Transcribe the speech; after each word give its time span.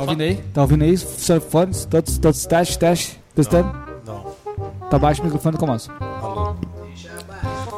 Tá 0.00 0.04
ouvindo 0.04 0.22
aí? 0.22 0.36
Tá 0.54 0.62
ouvindo 0.62 0.84
aí? 0.84 0.96
Funciona 0.96 1.40
o 1.40 1.44
fone? 1.44 1.74
Todos, 1.86 2.16
todos, 2.16 2.46
teste, 2.46 2.78
teste. 2.78 3.20
Testando? 3.34 3.70
Não. 4.06 4.34
Tá 4.88 4.98
baixo 4.98 5.20
o 5.20 5.24
microfone 5.24 5.56
do 5.56 5.58
Comanso. 5.60 5.90
Alô. 6.00 6.54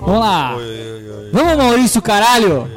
Vamos 0.01 0.21
lá! 0.21 0.55
Oi, 0.55 0.63
oi, 0.63 1.11
oi, 1.11 1.31
Vamos, 1.33 1.57
Maurício, 1.57 2.01
caralho! 2.01 2.69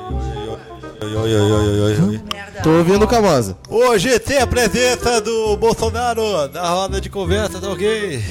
oi, 1.02 1.16
oi, 1.16 1.36
oi, 1.36 1.52
oi, 1.52 1.80
oi, 1.82 2.02
oi. 2.10 2.22
Tô 2.64 2.72
ouvindo 2.72 3.06
o 3.06 3.08
Camosa. 3.08 3.56
Hoje 3.70 4.18
tem 4.20 4.40
a 4.40 4.48
presença 4.48 5.22
do 5.22 5.56
Bolsonaro 5.58 6.48
na 6.52 6.68
roda 6.68 7.00
de 7.00 7.10
conversa, 7.10 7.62
tá 7.62 7.70
ok? 7.70 8.20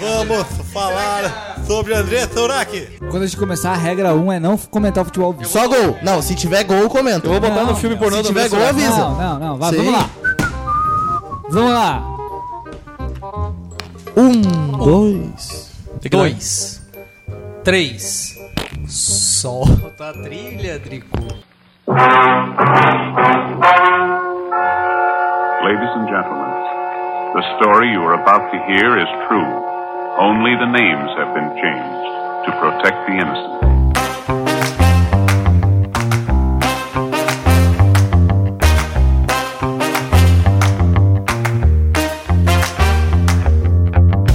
Vamos 0.00 0.46
falar 0.72 1.51
sobre 1.72 1.94
André 1.94 2.26
Sourac. 2.28 2.98
Quando 3.10 3.22
a 3.22 3.26
gente 3.26 3.36
começar, 3.38 3.72
a 3.72 3.76
regra 3.76 4.14
1 4.14 4.32
é 4.32 4.38
não 4.40 4.58
comentar 4.58 5.02
o 5.02 5.04
futebol 5.06 5.28
ao 5.28 5.32
vivo. 5.32 5.48
Só 5.48 5.66
gol. 5.66 5.96
Não, 6.02 6.20
se 6.20 6.34
tiver 6.34 6.64
gol, 6.64 6.88
comenta. 6.90 7.26
Eu 7.26 7.32
vou 7.32 7.40
botar 7.40 7.54
Não, 7.62 7.66
no 7.70 7.76
filme 7.76 7.94
não. 7.96 8.02
pornô 8.02 8.18
Se 8.18 8.24
tiver 8.24 8.48
gol, 8.50 8.58
Surak. 8.58 8.74
avisa. 8.74 8.96
Não, 8.98 9.14
não, 9.16 9.38
não. 9.38 9.58
Vai, 9.58 9.72
vamos 9.72 9.92
lá. 9.92 10.10
Vamos 11.48 11.72
lá. 11.72 12.02
Um, 14.16 14.42
dois. 14.84 15.72
Dois. 16.10 16.82
Três. 17.64 18.34
Solta 18.86 20.10
a 20.10 20.12
trilha, 20.12 20.78
Drico. 20.78 21.22
Ladies 25.64 25.90
and 25.96 26.08
gentlemen, 26.08 26.52
the 27.34 27.42
story 27.56 27.92
you 27.92 28.02
are 28.02 28.14
about 28.20 28.50
to 28.50 28.58
hear 28.66 28.98
is 28.98 29.08
true. 29.28 29.71
Only 30.18 30.54
the 30.56 30.66
names 30.66 31.10
have 31.16 31.32
been 31.34 31.50
changed 31.56 32.44
to 32.44 32.50
protect 32.60 33.06
the 33.06 33.14
innocent. 33.14 34.62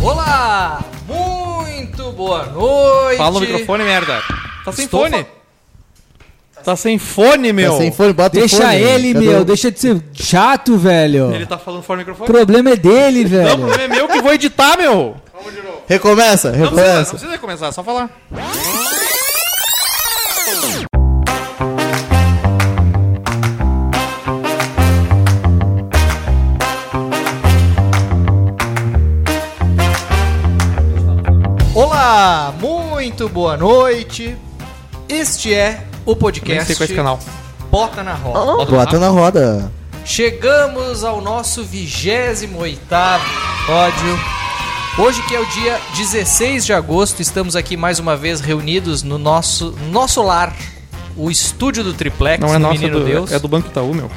Olá! 0.03 0.83
Muito 1.07 2.11
boa 2.11 2.45
noite! 2.45 3.17
Fala 3.17 3.31
no 3.31 3.39
microfone, 3.39 3.83
merda. 3.83 4.21
Tá 4.63 4.71
sem 4.71 4.85
Estou 4.85 5.01
fone. 5.09 5.25
Tá 6.63 6.75
sem 6.75 6.97
fone, 6.97 7.53
meu. 7.53 7.71
Tá 7.71 7.77
sem 7.77 7.91
fone, 7.91 8.13
bota 8.13 8.35
o 8.35 8.39
Deixa 8.39 8.57
fone. 8.57 8.75
ele, 8.81 9.13
Cadê 9.13 9.25
meu. 9.25 9.41
o- 9.41 9.45
Deixa 9.45 9.71
de 9.71 9.79
ser 9.79 10.01
chato, 10.13 10.75
velho. 10.77 11.33
Ele 11.33 11.45
tá 11.45 11.57
falando 11.57 11.81
fora 11.83 11.99
do 12.03 12.07
O 12.07 12.11
microfone. 12.11 12.27
problema 12.37 12.71
é 12.71 12.75
dele, 12.75 13.19
Não, 13.23 13.25
o 13.25 13.29
velho. 13.29 13.57
problema 13.59 13.83
é 13.83 13.87
meu 13.87 14.07
que 14.07 14.21
vou 14.21 14.33
editar, 14.33 14.77
meu. 14.77 15.15
Recomeça, 15.87 16.51
Não 16.51 16.57
precisa, 16.59 16.81
não 16.81 16.85
recomeça. 16.87 17.09
precisa 17.11 17.37
começar, 17.37 17.67
é 17.67 17.71
só 17.71 17.83
falar. 17.83 18.09
Olá! 31.73 32.53
Muito 32.59 33.27
boa 33.29 33.57
noite! 33.57 34.37
Este 35.07 35.53
é 35.53 35.83
o 36.05 36.11
Nem 36.11 36.19
podcast 36.19 36.65
sei 36.65 36.75
qual 36.75 36.81
é 36.81 36.85
esse 36.85 36.95
canal. 36.95 37.19
Bota 37.69 38.03
na 38.03 38.13
Roda. 38.13 38.65
Bota 38.65 38.99
na 38.99 39.09
roda. 39.09 39.71
Chegamos 40.05 41.03
ao 41.03 41.21
nosso 41.21 41.63
28 41.63 42.47
pódio. 43.65 44.19
Hoje 44.97 45.21
que 45.27 45.35
é 45.35 45.39
o 45.39 45.45
dia 45.45 45.79
16 45.95 46.65
de 46.65 46.73
agosto, 46.73 47.21
estamos 47.21 47.55
aqui 47.55 47.77
mais 47.77 47.99
uma 47.99 48.15
vez 48.17 48.39
reunidos 48.41 49.03
no 49.03 49.17
nosso, 49.19 49.75
nosso 49.91 50.23
lar, 50.23 50.55
o 51.15 51.29
estúdio 51.29 51.83
do 51.83 51.93
Triplex, 51.93 52.41
Não 52.41 52.49
é 52.49 52.53
do 52.53 52.59
nosso, 52.59 52.75
é 52.75 52.77
Menino 52.79 52.99
do, 52.99 53.05
Deus. 53.05 53.31
é 53.31 53.37
do 53.37 53.47
Banco 53.47 53.67
Itaú, 53.67 53.93
meu. 53.93 54.09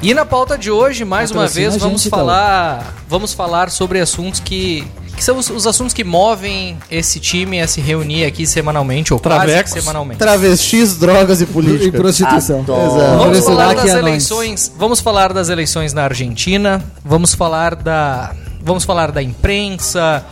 E 0.00 0.12
na 0.14 0.24
pauta 0.24 0.56
de 0.56 0.70
hoje, 0.70 1.04
mais 1.04 1.30
uma 1.30 1.46
vez, 1.46 1.76
vamos 1.76 2.06
falar, 2.06 2.94
vamos 3.08 3.32
falar 3.34 3.70
sobre 3.70 4.00
assuntos 4.00 4.40
que, 4.40 4.86
que 5.16 5.22
são 5.24 5.36
os, 5.38 5.48
os 5.50 5.66
assuntos 5.66 5.92
que 5.94 6.02
movem 6.04 6.78
esse 6.90 7.20
time 7.20 7.60
a 7.60 7.68
se 7.68 7.80
reunir 7.82 8.24
aqui 8.24 8.46
semanalmente, 8.46 9.12
ou 9.12 9.20
quase 9.20 9.36
Travecos. 9.44 9.72
que 9.72 9.80
semanalmente. 9.80 10.18
Travestis, 10.18 10.96
drogas 10.96 11.40
e 11.40 11.44
E 11.44 11.46
política. 11.46 11.98
prostituição. 11.98 12.60
Exato. 12.60 12.72
Vamos 13.18 13.24
Parece 13.24 13.46
falar 13.46 13.74
das 13.74 13.86
é 13.90 13.98
eleições. 13.98 14.72
Vamos 14.78 15.00
falar 15.00 15.32
das 15.32 15.48
eleições 15.50 15.92
na 15.92 16.04
Argentina. 16.04 16.82
Vamos 17.04 17.34
falar 17.34 17.74
da. 17.74 18.34
Vamos 18.64 18.84
falar 18.84 19.12
da 19.12 19.22
imprensa. 19.22 20.24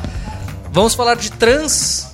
Vamos 0.72 0.94
falar 0.94 1.16
de 1.16 1.30
trans. 1.30 2.10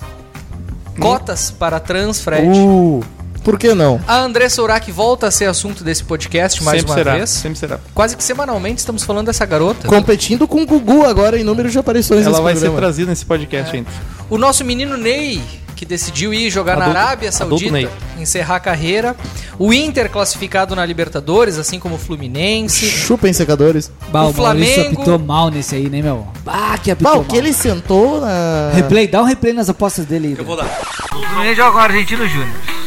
Cotas 0.99 1.49
para 1.49 1.79
trans, 1.79 2.19
Fred. 2.19 2.45
Uh, 2.45 3.01
por 3.49 3.57
que 3.59 3.73
não? 3.73 3.99
A 4.07 4.17
André 4.19 4.47
Sourac 4.49 4.91
volta 4.91 5.27
a 5.27 5.31
ser 5.31 5.45
assunto 5.45 5.83
desse 5.83 6.03
podcast 6.03 6.63
mais 6.63 6.79
sempre 6.79 6.91
uma 6.91 6.97
será, 6.97 7.15
vez. 7.15 7.29
sempre 7.29 7.57
será. 7.57 7.79
Quase 7.93 8.15
que 8.15 8.23
semanalmente 8.23 8.79
estamos 8.79 9.03
falando 9.03 9.25
dessa 9.27 9.45
garota. 9.45 9.87
Competindo 9.87 10.47
com 10.47 10.61
o 10.61 10.65
Gugu 10.65 11.03
agora 11.05 11.39
em 11.39 11.43
número 11.43 11.69
de 11.69 11.77
aparições 11.79 12.21
Ela 12.21 12.29
nesse 12.31 12.41
vai 12.43 12.53
ser 12.53 12.59
programa. 12.61 12.81
trazida 12.81 13.09
nesse 13.09 13.25
podcast 13.25 13.75
ainda. 13.75 13.89
O 14.29 14.37
nosso 14.37 14.63
menino 14.63 14.95
Ney, 14.97 15.41
que 15.75 15.83
decidiu 15.85 16.31
ir 16.33 16.49
jogar 16.51 16.73
Adulto- 16.73 16.93
na 16.93 16.99
Arábia 17.01 17.31
Saudita, 17.31 17.71
Ney. 17.71 17.89
encerrar 18.19 18.57
a 18.57 18.59
carreira. 18.59 19.15
O 19.57 19.73
Inter 19.73 20.09
classificado 20.11 20.75
na 20.75 20.85
Libertadores, 20.85 21.57
assim 21.57 21.79
como 21.79 21.95
o 21.95 21.97
Fluminense. 21.97 22.85
Chupem 22.85 23.33
secadores. 23.33 23.91
Bah, 24.11 24.25
O 24.25 24.29
o 24.29 24.33
Flamengo- 24.33 24.93
apitou 24.97 25.17
mal 25.17 25.49
nesse 25.49 25.73
aí, 25.75 25.89
né, 25.89 26.01
meu? 26.01 26.27
Bah, 26.45 26.77
que 26.77 26.91
apitou 26.91 27.11
Bah, 27.11 27.15
mal. 27.17 27.25
o 27.25 27.25
que 27.25 27.35
ele 27.35 27.51
sentou 27.51 28.21
na... 28.21 28.71
Replay, 28.75 29.07
dá 29.07 29.21
um 29.21 29.25
replay 29.25 29.53
nas 29.53 29.69
apostas 29.69 30.05
dele 30.05 30.27
aí. 30.27 30.35
Eu 30.37 30.45
vou 30.45 30.55
dar. 30.55 30.65
O 30.65 31.15
Fluminense 31.25 31.55
joga 31.55 31.71
com 31.71 31.77
o 31.77 31.81
Argentino 31.81 32.27
Júnior. 32.27 32.78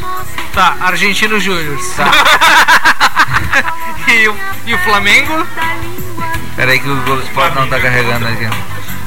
Tá, 0.54 0.76
Argentino 0.80 1.40
Júnior. 1.40 1.78
Tá. 1.96 2.10
e, 4.12 4.28
o, 4.28 4.36
e 4.66 4.74
o 4.74 4.78
Flamengo? 4.78 5.46
Peraí 6.56 6.78
que 6.78 6.88
o 6.88 6.96
Globo 7.02 7.22
Esporte 7.22 7.56
não 7.56 7.68
tá 7.68 7.80
carregando 7.80 8.28
aqui. 8.28 8.48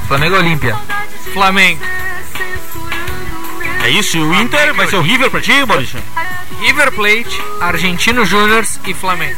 Flamengo 0.08 0.36
Olímpia. 0.38 0.76
Flamengo. 1.34 1.82
É 3.86 3.90
isso, 3.92 4.18
e 4.18 4.20
o 4.20 4.34
Inter 4.42 4.74
vai 4.74 4.88
ser 4.88 4.96
o 4.96 5.02
River 5.02 5.30
pra 5.30 5.40
ti, 5.40 5.52
Maurício? 5.64 6.00
River 6.60 6.92
Plate, 6.92 7.40
Argentino 7.62 8.26
Júnior 8.26 8.66
e 8.88 8.96
Flamengo. 8.96 9.38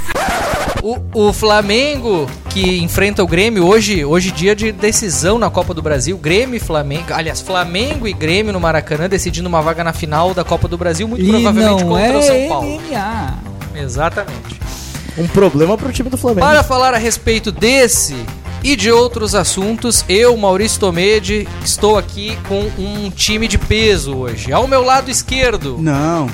O, 0.82 1.28
o 1.28 1.34
Flamengo 1.34 2.30
que 2.50 2.82
enfrenta 2.82 3.22
o 3.22 3.28
Grêmio 3.28 3.68
hoje, 3.68 4.06
hoje 4.06 4.32
dia 4.32 4.56
de 4.56 4.72
decisão 4.72 5.38
na 5.38 5.50
Copa 5.50 5.74
do 5.74 5.82
Brasil, 5.82 6.18
Grêmio 6.18 6.56
e 6.56 6.62
Flamengo, 6.62 7.08
aliás, 7.10 7.42
Flamengo 7.42 8.08
e 8.08 8.14
Grêmio 8.14 8.54
no 8.54 8.60
Maracanã 8.62 9.10
decidindo 9.10 9.50
uma 9.50 9.62
vaga 9.62 9.84
na 9.84 9.92
final 9.92 10.34
da 10.34 10.46
Copa 10.46 10.70
do 10.70 10.78
Brasil, 10.78 11.10
muito 11.10 11.26
E 11.26 11.28
provavelmente 11.28 11.84
não 11.84 11.90
contra 11.90 12.18
o 12.18 12.20
é 12.20 12.22
São 12.22 12.48
Paulo. 12.48 12.68
MMA. 12.70 13.40
Exatamente. 13.76 14.62
Um 15.18 15.28
problema 15.28 15.78
pro 15.78 15.92
time 15.92 16.10
do 16.10 16.16
Flamengo. 16.16 16.48
Para 16.48 16.64
falar 16.64 16.94
a 16.94 16.98
respeito 16.98 17.52
desse 17.52 18.16
e 18.72 18.76
de 18.76 18.92
outros 18.92 19.34
assuntos, 19.36 20.04
eu, 20.10 20.36
Maurício 20.36 20.80
Tomedi, 20.80 21.48
estou 21.64 21.98
aqui 21.98 22.38
com 22.48 22.70
um 22.78 23.10
time 23.10 23.48
de 23.48 23.58
peso 23.58 24.16
hoje. 24.16 24.52
Ao 24.52 24.68
meu 24.68 24.84
lado 24.84 25.10
esquerdo, 25.10 25.78
Não. 25.80 26.28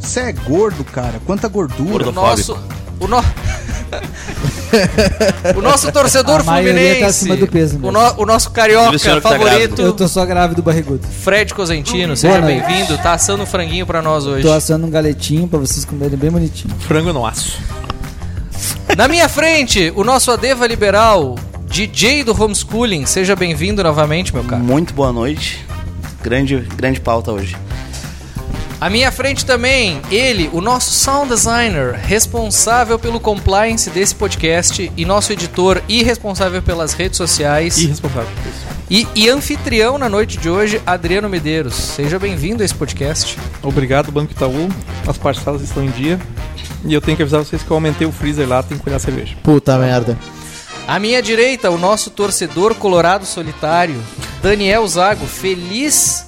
Você 0.00 0.20
é 0.20 0.32
gordo, 0.32 0.84
cara. 0.84 1.20
Quanta 1.26 1.48
gordura. 1.48 2.08
o 2.08 2.12
nosso. 2.12 2.56
O, 3.00 3.06
no... 3.08 3.18
o 5.56 5.60
nosso 5.60 5.90
torcedor 5.90 6.40
A 6.40 6.44
maioria 6.44 6.72
fluminense. 6.74 7.00
tá 7.00 7.06
acima 7.06 7.36
do 7.36 7.46
peso 7.46 7.78
o, 7.82 7.90
no- 7.92 8.14
o 8.22 8.26
nosso 8.26 8.50
carioca 8.50 8.96
que 8.98 9.04
tá 9.04 9.20
favorito, 9.20 9.82
Eu 9.82 9.92
tô 9.92 10.06
só 10.08 10.24
grávido 10.24 10.62
barrigudo. 10.62 11.06
Fred 11.06 11.52
Cosentino. 11.54 12.16
Seja 12.16 12.38
Boa 12.40 12.50
noite. 12.52 12.66
bem-vindo. 12.66 12.96
Tá 12.98 13.12
assando 13.14 13.42
um 13.42 13.46
franguinho 13.46 13.86
pra 13.86 14.00
nós 14.00 14.26
hoje. 14.26 14.42
Tô 14.42 14.52
assando 14.52 14.86
um 14.86 14.90
galetinho 14.90 15.48
pra 15.48 15.58
vocês 15.58 15.84
comerem 15.84 16.16
bem 16.16 16.30
bonitinho. 16.30 16.74
Frango 16.80 17.12
no 17.12 17.26
aço. 17.26 17.58
Na 18.96 19.08
minha 19.08 19.28
frente, 19.28 19.92
o 19.96 20.04
nosso 20.04 20.30
Adeva 20.30 20.66
Liberal, 20.66 21.36
DJ 21.66 22.24
do 22.24 22.32
homeschooling. 22.40 23.06
Seja 23.06 23.34
bem-vindo 23.36 23.82
novamente, 23.82 24.32
meu 24.32 24.44
caro. 24.44 24.62
Muito 24.62 24.94
boa 24.94 25.12
noite. 25.12 25.64
Grande, 26.22 26.58
grande 26.76 27.00
pauta 27.00 27.32
hoje. 27.32 27.56
À 28.80 28.90
minha 28.90 29.10
frente 29.10 29.44
também, 29.46 30.00
ele, 30.10 30.50
o 30.52 30.60
nosso 30.60 30.90
sound 30.90 31.30
designer, 31.30 31.94
responsável 31.94 32.98
pelo 32.98 33.18
compliance 33.18 33.88
desse 33.88 34.14
podcast 34.14 34.92
e 34.96 35.04
nosso 35.04 35.32
editor 35.32 35.82
e 35.88 36.02
responsável 36.02 36.60
pelas 36.60 36.92
redes 36.92 37.16
sociais 37.16 37.78
Irresponsável. 37.78 38.28
e, 38.90 39.08
e 39.14 39.30
anfitrião 39.30 39.96
na 39.96 40.10
noite 40.10 40.36
de 40.36 40.50
hoje, 40.50 40.80
Adriano 40.86 41.28
Medeiros. 41.28 41.74
Seja 41.74 42.18
bem-vindo 42.18 42.62
a 42.62 42.66
esse 42.66 42.74
podcast. 42.74 43.38
Obrigado, 43.62 44.12
Banco 44.12 44.32
Itaú. 44.32 44.68
As 45.06 45.16
parcelas 45.16 45.62
estão 45.62 45.82
em 45.82 45.90
dia. 45.90 46.20
E 46.84 46.92
eu 46.92 47.00
tenho 47.00 47.16
que 47.16 47.22
avisar 47.22 47.42
vocês 47.42 47.62
que 47.62 47.70
eu 47.70 47.76
aumentei 47.76 48.06
o 48.06 48.12
freezer 48.12 48.46
lá, 48.46 48.62
tem 48.62 48.76
que 48.76 48.86
olhar 48.86 48.96
a 48.96 49.00
cerveja. 49.00 49.34
Puta 49.42 49.78
merda. 49.78 50.18
À 50.86 51.00
minha 51.00 51.20
direita, 51.20 51.68
o 51.70 51.76
nosso 51.76 52.10
torcedor 52.10 52.74
colorado 52.76 53.26
solitário, 53.26 54.00
Daniel 54.40 54.86
Zago, 54.86 55.26
feliz. 55.26 56.24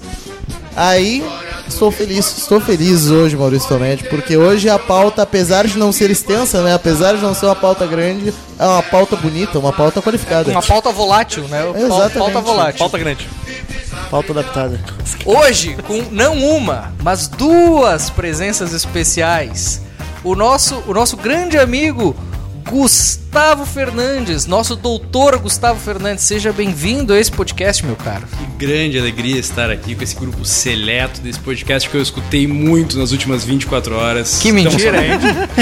Aí, 0.74 1.24
estou 1.68 1.92
feliz, 1.92 2.38
estou 2.38 2.60
feliz 2.60 3.08
hoje, 3.08 3.36
Maurício 3.36 3.68
Tomete, 3.68 4.04
porque 4.04 4.36
hoje 4.36 4.68
a 4.68 4.76
pauta, 4.78 5.22
apesar 5.22 5.66
de 5.66 5.78
não 5.78 5.92
ser 5.92 6.10
extensa, 6.10 6.62
né? 6.62 6.74
Apesar 6.74 7.14
de 7.14 7.22
não 7.22 7.34
ser 7.34 7.46
uma 7.46 7.54
pauta 7.54 7.86
grande, 7.86 8.34
é 8.58 8.64
uma 8.64 8.82
pauta 8.82 9.14
bonita, 9.14 9.60
uma 9.60 9.72
pauta 9.72 10.02
qualificada. 10.02 10.50
Uma 10.50 10.62
pauta 10.62 10.90
volátil, 10.90 11.44
né? 11.46 11.64
Exatamente. 11.76 12.18
Pauta 12.18 12.40
volátil. 12.40 12.78
Pauta 12.78 12.98
grande. 12.98 13.28
Pauta 14.10 14.32
adaptada. 14.32 14.80
Hoje, 15.24 15.76
com 15.86 16.02
não 16.10 16.36
uma, 16.36 16.92
mas 17.02 17.28
duas 17.28 18.10
presenças 18.10 18.72
especiais. 18.72 19.80
o 20.24 20.34
nosso, 20.34 20.82
o 20.86 20.92
nosso 20.92 21.16
grande 21.16 21.56
amigo 21.56 22.16
Gustavo 22.70 23.64
Fernandes, 23.64 24.44
nosso 24.44 24.76
doutor 24.76 25.38
Gustavo 25.38 25.80
Fernandes. 25.80 26.24
Seja 26.24 26.52
bem-vindo 26.52 27.14
a 27.14 27.18
esse 27.18 27.32
podcast, 27.32 27.84
meu 27.84 27.96
caro. 27.96 28.26
Que 28.26 28.66
grande 28.66 28.98
alegria 28.98 29.38
estar 29.38 29.70
aqui 29.70 29.94
com 29.94 30.04
esse 30.04 30.14
grupo 30.14 30.44
seleto 30.44 31.20
desse 31.22 31.38
podcast 31.40 31.88
que 31.88 31.96
eu 31.96 32.02
escutei 32.02 32.46
muito 32.46 32.98
nas 32.98 33.10
últimas 33.10 33.42
24 33.42 33.96
horas. 33.96 34.40
Que 34.42 34.52
mentira. 34.52 34.98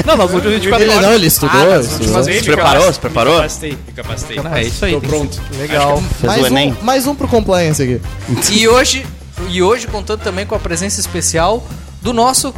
Não, 0.04 0.16
nas 0.16 0.32
últimas 0.32 0.54
24 0.54 0.84
Ele 0.84 0.90
horas. 0.94 1.06
não, 1.06 1.14
ele 1.14 1.26
estudou. 1.26 1.72
Ah, 1.74 1.80
estudou. 1.80 2.24
Se 2.24 2.42
preparou? 2.42 2.92
Se 2.92 2.98
preparou? 2.98 3.34
Me 3.34 3.38
capacitei, 3.40 3.70
me 3.70 3.92
capacitei. 3.94 4.40
Ah, 4.44 4.58
é 4.60 4.64
isso 4.64 4.84
aí. 4.84 4.92
Tô 4.92 5.00
pronto. 5.00 5.40
Legal. 5.58 6.02
Fez 6.20 6.32
mais, 6.32 6.42
o 6.42 6.46
Enem. 6.48 6.72
um, 6.80 6.84
mais 6.84 7.06
um 7.06 7.14
pro 7.14 7.28
compliance 7.28 7.80
aqui. 7.82 8.00
E 8.50 8.66
hoje, 8.66 9.06
e 9.48 9.62
hoje 9.62 9.86
contando 9.86 10.20
também 10.22 10.44
com 10.44 10.54
a 10.56 10.58
presença 10.58 10.98
especial 11.00 11.64
do 12.02 12.12
nosso 12.12 12.52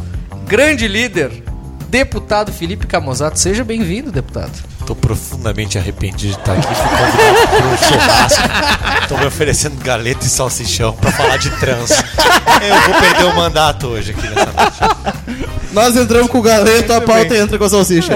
grande 0.47 0.87
líder, 0.87 1.43
deputado 1.89 2.51
Felipe 2.51 2.85
Camozato. 2.85 3.39
Seja 3.39 3.63
bem-vindo, 3.63 4.11
deputado. 4.11 4.51
Tô 4.85 4.95
profundamente 4.95 5.77
arrependido 5.77 6.33
de 6.33 6.39
estar 6.39 6.53
aqui. 6.53 6.67
Fui 6.67 6.97
convidado 6.97 7.47
para 7.47 7.67
um 7.67 7.77
churrasco. 7.77 9.07
Tô 9.07 9.17
me 9.17 9.25
oferecendo 9.25 9.83
galeta 9.83 10.25
e 10.25 10.29
salsichão 10.29 10.93
pra 10.93 11.11
falar 11.11 11.37
de 11.37 11.49
trans. 11.59 11.91
Eu 11.91 12.91
vou 12.91 13.01
perder 13.01 13.25
o 13.25 13.35
mandato 13.35 13.87
hoje 13.87 14.11
aqui 14.11 14.21
nessa 14.21 14.45
noite. 14.45 15.47
Nós 15.73 15.95
entramos 15.95 16.29
com 16.29 16.39
o 16.39 16.41
galeto, 16.41 16.93
a 16.93 17.01
pauta 17.01 17.35
entra 17.37 17.57
com 17.57 17.63
a 17.63 17.69
salsicha. 17.69 18.13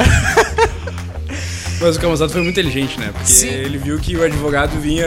Mas 1.79 1.97
o 1.97 1.99
Camazado 1.99 2.31
foi 2.31 2.41
muito 2.41 2.57
inteligente, 2.59 2.99
né? 2.99 3.09
Porque 3.11 3.31
Sim. 3.31 3.47
ele 3.49 3.77
viu 3.77 3.99
que 3.99 4.15
o 4.15 4.23
advogado 4.23 4.79
vinha 4.79 5.05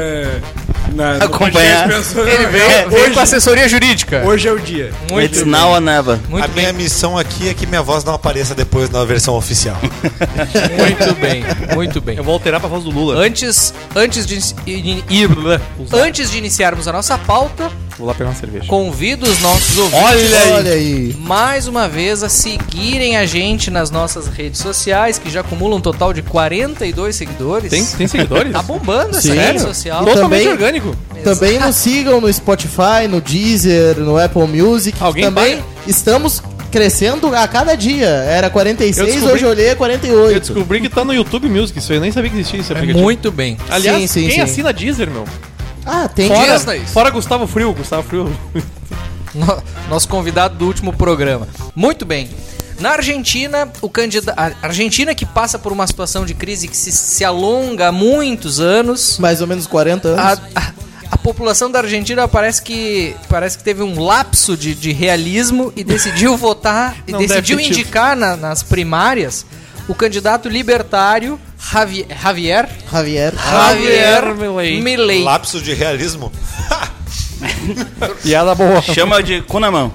na, 0.94 1.14
no 1.18 1.24
Acompanhar. 1.24 1.88
Ele 1.90 2.46
veio, 2.46 2.64
"É, 2.64 2.86
veio 2.88 3.02
hoje, 3.04 3.14
com 3.14 3.20
assessoria 3.20 3.68
jurídica. 3.68 4.22
hoje 4.24 4.48
é 4.48 4.52
o 4.52 4.58
dia. 4.58 4.92
It's 5.22 5.44
now 5.44 5.72
or 5.72 5.80
never. 5.80 6.18
Muito 6.28 6.44
a 6.44 6.48
bem, 6.48 6.56
minha 6.64 6.72
missão 6.72 7.16
aqui 7.18 7.48
é 7.48 7.54
que 7.54 7.66
minha 7.66 7.82
voz 7.82 8.04
não 8.04 8.14
apareça 8.14 8.54
depois 8.54 8.90
na 8.90 9.04
versão 9.04 9.34
oficial. 9.34 9.76
muito 9.82 11.14
bem, 11.20 11.44
muito 11.74 12.00
bem. 12.00 12.16
Eu 12.16 12.24
vou 12.24 12.34
alterar 12.34 12.60
pra 12.60 12.68
voz 12.68 12.84
do 12.84 12.90
Lula. 12.90 13.16
Antes, 13.16 13.72
antes, 13.94 14.26
de, 14.26 14.36
in- 14.66 15.02
in- 15.10 15.24
antes 15.92 16.30
de 16.30 16.38
iniciarmos 16.38 16.86
a 16.88 16.92
nossa 16.92 17.16
pauta, 17.18 17.70
Vou 17.98 18.06
lá 18.06 18.14
pegar 18.14 18.28
uma 18.30 18.36
cerveja. 18.36 18.66
convido 18.66 19.24
os 19.24 19.40
nossos 19.40 19.78
ouvintes 19.78 20.32
Olha 20.52 20.72
aí. 20.72 21.16
mais 21.18 21.66
uma 21.66 21.88
vez 21.88 22.22
a 22.22 22.28
seguirem 22.28 23.16
a 23.16 23.24
gente 23.24 23.70
nas 23.70 23.90
nossas 23.90 24.26
redes 24.26 24.60
sociais, 24.60 25.18
que 25.18 25.30
já 25.30 25.40
acumulam 25.40 25.78
um 25.78 25.80
total 25.80 26.12
de 26.12 26.20
42 26.20 27.16
seguidores. 27.16 27.70
Tem, 27.70 27.84
tem 27.84 28.06
seguidores? 28.06 28.52
Tá 28.56 28.62
bombando 28.62 29.10
essa 29.16 29.22
Sim. 29.22 29.34
rede 29.38 29.60
social. 29.60 30.04
Totalmente 30.04 30.22
Também- 30.42 30.48
orgânico. 30.48 30.96
Também 31.24 31.58
nos 31.58 31.74
sigam 31.76 32.20
no 32.20 32.30
Spotify, 32.32 33.08
no 33.08 33.20
Deezer, 33.20 33.96
no 33.98 34.18
Apple 34.18 34.46
Music. 34.46 34.96
Alguém 35.00 35.24
Também 35.24 35.56
paga? 35.56 35.68
estamos 35.86 36.42
crescendo 36.70 37.34
a 37.34 37.48
cada 37.48 37.74
dia. 37.74 38.06
Era 38.06 38.50
46, 38.50 38.98
Eu 38.98 39.06
descobri- 39.06 39.34
hoje 39.34 39.44
eu 39.44 39.50
olhei 39.50 39.66
é 39.68 39.72
Eu 39.72 39.76
48. 39.76 40.40
descobri 40.40 40.80
que 40.82 40.88
tá 40.90 41.02
no 41.04 41.14
YouTube 41.14 41.48
Music, 41.48 41.78
isso 41.78 41.92
eu 41.92 42.00
nem 42.00 42.12
sabia 42.12 42.30
que 42.30 42.36
existia 42.36 42.60
esse 42.60 42.70
É 42.72 42.76
aplicativo. 42.76 43.02
muito 43.02 43.32
bem. 43.32 43.56
Aliás, 43.70 43.98
Sim, 44.02 44.06
sim, 44.06 44.20
quem 44.26 44.30
sim. 44.36 44.40
assina 44.42 44.72
Deezer, 44.72 45.10
meu? 45.10 45.24
Ah, 45.86 46.08
tem 46.08 46.28
Fora-. 46.28 46.58
Fora 46.86 47.10
Gustavo 47.10 47.46
Frio, 47.46 47.72
Gustavo 47.72 48.02
Frio. 48.02 48.36
No- 49.34 49.62
nosso 49.90 50.08
convidado 50.08 50.54
do 50.56 50.66
último 50.66 50.94
programa. 50.94 51.46
Muito 51.74 52.06
bem. 52.06 52.30
Na 52.80 52.92
Argentina, 52.92 53.70
o 53.82 53.88
candidato. 53.90 54.38
A 54.38 54.50
Argentina 54.62 55.14
que 55.14 55.26
passa 55.26 55.58
por 55.58 55.72
uma 55.72 55.86
situação 55.86 56.24
de 56.24 56.32
crise 56.32 56.66
que 56.68 56.76
se, 56.76 56.90
se 56.90 57.22
alonga 57.22 57.88
há 57.88 57.92
muitos 57.92 58.60
anos. 58.60 59.18
Mais 59.18 59.42
ou 59.42 59.46
menos 59.46 59.66
40 59.66 60.08
anos. 60.08 60.20
A, 60.54 60.60
a- 60.60 60.72
a 61.10 61.18
população 61.18 61.70
da 61.70 61.80
Argentina 61.80 62.26
parece 62.26 62.62
que 62.62 63.14
parece 63.28 63.58
que 63.58 63.62
teve 63.64 63.82
um 63.82 64.00
lapso 64.02 64.56
de, 64.56 64.74
de 64.74 64.90
realismo 64.92 65.70
e 65.76 65.84
decidiu 65.84 66.36
votar 66.36 66.96
e 67.06 67.12
Não 67.12 67.18
decidiu 67.18 67.60
indicar 67.60 68.16
na- 68.16 68.36
nas 68.36 68.62
primárias 68.62 69.44
o 69.86 69.94
candidato 69.94 70.48
libertário 70.48 71.38
Javi- 71.58 72.06
Javier 72.22 72.68
Javier. 72.90 73.34
Javier 73.34 74.34
Milei. 74.34 74.80
Milei. 74.80 75.22
Lapso 75.24 75.60
de 75.60 75.74
realismo. 75.74 76.30
Piada 78.22 78.54
boa. 78.54 78.80
Chama 78.82 79.22
de 79.22 79.42
cu 79.42 79.60
na 79.60 79.70
mão. 79.70 79.92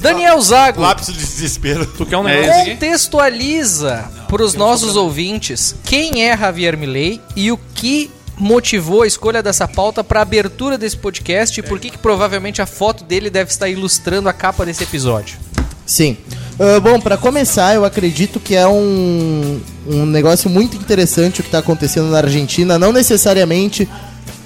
Daniel 0.00 0.40
Zago 0.40 0.80
Lapso 0.80 1.12
de 1.12 1.18
desespero. 1.18 1.86
Tu 1.86 2.04
quer 2.06 2.16
um 2.16 2.28
É 2.28 2.40
negócio 2.40 2.72
contextualiza 2.72 4.10
para 4.28 4.42
os 4.42 4.54
nossos 4.54 4.96
ouvintes 4.96 5.76
quem 5.84 6.24
é 6.28 6.36
Javier 6.36 6.76
Milei 6.76 7.20
e 7.36 7.52
o 7.52 7.58
que 7.74 8.10
motivou 8.36 9.02
a 9.02 9.06
escolha 9.06 9.42
dessa 9.42 9.68
pauta 9.68 10.02
para 10.02 10.18
a 10.20 10.22
abertura 10.22 10.76
desse 10.76 10.96
podcast 10.96 11.60
e 11.60 11.62
por 11.62 11.78
que 11.78 11.90
que 11.90 11.98
provavelmente 11.98 12.60
a 12.60 12.66
foto 12.66 13.04
dele 13.04 13.30
deve 13.30 13.50
estar 13.50 13.68
ilustrando 13.68 14.28
a 14.28 14.32
capa 14.32 14.64
desse 14.66 14.82
episódio. 14.82 15.38
Sim. 15.86 16.16
Ah, 16.58 16.80
bom, 16.80 17.00
pra 17.00 17.16
começar, 17.16 17.74
eu 17.74 17.84
acredito 17.84 18.38
que 18.38 18.54
é 18.54 18.66
um, 18.66 19.60
um 19.86 20.06
negócio 20.06 20.50
muito 20.50 20.76
interessante 20.76 21.40
o 21.40 21.44
que 21.44 21.50
tá 21.50 21.58
acontecendo 21.58 22.10
na 22.10 22.18
Argentina, 22.18 22.78
não 22.78 22.92
necessariamente 22.92 23.88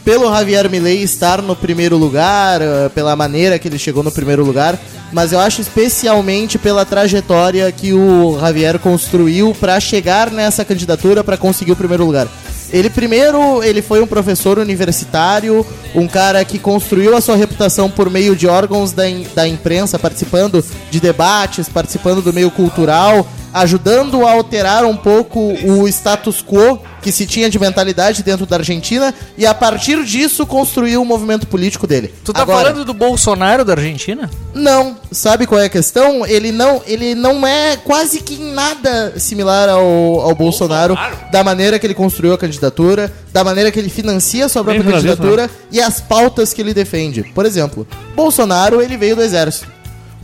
pelo 0.04 0.32
Javier 0.32 0.70
Milei 0.70 1.02
estar 1.02 1.42
no 1.42 1.56
primeiro 1.56 1.96
lugar, 1.96 2.62
ah, 2.62 2.90
pela 2.94 3.16
maneira 3.16 3.58
que 3.58 3.66
ele 3.66 3.78
chegou 3.78 4.04
no 4.04 4.12
primeiro 4.12 4.44
lugar, 4.44 4.78
mas 5.12 5.32
eu 5.32 5.40
acho 5.40 5.60
especialmente 5.60 6.58
pela 6.58 6.84
trajetória 6.84 7.70
que 7.72 7.92
o 7.92 8.38
Javier 8.40 8.78
construiu 8.78 9.54
pra 9.58 9.80
chegar 9.80 10.30
nessa 10.30 10.64
candidatura 10.64 11.24
pra 11.24 11.36
conseguir 11.36 11.72
o 11.72 11.76
primeiro 11.76 12.04
lugar. 12.04 12.28
Ele 12.72 12.90
primeiro, 12.90 13.62
ele 13.62 13.80
foi 13.80 14.02
um 14.02 14.06
professor 14.06 14.58
universitário, 14.58 15.64
um 15.94 16.06
cara 16.08 16.44
que 16.44 16.58
construiu 16.58 17.16
a 17.16 17.20
sua 17.20 17.36
reputação 17.36 17.90
por 17.90 18.10
meio 18.10 18.34
de 18.34 18.46
órgãos 18.46 18.92
da, 18.92 19.08
im- 19.08 19.26
da 19.34 19.46
imprensa, 19.46 19.98
participando 19.98 20.64
de 20.90 21.00
debates, 21.00 21.68
participando 21.68 22.20
do 22.22 22.32
meio 22.32 22.50
cultural, 22.50 23.26
ajudando 23.56 24.26
a 24.26 24.32
alterar 24.32 24.84
um 24.84 24.96
pouco 24.96 25.40
o 25.40 25.88
status 25.88 26.42
quo 26.42 26.78
que 27.00 27.10
se 27.10 27.26
tinha 27.26 27.48
de 27.48 27.58
mentalidade 27.58 28.22
dentro 28.22 28.44
da 28.44 28.56
Argentina 28.56 29.14
e 29.38 29.46
a 29.46 29.54
partir 29.54 30.04
disso 30.04 30.44
construiu 30.44 31.00
o 31.00 31.04
movimento 31.04 31.46
político 31.46 31.86
dele. 31.86 32.12
Tu 32.24 32.32
tá 32.32 32.42
Agora, 32.42 32.68
falando 32.68 32.84
do 32.84 32.92
Bolsonaro 32.92 33.64
da 33.64 33.72
Argentina? 33.72 34.28
não, 34.52 34.96
sabe 35.10 35.46
qual 35.46 35.60
é 35.60 35.66
a 35.66 35.68
questão? 35.68 36.26
Ele 36.26 36.52
não, 36.52 36.82
ele 36.86 37.14
não 37.14 37.46
é 37.46 37.76
quase 37.76 38.20
que 38.20 38.34
em 38.34 38.52
nada 38.52 39.14
similar 39.18 39.68
ao, 39.68 40.20
ao 40.20 40.34
Bolsonaro, 40.34 40.98
da 41.30 41.42
maneira 41.42 41.78
que 41.78 41.86
ele 41.86 41.94
construiu 41.94 42.34
a 42.34 42.38
candidatura, 42.38 43.12
da 43.32 43.44
maneira 43.44 43.70
que 43.70 43.78
ele 43.78 43.88
financia 43.88 44.46
a 44.46 44.48
sua 44.48 44.64
própria 44.64 44.84
candidatura 44.84 45.50
e 45.70 45.80
as 45.80 46.00
pautas 46.00 46.52
que 46.52 46.60
ele 46.60 46.74
defende. 46.74 47.22
Por 47.34 47.46
exemplo, 47.46 47.86
Bolsonaro, 48.14 48.82
ele 48.82 48.96
veio 48.96 49.16
do 49.16 49.22
exército. 49.22 49.75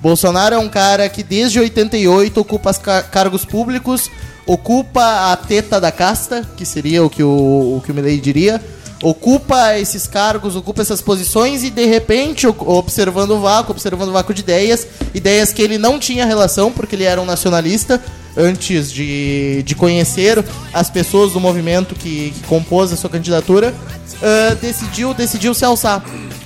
Bolsonaro 0.02 0.56
é 0.56 0.58
um 0.58 0.69
cara 0.69 1.08
que 1.08 1.22
desde 1.22 1.60
88 1.60 2.40
ocupa 2.40 2.70
as 2.70 2.78
ca- 2.78 3.02
cargos 3.02 3.44
públicos, 3.44 4.10
ocupa 4.44 5.30
a 5.32 5.37
teta 5.37 5.80
da 5.80 5.92
casta, 5.92 6.42
que 6.56 6.66
seria 6.66 7.04
o 7.04 7.09
que 7.09 7.23
o, 7.23 7.28
o 7.76 7.82
que 7.85 7.92
o 7.92 7.94
Milley 7.94 8.18
diria, 8.21 8.61
ocupa 9.00 9.78
esses 9.78 10.06
cargos, 10.09 10.56
ocupa 10.56 10.82
essas 10.82 11.00
posições 11.00 11.62
e 11.62 11.71
de 11.71 11.87
repente, 11.87 12.47
observando 12.47 13.30
o 13.32 13.40
vácuo, 13.40 13.71
observando 13.73 14.09
o 14.09 14.12
vácuo 14.12 14.35
de 14.35 14.42
ideias, 14.42 14.87
ideias 15.14 15.52
que 15.52 15.62
ele 15.62 15.78
não 15.78 15.99
tinha 16.00 16.26
relação, 16.26 16.73
porque 16.73 16.97
ele 16.97 17.04
era 17.04 17.21
um 17.21 17.25
nacionalista, 17.25 18.02
antes 18.37 18.90
de, 18.90 19.62
de 19.62 19.75
conhecer 19.75 20.44
as 20.73 20.88
pessoas 20.90 21.32
do 21.32 21.38
movimento 21.40 21.94
que, 21.94 22.30
que 22.35 22.40
compôs 22.49 22.92
a 22.92 22.97
sua 22.97 23.11
candidatura, 23.11 23.73
ah, 24.23 24.54
decidiu, 24.61 25.14
decidiu 25.14 25.54
se 25.54 25.64
alçar. 25.64 26.02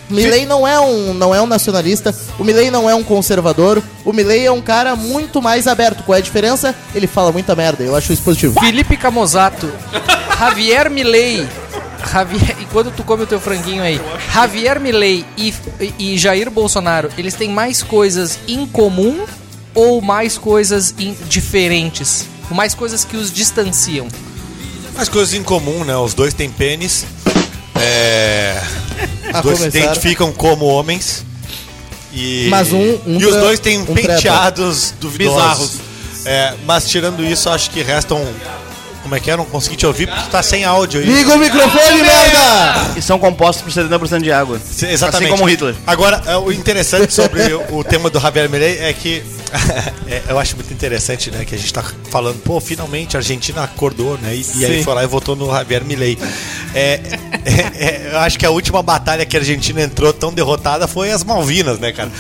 Milley 0.09 0.47
não 0.47 0.67
é 0.67 0.79
um 0.81 1.13
não 1.15 1.35
é 1.35 1.41
um 1.43 1.47
nacionalista, 1.47 2.15
o 2.39 2.45
Milley 2.45 2.71
não 2.71 2.89
é 2.89 2.95
um 2.95 3.03
conservador, 3.03 3.83
o 4.05 4.13
Milley 4.13 4.47
é 4.47 4.53
um 4.53 4.61
cara 4.63 4.95
muito 4.95 5.43
mais 5.43 5.67
aberto. 5.67 6.03
Qual 6.05 6.15
é 6.15 6.19
a 6.19 6.23
diferença? 6.23 6.75
Ele 6.95 7.07
fala 7.07 7.33
muita 7.33 7.55
merda, 7.57 7.83
eu 7.83 7.95
acho 7.97 8.13
isso 8.13 8.23
positivo. 8.23 8.59
Felipe 8.61 8.97
Camozato, 8.97 9.71
Javier 10.39 10.91
Milei. 10.91 11.47
Javier, 12.13 12.57
enquanto 12.61 12.91
tu 12.93 13.03
come 13.03 13.25
o 13.25 13.27
teu 13.27 13.41
franguinho 13.41 13.83
aí, 13.83 14.01
Javier 14.33 14.79
Milei 14.79 15.25
e, 15.37 15.53
e 15.99 16.17
Jair 16.17 16.51
Bolsonaro, 16.51 17.09
eles 17.19 17.35
têm 17.35 17.49
mais 17.51 17.83
coisas 17.83 18.39
em 18.47 18.65
comum 18.67 19.25
ou 19.75 20.01
mais 20.01 20.39
coisas 20.39 20.95
in- 20.99 21.17
diferentes? 21.29 22.27
Mais 22.51 22.75
coisas 22.75 23.05
que 23.05 23.17
os 23.17 23.33
distanciam? 23.33 24.07
As 24.97 25.09
coisas 25.09 25.35
em 25.35 25.43
comum, 25.43 25.85
né? 25.85 25.97
Os 25.97 26.15
dois 26.15 26.33
têm 26.33 26.49
pênis. 26.49 27.05
É... 27.81 28.63
Os 29.35 29.43
dois 29.43 29.59
se 29.59 29.65
começar- 29.65 29.79
identificam 29.79 30.33
como 30.33 30.65
homens. 30.67 31.25
E, 32.13 32.47
Mas 32.49 32.73
um- 32.73 32.99
um 33.07 33.19
e 33.21 33.25
os 33.27 33.33
tra- 33.33 33.41
dois 33.41 33.61
têm 33.61 33.79
um 33.79 33.85
penteados 33.87 34.95
duvidosos. 35.01 35.71
Bizarros. 35.73 35.81
É, 36.25 36.55
mas 36.65 36.89
tirando 36.89 37.23
isso, 37.25 37.49
acho 37.51 37.71
que 37.71 37.83
restam. 37.83 38.25
Como 39.07 39.15
é 39.15 39.21
que 39.21 39.31
é? 39.31 39.37
Não 39.37 39.45
consegui 39.45 39.77
te 39.77 39.87
ouvir 39.87 40.09
porque 40.09 40.21
tu 40.23 40.31
tá 40.31 40.43
sem 40.43 40.65
áudio 40.65 40.99
aí. 40.99 41.07
Liga 41.07 41.33
o 41.33 41.39
microfone, 41.39 42.03
merda! 42.03 42.75
E 42.97 43.01
são 43.01 43.21
compostos 43.21 43.63
por 43.63 43.71
70% 43.71 44.21
de 44.21 44.33
água. 44.33 44.59
Se- 44.59 44.85
Exatamente. 44.85 45.29
Assim 45.29 45.39
como 45.39 45.49
Hitler. 45.49 45.77
Agora, 45.87 46.21
é, 46.27 46.37
o 46.37 46.51
interessante 46.51 47.15
sobre 47.15 47.41
o, 47.55 47.77
o 47.77 47.85
tema 47.85 48.11
do 48.11 48.19
Javier 48.19 48.51
Milei 48.51 48.79
é 48.81 48.93
que 48.93 49.23
é, 50.11 50.23
eu 50.29 50.37
acho 50.41 50.57
muito 50.57 50.73
interessante, 50.73 51.31
né, 51.31 51.45
que 51.45 51.55
a 51.55 51.59
gente 51.59 51.73
tá 51.73 51.85
falando, 52.11 52.43
pô, 52.43 52.61
finalmente 52.61 53.17
a 53.17 53.21
Argentina 53.21 53.63
acordou, 53.63 54.19
né, 54.19 54.35
e, 54.35 54.45
e 54.57 54.65
aí 54.65 54.83
foi 54.83 54.93
lá 54.93 55.05
e 55.05 55.07
votou 55.07 55.37
no 55.37 55.47
Javier 55.47 55.85
Milei. 55.85 56.19
É, 56.75 57.01
é, 57.47 57.85
é, 57.85 58.11
eu 58.13 58.19
acho 58.19 58.37
que 58.37 58.45
a 58.45 58.51
última 58.51 58.83
batalha 58.83 59.25
que 59.25 59.37
a 59.37 59.41
Argentina 59.41 59.83
entrou 59.83 60.13
tão 60.13 60.33
derrotada 60.33 60.89
foi 60.89 61.13
as 61.13 61.23
Malvinas, 61.23 61.79
né, 61.79 61.93
cara? 61.93 62.11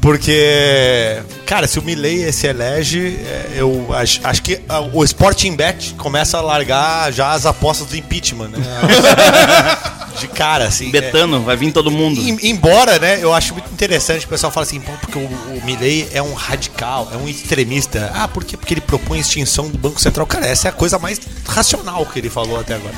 Porque, 0.00 1.20
cara, 1.44 1.66
se 1.66 1.78
o 1.78 1.82
Milley 1.82 2.32
se 2.32 2.46
elege, 2.46 3.18
é, 3.22 3.50
eu 3.56 3.88
acho, 3.90 4.20
acho 4.24 4.42
que 4.42 4.58
ah, 4.66 4.80
o 4.80 5.04
Sporting 5.04 5.54
Bet 5.54 5.94
começa 5.98 6.29
a 6.38 6.40
largar 6.42 7.12
já 7.12 7.32
as 7.32 7.46
apostas 7.46 7.86
do 7.88 7.96
impeachment, 7.96 8.48
né? 8.48 8.58
De 10.18 10.28
cara, 10.28 10.66
assim. 10.66 10.90
Betano, 10.90 11.42
vai 11.42 11.56
vir 11.56 11.72
todo 11.72 11.90
mundo. 11.90 12.20
Em- 12.20 12.50
Embora, 12.50 12.98
né, 12.98 13.18
eu 13.22 13.32
acho 13.32 13.54
muito 13.54 13.72
interessante 13.72 14.26
o 14.26 14.28
pessoal 14.28 14.52
fala 14.52 14.66
assim, 14.66 14.78
pô, 14.80 14.92
porque 15.00 15.16
o, 15.18 15.22
o 15.22 15.62
Milley 15.64 16.08
é 16.12 16.20
um 16.20 16.34
radical, 16.34 17.08
é 17.12 17.16
um 17.16 17.26
extremista. 17.28 18.10
Ah, 18.14 18.28
por 18.28 18.44
quê? 18.44 18.56
Porque 18.56 18.74
ele 18.74 18.80
propõe 18.82 19.18
a 19.18 19.20
extinção 19.20 19.68
do 19.70 19.78
Banco 19.78 20.00
Central. 20.00 20.26
Cara, 20.26 20.46
essa 20.46 20.68
é 20.68 20.70
a 20.70 20.72
coisa 20.72 20.98
mais 20.98 21.18
racional 21.46 22.04
que 22.04 22.18
ele 22.18 22.28
falou 22.28 22.60
até 22.60 22.74
agora. 22.74 22.94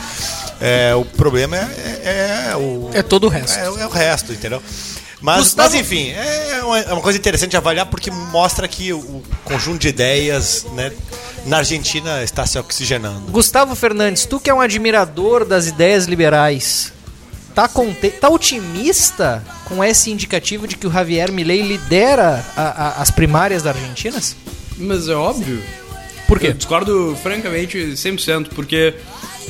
É, 0.61 0.95
o 0.97 1.05
problema 1.05 1.57
é, 1.57 1.61
é- 1.61 2.51
é 2.53 2.57
o... 2.57 2.91
É 2.93 3.03
todo 3.03 3.25
o 3.27 3.29
resto. 3.29 3.57
É, 3.59 3.65
é 3.67 3.87
o 3.87 3.91
resto, 3.91 4.33
entendeu? 4.33 4.61
Mas, 5.21 5.39
Gustavo- 5.45 5.69
mas 5.71 5.81
enfim, 5.81 6.11
é 6.11 6.61
uma, 6.65 6.79
é 6.81 6.93
uma 6.93 7.03
coisa 7.03 7.17
interessante 7.17 7.51
de 7.53 7.57
avaliar 7.57 7.87
porque 7.87 8.11
mostra 8.11 8.67
que 8.67 8.93
o, 8.93 8.99
o 8.99 9.23
conjunto 9.45 9.79
de 9.79 9.87
ideias 9.89 10.67
né, 10.73 10.91
na 11.47 11.59
Argentina 11.59 12.23
está 12.23 12.47
se 12.47 12.59
oxigenando. 12.59 13.31
Gustavo 13.31 13.75
Fernandes, 13.75 14.25
tu 14.27 14.39
que 14.41 14.49
é 14.51 14.55
um 14.55 14.61
admirador 14.61 15.45
das 15.45 15.67
ideias 15.67 16.07
liberais, 16.07 16.93
tá, 17.55 17.67
conte... 17.69 18.11
tá 18.11 18.29
otimista 18.29 19.43
com 19.67 19.83
esse 19.83 20.11
indicativo 20.11 20.67
de 20.67 20.77
que 20.77 20.87
o 20.87 20.93
Javier 20.93 21.33
Milei 21.33 21.63
lidera 21.63 22.45
a- 22.57 22.63
a- 22.63 23.03
as 23.03 23.11
primárias 23.11 23.63
da 23.63 23.71
Argentina? 23.71 24.21
Mas 24.79 25.09
é 25.09 25.15
óbvio. 25.15 25.63
Por 26.27 26.39
quê? 26.39 26.49
Eu 26.49 26.53
discordo 26.55 27.17
francamente 27.23 27.77
100%, 27.79 28.49
porque 28.55 28.95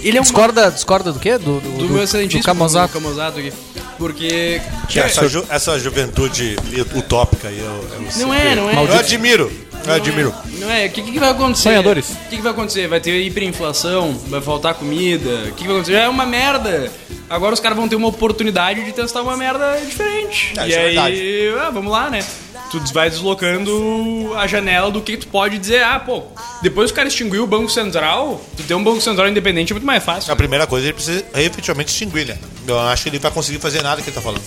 ele 0.02 0.18
é 0.18 0.20
um 0.20 0.24
Discorda, 0.24 0.70
discorda 0.70 1.12
do 1.12 1.20
quê? 1.20 1.38
Do, 1.38 1.60
do, 1.60 1.70
do, 1.70 1.86
do, 1.86 1.94
meu 1.94 2.02
excelentíssimo 2.02 2.42
Camozato. 2.44 2.92
Camozato 2.94 3.38
aqui. 3.38 3.52
Porque 3.98 4.60
Essa, 4.96 5.28
ju- 5.28 5.44
essa 5.48 5.78
juventude 5.78 6.56
utópica 6.96 7.48
aí, 7.48 7.58
eu, 7.60 7.88
eu 7.94 8.00
não 8.00 8.10
sempre- 8.10 8.36
é, 8.36 8.54
não 8.56 8.68
é. 8.68 8.74
Eu 8.74 8.98
admiro, 8.98 9.52
eu 9.86 9.94
admiro. 9.94 10.34
Não 10.58 10.70
é, 10.70 10.86
o 10.86 10.90
que, 10.90 11.02
que 11.02 11.18
vai 11.18 11.30
acontecer? 11.30 11.62
Sonhadores. 11.62 12.10
O 12.10 12.28
que, 12.28 12.36
que 12.36 12.42
vai 12.42 12.52
acontecer? 12.52 12.88
Vai 12.88 13.00
ter 13.00 13.20
hiperinflação, 13.22 14.12
vai 14.28 14.40
faltar 14.40 14.74
comida, 14.74 15.44
o 15.48 15.52
que, 15.52 15.62
que 15.62 15.64
vai 15.64 15.76
acontecer? 15.76 15.92
Já 15.92 16.00
é 16.00 16.08
uma 16.08 16.26
merda. 16.26 16.90
Agora 17.28 17.54
os 17.54 17.60
caras 17.60 17.76
vão 17.76 17.88
ter 17.88 17.96
uma 17.96 18.08
oportunidade 18.08 18.84
de 18.84 18.92
testar 18.92 19.22
uma 19.22 19.36
merda 19.36 19.80
diferente. 19.86 20.52
É, 20.58 20.66
e 20.66 20.68
isso 20.68 20.78
é 20.78 20.98
aí, 20.98 21.54
ah, 21.60 21.70
vamos 21.70 21.90
lá, 21.90 22.10
né? 22.10 22.24
Tu 22.70 22.80
vai 22.94 23.10
deslocando 23.10 24.32
a 24.34 24.46
janela 24.46 24.90
do 24.90 25.02
que 25.02 25.18
tu 25.18 25.26
pode 25.26 25.58
dizer. 25.58 25.82
Ah, 25.82 26.00
pô, 26.00 26.22
depois 26.62 26.90
que 26.90 26.94
o 26.94 26.96
cara 26.96 27.06
extinguiu 27.06 27.44
o 27.44 27.46
Banco 27.46 27.68
Central, 27.68 28.42
tu 28.56 28.62
ter 28.62 28.74
um 28.74 28.82
Banco 28.82 29.00
Central 29.02 29.28
independente 29.28 29.72
é 29.72 29.74
muito 29.74 29.84
mais 29.84 30.02
fácil. 30.02 30.32
A 30.32 30.36
primeira 30.36 30.66
coisa, 30.66 30.86
ele 30.86 30.94
precisa 30.94 31.22
efetivamente 31.34 31.88
extinguir, 31.88 32.26
né? 32.26 32.38
Eu 32.66 32.76
não 32.76 32.88
acho 32.88 33.02
que 33.02 33.10
ele 33.10 33.18
vai 33.18 33.30
conseguir 33.30 33.58
fazer 33.58 33.82
nada 33.82 34.00
que 34.00 34.08
ele 34.08 34.14
tá 34.14 34.22
falando. 34.22 34.42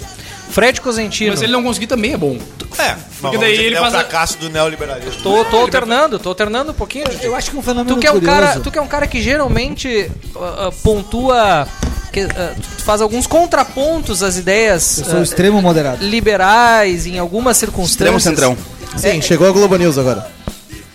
Fred 0.55 0.79
Cosentino. 0.79 1.31
Mas 1.31 1.39
se 1.39 1.45
ele 1.45 1.51
não 1.51 1.61
conseguir 1.61 1.85
também 1.87 2.13
é 2.13 2.17
bom. 2.17 2.37
É, 2.79 2.95
Porque 3.19 3.37
daí 3.37 3.57
ele 3.57 3.75
é 3.75 3.77
o 3.77 3.81
faz 3.81 3.93
a- 3.93 3.99
fracasso 3.99 4.37
do 4.37 4.49
neoliberalismo. 4.49 5.21
Tô, 5.21 5.43
tô 5.43 5.57
alternando, 5.57 6.17
tô 6.17 6.29
alternando 6.29 6.71
um 6.71 6.73
pouquinho. 6.73 7.03
Eu 7.21 7.35
acho 7.35 7.51
que 7.51 7.57
um 7.57 7.61
fenômeno 7.61 7.93
Tu 7.93 7.99
que, 7.99 8.07
é 8.07 8.11
um 8.11 8.13
curioso... 8.13 8.39
cara, 8.39 8.59
tu 8.61 8.71
que 8.71 8.77
é 8.79 8.81
um 8.81 8.87
cara 8.87 9.05
que 9.05 9.21
geralmente 9.21 10.09
ah, 10.33 10.67
ah, 10.67 10.71
pontua, 10.81 11.67
que, 12.13 12.25
tu 12.25 12.83
faz 12.85 13.01
alguns 13.01 13.27
contrapontos 13.27 14.23
às 14.23 14.37
ideias 14.37 14.99
Eu 14.99 15.05
sou 15.05 15.19
ah, 15.19 15.23
extremo 15.23 15.61
moderado. 15.61 16.05
liberais 16.05 17.05
em 17.05 17.19
algumas 17.19 17.57
Extremo 17.61 17.87
circunstâncias. 17.87 18.23
centrão. 18.23 18.57
Sim, 18.95 19.21
chegou 19.21 19.49
a 19.49 19.51
Globo 19.51 19.75
News 19.75 19.97
agora. 19.97 20.25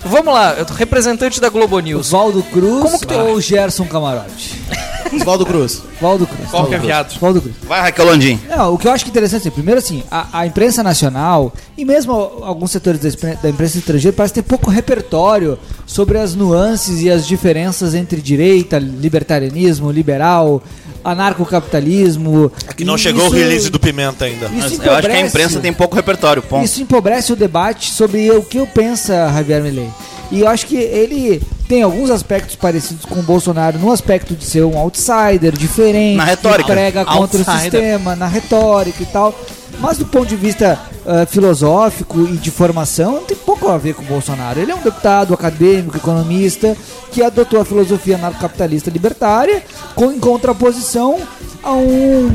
Vamos 0.03 0.33
lá, 0.33 0.55
eu 0.55 0.65
tô 0.65 0.73
representante 0.73 1.39
da 1.39 1.51
Globo 1.51 1.79
News. 1.81 2.07
Oswaldo 2.07 2.43
Cruz 2.45 2.83
Como 2.83 2.99
que 2.99 3.07
tu- 3.07 3.15
ou 3.15 3.39
Gerson 3.43 3.85
Camarote? 3.85 4.59
Oswaldo 5.15 5.45
Cruz. 5.47 5.83
Oswaldo 5.97 6.27
Cruz. 6.27 6.51
Qual 6.51 6.67
que 6.67 6.75
é 6.75 6.79
viado? 6.79 7.11
Oswaldo 7.11 7.41
Cruz. 7.43 7.55
Vai, 7.67 7.81
Raquel 7.81 8.05
Landim. 8.07 8.39
Não, 8.49 8.75
o 8.75 8.79
que 8.79 8.87
eu 8.87 8.93
acho 8.93 9.05
que 9.05 9.11
é 9.11 9.13
interessante, 9.13 9.41
assim, 9.43 9.51
primeiro 9.51 9.79
assim, 9.79 10.03
a, 10.11 10.41
a 10.41 10.47
imprensa 10.47 10.83
nacional 10.83 11.53
e 11.77 11.85
mesmo 11.85 12.13
alguns 12.43 12.71
setores 12.71 13.01
da, 13.01 13.09
impre- 13.09 13.39
da 13.43 13.49
imprensa 13.51 13.79
estrangeira 13.79 14.17
parece 14.17 14.35
ter 14.35 14.43
pouco 14.43 14.71
repertório 14.71 15.59
sobre 15.87 16.19
as 16.19 16.35
nuances 16.35 17.01
e 17.03 17.11
as 17.11 17.27
diferenças 17.27 17.95
entre 17.95 18.21
direita, 18.21 18.79
libertarianismo, 18.79 19.91
liberal, 19.91 20.63
anarcocapitalismo. 21.03 22.53
Que 22.77 22.85
não 22.85 22.97
chegou 22.99 23.27
isso- 23.27 23.35
o 23.35 23.39
release 23.39 23.71
do 23.71 23.79
Pimenta 23.81 24.25
ainda. 24.25 24.47
Isso 24.47 24.81
eu 24.83 24.93
acho 24.93 25.09
que 25.09 25.15
a 25.15 25.21
imprensa 25.21 25.61
tem 25.61 25.73
pouco 25.73 25.97
repertório, 25.97 26.43
ponto. 26.43 26.65
Isso 26.65 26.81
empobrece 26.83 27.33
o 27.33 27.37
debate 27.37 27.91
sobre 27.91 28.31
o 28.31 28.43
que 28.43 28.59
eu 28.59 28.67
pensa 28.67 29.31
Javier 29.33 29.63
Milei. 29.63 29.89
E 30.31 30.41
eu 30.41 30.49
acho 30.49 30.67
que 30.67 30.77
ele 30.77 31.43
tem 31.69 31.83
alguns 31.83 32.11
aspectos 32.11 32.57
parecidos 32.57 33.05
com 33.05 33.19
o 33.21 33.23
Bolsonaro 33.23 33.79
no 33.79 33.91
aspecto 33.91 34.35
de 34.35 34.45
ser 34.45 34.65
um 34.65 34.79
outsider, 34.79 35.53
diferente, 35.57 36.17
Na 36.17 36.25
retórica. 36.25 36.65
que 36.65 36.73
prega 36.73 37.05
contra 37.05 37.37
o 37.39 37.41
Outsider. 37.41 37.61
sistema, 37.61 38.15
na 38.17 38.27
retórica 38.27 39.03
e 39.03 39.07
tal. 39.07 39.35
Mas 39.79 39.99
do 39.99 40.05
ponto 40.07 40.27
de 40.27 40.37
vista 40.37 40.79
ah, 41.07 41.25
filosófico 41.27 42.21
e 42.23 42.37
de 42.37 42.51
formação, 42.51 43.13
não 43.13 43.25
tem 43.25 43.37
pouco 43.37 43.69
a 43.69 43.79
ver 43.79 43.95
com 43.95 44.03
o 44.03 44.07
Bolsonaro. 44.07 44.61
Ele 44.61 44.71
é 44.71 44.75
um 44.75 44.83
deputado 44.83 45.33
acadêmico, 45.33 45.97
economista, 45.97 46.77
que 47.11 47.23
adotou 47.23 47.61
a 47.61 47.65
filosofia 47.65 48.17
anarcocapitalista 48.17 48.91
libertária 48.91 49.63
com, 49.95 50.13
em 50.13 50.19
contraposição 50.21 51.19
a 51.63 51.73
um 51.73 52.31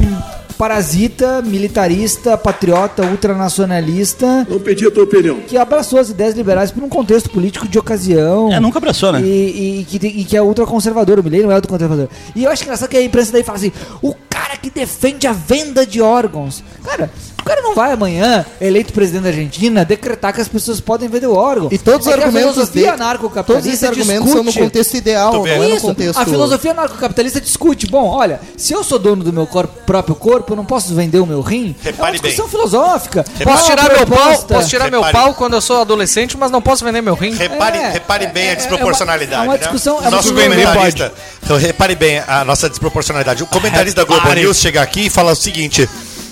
parasita, 0.57 1.41
militarista, 1.41 2.37
patriota, 2.37 3.03
ultranacionalista. 3.03 4.45
Não 4.49 4.59
pedi 4.59 4.85
a 4.87 4.91
tua 4.91 5.03
opinião. 5.03 5.39
Que 5.47 5.57
abraçou 5.57 5.99
as 5.99 6.09
ideias 6.09 6.35
liberais 6.35 6.71
por 6.71 6.83
um 6.83 6.89
contexto 6.89 7.29
político 7.29 7.67
de 7.67 7.77
ocasião. 7.77 8.51
É, 8.51 8.59
nunca 8.59 8.77
abraçou, 8.77 9.11
né? 9.11 9.21
E, 9.21 9.81
e 9.81 9.85
que, 9.85 9.99
tem- 9.99 10.19
e 10.19 10.23
que 10.25 10.35
é 10.35 10.41
ultraconservador. 10.41 11.19
O 11.19 11.23
Milley 11.23 11.43
não 11.43 11.51
é 11.51 11.55
ultraconservador. 11.55 12.07
E 12.35 12.43
eu 12.43 12.51
acho 12.51 12.63
engraçado 12.63 12.89
que 12.89 12.97
a 12.97 13.01
imprensa 13.01 13.31
daí 13.31 13.43
fala 13.43 13.57
assim: 13.57 13.71
o 14.01 14.13
cara 14.29 14.57
que 14.57 14.69
defende 14.69 15.27
a 15.27 15.31
venda 15.33 15.85
de 15.85 16.01
órgãos. 16.01 16.63
Cara, 16.83 17.09
cara 17.45 17.61
não 17.61 17.75
vai 17.75 17.91
amanhã, 17.93 18.45
eleito 18.59 18.91
presidente 18.91 19.23
da 19.23 19.29
Argentina, 19.29 19.85
decretar 19.85 20.33
que 20.33 20.41
as 20.41 20.47
pessoas 20.47 20.79
podem 20.79 21.07
vender 21.07 21.27
o 21.27 21.35
órgão. 21.35 21.69
E 21.71 21.77
todos 21.77 22.07
os 22.07 22.11
É 22.13 22.15
que 22.15 22.23
a 22.23 22.25
argumentos 22.25 22.53
filosofia 22.53 22.81
dele- 22.91 22.93
anarcocapitalista 23.03 23.53
Todos 23.53 23.67
esses 23.67 23.83
argumentos 23.83 24.29
são 24.31 24.37
no 24.39 24.43
discute- 24.45 24.63
contexto 24.65 24.93
ideal, 24.97 25.33
não 25.33 25.47
é 25.47 25.57
no 25.69 25.81
contexto... 25.81 26.19
a 26.19 26.25
filosofia 26.25 26.71
anarcocapitalista 26.71 27.39
discute. 27.41 27.87
Bom, 27.87 28.07
olha, 28.09 28.39
se 28.57 28.73
eu 28.73 28.83
sou 28.83 28.97
dono 28.99 29.23
do 29.23 29.31
meu 29.31 29.45
cor- 29.47 29.67
próprio 29.67 30.15
corpo, 30.15 30.53
eu 30.53 30.57
não 30.57 30.65
posso 30.65 30.93
vender 30.95 31.19
o 31.19 31.25
meu 31.25 31.41
rim. 31.41 31.75
é 31.83 31.89
uma 31.89 31.91
Repare 31.91 32.19
discussão 32.19 32.45
bem. 32.45 32.51
filosófica. 32.51 33.23
Posso 33.23 33.43
Qual 33.43 33.57
a 33.57 33.61
tirar 33.61 33.97
meu 33.97 34.07
pau, 34.07 34.43
posso 34.43 34.69
tirar 34.69 34.91
meu 34.91 35.01
Repare. 35.03 35.25
pau 35.25 35.33
quando 35.35 35.53
eu 35.53 35.61
sou 35.61 35.81
adolescente, 35.81 36.37
mas 36.37 36.49
não 36.49 36.61
posso 36.61 36.83
vender 36.83 37.01
meu 37.01 37.13
rim. 37.15 37.33
Repare, 37.35 37.77
É, 37.77 37.89
repare 37.91 38.27
bem 38.27 38.47
é- 38.47 38.51
a 38.51 38.55
desproporcionalidade. 38.55 39.41
é 39.41 39.45
uma 39.45 39.53
né? 39.53 39.59
discussão- 39.59 39.95
é 39.97 39.99
O 39.99 40.01
uma 40.01 40.11
nosso 40.11 40.33
comentarista. 40.33 41.13
Então, 41.43 41.57
repare 41.57 41.95
bem 41.95 42.23
a 42.27 42.43
nossa 42.43 42.67
desproporcionalidade. 42.69 43.43
O 43.43 43.47
comentarista 43.47 44.01
da 44.01 44.05
Globo 44.05 44.21
Repare. 44.23 44.41
News 44.41 44.57
chega 44.57 44.81
aqui 44.81 45.05
e 45.05 45.09
fala 45.09 45.31
o 45.31 45.35
seguinte. 45.35 45.87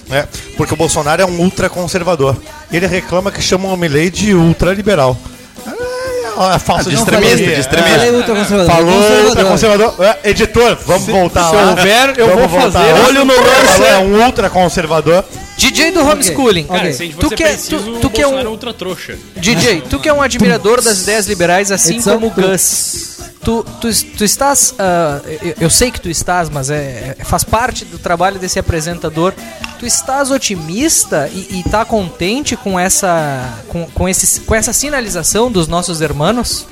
Né? 0.07 0.27
Porque 0.57 0.73
o 0.73 0.77
Bolsonaro 0.77 1.21
é 1.21 1.25
um 1.25 1.39
ultraconservador. 1.39 2.35
Ele 2.71 2.85
reclama 2.87 3.31
que 3.31 3.41
chamam 3.41 3.73
o 3.73 3.77
Milley 3.77 4.09
de 4.09 4.33
ultraliberal. 4.33 5.17
É, 5.65 6.55
é 6.55 6.59
falsa 6.59 6.85
de 6.89 6.95
de 6.95 6.95
extremista, 7.01 7.37
de 7.37 7.53
É. 7.53 7.59
extremista. 7.59 7.97
Falei 7.97 8.11
ultraconservador. 8.11 8.75
Falou 8.75 8.93
Conservador. 8.93 9.27
ultraconservador. 9.29 9.93
É, 10.23 10.29
editor, 10.29 10.77
vamos 10.85 11.05
voltar 11.07 11.49
se 11.49 11.55
lá. 11.55 11.69
houver, 11.69 12.13
eu 12.17 12.27
Vamos 12.27 12.41
vou 12.51 12.59
voltar 12.61 12.79
fazer. 12.79 12.91
lá. 12.93 13.07
Olho 13.07 13.25
no 13.25 13.33
Falou, 13.33 13.87
É 13.87 13.97
um 13.99 14.25
ultraconservador. 14.25 15.23
DJ 15.57 15.91
do 15.91 16.01
homeschooling. 16.05 16.63
Cara, 16.65 16.79
Ok. 16.81 16.93
se 16.93 17.03
a 17.03 17.05
gente 17.05 17.17
Tu 17.17 17.29
que 17.29 17.43
é- 17.43 17.47
preciso, 17.49 17.77
tu- 17.79 17.91
o 17.95 17.99
tu 17.99 18.09
que 18.09 18.21
é 18.21 18.27
um- 18.27 18.39
é 18.39 18.47
ultra 18.47 18.73
trouxa. 18.73 19.15
DJ, 19.37 19.81
tu 19.89 19.99
que 19.99 20.09
é 20.09 20.13
um 20.13 20.21
admirador 20.21 20.81
das 20.81 21.01
ideias 21.03 21.27
liberais, 21.27 21.71
assim 21.71 21.93
Edição 21.95 22.15
como 22.19 22.27
o. 22.27 22.29
Gus. 22.31 23.12
Tu, 23.43 23.63
tu, 23.81 23.89
tu 24.17 24.23
estás. 24.23 24.73
ah, 24.79 25.21
eu, 25.41 25.55
eu 25.61 25.69
sei 25.69 25.91
que 25.91 25.99
tu 25.99 26.09
estás, 26.09 26.49
mas 26.49 26.69
é, 26.69 27.15
é- 27.19 27.23
faz 27.23 27.43
parte 27.43 27.83
do 27.85 27.99
trabalho 27.99 28.39
desse 28.39 28.57
apresentador. 28.57 29.33
Tu 29.79 29.85
estás 29.85 30.31
otimista 30.31 31.29
e, 31.33 31.59
e 31.59 31.63
tá 31.69 31.83
contente 31.83 32.55
com 32.55 32.79
essa, 32.79 33.59
com, 33.67 33.85
com, 33.87 34.07
esse, 34.07 34.41
com 34.41 34.55
essa 34.55 34.71
sinalização 34.71 35.51
dos 35.51 35.67
nossos 35.67 35.99
irmãos? 35.99 36.65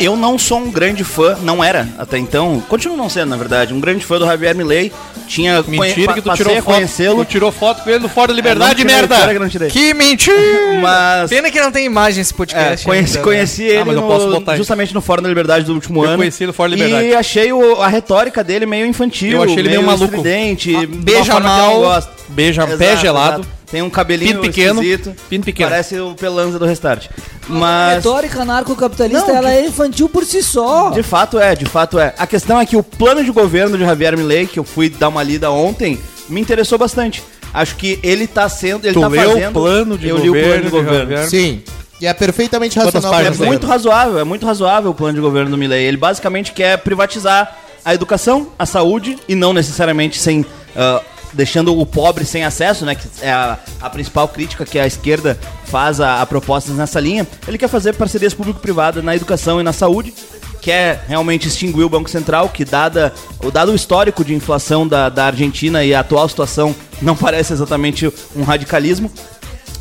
Eu 0.00 0.16
não 0.16 0.38
sou 0.38 0.58
um 0.58 0.70
grande 0.70 1.04
fã, 1.04 1.36
não 1.42 1.62
era 1.62 1.86
até 1.98 2.16
então, 2.18 2.60
continuo 2.68 2.96
não 2.96 3.08
sendo, 3.10 3.28
na 3.28 3.36
verdade, 3.36 3.74
um 3.74 3.80
grande 3.80 4.02
fã 4.04 4.18
do 4.18 4.24
Javier 4.24 4.54
Milei. 4.54 4.90
Tinha 5.28 5.62
Mentira 5.62 6.14
que 6.14 6.22
tu 6.22 6.32
tirou 6.34 6.52
a 6.54 6.56
foto. 6.56 6.74
conhecê-lo. 6.74 7.24
Tu 7.24 7.30
tirou 7.32 7.52
foto 7.52 7.84
com 7.84 7.90
ele 7.90 8.00
no 8.00 8.08
Fora 8.08 8.28
da 8.28 8.32
É, 8.32 8.36
Liberdade, 8.36 8.70
não 8.70 8.76
tirei, 8.80 8.94
merda! 8.96 9.14
claro 9.16 9.32
que 9.32 9.38
não 9.38 9.48
tirei. 9.48 9.68
Que 9.68 9.94
mentira! 9.94 10.36
Mas 10.82 11.30
Pena 11.30 11.50
que 11.52 11.60
não 11.60 11.70
tem 11.70 11.84
imagem 11.86 12.20
esse 12.22 12.32
é, 12.32 12.36
podcast. 12.36 12.84
conheci, 12.84 13.06
ainda, 13.10 13.18
né? 13.18 13.24
conheci 13.24 13.62
ele 13.62 13.84
mas 13.84 13.94
eu 13.94 14.00
no- 14.02 14.08
posso 14.08 14.30
botar 14.30 14.52
aí. 14.52 14.58
justamente 14.58 14.92
no 14.92 15.00
Fórum 15.00 15.22
da 15.22 15.28
Liberdade 15.28 15.64
do 15.66 15.72
último 15.74 16.02
Eu 16.04 16.08
ano. 16.08 16.18
conheci 16.18 16.42
ele 16.42 16.48
no 16.48 16.52
Fórum 16.54 16.70
da 16.70 16.76
Liberdade. 16.76 17.06
E 17.08 17.14
achei 17.14 17.52
o- 17.52 17.80
a 17.80 17.86
retórica 17.86 18.42
dele 18.42 18.66
meio 18.66 18.86
infantil. 18.86 19.32
Eu 19.32 19.42
achei 19.44 19.58
ele 19.58 19.68
meio 19.68 19.82
maluco. 19.84 20.04
estridente, 20.16 20.74
Ah, 20.74 20.82
beija 20.88 21.38
mal, 21.38 22.02
beija 22.30 22.66
pé 22.66 22.96
gelado, 22.96 23.42
exato. 23.42 23.48
Tem 23.70 23.82
um 23.82 23.90
cabelinho 23.90 24.32
pinto 24.40 24.46
pequeno, 24.46 24.82
esquisito. 24.82 25.14
pinto 25.28 25.44
pequeno. 25.44 25.70
Parece 25.70 25.98
o 26.00 26.14
Pelanza 26.14 26.58
do 26.58 26.64
Restart. 26.66 27.06
A 27.48 27.52
Mas 27.52 27.94
retórica 28.04 28.42
anarcocapitalista, 28.42 29.26
Não, 29.28 29.36
ela 29.36 29.50
de- 29.50 29.56
é 29.58 29.66
infantil 29.66 30.08
por 30.08 30.24
si 30.24 30.42
só. 30.42 30.90
De 30.90 31.02
fato 31.02 31.38
é, 31.38 31.54
de 31.54 31.66
fato 31.66 31.98
é. 31.98 32.12
A 32.18 32.26
questão 32.26 32.60
é 32.60 32.66
que 32.66 32.76
o 32.76 32.82
plano 32.82 33.22
de 33.24 33.30
governo 33.30 33.78
de 33.78 33.84
Javier 33.84 34.16
Milei, 34.16 34.46
que 34.46 34.58
eu 34.58 34.64
fui 34.64 34.88
dar 34.88 35.08
uma 35.08 35.22
lida 35.22 35.50
ontem, 35.50 35.98
me 36.28 36.40
interessou 36.40 36.78
bastante. 36.78 37.22
Acho 37.54 37.76
que 37.76 37.98
ele 38.02 38.26
tá 38.26 38.48
sendo, 38.48 38.84
ele 38.86 38.94
Tu 38.94 39.00
tá 39.00 39.08
leu 39.08 39.30
fazendo... 39.30 39.48
o 39.50 39.52
plano 39.52 39.98
de 39.98 40.08
eu 40.08 40.16
li 40.18 40.30
o 40.30 40.32
plano 40.32 40.46
governo 40.46 40.62
de 40.62 40.64
de 40.64 40.70
governo. 40.70 40.98
Javier? 41.16 41.28
Sim. 41.28 41.62
E 42.00 42.06
é 42.06 42.14
perfeitamente 42.14 42.78
racional. 42.78 43.14
É 43.14 43.24
muito 43.24 43.38
governo. 43.38 43.66
razoável, 43.68 44.18
é 44.18 44.24
muito 44.24 44.46
razoável 44.46 44.90
o 44.90 44.94
plano 44.94 45.14
de 45.14 45.20
governo 45.20 45.50
do 45.50 45.58
Milei. 45.58 45.84
Ele 45.84 45.96
basicamente 45.96 46.52
quer 46.52 46.78
privatizar 46.78 47.56
a 47.84 47.94
educação, 47.94 48.48
a 48.58 48.64
saúde 48.66 49.16
e 49.28 49.34
não 49.34 49.52
necessariamente 49.52 50.18
sem 50.20 50.44
ah, 50.76 51.00
deixando 51.32 51.78
o 51.78 51.86
pobre 51.86 52.24
sem 52.24 52.44
acesso, 52.44 52.84
né? 52.84 52.94
Que 52.94 53.08
é 53.22 53.30
a, 53.30 53.58
a 53.80 53.90
principal 53.90 54.28
crítica 54.28 54.64
que 54.64 54.78
a 54.78 54.86
esquerda 54.86 55.38
faz 55.64 56.00
a, 56.00 56.20
a 56.20 56.26
propostas 56.26 56.76
nessa 56.76 57.00
linha. 57.00 57.26
Ele 57.46 57.58
quer 57.58 57.68
fazer 57.68 57.94
parcerias 57.94 58.34
público-privadas 58.34 59.02
na 59.02 59.14
educação 59.14 59.60
e 59.60 59.62
na 59.62 59.72
saúde. 59.72 60.12
Quer 60.60 61.04
realmente 61.08 61.48
extinguir 61.48 61.84
o 61.84 61.88
Banco 61.88 62.10
Central, 62.10 62.50
que 62.50 62.64
dada 62.64 63.14
o 63.42 63.50
dado 63.50 63.74
histórico 63.74 64.24
de 64.24 64.34
inflação 64.34 64.86
da, 64.86 65.08
da 65.08 65.26
Argentina 65.26 65.82
e 65.82 65.94
a 65.94 66.00
atual 66.00 66.28
situação 66.28 66.74
não 67.00 67.16
parece 67.16 67.52
exatamente 67.52 68.12
um 68.36 68.42
radicalismo. 68.42 69.10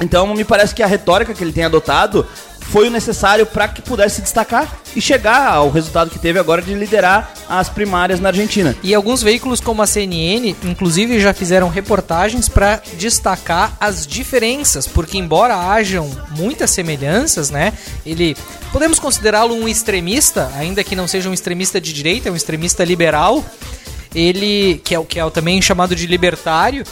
Então 0.02 0.34
me 0.34 0.46
parece 0.46 0.74
que 0.74 0.82
a 0.82 0.88
retórica 0.88 1.34
que 1.34 1.44
ele 1.44 1.52
tem 1.52 1.66
adotado 1.66 2.26
foi 2.72 2.88
o 2.88 2.92
necessário 2.92 3.46
para 3.46 3.68
que 3.68 3.82
pudesse 3.82 4.18
se 4.18 4.22
destacar 4.22 4.80
e 4.96 5.02
chegar 5.02 5.48
ao 5.48 5.70
resultado 5.70 6.10
que 6.10 6.20
teve 6.20 6.40
agora 6.40 6.62
de 6.62 6.74
liderar 6.74 7.34
as 7.48 7.68
primárias 7.68 8.20
na 8.20 8.30
Argentina. 8.30 8.76
E 8.84 8.94
alguns 8.94 9.24
veículos 9.24 9.60
como 9.60 9.82
a 9.82 9.88
CNN, 9.88 10.56
inclusive, 10.64 11.20
já 11.20 11.34
fizeram 11.34 11.68
reportagens 11.70 12.48
para 12.48 12.82
destacar 12.98 13.76
as 13.80 14.06
diferenças, 14.06 14.88
porque 14.88 15.18
embora 15.18 15.56
hajam 15.56 16.10
muitas 16.32 16.70
semelhanças, 16.70 17.50
né? 17.50 17.74
Ele 18.06 18.38
podemos 18.72 19.00
considerá-lo 19.00 19.56
um 19.56 19.68
extremista, 19.68 20.52
ainda 20.56 20.84
que 20.84 20.96
não 20.96 21.08
seja 21.08 21.30
um 21.30 21.34
extremista 21.34 21.82
de 21.82 21.92
direita, 21.92 22.30
é 22.30 22.32
um 22.32 22.36
extremista 22.36 22.84
liberal. 22.84 23.44
Ele 24.14 24.82
que 24.84 24.94
é 24.94 25.00
o 25.00 25.06
que 25.06 25.20
é 25.20 25.30
também 25.30 25.62
chamado 25.62 25.96
de 25.96 26.08
libertário. 26.08 26.84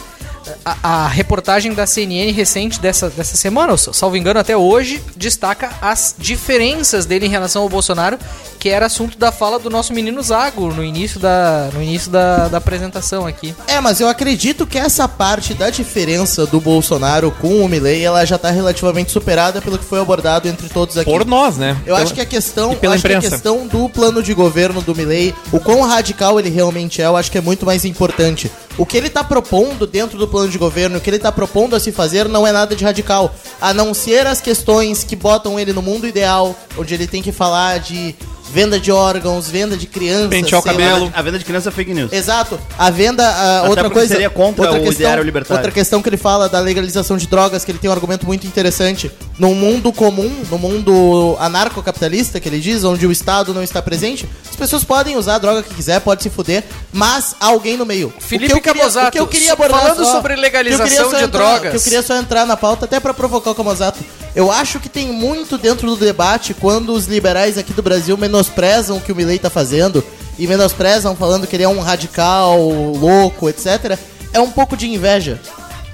A, 0.64 1.04
a 1.04 1.08
reportagem 1.08 1.72
da 1.74 1.86
CNN 1.86 2.30
recente 2.32 2.80
dessa, 2.80 3.08
dessa 3.10 3.36
semana, 3.36 3.72
ou 3.72 3.78
salvo 3.78 4.16
engano, 4.16 4.38
até 4.40 4.56
hoje, 4.56 5.02
destaca 5.16 5.70
as 5.80 6.14
diferenças 6.18 7.06
dele 7.06 7.26
em 7.26 7.30
relação 7.30 7.62
ao 7.62 7.68
Bolsonaro, 7.68 8.18
que 8.58 8.68
era 8.68 8.86
assunto 8.86 9.16
da 9.18 9.30
fala 9.30 9.58
do 9.58 9.70
nosso 9.70 9.92
menino 9.92 10.20
Zago 10.22 10.72
no 10.72 10.82
início 10.82 11.20
da, 11.20 11.68
no 11.72 11.82
início 11.82 12.10
da, 12.10 12.48
da 12.48 12.58
apresentação 12.58 13.26
aqui. 13.26 13.54
É, 13.66 13.80
mas 13.80 14.00
eu 14.00 14.08
acredito 14.08 14.66
que 14.66 14.76
essa 14.78 15.06
parte 15.06 15.54
da 15.54 15.70
diferença 15.70 16.44
do 16.46 16.60
Bolsonaro 16.60 17.30
com 17.30 17.60
o 17.64 17.68
Milley, 17.68 18.04
ela 18.04 18.24
já 18.24 18.36
tá 18.38 18.50
relativamente 18.50 19.10
superada 19.12 19.60
pelo 19.62 19.78
que 19.78 19.84
foi 19.84 20.00
abordado 20.00 20.48
entre 20.48 20.68
todos 20.68 20.96
aqui. 20.98 21.10
Por 21.10 21.24
nós, 21.24 21.56
né? 21.56 21.76
Eu 21.80 21.94
Pela- 21.94 22.00
acho 22.00 22.14
que 22.14 22.20
a 22.20 22.26
questão, 22.26 22.74
pela 22.74 22.94
acho 22.94 23.06
que 23.06 23.12
a 23.12 23.20
questão 23.20 23.66
do 23.66 23.88
plano 23.88 24.22
de 24.22 24.34
governo 24.34 24.80
do 24.82 24.94
Milley, 24.94 25.34
o 25.52 25.60
quão 25.60 25.82
radical 25.82 26.38
ele 26.40 26.50
realmente 26.50 27.00
é, 27.00 27.06
eu 27.06 27.16
acho 27.16 27.30
que 27.30 27.38
é 27.38 27.40
muito 27.40 27.64
mais 27.64 27.84
importante. 27.84 28.50
O 28.78 28.86
que 28.86 28.96
ele 28.96 29.10
tá 29.10 29.24
propondo 29.24 29.86
dentro 29.88 30.16
do 30.16 30.28
plano 30.28 30.48
de 30.48 30.56
governo, 30.56 30.98
o 30.98 31.00
que 31.00 31.10
ele 31.10 31.18
tá 31.18 31.32
propondo 31.32 31.74
a 31.74 31.80
se 31.80 31.90
fazer 31.90 32.28
não 32.28 32.46
é 32.46 32.52
nada 32.52 32.76
de 32.76 32.84
radical, 32.84 33.34
a 33.60 33.74
não 33.74 33.92
ser 33.92 34.24
as 34.26 34.40
questões 34.40 35.02
que 35.02 35.16
botam 35.16 35.58
ele 35.58 35.72
no 35.72 35.82
mundo 35.82 36.06
ideal, 36.06 36.56
onde 36.78 36.94
ele 36.94 37.06
tem 37.08 37.20
que 37.20 37.32
falar 37.32 37.80
de 37.80 38.14
venda 38.52 38.78
de 38.80 38.90
órgãos, 38.90 39.48
venda 39.48 39.76
de 39.76 39.86
crianças, 39.86 40.28
Pentear 40.28 40.60
o 40.60 40.62
sei 40.62 40.72
lá. 40.72 40.78
cabelo. 40.78 41.12
A 41.14 41.20
venda 41.22 41.38
de 41.38 41.44
criança 41.44 41.68
é 41.68 41.72
fake 41.72 41.92
news. 41.92 42.12
Exato. 42.12 42.58
A 42.78 42.88
venda, 42.88 43.26
a 43.28 43.58
Até 43.58 43.68
outra 43.68 43.84
porque 43.84 43.98
coisa. 43.98 44.14
seria 44.14 44.30
contra 44.30 44.62
outra 44.64 44.78
o 44.80 44.82
questão, 44.84 45.00
ideário 45.00 45.22
libertário. 45.24 45.58
Outra 45.58 45.72
questão 45.72 46.00
que 46.00 46.08
ele 46.08 46.16
fala 46.16 46.48
da 46.48 46.60
legalização 46.60 47.16
de 47.16 47.26
drogas, 47.26 47.64
que 47.64 47.72
ele 47.72 47.78
tem 47.78 47.90
um 47.90 47.92
argumento 47.92 48.24
muito 48.26 48.46
interessante. 48.46 49.10
Num 49.38 49.54
mundo 49.54 49.92
comum, 49.92 50.28
no 50.50 50.58
mundo 50.58 51.36
anarcocapitalista, 51.38 52.40
que 52.40 52.48
ele 52.48 52.58
diz, 52.58 52.82
onde 52.82 53.06
o 53.06 53.12
Estado 53.12 53.54
não 53.54 53.62
está 53.62 53.80
presente, 53.80 54.28
as 54.50 54.56
pessoas 54.56 54.82
podem 54.82 55.16
usar 55.16 55.36
a 55.36 55.38
droga 55.38 55.62
que 55.62 55.72
quiser, 55.74 56.00
pode 56.00 56.22
se 56.24 56.30
fuder, 56.30 56.64
mas 56.92 57.36
há 57.38 57.46
alguém 57.46 57.76
no 57.76 57.86
meio. 57.86 58.12
Felipe 58.18 58.46
o 58.46 58.48
que 58.48 58.68
eu 58.68 58.72
queria, 58.74 58.80
Camozato, 58.82 59.08
o 59.08 59.12
que 59.12 59.18
eu 59.20 59.26
queria 59.28 59.52
abordar 59.52 59.80
falando 59.80 60.04
só- 60.04 60.12
sobre 60.12 60.34
legalização 60.34 61.10
de 61.10 61.24
entrar- 61.24 61.28
drogas. 61.28 61.70
que 61.70 61.76
eu 61.76 61.82
queria 61.82 62.02
só 62.02 62.16
entrar 62.16 62.44
na 62.46 62.56
pauta 62.56 62.84
até 62.86 62.98
pra 62.98 63.14
provocar 63.14 63.52
o 63.52 63.54
Camozato. 63.54 64.00
Eu 64.34 64.50
acho 64.50 64.80
que 64.80 64.88
tem 64.88 65.06
muito 65.12 65.56
dentro 65.56 65.88
do 65.88 65.96
debate 65.96 66.52
quando 66.54 66.92
os 66.92 67.06
liberais 67.06 67.56
aqui 67.56 67.72
do 67.72 67.82
Brasil 67.82 68.16
menosprezam 68.16 68.96
o 68.96 69.00
que 69.00 69.12
o 69.12 69.16
Milley 69.16 69.38
tá 69.38 69.48
fazendo 69.50 70.02
e 70.38 70.46
menosprezam 70.48 71.14
falando 71.14 71.46
que 71.46 71.54
ele 71.54 71.62
é 71.62 71.68
um 71.68 71.80
radical, 71.80 72.60
louco, 72.68 73.48
etc. 73.48 73.96
É 74.32 74.40
um 74.40 74.50
pouco 74.50 74.76
de 74.76 74.88
inveja. 74.88 75.40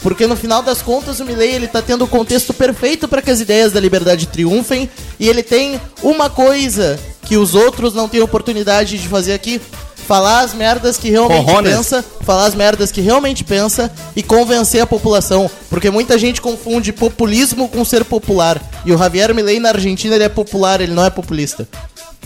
Porque 0.05 0.27
no 0.27 0.37
final 0.37 0.63
das 0.63 0.83
contas 0.83 1.19
o 1.19 1.25
Milley 1.25 1.53
ele 1.53 1.67
tá 1.67 1.81
tendo 1.81 2.05
o 2.05 2.07
contexto 2.07 2.53
perfeito 2.53 3.09
para 3.09 3.23
que 3.23 3.31
as 3.31 3.41
ideias 3.41 3.73
da 3.73 3.81
liberdade 3.81 4.27
triunfem 4.27 4.89
e 5.19 5.27
ele 5.27 5.43
tem 5.43 5.81
uma 6.03 6.29
coisa 6.29 7.01
que 7.23 7.39
os 7.39 7.55
outros 7.55 7.95
não 7.95 8.07
têm 8.07 8.21
oportunidade 8.21 8.99
de 8.99 9.09
fazer 9.09 9.33
aqui, 9.33 9.59
falar 10.07 10.41
as 10.41 10.53
merdas 10.53 10.99
que 10.99 11.09
realmente 11.09 11.47
Cojones. 11.47 11.75
pensa, 11.75 12.05
falar 12.21 12.45
as 12.45 12.55
merdas 12.55 12.93
que 12.93 13.01
realmente 13.01 13.43
pensa 13.43 13.91
e 14.15 14.23
convencer 14.23 14.83
a 14.83 14.87
população, 14.87 15.51
porque 15.71 15.91
muita 15.91 16.19
gente 16.19 16.39
confunde 16.39 16.93
populismo 16.93 17.67
com 17.67 17.83
ser 17.83 18.05
popular. 18.05 18.61
E 18.85 18.93
o 18.93 18.99
Javier 18.99 19.35
Milei 19.35 19.59
na 19.59 19.71
Argentina 19.71 20.17
ele 20.17 20.25
é 20.25 20.29
popular, 20.29 20.83
ele 20.83 20.93
não 20.93 21.07
é 21.07 21.09
populista. 21.09 21.67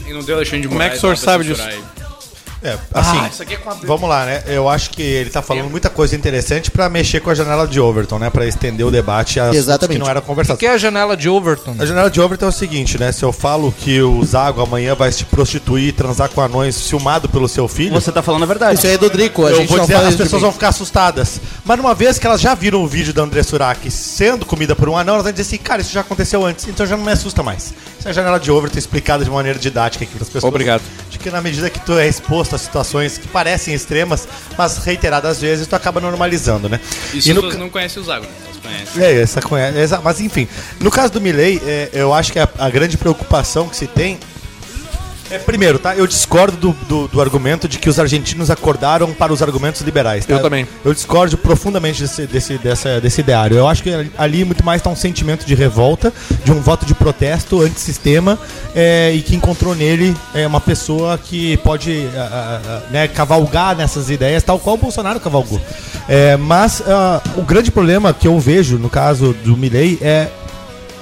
E 0.04 0.12
não 0.12 0.24
deu 0.24 0.34
Alexandre 0.34 0.62
de 0.62 0.68
Como 0.68 0.82
é 0.82 0.90
que 0.90 0.96
o 0.96 1.00
senhor 1.00 1.16
sabe 1.16 1.44
disso? 1.44 1.62
É, 2.62 2.76
assim, 2.92 3.24
isso 3.30 3.42
aqui 3.42 3.54
é 3.54 3.56
com 3.56 3.70
a- 3.70 3.74
vamos 3.84 4.08
lá, 4.08 4.24
né? 4.26 4.42
Eu 4.46 4.68
acho 4.68 4.90
que 4.90 5.00
ele 5.00 5.30
tá 5.30 5.40
falando 5.40 5.70
muita 5.70 5.88
coisa 5.88 6.16
interessante 6.16 6.70
pra 6.72 6.88
mexer 6.88 7.20
com 7.20 7.30
a 7.30 7.34
janela 7.34 7.66
de 7.68 7.78
Overton, 7.80 8.18
né? 8.18 8.30
Pra 8.30 8.46
estender 8.46 8.84
o 8.84 8.90
debate 8.90 9.38
a 9.38 9.44
assuntos 9.44 9.58
Exatamente. 9.60 9.96
que 9.98 10.02
não 10.04 10.10
eram 10.10 10.20
O 10.20 10.24
conversados. 10.24 10.58
que 10.58 10.66
é 10.66 10.70
a 10.70 10.76
janela 10.78 11.16
de 11.16 11.28
Overton? 11.28 11.76
A 11.78 11.86
janela 11.86 12.10
de 12.10 12.20
Overton 12.20 12.46
é 12.46 12.48
o 12.48 12.52
seguinte, 12.52 12.98
né? 12.98 13.12
Se 13.12 13.24
eu 13.24 13.32
falo 13.32 13.72
que 13.72 14.02
o 14.02 14.24
Zago 14.24 14.60
amanhã 14.60 14.94
vai 14.96 15.12
se 15.12 15.24
prostituir 15.24 15.88
e 15.88 15.92
transar 15.92 16.28
com 16.30 16.40
anões 16.40 16.88
filmado 16.88 17.28
pelo 17.28 17.46
seu 17.48 17.68
filho, 17.68 17.92
Você 17.92 18.10
tá 18.10 18.22
falando 18.22 18.42
a 18.42 18.46
verdade. 18.46 18.74
Isso 18.74 18.86
aí 18.86 18.94
é 18.94 18.98
do 18.98 19.08
Drico, 19.08 19.46
a 19.46 19.50
eu 19.50 19.56
gente 19.58 19.68
vou 19.68 19.78
não 19.78 19.84
dizer, 19.86 19.96
as 19.96 20.16
pessoas 20.16 20.42
vão 20.42 20.50
ficar 20.52 20.68
assustadas. 20.68 21.40
Mas 21.64 21.78
uma 21.78 21.94
vez 21.94 22.18
que 22.18 22.26
elas 22.26 22.40
já 22.40 22.54
viram 22.54 22.82
o 22.82 22.88
vídeo 22.88 23.12
da 23.12 23.22
André 23.22 23.42
Surak 23.44 23.88
sendo 23.90 24.44
comida 24.44 24.74
por 24.74 24.88
um 24.88 24.96
anão, 24.96 25.14
elas 25.14 25.22
vão 25.24 25.32
dizer 25.32 25.42
assim, 25.42 25.58
cara, 25.58 25.80
isso 25.80 25.92
já 25.92 26.00
aconteceu 26.00 26.44
antes, 26.44 26.66
então 26.66 26.84
já 26.84 26.96
não 26.96 27.04
me 27.04 27.12
assusta 27.12 27.40
mais. 27.42 27.72
Isso 27.98 28.08
é 28.08 28.10
a 28.10 28.14
janela 28.14 28.38
de 28.40 28.50
Overton 28.50 28.78
explicada 28.78 29.22
de 29.24 29.30
maneira 29.30 29.58
didática 29.58 30.04
aqui 30.04 30.12
para 30.14 30.22
as 30.24 30.28
pessoas. 30.28 30.48
Obrigado. 30.48 30.82
De 31.18 31.24
que 31.24 31.30
na 31.30 31.40
medida 31.40 31.68
que 31.68 31.80
tu 31.80 31.98
é 31.98 32.06
exposto 32.06 32.54
a 32.54 32.58
situações 32.58 33.18
que 33.18 33.26
parecem 33.28 33.74
extremas, 33.74 34.28
mas 34.56 34.78
reiteradas 34.78 35.40
vezes, 35.40 35.66
tu 35.66 35.74
acaba 35.74 36.00
normalizando, 36.00 36.68
né? 36.68 36.80
Isso 37.12 37.30
E 37.30 37.34
no 37.34 37.42
não 37.58 37.68
conhecem 37.68 38.00
o 38.00 38.04
Zago, 38.04 38.24
né? 38.24 38.32
Elas 38.44 38.56
conhecem. 38.58 39.02
é, 39.02 39.20
essa 39.20 39.42
conhece. 39.42 39.98
Mas 40.02 40.20
enfim, 40.20 40.48
no 40.80 40.90
caso 40.90 41.12
do 41.12 41.20
Milley, 41.20 41.60
é, 41.64 41.90
eu 41.92 42.14
acho 42.14 42.32
que 42.32 42.38
a, 42.38 42.48
a 42.58 42.70
grande 42.70 42.96
preocupação 42.96 43.68
que 43.68 43.76
se 43.76 43.86
tem. 43.86 44.18
É, 45.30 45.38
primeiro, 45.38 45.78
tá? 45.78 45.94
Eu 45.94 46.06
discordo 46.06 46.56
do, 46.56 46.72
do, 46.88 47.08
do 47.08 47.20
argumento 47.20 47.68
de 47.68 47.78
que 47.78 47.88
os 47.88 47.98
argentinos 47.98 48.50
acordaram 48.50 49.12
para 49.12 49.32
os 49.32 49.42
argumentos 49.42 49.82
liberais. 49.82 50.24
tá? 50.24 50.32
Eu 50.32 50.40
também. 50.40 50.66
Eu 50.84 50.94
discordo 50.94 51.36
profundamente 51.36 52.00
desse, 52.00 52.26
desse, 52.26 52.58
dessa, 52.58 53.00
desse 53.00 53.20
ideário. 53.20 53.56
Eu 53.56 53.68
acho 53.68 53.82
que 53.82 54.10
ali 54.16 54.44
muito 54.44 54.64
mais 54.64 54.80
está 54.80 54.88
um 54.88 54.96
sentimento 54.96 55.44
de 55.44 55.54
revolta, 55.54 56.12
de 56.44 56.50
um 56.50 56.60
voto 56.60 56.86
de 56.86 56.94
protesto 56.94 57.60
antissistema, 57.60 58.38
é, 58.74 59.12
e 59.12 59.20
que 59.20 59.36
encontrou 59.36 59.74
nele 59.74 60.16
é, 60.34 60.46
uma 60.46 60.60
pessoa 60.60 61.18
que 61.18 61.56
pode 61.58 62.08
ah, 62.16 62.28
ah, 62.32 62.60
ah, 62.66 62.82
né, 62.90 63.08
cavalgar 63.08 63.76
nessas 63.76 64.08
ideias, 64.10 64.42
tal 64.42 64.58
qual 64.58 64.76
o 64.76 64.78
Bolsonaro 64.78 65.20
cavalgou. 65.20 65.60
É, 66.08 66.36
mas 66.36 66.82
ah, 66.86 67.20
o 67.36 67.42
grande 67.42 67.70
problema 67.70 68.14
que 68.14 68.26
eu 68.26 68.38
vejo 68.40 68.78
no 68.78 68.88
caso 68.88 69.34
do 69.44 69.56
Milley 69.56 69.98
é 70.00 70.28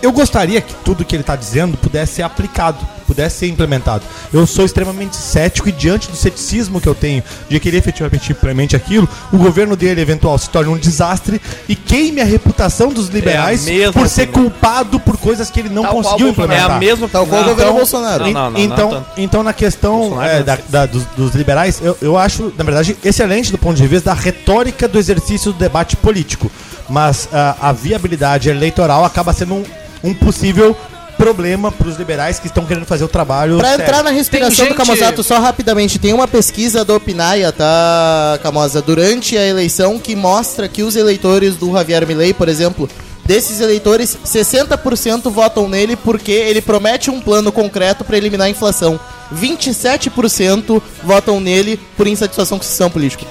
eu 0.03 0.13
gostaria 0.13 0.61
que 0.61 0.75
tudo 0.85 1.05
que 1.05 1.15
ele 1.17 1.23
está 1.23 1.37
dizendo 1.37 1.77
pudesse 1.77 2.15
ser 2.15 2.23
aplicado, 2.23 2.79
pudesse 3.07 3.39
ser 3.39 3.47
implementado. 3.49 4.03
Eu 4.33 4.47
sou 4.47 4.65
extremamente 4.65 5.17
cético 5.17 5.69
e 5.69 5.73
diante 5.73 6.09
do 6.11 6.17
ceticismo 6.17 6.81
que 6.81 6.89
eu 6.89 6.95
tenho 6.95 7.23
de 7.49 7.59
que 7.61 7.69
ele 7.69 7.77
efetivamente 7.77 8.33
implemente 8.33 8.75
aquilo, 8.77 9.09
o 9.33 9.37
governo 9.39 9.77
dele 9.77 10.01
eventual 10.01 10.37
se 10.39 10.51
torne 10.51 10.73
um 10.73 10.77
desastre 10.77 11.41
e 11.69 11.75
queime 11.77 12.21
a 12.21 12.25
reputação 12.25 12.89
dos 12.89 13.09
liberais 13.09 13.65
mesma 13.65 13.93
por 13.93 14.09
ser 14.09 14.23
opinião. 14.29 14.51
culpado 14.51 14.99
por 15.01 15.17
coisas 15.17 15.51
que 15.51 15.61
ele 15.61 15.69
não 15.69 15.83
Tal 15.83 15.93
conseguiu 15.93 16.27
Bolsonaro. 16.27 16.53
É 16.53 16.57
implementar. 16.57 16.77
a 16.77 16.81
mesma 16.81 17.09
Tal 17.09 17.27
qual 17.27 17.41
o 17.43 17.45
governo 17.45 17.63
então- 17.71 17.77
Bolsonaro. 17.77 18.25
Não, 18.25 18.33
não, 18.33 18.43
não, 18.43 18.51
não 18.53 18.61
então, 18.61 19.07
então, 19.17 19.43
na 19.43 19.53
questão 19.53 20.23
é, 20.23 20.39
não 20.39 20.45
da- 20.45 20.57
fez. 20.57 20.69
da- 20.71 20.87
dos, 20.87 21.05
dos 21.17 21.35
liberais, 21.35 21.81
eu, 21.83 21.97
eu 22.03 22.17
acho, 22.19 22.53
na 22.59 22.65
verdade, 22.65 22.97
excelente 23.05 23.51
do 23.53 23.59
ponto 23.59 23.77
de 23.77 23.87
vista 23.87 24.11
da 24.11 24.15
retórica 24.21 24.87
do 24.89 24.99
exercício 24.99 25.53
do 25.53 25.59
debate 25.59 25.97
político. 25.97 26.51
Mas 26.89 27.29
ah, 27.33 27.57
a 27.61 27.73
viabilidade 27.73 28.49
eleitoral 28.49 29.05
acaba 29.05 29.33
sendo 29.33 29.55
um, 29.55 29.65
um 30.05 30.15
possível 30.15 30.77
problema 31.17 31.73
para 31.73 31.89
os 31.89 31.97
liberais 31.97 32.39
que 32.39 32.47
estão 32.47 32.65
querendo 32.67 32.85
fazer 32.85 33.03
o 33.05 33.09
trabalho. 33.09 33.57
Pra 33.57 33.71
sério. 33.71 33.85
entrar 33.85 34.03
na 34.05 34.11
respiração 34.11 34.67
Tem 34.67 34.75
do 34.75 34.79
gente- 34.79 34.87
Camozato, 34.87 35.23
só 35.23 35.39
rapidamente, 35.41 35.99
tem 35.99 36.13
uma 36.13 36.29
pesquisa 36.29 36.85
do 36.85 36.95
Opinaia, 36.95 37.51
tá, 37.53 38.39
Camoza, 38.43 38.83
durante 38.83 39.37
a 39.37 39.47
eleição 39.47 39.99
que 39.99 40.15
mostra 40.15 40.69
que 40.69 40.83
os 40.83 40.95
eleitores 40.95 41.57
do 41.57 41.73
Javier 41.73 42.07
Milei, 42.07 42.35
por 42.35 42.49
exemplo, 42.51 42.89
desses 43.25 43.61
eleitores, 43.61 44.17
60% 44.27 45.31
votam 45.31 45.69
nele 45.69 45.97
porque 45.97 46.31
ele 46.33 46.61
promete 46.61 47.11
um 47.11 47.19
plano 47.21 47.51
concreto 47.51 48.05
pra 48.05 48.17
eliminar 48.19 48.47
a 48.47 48.51
inflação. 48.51 49.01
27% 49.35 50.83
votam 51.03 51.41
nele 51.41 51.81
por 51.97 52.07
insatisfação 52.07 52.59
com 52.59 52.65
o 52.65 52.67
sistema 52.67 52.91
político. 52.91 53.25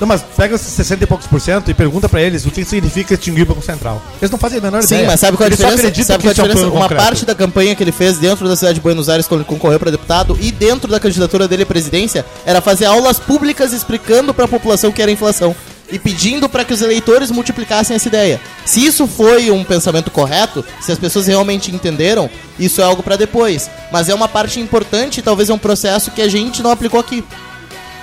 Não, 0.00 0.06
mas 0.06 0.22
pega 0.34 0.54
esses 0.54 0.72
60 0.72 1.04
e 1.04 1.06
poucos 1.06 1.26
por 1.26 1.40
cento 1.40 1.70
e 1.70 1.74
pergunta 1.74 2.08
para 2.08 2.22
eles 2.22 2.46
o 2.46 2.50
que 2.50 2.64
significa 2.64 3.12
extinguir 3.12 3.42
o 3.42 3.46
Banco 3.46 3.62
Central. 3.62 4.02
Eles 4.20 4.30
não 4.30 4.38
fazem 4.38 4.58
a 4.58 4.62
menor 4.62 4.82
Sim, 4.82 4.94
ideia. 4.94 5.06
mas 5.06 5.20
sabe 5.20 5.36
qual 5.36 5.44
é 5.44 5.46
a 5.46 5.48
Eles 5.48 5.58
diferença? 5.58 6.04
Sabe 6.04 6.22
que 6.22 6.34
qual 6.34 6.34
é 6.34 6.40
a 6.40 6.40
é 6.40 6.44
um 6.44 6.48
diferença? 6.48 6.72
Uma 6.72 6.80
concreto. 6.82 7.02
parte 7.02 7.26
da 7.26 7.34
campanha 7.34 7.74
que 7.74 7.82
ele 7.82 7.92
fez 7.92 8.16
dentro 8.16 8.48
da 8.48 8.56
cidade 8.56 8.76
de 8.76 8.80
Buenos 8.80 9.10
Aires 9.10 9.28
quando 9.28 9.42
ele 9.42 9.48
concorreu 9.48 9.78
para 9.78 9.90
deputado 9.90 10.38
e 10.40 10.50
dentro 10.50 10.90
da 10.90 10.98
candidatura 10.98 11.46
dele 11.46 11.64
à 11.64 11.66
presidência 11.66 12.24
era 12.46 12.62
fazer 12.62 12.86
aulas 12.86 13.18
públicas 13.18 13.74
explicando 13.74 14.32
para 14.32 14.46
a 14.46 14.48
população 14.48 14.90
que 14.90 15.02
era 15.02 15.10
inflação 15.10 15.54
e 15.92 15.98
pedindo 15.98 16.48
para 16.48 16.64
que 16.64 16.72
os 16.72 16.80
eleitores 16.80 17.30
multiplicassem 17.30 17.96
essa 17.96 18.08
ideia. 18.08 18.40
Se 18.64 18.84
isso 18.84 19.06
foi 19.06 19.50
um 19.50 19.64
pensamento 19.64 20.10
correto, 20.10 20.64
se 20.80 20.92
as 20.92 20.98
pessoas 20.98 21.26
realmente 21.26 21.70
entenderam, 21.74 22.30
isso 22.58 22.80
é 22.80 22.84
algo 22.84 23.02
para 23.02 23.16
depois. 23.16 23.68
Mas 23.92 24.08
é 24.08 24.14
uma 24.14 24.28
parte 24.28 24.60
importante, 24.60 25.18
e 25.18 25.22
talvez 25.22 25.50
é 25.50 25.52
um 25.52 25.58
processo 25.58 26.12
que 26.12 26.22
a 26.22 26.28
gente 26.28 26.62
não 26.62 26.70
aplicou 26.70 27.00
aqui. 27.00 27.24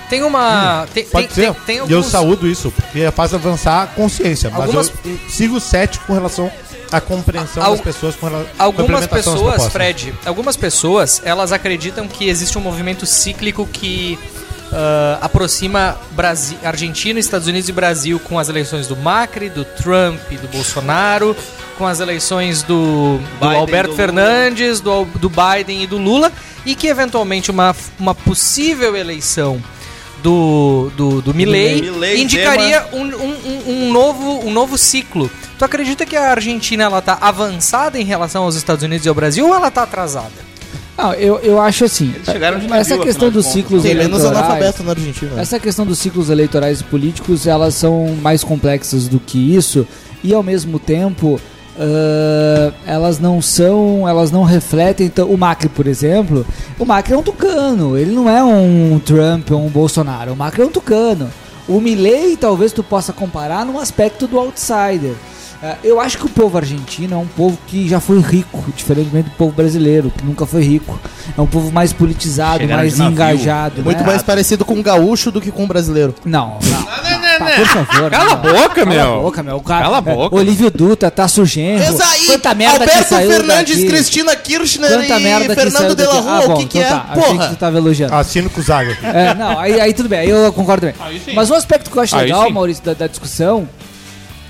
Tem 0.08 0.22
uma. 0.22 0.86
Tem, 0.94 1.04
Pode 1.04 1.28
tem, 1.28 1.34
ser. 1.46 1.52
tem, 1.54 1.62
tem 1.66 1.76
E 1.76 1.78
eu 1.92 1.98
alguns- 1.98 2.06
saúdo 2.06 2.46
isso, 2.46 2.70
porque 2.70 3.10
faz 3.10 3.34
avançar 3.34 3.82
a 3.82 3.86
consciência. 3.86 4.50
Mas 4.50 4.60
Algumas- 4.62 4.92
eu 5.04 5.18
sigo 5.28 5.60
cético 5.60 6.06
com 6.06 6.14
relação 6.14 6.50
à 6.90 7.00
compreensão 7.00 7.62
Al- 7.62 7.72
das 7.72 7.80
pessoas 7.82 8.16
com 8.16 8.26
relação 8.26 8.48
Algumas 8.58 9.06
pessoas. 9.06 9.66
Fred, 9.68 10.14
algumas 10.24 10.56
pessoas, 10.56 11.20
elas 11.24 11.52
acreditam 11.52 12.08
que 12.08 12.28
existe 12.28 12.56
um 12.56 12.60
movimento 12.62 13.04
cíclico 13.06 13.66
que 13.70 14.18
ah, 14.72 15.18
aproxima 15.22 15.96
Brasi 16.12 16.58
Argentina, 16.62 17.18
Estados 17.18 17.46
Unidos 17.48 17.68
e 17.68 17.72
Brasil 17.72 18.18
com 18.20 18.38
as 18.38 18.48
eleições 18.50 18.86
do 18.86 18.94
Macri, 18.96 19.48
do 19.48 19.64
Trump 19.64 20.20
e 20.30 20.36
do 20.36 20.46
Bolsonaro, 20.48 21.34
com 21.78 21.86
as 21.86 22.00
eleições 22.00 22.62
do, 22.62 23.16
do 23.18 23.24
Biden, 23.40 23.56
Alberto 23.60 23.90
do 23.90 23.96
Fernandes, 23.96 24.80
do, 24.80 25.04
do 25.06 25.30
Biden 25.30 25.82
e 25.84 25.86
do 25.86 25.96
Lula, 25.96 26.30
e 26.66 26.74
que 26.74 26.86
eventualmente 26.86 27.50
uma, 27.50 27.74
uma 27.98 28.14
possível 28.14 28.94
eleição 28.96 29.58
do, 30.22 30.90
do, 30.96 31.22
do 31.22 31.34
Milley 31.34 31.82
Milley, 31.82 32.22
indicaria 32.22 32.84
um, 32.92 33.02
um, 33.02 33.36
um- 33.86 33.92
novo, 33.92 34.40
um 34.46 34.50
novo 34.50 34.76
ciclo. 34.76 35.30
Tu 35.58 35.64
acredita 35.64 36.04
que 36.06 36.16
a 36.16 36.30
Argentina 36.30 36.84
ela 36.84 37.00
tá 37.02 37.18
avançada 37.20 37.98
em 38.00 38.04
relação 38.04 38.44
aos 38.44 38.54
Estados 38.54 38.82
Unidos 38.84 39.04
e 39.06 39.08
ao 39.08 39.14
Brasil 39.14 39.46
ou 39.46 39.54
ela 39.54 39.70
tá 39.70 39.82
atrasada? 39.82 40.48
Não, 40.96 41.14
eu, 41.14 41.38
eu 41.38 41.60
acho 41.60 41.84
assim. 41.84 42.12
chegaram 42.24 42.58
de 42.58 42.66
essa 42.66 42.90
navio, 42.90 43.04
questão 43.04 43.28
de 43.28 43.34
dos 43.34 43.46
ciclos 43.46 43.82
Tem 43.84 43.94
menos 43.94 44.18
eleitorais. 44.18 44.44
analfabeto 44.48 44.82
na 44.82 44.90
Argentina. 44.90 45.30
né? 45.36 45.42
Essa 45.42 45.60
questão 45.60 45.86
dos 45.86 45.98
ciclos 45.98 46.28
eleitorais 46.28 46.80
e 46.80 46.84
políticos, 46.84 47.46
elas 47.46 47.74
são 47.74 48.16
mais 48.20 48.42
complexas 48.42 49.06
do 49.06 49.20
que 49.20 49.54
isso 49.54 49.86
e 50.24 50.34
ao 50.34 50.42
mesmo 50.42 50.78
tempo 50.80 51.40
ah, 51.78 52.72
elas 52.84 53.18
não 53.18 53.40
são, 53.40 54.08
elas 54.08 54.30
não 54.30 54.42
refletem 54.42 55.06
então, 55.06 55.28
o 55.28 55.38
Macri, 55.38 55.68
por 55.68 55.86
exemplo. 55.86 56.44
O 56.78 56.84
Macri 56.84 57.14
é 57.14 57.16
um 57.16 57.22
tucano, 57.22 57.96
ele 57.96 58.12
não 58.12 58.28
é 58.28 58.42
um 58.42 58.98
Trump 58.98 59.50
ou 59.50 59.64
um 59.64 59.68
Bolsonaro. 59.68 60.32
O 60.32 60.36
Macri 60.36 60.62
é 60.62 60.66
um 60.66 60.70
tucano. 60.70 61.30
O 61.68 61.80
Milley 61.80 62.36
talvez 62.36 62.72
tu 62.72 62.82
possa 62.82 63.12
comparar 63.12 63.64
num 63.64 63.78
aspecto 63.78 64.26
do 64.26 64.38
outsider. 64.38 65.14
Ah, 65.62 65.76
eu 65.82 66.00
acho 66.00 66.18
que 66.18 66.26
o 66.26 66.28
povo 66.28 66.56
argentino 66.56 67.14
é 67.14 67.18
um 67.18 67.26
povo 67.26 67.58
que 67.66 67.88
já 67.88 68.00
foi 68.00 68.20
rico, 68.20 68.64
diferentemente 68.76 69.28
do 69.30 69.36
povo 69.36 69.52
brasileiro, 69.52 70.10
que 70.10 70.24
nunca 70.24 70.46
foi 70.46 70.62
rico. 70.62 70.98
É 71.36 71.40
um 71.40 71.46
povo 71.46 71.72
mais 71.72 71.92
politizado, 71.92 72.60
Chegaram 72.60 72.82
mais 72.82 72.98
engajado. 72.98 73.82
Muito 73.82 74.00
né? 74.00 74.06
mais 74.06 74.22
parecido 74.22 74.64
com 74.64 74.74
um 74.74 74.82
gaúcho 74.82 75.30
do 75.30 75.40
que 75.40 75.50
com 75.50 75.64
um 75.64 75.68
brasileiro. 75.68 76.14
Não, 76.24 76.58
não. 76.62 76.98
Tá, 77.38 77.44
por 77.56 77.66
favor. 77.66 78.10
Cala 78.10 78.24
a 78.24 78.36
não. 78.36 78.36
boca, 78.42 78.74
Cala 78.74 78.86
meu. 78.86 79.14
a 79.14 79.20
boca, 79.22 79.42
meu. 79.42 79.56
O 79.56 79.60
cara, 79.62 79.82
Cala 79.84 79.98
a 79.98 80.00
boca. 80.00 80.36
Olívio 80.36 80.70
Dutra, 80.70 81.10
tá 81.10 81.26
sujenro. 81.28 81.82
Exaí, 81.82 82.26
Quanta 82.26 82.54
merda 82.54 82.76
que 82.78 82.82
Alberto 82.90 83.08
saiu 83.08 83.30
Fernandes, 83.30 83.76
daqui. 83.76 83.88
Cristina 83.88 84.36
Kirchner 84.36 84.90
Quanta 84.90 85.18
e 85.18 85.22
merda 85.22 85.54
que 85.56 85.60
Fernando 85.62 85.94
de 85.96 86.02
la 86.04 86.12
daqui. 86.14 86.22
Rua, 86.26 86.36
Ah, 86.38 86.46
bom, 86.46 86.52
o 86.54 86.56
que 86.58 86.66
que 86.66 86.78
então 86.78 86.88
é? 86.90 86.90
tá. 87.00 87.06
Achei 87.10 87.22
que 87.24 87.36
Porra! 87.38 87.56
tava 87.56 87.76
elogiando. 87.78 88.14
Assino 88.14 88.50
com 88.50 88.60
o 88.60 88.64
Zaga. 88.64 88.98
É, 89.02 89.34
não, 89.34 89.58
aí, 89.58 89.80
aí 89.80 89.94
tudo 89.94 90.08
bem, 90.08 90.20
aí 90.20 90.30
eu 90.30 90.52
concordo 90.52 90.86
também. 90.86 90.94
Aí 91.00 91.20
sim. 91.24 91.32
Mas 91.34 91.50
um 91.50 91.54
aspecto 91.54 91.90
que 91.90 91.96
eu 91.96 92.02
acho 92.02 92.16
Aí 92.16 92.24
legal, 92.24 92.46
sim. 92.46 92.52
Maurício, 92.52 92.82
da, 92.84 92.94
da 92.94 93.06
discussão 93.06 93.68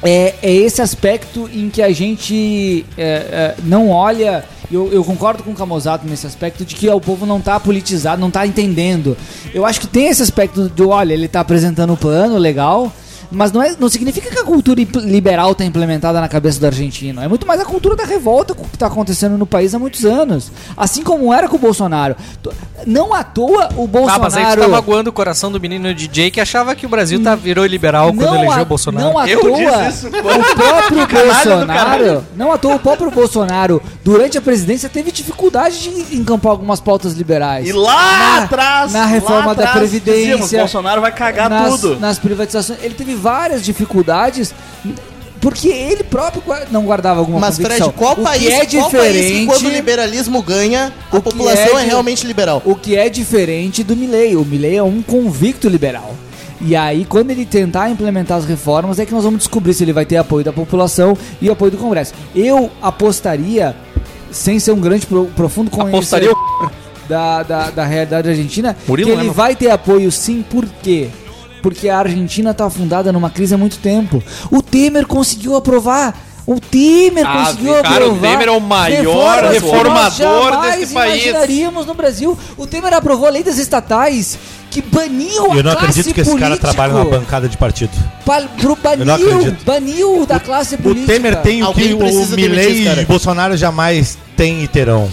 é, 0.03 0.35
é 0.43 0.53
esse 0.53 0.81
aspecto 0.81 1.49
em 1.53 1.69
que 1.69 1.83
a 1.83 1.91
gente 1.93 2.85
é, 2.97 3.03
é, 3.03 3.55
não 3.65 3.91
olha. 3.91 4.45
Eu, 4.71 4.93
eu 4.93 5.03
concordo 5.03 5.43
com 5.43 5.51
o 5.51 5.55
Camozato 5.55 6.07
nesse 6.07 6.27
aspecto 6.27 6.65
de 6.65 6.75
que 6.75 6.89
o 6.89 7.01
povo 7.01 7.25
não 7.25 7.41
tá 7.41 7.59
politizado, 7.59 8.21
não 8.21 8.31
tá 8.31 8.47
entendendo. 8.47 9.17
Eu 9.55 9.65
acho 9.65 9.81
que 9.81 9.87
tem 9.87 10.09
esse 10.09 10.23
aspecto 10.23 10.69
de, 10.69 10.83
olha, 10.83 11.15
ele 11.15 11.27
tá 11.27 11.41
apresentando 11.41 11.93
um 11.93 11.97
plano 11.97 12.37
legal. 12.37 12.93
Mas 13.31 13.53
não, 13.53 13.63
é, 13.63 13.75
não 13.79 13.89
significa 13.89 14.31
que 14.31 14.39
a 14.39 14.45
cultura 14.45 14.81
liberal 15.05 15.53
está 15.53 15.65
implementada 15.65 16.21
na 16.21 16.29
cabeça 16.29 16.59
do 16.61 16.67
argentino. 16.67 17.21
É 17.23 17.29
muito 17.29 17.47
mais 17.47 17.61
a 17.61 17.65
cultura 17.65 17.95
da 17.95 18.05
revolta 18.05 18.55
que 18.55 18.63
está 18.73 18.87
acontecendo 18.87 19.37
no 19.37 19.45
país 19.47 19.75
há 19.75 19.79
muitos 19.79 20.05
anos. 20.05 20.51
Assim 20.77 21.03
como 21.03 21.33
era 21.33 21.49
com 21.49 21.57
o 21.57 21.59
Bolsonaro. 21.59 22.17
Não 22.87 23.13
à 23.13 23.23
toa 23.25 23.69
o 23.77 23.85
Ah, 24.09 24.19
mas 24.19 24.35
aí 24.37 24.45
tu 24.45 24.47
Bolsonaro. 24.47 24.61
tá 24.63 24.69
magoando 24.69 25.11
o 25.11 25.13
coração 25.13 25.51
do 25.53 25.61
menino 25.61 25.93
DJ 25.95 26.31
que 26.31 26.41
achava 26.41 26.75
que 26.75 26.87
o 26.87 26.89
Brasil 26.89 27.23
tá, 27.23 27.35
virou 27.35 27.67
liberal 27.67 28.13
quando 28.15 28.35
elegeu 28.35 28.53
à- 28.53 28.63
o 28.63 28.65
Bolsonaro. 28.65 29.07
Não 29.09 29.19
à 29.19 29.29
Eu 29.29 29.41
toa, 29.41 29.57
disse 29.89 30.07
isso. 30.07 30.07
o 30.09 30.11
próprio 30.55 31.07
Bolsonaro, 31.07 32.25
não 32.37 32.53
à 32.53 32.59
toa 32.59 32.77
o 32.77 32.79
próprio 32.79 33.11
Bolsonaro, 33.11 33.83
durante 34.05 34.39
a 34.39 34.41
presidência, 34.41 34.89
teve 34.89 35.11
dificuldade 35.11 35.79
de 35.79 36.17
encampar 36.17 36.53
algumas 36.53 36.81
pautas 36.81 37.15
liberais. 37.15 37.69
E 37.69 37.73
lá 37.73 37.93
Na- 38.39 38.45
atrás, 38.45 38.93
na 38.93 39.07
reforma 39.07 39.47
lá 39.49 39.55
da 39.55 39.65
atrás, 39.65 39.79
Previdência, 39.79 40.37
dizíamos, 40.37 40.51
Bolsonaro 40.51 41.01
vai 41.01 41.13
cagar 41.13 41.51
nas, 41.51 41.81
tudo. 41.81 41.99
nas 42.01 42.19
privatizações. 42.19 42.79
Ele 42.83 42.95
teve 42.95 43.15
várias 43.19 43.65
dificuldades. 43.65 44.55
Porque 45.41 45.69
ele 45.69 46.03
próprio 46.03 46.43
não 46.73 46.85
guardava 46.85 47.21
alguma 47.21 47.39
Mas, 47.39 47.57
convicção. 47.57 47.93
Fred, 47.93 47.97
qual 47.97 48.15
o 48.15 48.23
país, 48.25 48.43
que 48.43 48.49
é 48.49 48.51
qual 48.51 48.91
país 48.91 49.13
que 49.13 49.13
diferente, 49.23 49.47
quando 49.47 49.67
o 49.67 49.71
liberalismo 49.71 50.43
ganha, 50.43 50.93
a 51.13 51.17
O 51.17 51.23
que 51.23 51.31
população 51.31 51.79
é 51.79 51.83
é, 51.85 51.87
realmente 51.87 52.27
liberal? 52.27 52.61
O 52.65 52.75
que 52.75 52.97
é 52.97 53.09
diferente 53.09 53.85
do 53.85 53.95
Milley. 53.95 54.35
O 54.35 54.45
Milley 54.45 54.77
é 54.79 54.83
um 54.83 55.01
convicto 55.01 55.69
liberal. 55.69 56.13
E 56.61 56.75
aí, 56.75 57.05
quando 57.05 57.31
ele 57.31 57.47
tentar 57.47 57.89
implementar 57.89 58.37
as 58.37 58.45
reformas, 58.45 58.99
é 58.99 59.07
que 59.07 59.13
nós 59.15 59.23
vamos 59.23 59.39
descobrir 59.39 59.75
se 59.75 59.85
ele 59.85 59.93
vai 59.93 60.05
ter 60.05 60.17
apoio 60.17 60.45
da 60.45 60.53
população 60.53 61.17
e 61.41 61.49
apoio 61.49 61.71
do 61.71 61.77
Congresso. 61.79 62.15
Eu 62.35 62.69
apostaria, 62.83 63.77
sem 64.33 64.59
ser 64.59 64.73
um 64.73 64.81
grande, 64.81 65.07
pro- 65.07 65.27
profundo 65.37 65.71
Apostaria 65.73 66.31
conhecedor 66.35 66.73
da, 67.09 67.45
da, 67.45 67.71
da 67.71 67.85
realidade 67.85 68.29
argentina, 68.29 68.77
Murilo 68.89 69.07
que 69.07 69.13
ele 69.15 69.23
Lema. 69.23 69.33
vai 69.33 69.55
ter 69.55 69.71
apoio 69.71 70.11
sim, 70.11 70.45
por 70.51 70.67
quê? 70.83 71.11
Porque 71.63 71.89
a 71.89 71.99
Argentina 71.99 72.51
está 72.53 72.67
afundada 72.67 73.13
numa 73.13 73.31
crise 73.31 73.55
há 73.55 73.59
muito 73.59 73.79
tempo. 73.79 74.23
O 74.51 74.63
Temer 74.63 75.07
conseguiu 75.07 75.57
aprovar. 75.57 76.15
O 76.47 76.59
Temer 76.59 77.27
Ah, 77.27 77.45
conseguiu 77.45 77.75
cara, 77.83 78.07
o 78.07 78.11
aprovar. 78.13 78.31
Temer 78.31 78.49
é 78.49 78.51
o 78.51 78.61
maior 78.61 79.45
reformador 79.45 80.51
nós 80.53 80.77
desse 80.77 80.95
país. 80.95 81.23
imaginaríamos 81.23 81.85
no 81.87 81.95
Brasil. 81.95 82.39
O 82.57 82.67
Temer 82.67 82.95
aprovou 82.95 83.27
a 83.27 83.31
lei 83.31 83.43
das 83.43 83.59
estatais 83.59 84.39
que 84.71 84.81
baniu 84.81 85.53
a 85.53 85.57
Eu 85.57 85.63
não 85.63 85.73
acredito 85.73 86.13
que 86.15 86.21
esse 86.23 86.37
cara 86.37 86.57
trabalha 86.57 86.93
numa 86.95 87.05
bancada 87.05 87.49
de 87.49 87.57
partido. 87.59 87.91
Pa- 88.25 88.43
pro 88.59 88.79
Eu 88.83 89.05
não 89.05 89.17
baniu, 89.17 89.31
acredito. 89.39 89.65
baniu 89.65 90.27
da 90.27 90.41
classe 90.41 90.77
O 90.77 90.79
política. 90.79 91.13
Temer 91.13 91.37
tem 91.43 91.63
o 91.63 91.67
Alguém 91.67 91.89
que 91.89 91.95
o 92.05 92.27
Milley 92.37 92.85
cara. 92.85 93.03
e 93.03 93.05
Bolsonaro 93.05 93.57
jamais 93.57 94.17
têm 94.37 94.63
e 94.63 94.69
terão. 94.69 95.11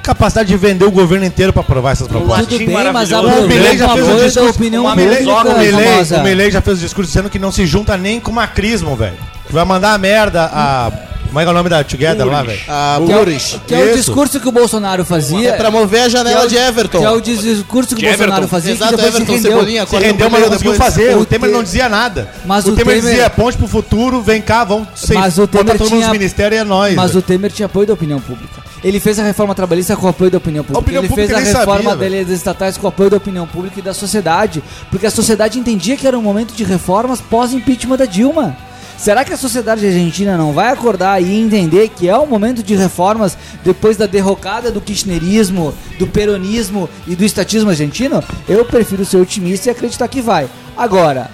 A 0.00 0.02
capacidade 0.02 0.48
de 0.48 0.56
vender 0.56 0.86
o 0.86 0.90
governo 0.90 1.26
inteiro 1.26 1.52
pra 1.52 1.60
aprovar 1.60 1.92
essas 1.92 2.08
propostas. 2.08 2.46
Tudo 2.46 2.64
bem, 2.64 2.92
mas 2.92 3.12
a 3.12 3.20
O 3.20 3.46
Milley 3.46 3.76
já 3.76 3.88
fez 3.90 4.08
um 4.08 4.16
discurso. 4.16 4.48
o 4.48 4.82
o 4.82 6.22
o 6.22 6.50
já 6.50 6.62
fez 6.62 6.78
um 6.78 6.80
discurso 6.80 7.08
dizendo 7.10 7.28
que 7.28 7.38
não 7.38 7.52
se 7.52 7.66
junta 7.66 7.98
nem 7.98 8.18
com 8.18 8.30
o 8.30 8.34
macrismo, 8.34 8.96
velho. 8.96 9.18
Que 9.46 9.52
vai 9.52 9.64
mandar 9.64 9.92
a 9.92 9.98
merda 9.98 10.50
a. 10.52 10.90
Como 11.30 11.38
é 11.38 11.44
que 11.44 11.48
é 11.48 11.52
o 11.52 11.54
nome 11.54 11.68
da 11.70 11.84
Together 11.84 12.26
lá, 12.26 12.42
velho? 12.42 12.58
A 12.66 13.00
Que 13.06 13.12
é, 13.12 13.14
o, 13.14 13.18
Boris. 13.18 13.56
que 13.64 13.74
é 13.74 13.78
o 13.78 13.84
Isso. 13.86 13.96
discurso 13.98 14.40
que 14.40 14.48
o 14.48 14.52
Bolsonaro 14.52 15.04
fazia. 15.04 15.50
É 15.50 15.52
pra 15.52 15.70
mover 15.70 16.02
a 16.02 16.08
janela 16.08 16.48
de 16.48 16.56
Everton. 16.56 16.98
Que 16.98 17.04
é 17.04 17.10
o 17.10 17.20
discurso 17.20 17.94
que 17.94 18.04
o 18.04 18.08
Bolsonaro 18.08 18.48
fazia 18.48 18.72
Exato, 18.72 18.96
que 18.96 19.00
Everton, 19.00 19.26
se 19.26 19.32
rendeu. 19.32 19.52
Cebolinha, 19.52 19.86
Se 19.86 19.96
rendeu, 19.96 20.28
mas 20.28 20.42
não 20.42 20.48
conseguiu 20.50 20.74
fazer. 20.74 21.16
O 21.16 21.24
Temer 21.24 21.48
Te- 21.50 21.54
não 21.54 21.62
dizia 21.62 21.88
nada. 21.88 22.28
Mas 22.44 22.66
o 22.66 22.72
o 22.72 22.76
Temer 22.76 23.00
dizia 23.00 23.30
ponte 23.30 23.56
pro 23.56 23.68
futuro, 23.68 24.20
vem 24.20 24.42
cá, 24.42 24.64
vamos 24.64 24.88
ser, 24.96 25.14
Mas 25.14 25.38
o 25.38 25.46
Temer 25.46 25.66
botar 25.66 25.78
todo 25.78 25.84
mundo 25.90 25.98
tinha- 25.98 26.08
nos 26.08 26.18
ministérios 26.18 26.58
e 26.58 26.62
é 26.62 26.64
nóis. 26.64 26.94
Mas 26.96 27.14
o 27.14 27.22
Temer 27.22 27.52
tinha 27.52 27.66
apoio 27.66 27.86
da 27.86 27.94
opinião 27.94 28.20
pública. 28.20 28.60
Ele 28.82 28.98
fez 28.98 29.18
a 29.20 29.22
reforma 29.22 29.54
trabalhista 29.54 29.94
com 29.96 30.06
o 30.06 30.08
apoio 30.08 30.32
da 30.32 30.38
opinião 30.38 30.64
pública. 30.64 30.80
opinião 30.80 31.02
ele 31.02 31.08
pública 31.08 31.34
fez 31.36 31.54
a 31.54 31.58
reforma 31.60 31.90
sabia, 31.90 32.24
das 32.24 32.34
estatais 32.34 32.76
com 32.76 32.86
o 32.86 32.88
apoio 32.88 33.08
da 33.10 33.18
opinião 33.18 33.46
pública 33.46 33.78
e 33.78 33.82
da 33.82 33.94
sociedade. 33.94 34.64
Porque 34.90 35.06
a 35.06 35.10
sociedade 35.10 35.58
entendia 35.60 35.96
que 35.96 36.06
era 36.08 36.18
um 36.18 36.22
momento 36.22 36.54
de 36.54 36.64
reformas 36.64 37.20
pós-impeachment 37.20 37.98
da 37.98 38.06
Dilma. 38.06 38.56
Será 39.00 39.24
que 39.24 39.32
a 39.32 39.36
sociedade 39.38 39.86
argentina 39.86 40.36
não 40.36 40.52
vai 40.52 40.70
acordar 40.70 41.22
e 41.22 41.34
entender 41.34 41.88
que 41.88 42.06
é 42.06 42.18
um 42.18 42.26
momento 42.26 42.62
de 42.62 42.76
reformas 42.76 43.34
depois 43.64 43.96
da 43.96 44.04
derrocada 44.04 44.70
do 44.70 44.78
kirchnerismo, 44.78 45.72
do 45.98 46.06
peronismo 46.06 46.86
e 47.06 47.16
do 47.16 47.24
estatismo 47.24 47.70
argentino? 47.70 48.22
Eu 48.46 48.62
prefiro 48.66 49.02
ser 49.06 49.16
otimista 49.16 49.68
e 49.68 49.70
acreditar 49.70 50.06
que 50.06 50.20
vai. 50.20 50.50
Agora, 50.76 51.30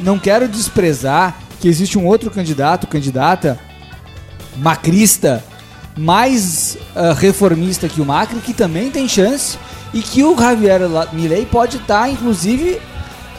não 0.00 0.18
quero 0.18 0.48
desprezar 0.48 1.36
que 1.60 1.68
existe 1.68 1.98
um 1.98 2.06
outro 2.06 2.30
candidato, 2.30 2.86
candidata, 2.86 3.58
macrista, 4.56 5.44
mais 5.94 6.78
ah, 6.96 7.12
reformista 7.12 7.86
que 7.86 8.00
o 8.00 8.06
Macri, 8.06 8.40
que 8.40 8.54
também 8.54 8.90
tem 8.90 9.06
chance 9.06 9.58
e 9.92 10.00
que 10.00 10.24
o 10.24 10.34
Javier 10.34 10.80
Milei 11.12 11.44
pode 11.44 11.76
estar, 11.76 12.10
inclusive, 12.10 12.80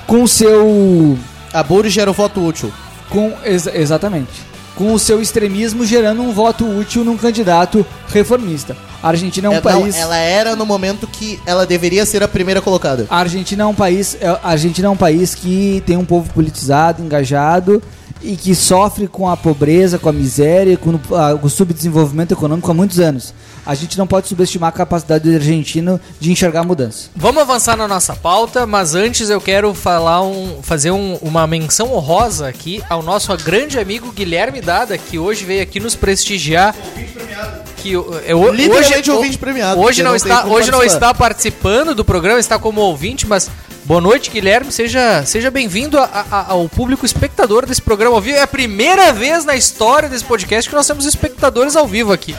com 0.06 0.22
o 0.22 0.28
seu. 0.28 1.18
A 1.52 1.64
Boris 1.64 1.92
gera 1.92 2.12
o 2.12 2.14
voto 2.14 2.46
útil. 2.46 2.72
Com, 3.12 3.34
ex- 3.44 3.68
exatamente. 3.68 4.32
Com 4.76 4.94
o 4.94 4.98
seu 5.00 5.22
extremismo 5.22 5.86
gerando 5.86 6.22
um 6.24 6.32
voto 6.32 6.66
útil 6.66 7.04
num 7.04 7.18
candidato 7.18 7.86
reformista. 8.08 8.76
A 9.04 9.10
Argentina 9.10 9.48
é 9.48 9.50
um 9.50 9.54
É, 9.56 9.62
país. 9.62 9.96
ela 9.96 10.16
era 10.16 10.56
no 10.56 10.66
momento 10.66 11.06
que 11.06 11.40
ela 11.46 11.66
deveria 11.66 12.06
ser 12.06 12.24
a 12.24 12.28
primeira 12.28 12.62
colocada. 12.62 13.06
A 13.10 13.18
Argentina 13.18 13.64
é 13.64 13.66
um 13.66 13.74
país, 13.76 14.16
é- 14.20 14.28
a 14.28 14.40
Argentina 14.50 14.88
é 14.88 14.92
um 14.92 14.96
país 14.98 15.36
que 15.36 15.84
tem 15.86 15.98
um 15.98 16.06
povo 16.06 16.32
politizado, 16.34 17.04
engajado 17.04 17.82
e 18.24 18.36
que 18.36 18.54
sofre 18.54 19.08
com 19.08 19.28
a 19.30 19.36
pobreza, 19.36 19.98
com 19.98 20.08
a 20.10 20.14
miséria, 20.14 20.78
com 20.78 20.92
o, 20.92 21.02
ah, 21.16 21.38
o 21.42 21.50
subdesenvolvimento 21.50 22.34
econômico 22.34 22.70
há 22.70 22.74
muitos 22.74 23.00
anos. 23.00 23.34
A 23.66 23.76
gente 23.76 23.98
não 23.98 24.08
pode 24.08 24.28
subestimar 24.28 24.70
a 24.70 24.72
capacidade 24.72 25.30
do 25.30 25.36
argentino 25.36 26.00
de 26.20 26.32
enxergar 26.32 26.64
mudança. 26.64 27.10
Vamos 27.16 27.42
avançar 27.42 27.76
na 27.78 27.88
nossa 27.88 28.16
pauta, 28.16 28.66
mas 28.66 28.96
antes 28.96 29.30
eu 29.30 29.40
quero 29.40 29.74
falar 29.74 30.22
um, 30.24 30.60
fazer 30.64 30.92
um- 30.92 31.16
uma 31.22 31.46
menção 31.46 31.94
honrosa 31.94 32.48
aqui 32.48 32.82
ao 32.90 33.04
nosso 33.04 33.36
grande 33.38 33.78
amigo 33.80 34.12
Guilherme 34.12 34.62
Dada, 34.62 34.98
que 34.98 35.20
hoje 35.20 35.46
veio 35.46 35.62
aqui 35.62 35.80
nos 35.80 35.96
prestigiar. 35.96 36.76
Que 37.78 37.98
o- 37.98 38.14
é, 38.26 38.34
Literalmente 38.52 39.00
hoje, 39.00 39.12
ouvinte 39.12 39.38
premiado, 39.38 39.80
Hoje 39.82 40.04
não, 40.04 40.12
não 40.12 40.16
está, 40.16 40.46
hoje 40.46 40.70
não 40.72 40.84
está 40.84 41.14
participando 41.14 41.96
do 41.96 42.06
programa, 42.06 42.40
está 42.40 42.60
como 42.60 42.80
ouvinte, 42.82 43.26
mas 43.26 43.50
Boa 43.92 44.00
noite, 44.00 44.32
Guilherme. 44.32 44.72
Seja, 44.72 45.22
seja 45.26 45.52
bem-vindo 45.52 46.00
a- 46.00 46.26
a- 46.32 46.46
ao 46.54 46.70
público 46.70 47.06
espectador 47.06 47.66
desse 47.66 47.82
programa 47.82 48.16
ao 48.16 48.22
vivo. 48.22 48.38
É 48.38 48.42
a 48.42 48.48
primeira 48.48 49.12
vez 49.12 49.44
na 49.44 49.54
história 49.54 50.08
desse 50.08 50.24
podcast 50.24 50.70
que 50.70 50.74
nós 50.78 50.88
temos 50.88 51.06
espectadores 51.06 51.76
ao 51.76 51.86
vivo 51.86 52.14
aqui. 52.14 52.34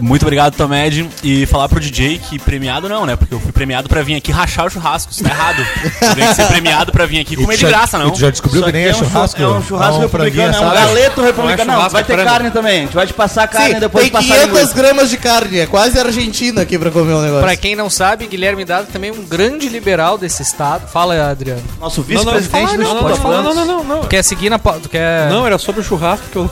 Muito 0.00 0.22
obrigado, 0.22 0.56
Tomed. 0.56 1.08
E 1.22 1.46
falar 1.46 1.68
pro 1.68 1.80
DJ 1.80 2.18
que 2.18 2.38
premiado 2.38 2.88
não, 2.88 3.06
né? 3.06 3.16
Porque 3.16 3.34
eu 3.34 3.40
fui 3.40 3.52
premiado 3.52 3.88
pra 3.88 4.02
vir 4.02 4.14
aqui 4.14 4.32
rachar 4.32 4.66
o 4.66 4.70
churrasco. 4.70 5.12
Isso 5.12 5.22
tá 5.22 5.30
errado. 5.30 5.66
Eu 6.00 6.14
tenho 6.14 6.28
que 6.28 6.34
ser 6.34 6.46
premiado 6.46 6.92
pra 6.92 7.06
vir 7.06 7.20
aqui 7.20 7.36
comer 7.36 7.56
de 7.56 7.66
graça, 7.66 7.98
não. 7.98 8.10
tu 8.10 8.18
já 8.18 8.30
descobriu 8.30 8.62
que 8.64 8.72
nem 8.72 8.86
é 8.86 8.90
um 8.90 8.94
churrasco? 8.94 9.42
É 9.42 9.46
um 9.46 9.62
churrasco 9.62 9.94
Não, 9.94 10.00
republicano, 10.00 10.54
é 10.56 10.60
um 10.60 10.70
galeto 10.70 11.22
republicano. 11.22 11.72
Não 11.72 11.86
é 11.86 11.88
vai 11.88 12.04
ter 12.04 12.18
é 12.18 12.24
carne 12.24 12.50
também. 12.50 12.78
A 12.78 12.82
gente 12.82 12.94
vai 12.94 13.06
te 13.06 13.14
passar 13.14 13.44
a 13.44 13.48
carne 13.48 13.74
Sim, 13.74 13.80
depois 13.80 14.04
tem 14.04 14.12
passar 14.12 14.34
500 14.34 14.46
linguiça. 14.46 14.74
gramas 14.74 15.10
de 15.10 15.16
carne, 15.16 15.58
é 15.60 15.66
quase 15.66 15.98
Argentina 15.98 16.62
aqui 16.62 16.78
pra 16.78 16.90
comer 16.90 17.12
o 17.12 17.22
negócio. 17.22 17.42
Pra 17.42 17.56
quem 17.56 17.76
não 17.76 17.90
sabe, 17.90 18.26
Guilherme 18.26 18.64
Dado 18.64 18.86
também 18.92 19.10
é 19.10 19.12
um 19.12 19.22
grande 19.22 19.68
liberal 19.68 20.16
desse 20.16 20.42
estado. 20.42 20.88
Fala, 20.88 21.30
Adriano. 21.30 21.62
Nosso 21.78 22.02
vice-presidente 22.02 22.76
do 22.76 22.82
não, 22.82 23.02
não, 23.02 23.54
não, 23.54 23.64
não, 23.66 23.84
não. 23.84 24.00
Tu 24.02 24.08
quer 24.08 24.22
seguir 24.22 24.50
na 24.50 24.58
pauta? 24.58 24.80
Tu 24.80 24.88
quer... 24.88 25.28
Não, 25.30 25.46
era 25.46 25.58
sobre 25.58 25.80
o 25.80 25.84
churrasco 25.84 26.26
que 26.30 26.36
eu. 26.36 26.50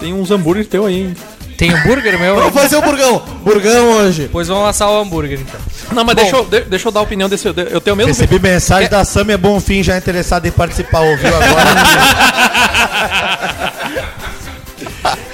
Tem 0.00 0.12
uns 0.12 0.30
hambúrguer 0.30 0.66
teu 0.66 0.86
aí, 0.86 1.02
hein? 1.02 1.16
Tem 1.56 1.70
hambúrguer 1.72 2.18
meu? 2.18 2.34
Vamos 2.36 2.52
fazer 2.54 2.76
o 2.76 2.82
burgão. 2.82 3.22
Burgão 3.42 3.90
hoje. 3.92 4.28
Pois 4.32 4.48
vamos 4.48 4.68
assar 4.68 4.90
o 4.90 5.00
hambúrguer, 5.00 5.40
então. 5.40 5.60
Não, 5.92 6.04
mas 6.04 6.16
deixa 6.16 6.36
eu, 6.36 6.44
de- 6.44 6.62
deixa 6.62 6.88
eu 6.88 6.92
dar 6.92 7.00
a 7.00 7.04
opinião 7.04 7.28
desse. 7.28 7.46
Eu 7.46 7.80
tenho 7.80 7.94
o 7.94 7.96
mesmo. 7.96 8.12
Recebi 8.12 8.38
mensagem 8.40 8.88
da 8.88 9.04
Samia 9.04 9.38
Bonfim 9.38 9.82
já 9.82 9.96
interessada 9.96 10.48
em 10.48 10.50
participar. 10.50 11.00
Ouviu 11.02 11.28
agora? 11.28 11.74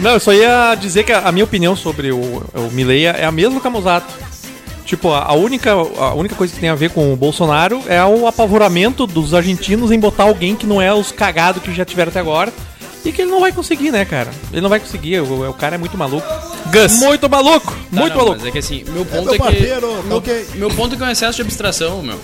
Não, 0.00 0.12
eu 0.12 0.20
só 0.20 0.32
ia 0.32 0.74
dizer 0.74 1.04
que 1.04 1.12
a, 1.12 1.20
a 1.20 1.32
minha 1.32 1.44
opinião 1.44 1.76
sobre 1.76 2.10
o, 2.10 2.18
o 2.18 2.70
Mileia 2.72 3.10
é 3.18 3.24
a 3.24 3.30
mesma 3.32 3.60
que 3.60 3.66
a 3.66 3.70
Mosato. 3.70 4.12
Tipo, 4.84 5.12
a, 5.12 5.24
a 5.26 5.32
única, 5.34 5.70
a 5.72 6.14
única 6.14 6.34
coisa 6.34 6.52
que 6.52 6.58
tem 6.60 6.68
a 6.68 6.74
ver 6.74 6.90
com 6.90 7.12
o 7.12 7.16
Bolsonaro 7.16 7.80
é 7.86 8.02
o 8.04 8.26
apavoramento 8.26 9.06
dos 9.06 9.32
argentinos 9.34 9.92
em 9.92 10.00
botar 10.00 10.24
alguém 10.24 10.56
que 10.56 10.66
não 10.66 10.82
é 10.82 10.92
os 10.92 11.12
cagados 11.12 11.62
que 11.62 11.72
já 11.74 11.84
tiveram 11.84 12.10
até 12.10 12.18
agora. 12.18 12.52
E 13.04 13.12
que 13.12 13.22
ele 13.22 13.30
não 13.30 13.40
vai 13.40 13.50
conseguir, 13.52 13.90
né, 13.90 14.04
cara? 14.04 14.30
Ele 14.52 14.60
não 14.60 14.68
vai 14.68 14.78
conseguir, 14.78 15.20
o, 15.20 15.48
o 15.50 15.54
cara 15.54 15.76
é 15.76 15.78
muito 15.78 15.96
maluco. 15.96 16.26
Gus. 16.70 16.98
Muito 16.98 17.28
maluco! 17.28 17.72
Tá, 17.72 17.78
muito 18.00 18.10
não, 18.10 18.16
maluco! 18.16 18.36
Mas 18.38 18.46
é 18.46 18.50
que 18.50 18.58
assim, 18.58 18.84
meu 18.88 19.04
ponto 19.06 19.24
meu 19.24 19.34
é, 19.34 19.38
que. 19.38 19.42
parceiro, 19.42 20.04
Meu, 20.04 20.16
ok. 20.18 20.46
meu 20.54 20.70
ponto 20.70 20.94
é 20.94 20.98
que 20.98 21.02
é 21.02 21.06
um 21.06 21.10
excesso 21.10 21.36
de 21.36 21.42
abstração, 21.42 22.02
meu. 22.02 22.18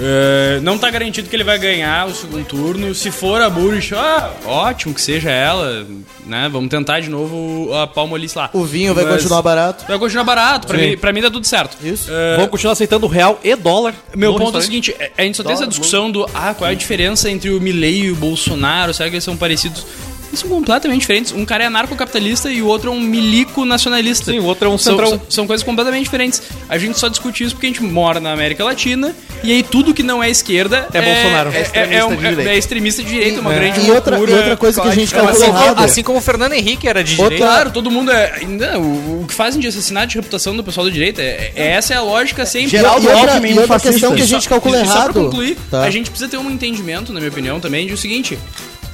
É, 0.00 0.60
não 0.62 0.78
tá 0.78 0.88
garantido 0.90 1.28
que 1.28 1.34
ele 1.34 1.42
vai 1.42 1.58
ganhar 1.58 2.06
o 2.06 2.14
segundo 2.14 2.44
turno. 2.44 2.94
Se 2.94 3.10
for 3.10 3.40
a 3.42 3.50
Bush, 3.50 3.92
ah, 3.94 4.32
ótimo 4.46 4.94
que 4.94 5.00
seja 5.00 5.28
ela, 5.30 5.84
né? 6.24 6.48
Vamos 6.52 6.68
tentar 6.70 7.00
de 7.00 7.10
novo 7.10 7.74
a 7.74 7.84
Palmolice 7.86 8.38
lá. 8.38 8.48
O 8.52 8.64
vinho 8.64 8.94
vai 8.94 9.04
Mas 9.04 9.14
continuar 9.14 9.42
barato. 9.42 9.84
Vai 9.88 9.98
continuar 9.98 10.22
barato. 10.24 10.68
Pra 10.68 10.78
Sim. 10.78 10.90
mim, 10.90 10.98
pra 10.98 11.12
mim 11.12 11.20
dá 11.20 11.30
tudo 11.30 11.46
certo. 11.46 11.76
Isso. 11.84 12.08
É, 12.12 12.36
Vamos 12.36 12.50
continuar 12.50 12.72
aceitando 12.74 13.06
real 13.08 13.40
e 13.42 13.56
dólar. 13.56 13.92
meu 14.14 14.34
ponto 14.36 14.56
é 14.56 14.60
o 14.60 14.62
seguinte, 14.62 14.94
é- 14.98 15.10
a 15.18 15.22
gente 15.22 15.36
só 15.36 15.42
tem 15.42 15.52
essa 15.52 15.66
discussão 15.66 16.10
do 16.10 16.24
ah, 16.32 16.54
qual 16.56 16.68
é 16.68 16.72
a 16.72 16.76
diferença 16.76 17.28
entre 17.28 17.50
o 17.50 17.60
Milley 17.60 18.04
e 18.04 18.10
o 18.12 18.14
Bolsonaro, 18.16 18.94
será 18.94 19.08
que 19.08 19.16
eles 19.16 19.24
são 19.24 19.36
parecidos? 19.36 19.84
Eles 20.28 20.40
são 20.40 20.50
completamente 20.50 21.00
diferentes. 21.00 21.32
Um 21.32 21.44
cara 21.46 21.64
é 21.64 21.66
anarcocapitalista 21.68 22.50
e 22.50 22.60
o 22.60 22.66
outro 22.66 22.90
é 22.90 22.92
um 22.92 23.00
milico 23.00 23.64
nacionalista. 23.64 24.30
Sim, 24.30 24.38
o 24.40 24.44
outro 24.44 24.68
é 24.68 24.70
um 24.70 24.76
São, 24.76 24.92
centrão. 24.92 25.08
são, 25.10 25.20
são 25.28 25.46
coisas 25.46 25.64
completamente 25.64 26.04
diferentes. 26.04 26.42
A 26.68 26.76
gente 26.76 26.98
só 26.98 27.08
discute 27.08 27.42
isso 27.44 27.54
porque 27.54 27.66
a 27.66 27.70
gente 27.70 27.82
mora 27.82 28.20
na 28.20 28.32
América 28.32 28.62
Latina 28.62 29.14
e 29.42 29.50
aí 29.52 29.62
tudo 29.62 29.94
que 29.94 30.02
não 30.02 30.22
é 30.22 30.28
esquerda 30.28 30.86
É 30.92 31.00
Bolsonaro. 31.00 31.50
É, 31.52 31.70
é, 31.72 31.94
é, 31.96 32.04
um- 32.04 32.12
extremista 32.12 32.16
de 32.16 32.28
direita. 32.28 32.50
é 32.50 32.58
extremista 32.58 33.02
de 33.02 33.08
direita, 33.08 33.40
uma 33.40 33.54
grande 33.54 33.80
E 33.80 33.90
outra, 33.90 34.16
e 34.18 34.20
outra 34.20 34.56
coisa 34.56 34.82
que 34.82 34.88
a 34.88 34.94
gente 34.94 35.14
caótica. 35.14 35.32
calcula 35.38 35.48
Assim, 35.56 35.64
errado. 35.66 35.84
assim 35.84 36.02
como 36.02 36.18
o 36.18 36.20
Fernando 36.20 36.52
Henrique 36.52 36.86
era 36.86 37.02
de 37.02 37.12
Outra- 37.12 37.24
direita. 37.30 37.46
Claro, 37.46 37.70
todo 37.70 37.90
mundo 37.90 38.10
é. 38.12 38.40
Não, 38.46 38.82
o, 38.82 39.22
o 39.22 39.26
que 39.26 39.32
fazem 39.34 39.60
de 39.60 39.66
assassinato 39.66 40.08
de 40.08 40.16
reputação 40.16 40.54
do 40.54 40.62
pessoal 40.62 40.84
da 40.86 40.92
direita, 40.92 41.22
é, 41.22 41.52
é- 41.56 41.66
essa 41.72 41.94
é 41.94 41.96
a 41.96 42.02
lógica 42.02 42.44
sempre. 42.44 42.68
Geraldo 42.70 43.06
E 43.06 43.08
outra- 43.08 43.32
Alckmin, 43.32 43.48
e 43.48 43.52
outra 43.52 43.66
fascista. 43.68 43.92
questão 43.92 44.14
que 44.14 44.20
a 44.20 44.24
E 44.24 44.28
só- 44.28 44.34
gente 44.34 44.48
calcula 44.48 44.76
e 44.76 44.80
Só 44.80 44.92
pra 44.92 44.94
errado. 45.00 45.14
concluir, 45.24 45.56
Tá. 45.70 45.82
a 45.84 45.90
gente 45.90 46.10
precisa 46.10 46.28
ter 46.30 46.36
um 46.36 46.50
entendimento, 46.50 47.12
na 47.14 47.18
minha 47.18 47.30
opinião, 47.30 47.58
também, 47.60 47.86
de 47.86 47.94
o 47.94 47.96
seguinte. 47.96 48.38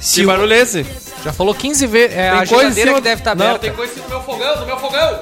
Se 0.05 0.21
Que 0.21 0.27
barulho 0.27 0.53
é 0.53 0.59
esse? 0.59 0.85
Já 1.23 1.33
falou 1.33 1.55
15 1.55 1.87
vezes. 1.87 2.15
É, 2.15 2.29
a 2.29 2.37
Tem 2.39 2.47
coisa 2.47 2.53
em 2.53 2.57
geladeira 2.73 2.89
cima- 2.91 2.97
que 2.97 3.03
deve 3.03 3.21
estar 3.21 3.35
Não, 3.35 3.45
aberta. 3.45 3.65
tem 3.67 3.73
coisa 3.75 3.93
do 3.95 4.07
meu 4.09 4.21
fogão, 4.21 4.57
do 4.59 4.65
meu 4.65 4.77
fogão! 4.77 5.19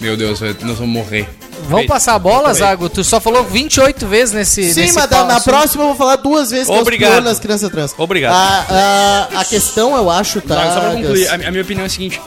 Meu 0.00 0.16
Deus, 0.16 0.40
nós 0.40 0.78
vamos 0.78 0.88
morrer. 0.88 1.28
Vamos 1.68 1.86
passar 1.86 2.14
a 2.14 2.18
bola, 2.18 2.52
Zago? 2.52 2.88
Tu 2.88 3.02
só 3.02 3.18
falou 3.20 3.42
28 3.44 4.06
vezes 4.06 4.34
nesse. 4.34 4.72
Sim, 4.72 4.80
nesse 4.80 4.94
mas 4.94 5.10
na 5.10 5.22
assunto. 5.36 5.44
próxima 5.44 5.82
eu 5.84 5.88
vou 5.88 5.96
falar 5.96 6.16
duas 6.16 6.50
vezes 6.50 6.68
que 6.68 6.72
Obrigado. 6.72 7.12
é 7.12 7.16
os 7.18 7.22
piores 7.22 7.38
crianças 7.40 7.70
trans. 7.70 7.94
Obrigado. 7.96 8.34
A, 8.34 9.28
a, 9.36 9.40
a 9.40 9.44
questão, 9.44 9.96
eu 9.96 10.10
acho, 10.10 10.40
tá. 10.42 10.54
Não, 10.64 10.72
só 10.74 10.80
pra 10.80 10.90
concluir, 10.92 11.28
a, 11.28 11.34
a 11.34 11.50
minha 11.50 11.62
opinião 11.62 11.84
é 11.84 11.86
a 11.86 11.90
seguinte. 11.90 12.20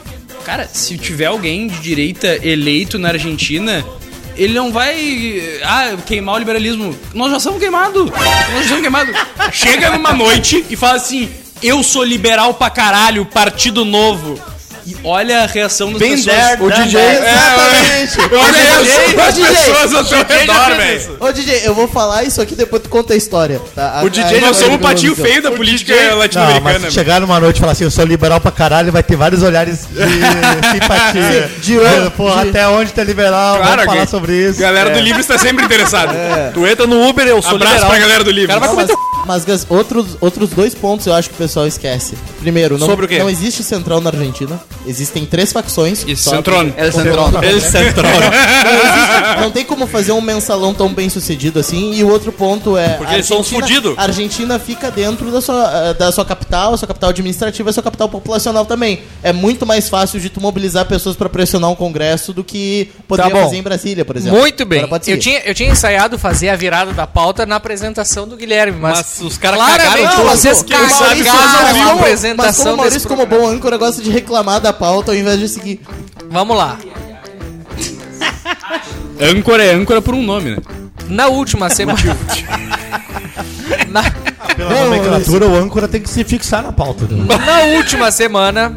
Cara, 0.43 0.67
se 0.71 0.97
tiver 0.97 1.25
alguém 1.27 1.67
de 1.67 1.79
direita 1.79 2.27
eleito 2.45 2.97
na 2.97 3.09
Argentina, 3.09 3.85
ele 4.39 4.53
não 4.53 4.71
vai 4.71 5.59
ah, 5.63 5.97
queimar 6.05 6.35
o 6.35 6.37
liberalismo. 6.39 6.97
Nós 7.13 7.29
já 7.29 7.39
somos 7.41 7.59
queimados. 7.59 8.09
Nós 8.09 8.61
já 8.63 8.67
somos 8.69 8.81
queimados. 8.81 9.13
Chega 9.51 9.89
numa 9.89 10.13
noite 10.13 10.65
e 10.69 10.77
fala 10.77 10.95
assim: 10.95 11.29
Eu 11.61 11.83
sou 11.83 12.03
liberal 12.03 12.53
pra 12.53 12.69
caralho, 12.69 13.25
Partido 13.25 13.83
Novo. 13.83 14.41
E 14.89 14.95
olha 15.03 15.43
a 15.43 15.45
reação 15.45 15.91
das 15.91 15.99
Been 15.99 16.15
pessoas. 16.15 16.35
there, 16.35 16.63
O 16.63 16.71
DJ, 16.71 16.99
that. 16.99 17.27
exatamente. 17.27 18.33
Olha 18.33 18.47
a 18.47 18.51
DJ, 18.51 18.63
reação 18.63 19.15
das 19.15 19.27
ô, 19.27 19.31
DJ, 19.31 19.55
pessoas 19.55 19.93
ao 19.93 20.05
seu 20.05 20.17
redor, 20.25 20.75
velho. 20.77 21.17
Ô 21.19 21.31
DJ, 21.31 21.61
eu 21.63 21.75
vou 21.75 21.87
falar 21.87 22.23
isso 22.23 22.41
aqui 22.41 22.55
depois 22.55 22.81
tu 22.81 22.89
conta 22.89 23.13
a 23.13 23.15
história. 23.15 23.61
Tá? 23.75 23.99
A- 23.99 24.03
O 24.03 24.09
DJ, 24.09 24.41
nós 24.41 24.57
somos 24.57 24.75
o 24.75 24.79
patinho 24.79 25.15
feio 25.15 25.43
da 25.43 25.51
política 25.51 25.93
latino-americana. 26.15 26.89
chegar 26.89 27.21
numa 27.21 27.39
noite 27.39 27.57
e 27.57 27.59
falar 27.59 27.73
assim, 27.73 27.83
eu 27.83 27.91
sou 27.91 28.03
liberal 28.03 28.41
pra 28.41 28.49
caralho, 28.51 28.91
vai 28.91 29.03
ter 29.03 29.15
vários 29.15 29.43
olhares 29.43 29.81
de 29.85 29.93
simpatia. 30.71 31.51
De- 31.61 31.77
de- 31.77 32.09
Porra, 32.17 32.41
até 32.41 32.67
onde 32.67 32.91
tá 32.91 33.03
liberal, 33.03 33.57
Claro, 33.57 33.71
vamos 33.81 33.85
falar 33.85 34.05
que- 34.05 34.11
sobre 34.11 34.33
isso. 34.49 34.59
Galera 34.59 34.89
do 34.89 34.99
Livre 34.99 35.21
está 35.21 35.37
sempre 35.37 35.65
interessada. 35.65 36.51
Tu 36.53 36.65
entra 36.65 36.87
no 36.87 37.07
Uber, 37.07 37.27
eu 37.27 37.41
sou 37.43 37.51
Abraço 37.55 37.73
liberal. 37.75 37.89
pra 37.91 37.99
galera 37.99 38.23
do 38.23 38.31
Livre. 38.31 38.47
Cara, 38.47 38.59
vai 38.59 38.69
comer 38.69 38.87
mas, 39.27 39.45
outros, 39.69 40.17
outros 40.19 40.49
dois 40.49 40.73
pontos 40.73 41.05
eu 41.05 41.13
acho 41.13 41.29
que 41.29 41.35
o 41.35 41.37
pessoal 41.37 41.67
esquece. 41.67 42.17
Primeiro, 42.39 42.77
não, 42.79 42.87
Sobre 42.87 43.05
o 43.05 43.07
quê? 43.07 43.19
não 43.19 43.29
existe 43.29 43.61
central 43.63 44.01
na 44.01 44.09
Argentina. 44.09 44.59
Existem 44.87 45.25
três 45.25 45.51
facções. 45.51 46.03
Isso, 46.07 46.23
Só- 46.23 46.35
Centrone. 46.37 46.73
El 46.77 46.91
Centrone. 46.91 47.45
El 47.45 47.61
Centrone. 47.61 48.09
Não, 48.09 48.73
existe- 48.73 49.41
não 49.41 49.51
tem 49.51 49.65
como 49.65 49.85
fazer 49.87 50.11
um 50.11 50.21
mensalão 50.21 50.73
tão 50.73 50.93
bem 50.93 51.09
sucedido 51.09 51.59
assim. 51.59 51.93
E 51.93 52.03
o 52.03 52.09
outro 52.09 52.31
ponto 52.31 52.77
é. 52.77 52.89
Porque 52.95 53.13
eles 53.13 53.25
são 53.25 53.43
fudidos. 53.43 53.97
A 53.97 54.03
Argentina 54.03 54.57
fica 54.59 54.89
dentro 54.89 55.31
da 55.31 55.41
sua, 55.41 55.71
eh, 55.89 55.93
da 55.93 56.11
sua 56.11 56.25
capital, 56.25 56.77
sua 56.77 56.87
capital 56.87 57.09
administrativa 57.09 57.69
e 57.69 57.73
sua 57.73 57.83
capital 57.83 58.09
populacional 58.09 58.65
também. 58.65 59.01
É 59.21 59.31
muito 59.33 59.65
mais 59.65 59.89
fácil 59.89 60.19
de 60.19 60.29
tu 60.29 60.39
mobilizar 60.41 60.85
pessoas 60.85 61.15
pra 61.15 61.29
pressionar 61.29 61.69
um 61.69 61.75
congresso 61.75 62.33
do 62.33 62.43
que 62.43 62.91
poderia 63.07 63.31
Tá 63.33 63.41
fazer 63.43 63.57
em 63.57 63.63
Brasília, 63.63 64.05
por 64.05 64.15
exemplo. 64.15 64.39
Muito 64.39 64.65
bem. 64.65 64.87
Eu 65.07 65.19
tinha, 65.19 65.39
eu 65.45 65.53
tinha 65.53 65.69
ensaiado 65.69 66.17
fazer 66.17 66.49
a 66.49 66.55
virada 66.55 66.93
da 66.93 67.05
pauta 67.05 67.45
na 67.45 67.55
apresentação 67.55 68.27
do 68.27 68.35
Guilherme, 68.35 68.77
mas, 68.79 68.97
Mas 68.97 69.21
os 69.21 69.37
caras 69.37 69.59
cagaram 69.59 70.07
tudo. 70.15 70.23
vocês 70.29 70.63
cagaram 70.63 70.89
vocês 70.89 71.27
a 71.27 71.31
ouviram, 71.31 71.65
mas 71.65 71.77
como 71.77 71.99
apresentação 71.99 72.73
o 72.73 72.77
Maurício, 72.77 73.07
como 73.07 73.25
bom 73.25 73.47
âncora, 73.47 73.77
gosta 73.77 74.01
de 74.01 74.09
reclamar 74.09 74.59
da 74.61 74.68
pauta 74.73 75.11
ao 75.11 75.17
invés 75.17 75.39
de 75.39 75.47
seguir. 75.47 75.81
Vamos 76.29 76.57
lá. 76.57 76.77
Âncora 79.21 79.63
é 79.63 79.73
âncora 79.73 80.01
por 80.01 80.13
um 80.13 80.23
nome, 80.23 80.51
né? 80.51 80.57
Na 81.09 81.27
última 81.27 81.69
semana. 81.69 81.99
na, 83.89 84.03
Pela 84.55 84.85
nomenclatura, 84.85 85.47
o 85.47 85.55
âncora 85.55 85.87
tem 85.87 86.01
que 86.01 86.09
se 86.09 86.23
fixar 86.23 86.63
na 86.63 86.71
pauta. 86.71 87.05
né? 87.05 87.25
na 87.45 87.77
última 87.77 88.11
semana, 88.11 88.75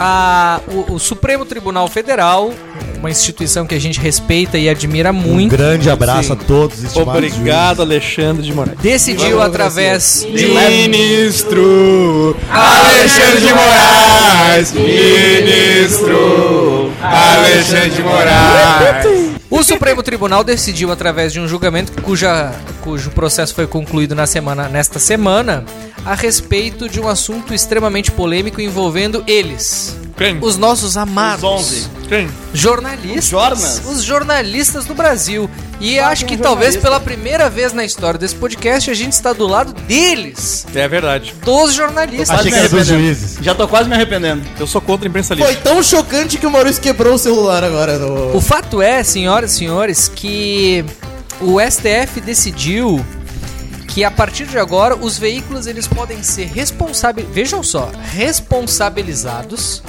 a- 0.00 0.60
o, 0.66 0.94
o 0.94 0.98
Supremo 0.98 1.44
Tribunal 1.44 1.86
Federal, 1.88 2.52
uma 2.98 3.10
instituição 3.10 3.66
que 3.66 3.74
a 3.74 3.78
gente 3.78 4.00
respeita 4.00 4.56
e 4.58 4.68
admira 4.68 5.10
Um 5.10 5.14
muito, 5.14 5.56
grande 5.56 5.88
abraço 5.90 6.32
a 6.32 6.36
todos, 6.36 6.96
Obrigado, 6.96 7.82
Alexandre 7.82 8.42
de 8.42 8.52
Moraes. 8.52 8.78
decidiu 8.80 9.40
através 9.42 10.26
de 10.26 10.46
Ministro 10.48 12.36
Alexandre 12.50 13.40
de 13.46 13.54
Moraes. 13.54 14.72
Ministro 14.72 16.90
Alexandre 17.02 17.90
de 17.90 18.02
Moraes. 18.02 19.29
O 19.50 19.64
Supremo 19.64 20.00
Tribunal 20.00 20.44
decidiu, 20.44 20.92
através 20.92 21.32
de 21.32 21.40
um 21.40 21.48
julgamento 21.48 22.00
cuja, 22.02 22.52
cujo 22.80 23.10
processo 23.10 23.52
foi 23.52 23.66
concluído 23.66 24.14
na 24.14 24.24
semana, 24.24 24.68
nesta 24.68 25.00
semana, 25.00 25.64
a 26.04 26.14
respeito 26.14 26.88
de 26.88 27.00
um 27.00 27.08
assunto 27.08 27.52
extremamente 27.52 28.12
polêmico 28.12 28.60
envolvendo 28.60 29.24
eles. 29.26 29.98
Quem? 30.20 30.38
Os 30.42 30.58
nossos 30.58 30.98
amados 30.98 31.88
Quem? 32.06 32.28
jornalistas. 32.52 33.24
Os 33.24 33.30
jornas? 33.30 33.82
Os 33.86 34.02
jornalistas 34.02 34.84
do 34.84 34.94
Brasil. 34.94 35.48
E 35.80 35.98
acho 35.98 36.26
que 36.26 36.36
talvez 36.36 36.76
pela 36.76 37.00
primeira 37.00 37.48
vez 37.48 37.72
na 37.72 37.86
história 37.86 38.20
desse 38.20 38.34
podcast 38.34 38.90
a 38.90 38.92
gente 38.92 39.14
está 39.14 39.32
do 39.32 39.46
lado 39.46 39.72
deles. 39.72 40.66
É 40.74 40.86
verdade. 40.86 41.34
Dos 41.42 41.72
jornalistas. 41.72 42.38
Achei 42.38 42.52
que 42.52 42.58
era 42.58 42.68
dos 42.68 42.86
juízes. 42.86 43.38
Já 43.40 43.54
tô 43.54 43.66
quase 43.66 43.88
me 43.88 43.94
arrependendo. 43.94 44.42
Eu 44.58 44.66
sou 44.66 44.82
contra 44.82 45.06
a 45.06 45.08
imprensa 45.08 45.34
Foi 45.34 45.46
livre. 45.46 45.62
tão 45.62 45.82
chocante 45.82 46.36
que 46.36 46.46
o 46.46 46.50
Maurício 46.50 46.82
quebrou 46.82 47.14
o 47.14 47.18
celular 47.18 47.64
agora. 47.64 47.98
No... 47.98 48.36
O 48.36 48.42
fato 48.42 48.82
é, 48.82 49.02
senhoras 49.02 49.52
e 49.52 49.56
senhores, 49.56 50.12
que 50.14 50.84
o 51.40 51.58
STF 51.58 52.20
decidiu 52.20 53.02
que 53.88 54.04
a 54.04 54.10
partir 54.10 54.44
de 54.44 54.58
agora 54.58 54.94
os 54.94 55.16
veículos 55.16 55.66
eles 55.66 55.88
podem 55.88 56.22
ser 56.22 56.44
responsáveis, 56.44 57.26
vejam 57.32 57.62
só, 57.62 57.90
responsabilizados 58.12 59.82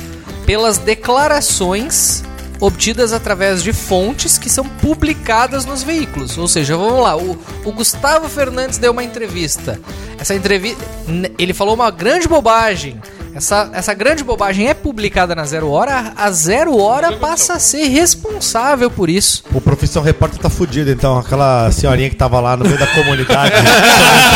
pelas 0.45 0.77
declarações 0.77 2.23
obtidas 2.59 3.11
através 3.11 3.63
de 3.63 3.73
fontes 3.73 4.37
que 4.37 4.49
são 4.49 4.63
publicadas 4.63 5.65
nos 5.65 5.81
veículos. 5.81 6.37
Ou 6.37 6.47
seja, 6.47 6.77
vamos 6.77 7.01
lá, 7.01 7.17
o, 7.17 7.37
o 7.65 7.71
Gustavo 7.71 8.29
Fernandes 8.29 8.77
deu 8.77 8.91
uma 8.91 9.03
entrevista. 9.03 9.79
Essa 10.19 10.35
entrevista, 10.35 10.83
ele 11.39 11.53
falou 11.53 11.73
uma 11.73 11.89
grande 11.89 12.27
bobagem. 12.27 13.01
Essa, 13.33 13.69
essa 13.73 13.93
grande 13.93 14.23
bobagem 14.23 14.67
é 14.67 14.73
publicada 14.73 15.33
na 15.33 15.45
Zero 15.45 15.69
Hora, 15.69 16.13
a 16.15 16.31
Zero 16.31 16.77
Hora 16.77 17.13
passa 17.13 17.53
a 17.53 17.59
ser 17.59 17.87
responsável 17.87 18.89
por 18.91 19.09
isso. 19.09 19.43
O 19.53 19.61
Profissão 19.61 20.01
Repórter 20.03 20.39
tá 20.39 20.49
fudido, 20.49 20.89
então. 20.91 21.17
Aquela 21.17 21.71
senhorinha 21.71 22.09
que 22.09 22.15
tava 22.15 22.39
lá 22.39 22.57
no 22.57 22.65
meio 22.65 22.77
da 22.77 22.87
comunidade, 22.87 23.53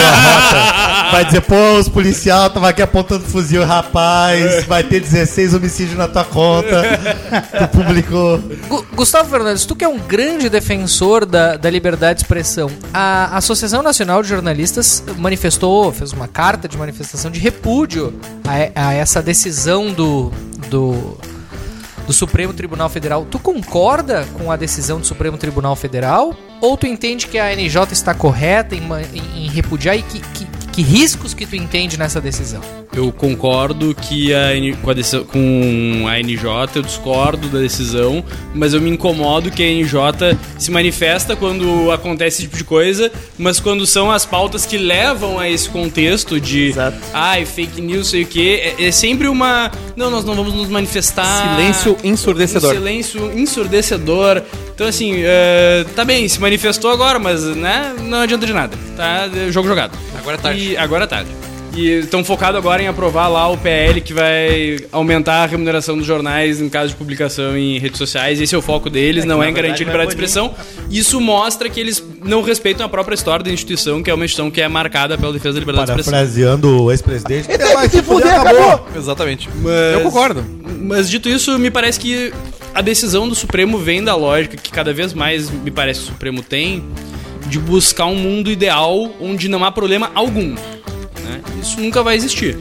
rota, 0.06 1.12
vai 1.12 1.26
dizer, 1.26 1.42
pô, 1.42 1.78
os 1.80 1.90
policiais 1.90 2.48
estavam 2.48 2.68
aqui 2.70 2.82
apontando 2.82 3.24
fuzil, 3.26 3.66
rapaz, 3.66 4.64
vai 4.66 4.84
ter 4.84 5.00
16 5.00 5.54
homicídios 5.54 5.98
na 5.98 6.08
tua 6.08 6.24
conta. 6.24 6.84
Tu 7.56 7.68
publicou. 7.70 8.38
Gu- 8.68 8.86
Gustavo 8.96 9.30
Fernandes, 9.30 9.66
tu 9.66 9.76
que 9.76 9.84
é 9.84 9.88
um 9.88 9.98
grande 10.00 10.50
defensor 10.50 11.26
da, 11.26 11.56
da 11.58 11.70
liberdade 11.70 12.20
de 12.20 12.24
expressão, 12.26 12.70
a 12.94 13.38
Associação 13.38 13.82
Nacional 13.82 14.22
de 14.22 14.30
Jornalistas 14.30 15.04
manifestou, 15.18 15.92
fez 15.92 16.12
uma 16.14 16.28
carta 16.28 16.68
de 16.68 16.78
manifestação 16.78 17.32
de 17.32 17.40
repúdio 17.40 18.14
a, 18.76 18.85
a 18.85 18.85
essa 18.94 19.22
decisão 19.22 19.92
do, 19.92 20.32
do, 20.70 21.18
do 22.08 22.14
Supremo 22.14 22.54
Tribunal 22.54 22.90
Federal. 22.90 23.26
Tu 23.26 23.40
concorda 23.40 24.26
com 24.38 24.52
a 24.52 24.56
decisão 24.56 25.00
do 25.00 25.06
Supremo 25.06 25.38
Tribunal 25.38 25.76
Federal? 25.76 26.36
Ou 26.62 26.78
tu 26.78 26.88
entende 26.88 27.28
que 27.28 27.38
a 27.38 27.54
NJ 27.56 27.92
está 27.92 28.14
correta 28.14 28.76
em, 28.76 28.82
em- 29.14 29.46
em 29.46 29.50
repudiar 29.50 29.98
e 29.98 30.02
que, 30.02 30.20
que, 30.20 30.46
que 30.76 30.82
riscos 30.82 31.34
que 31.34 31.46
tu 31.46 31.56
entende 31.56 31.98
nessa 31.98 32.20
decisão? 32.20 32.60
Eu 32.94 33.10
concordo 33.12 33.96
que 33.96 34.34
a, 34.34 34.50
com, 34.82 34.90
a 34.90 34.94
decisão- 34.94 35.24
com 35.24 36.06
a 36.08 36.20
NJ, 36.20 36.44
eu 36.76 36.82
discordo 36.82 37.48
da 37.48 37.60
decisão, 37.60 38.24
mas 38.54 38.74
eu 38.74 38.82
me 38.82 38.90
incomodo 38.90 39.50
que 39.50 39.64
a 39.64 39.66
NJ 39.66 40.38
se 40.60 40.72
manifesta 40.72 41.34
quando 41.36 41.92
acontece 41.92 42.38
esse 42.38 42.42
tipo 42.44 42.58
de 42.58 42.64
coisa, 42.66 43.10
mas 43.38 43.60
quando 43.60 43.86
são 43.86 44.12
as 44.12 44.26
pautas 44.26 44.66
que 44.66 44.78
levam 44.78 45.40
a 45.40 45.50
esse 45.50 45.70
contexto 45.70 46.40
de 46.42 46.74
ai, 47.14 47.46
fake 47.46 47.82
news, 47.82 48.10
sei 48.10 48.24
o 48.24 48.28
quê, 48.28 48.76
é, 48.78 48.86
é 48.88 48.92
sempre 48.92 49.28
uma. 49.30 49.72
Não, 49.96 50.10
nós 50.12 50.26
não 50.26 50.36
vamos 50.36 50.54
nos 50.54 50.68
manifestar. 50.70 51.56
Silêncio 51.56 51.98
ensurdecedor. 52.04 52.72
Um 52.72 52.76
silêncio 52.76 53.40
ensurdecedor. 53.40 54.42
Então, 54.76 54.88
assim, 54.88 55.22
é, 55.24 55.86
tá 55.96 56.04
bem, 56.04 56.28
se 56.28 56.40
manifestou 56.40 56.92
agora, 56.92 57.18
mas 57.18 57.44
né, 57.46 57.96
não 58.04 58.20
adianta 58.20 58.46
de 58.46 58.52
nada. 58.54 58.78
Tá? 58.98 59.30
Jogo 59.50 59.68
jogado. 59.70 59.98
Agora 60.20 60.36
é 60.36 60.40
tarde. 60.40 60.60
E 60.72 60.78
agora 60.78 61.06
é 61.06 61.08
tarde. 61.08 61.30
E 61.78 61.90
estão 62.00 62.24
focados 62.24 62.58
agora 62.58 62.82
em 62.82 62.88
aprovar 62.88 63.28
lá 63.28 63.50
o 63.50 63.58
PL 63.58 64.00
que 64.00 64.14
vai 64.14 64.78
aumentar 64.94 65.44
a 65.44 65.46
remuneração 65.46 65.98
dos 65.98 66.06
jornais 66.08 66.62
em 66.62 66.70
caso 66.70 66.90
de 66.92 66.96
publicação 66.96 67.58
em 67.58 67.78
redes 67.80 67.98
sociais. 67.98 68.40
Esse 68.40 68.56
é 68.56 68.58
o 68.58 68.62
foco 68.62 68.90
deles, 68.90 69.24
É, 69.26 69.28
não 69.28 69.42
é 69.44 69.48
garantir 69.52 69.84
verdade, 69.84 69.84
liberdade 69.84 70.08
de 70.10 70.14
expressão. 70.16 70.54
Isso 70.90 71.20
mostra 71.20 71.70
que 71.70 71.78
eles 71.80 72.02
não 72.24 72.42
respeitam 72.42 72.86
a 72.86 72.90
própria 72.90 73.16
história 73.16 73.44
da 73.44 73.52
instituição, 73.52 74.02
que 74.04 74.10
é 74.10 74.14
uma 74.14 74.24
instituição 74.24 74.50
que 74.52 74.62
é 74.62 74.68
marcada 74.70 75.18
pela 75.18 75.34
defesa 75.34 75.54
da 75.54 75.60
liberdade 75.60 75.86
de 75.88 75.92
expressão. 75.92 76.12
Parafraseando 76.14 76.84
o 76.84 76.92
ex-presidente. 76.92 77.50
Ele 77.50 77.58
tem 77.58 77.78
que 77.78 77.90
se 77.90 78.04
fuder, 78.04 78.34
acabou. 78.40 78.88
Exatamente. 78.96 79.50
Mas- 79.62 79.94
Eu 79.96 80.02
concordo. 80.02 80.46
Mas 80.82 81.10
dito 81.10 81.28
isso, 81.28 81.58
me 81.60 81.70
parece 81.72 82.00
que 82.00 82.32
a 82.76 82.82
decisão 82.82 83.28
do 83.28 83.34
Supremo 83.34 83.78
vem 83.78 84.04
da 84.04 84.16
lógica 84.16 84.58
que 84.58 84.70
cada 84.70 84.94
vez 84.94 85.14
mais 85.14 85.50
me 85.50 85.72
parece 85.72 86.02
o 86.02 86.04
Supremo 86.04 86.44
tem 86.44 86.84
de 87.48 87.58
buscar 87.58 88.06
um 88.06 88.16
mundo 88.16 88.52
ideal 88.52 89.16
onde 89.22 89.48
não 89.48 89.64
há 89.64 89.72
problema 89.72 90.12
algum. 90.14 90.50
né? 91.24 91.42
Isso 91.62 91.80
nunca 91.80 92.04
vai 92.04 92.18
existir. 92.18 92.58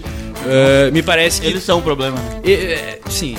É, 0.46 0.90
me 0.90 1.02
parece 1.02 1.40
que. 1.40 1.46
Eles 1.46 1.62
são 1.62 1.78
o 1.78 1.83
problema. 1.83 2.16
É, 2.44 2.52
é, 2.52 2.98
sim, 3.09 3.37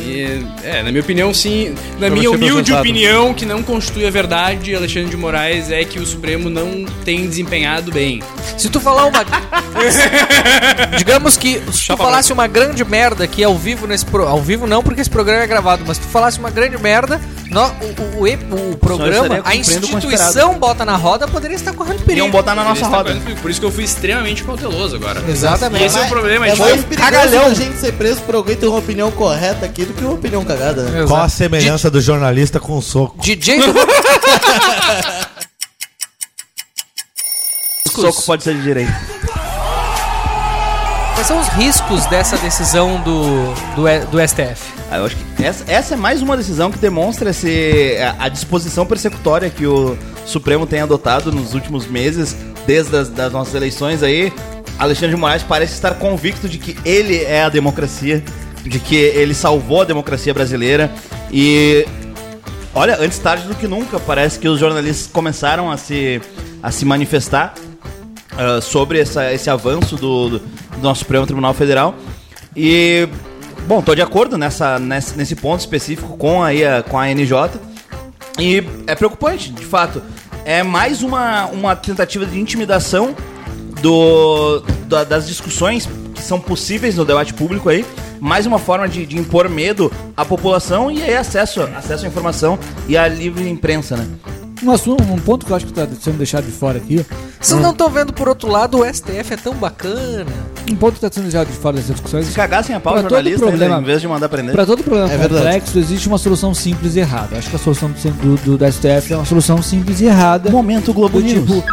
é, 0.63 0.77
é, 0.79 0.83
na 0.83 0.89
minha 0.91 1.01
opinião, 1.01 1.33
sim. 1.33 1.75
Na 1.99 2.09
minha 2.09 2.23
você, 2.29 2.35
humilde 2.35 2.53
processado. 2.71 2.79
opinião, 2.81 3.33
que 3.33 3.45
não 3.45 3.61
constitui 3.63 4.05
a 4.05 4.09
verdade, 4.09 4.73
Alexandre 4.75 5.09
de 5.09 5.17
Moraes, 5.17 5.69
é 5.71 5.83
que 5.83 5.99
o 5.99 6.05
Supremo 6.05 6.49
não 6.49 6.85
tem 7.03 7.27
desempenhado 7.27 7.91
bem. 7.91 8.21
Se 8.57 8.69
tu 8.69 8.79
falar 8.79 9.05
uma. 9.05 9.23
Digamos 10.97 11.37
que 11.37 11.61
se 11.71 11.87
tu 11.87 11.97
falasse 11.97 12.31
uma 12.33 12.47
grande 12.47 12.83
merda 12.83 13.23
aqui 13.23 13.43
ao 13.43 13.55
vivo 13.57 13.85
nesse 13.87 14.05
pro... 14.05 14.27
Ao 14.27 14.41
vivo 14.41 14.65
não, 14.67 14.81
porque 14.83 15.01
esse 15.01 15.09
programa 15.09 15.43
é 15.43 15.47
gravado, 15.47 15.83
mas 15.85 15.97
se 15.97 16.03
tu 16.03 16.09
falasse 16.09 16.39
uma 16.39 16.49
grande 16.49 16.77
merda, 16.77 17.19
nó- 17.49 17.71
o, 17.81 18.01
o, 18.17 18.21
o, 18.21 18.27
e- 18.27 18.35
o 18.51 18.77
programa, 18.77 19.41
a 19.43 19.55
instituição 19.55 20.57
bota 20.57 20.85
na 20.85 20.95
roda, 20.95 21.27
poderia 21.27 21.55
estar 21.55 21.73
correndo 21.73 21.99
perigo. 22.03 22.25
Iam 22.25 22.31
botar 22.31 22.55
na 22.55 22.63
nossa 22.63 22.87
roda. 22.87 23.15
Por 23.41 23.51
isso 23.51 23.59
que 23.59 23.65
eu 23.65 23.71
fui 23.71 23.83
extremamente 23.83 24.43
cauteloso 24.43 24.95
agora. 24.95 25.21
Exatamente. 25.27 25.85
Esse 25.85 25.97
é 25.97 26.01
o 26.03 26.07
problema. 26.07 26.47
É 26.47 26.51
tipo, 26.51 26.63
mais 26.63 26.83
perigoso 26.95 27.21
cagalhão. 27.21 27.45
a 27.45 27.53
gente 27.53 27.77
ser 27.77 27.93
preso 27.93 28.21
por 28.21 28.35
alguém 28.35 28.55
ter 28.55 28.67
uma 28.67 28.79
opinião 28.79 29.11
correta 29.11 29.65
aqui 29.65 29.85
do 29.85 29.93
que 29.93 30.03
uma 30.03 30.13
opinião 30.13 30.43
cagada, 30.43 30.83
né? 30.83 31.05
Qual 31.07 31.21
a 31.21 31.29
semelhança 31.29 31.89
do 31.89 32.01
jornalista 32.01 32.59
com 32.59 32.77
o 32.77 32.81
soco? 32.81 33.21
DJ. 33.21 33.59
O 37.85 38.01
soco 38.01 38.23
pode 38.23 38.43
ser 38.43 38.55
de 38.55 38.61
direita. 38.61 38.93
Quais 41.13 41.27
são 41.27 41.39
os 41.39 41.47
riscos 41.47 42.05
dessa 42.07 42.37
decisão 42.37 43.01
do, 43.01 43.53
do, 43.73 44.11
do 44.11 44.27
STF? 44.27 44.73
Ah, 44.91 44.97
eu 44.97 45.05
acho 45.05 45.15
que 45.15 45.43
essa, 45.45 45.63
essa 45.65 45.93
é 45.93 45.97
mais 45.97 46.21
uma 46.21 46.35
decisão 46.35 46.69
que 46.69 46.77
demonstra 46.77 47.29
esse, 47.29 47.97
a, 48.19 48.25
a 48.25 48.29
disposição 48.29 48.85
persecutória 48.85 49.49
que 49.49 49.65
o 49.65 49.97
Supremo 50.25 50.67
tem 50.67 50.81
adotado 50.81 51.31
nos 51.31 51.53
últimos 51.53 51.87
meses, 51.87 52.35
desde 52.67 52.97
as 52.97 53.07
das 53.07 53.31
nossas 53.31 53.55
eleições 53.55 54.03
aí. 54.03 54.33
Alexandre 54.77 55.15
de 55.15 55.21
Moraes 55.21 55.43
parece 55.43 55.73
estar 55.73 55.93
convicto 55.95 56.47
de 56.49 56.57
que 56.57 56.77
ele 56.85 57.23
é 57.23 57.43
a 57.43 57.49
democracia, 57.49 58.23
de 58.63 58.79
que 58.79 58.95
ele 58.95 59.33
salvou 59.33 59.81
a 59.81 59.85
democracia 59.85 60.33
brasileira 60.33 60.91
e 61.31 61.85
olha, 62.73 62.97
antes 62.99 63.17
tarde 63.19 63.47
do 63.47 63.55
que 63.55 63.67
nunca, 63.67 63.99
parece 63.99 64.37
que 64.39 64.47
os 64.49 64.59
jornalistas 64.59 65.07
começaram 65.11 65.71
a 65.71 65.77
se, 65.77 66.21
a 66.61 66.71
se 66.71 66.83
manifestar 66.85 67.53
ah, 68.37 68.59
sobre 68.61 68.99
essa- 68.99 69.31
esse 69.33 69.49
avanço 69.49 69.95
do, 69.95 70.29
do- 70.29 70.41
nosso 70.81 70.99
Supremo 70.99 71.25
Tribunal 71.25 71.53
Federal. 71.53 71.95
E, 72.55 73.07
bom, 73.67 73.81
tô 73.81 73.95
de 73.95 74.01
acordo 74.01 74.37
nessa, 74.37 74.77
nesse, 74.77 75.17
nesse 75.17 75.35
ponto 75.35 75.61
específico 75.61 76.17
com, 76.17 76.43
a, 76.43 76.49
com 76.89 76.99
a 76.99 77.07
NJ. 77.07 77.33
E 78.37 78.61
é 78.87 78.93
preocupante, 78.95 79.51
de 79.51 79.63
fato. 79.63 80.01
É 80.43 80.61
mais 80.63 81.01
uma, 81.01 81.45
uma 81.45 81.75
tentativa 81.77 82.25
de 82.25 82.37
intimidação 82.39 83.15
do, 83.89 84.63
da- 84.87 85.03
das 85.03 85.27
discussões 85.27 85.87
que 86.15 86.21
são 86.23 86.39
possíveis 86.39 86.95
no 86.95 87.05
debate 87.05 87.33
público 87.35 87.69
aí. 87.69 87.85
Mais 88.19 88.47
uma 88.47 88.57
forma 88.57 88.89
de, 88.89 89.05
de 89.05 89.15
impor 89.19 89.47
medo 89.47 89.91
à 90.17 90.25
população 90.25 90.89
e 90.89 91.03
aí 91.03 91.15
acesso, 91.15 91.61
acesso 91.77 92.05
à 92.05 92.07
informação 92.07 92.57
e 92.87 92.97
à 92.97 93.07
livre 93.07 93.47
imprensa, 93.47 93.95
né? 93.95 94.07
Um, 94.63 94.71
assunto, 94.71 95.03
um 95.03 95.17
ponto 95.19 95.45
que 95.45 95.51
eu 95.51 95.55
acho 95.55 95.65
que 95.67 95.71
está 95.71 95.87
sendo 96.01 96.17
deixado 96.17 96.45
de 96.45 96.51
fora 96.51 96.77
aqui. 96.77 97.05
Vocês 97.39 97.59
não 97.61 97.69
estão 97.71 97.87
vendo 97.89 98.11
por 98.13 98.27
outro 98.27 98.49
lado, 98.49 98.79
o 98.79 98.85
STF 98.91 99.33
é 99.33 99.37
tão 99.37 99.53
bacana. 99.53 100.25
Um 100.71 100.75
ponto 100.75 100.93
que 100.93 101.05
está 101.05 101.13
sendo 101.13 101.25
deixado 101.25 101.47
de 101.51 101.57
fora 101.57 101.75
dessas 101.75 101.91
discussões. 101.91 102.25
Se 102.25 102.33
cagassem 102.33 102.75
a 102.75 102.79
pau 102.79 102.93
Pra 102.93 103.01
o 103.01 103.03
todo 103.03 103.11
jornalista, 103.17 103.45
problema- 103.45 103.75
né, 103.75 103.81
em 103.81 103.85
vez 103.85 104.01
de 104.01 104.07
mandar 104.07 104.29
prender. 104.29 104.55
Para 104.55 104.65
todo 104.65 104.81
problema 104.81 105.11
É 105.11 105.17
verdade. 105.17 105.43
complexo, 105.43 105.77
existe 105.77 106.07
uma 106.07 106.17
solução 106.17 106.53
simples 106.55 106.95
e 106.95 106.99
errada. 107.01 107.37
Acho 107.37 107.49
que 107.51 107.55
a 107.55 107.59
solução 107.59 107.91
do, 107.91 108.11
do, 108.13 108.35
do- 108.43 108.57
da 108.57 108.71
STF 108.71 109.13
é 109.13 109.17
uma 109.17 109.25
solução 109.25 109.61
simples 109.61 110.01
e 110.01 110.05
errada. 110.05 110.49
Momento 110.49 110.91
Globo 110.93 111.19
do 111.19 111.23
News. 111.27 111.45
tipo 111.45 111.63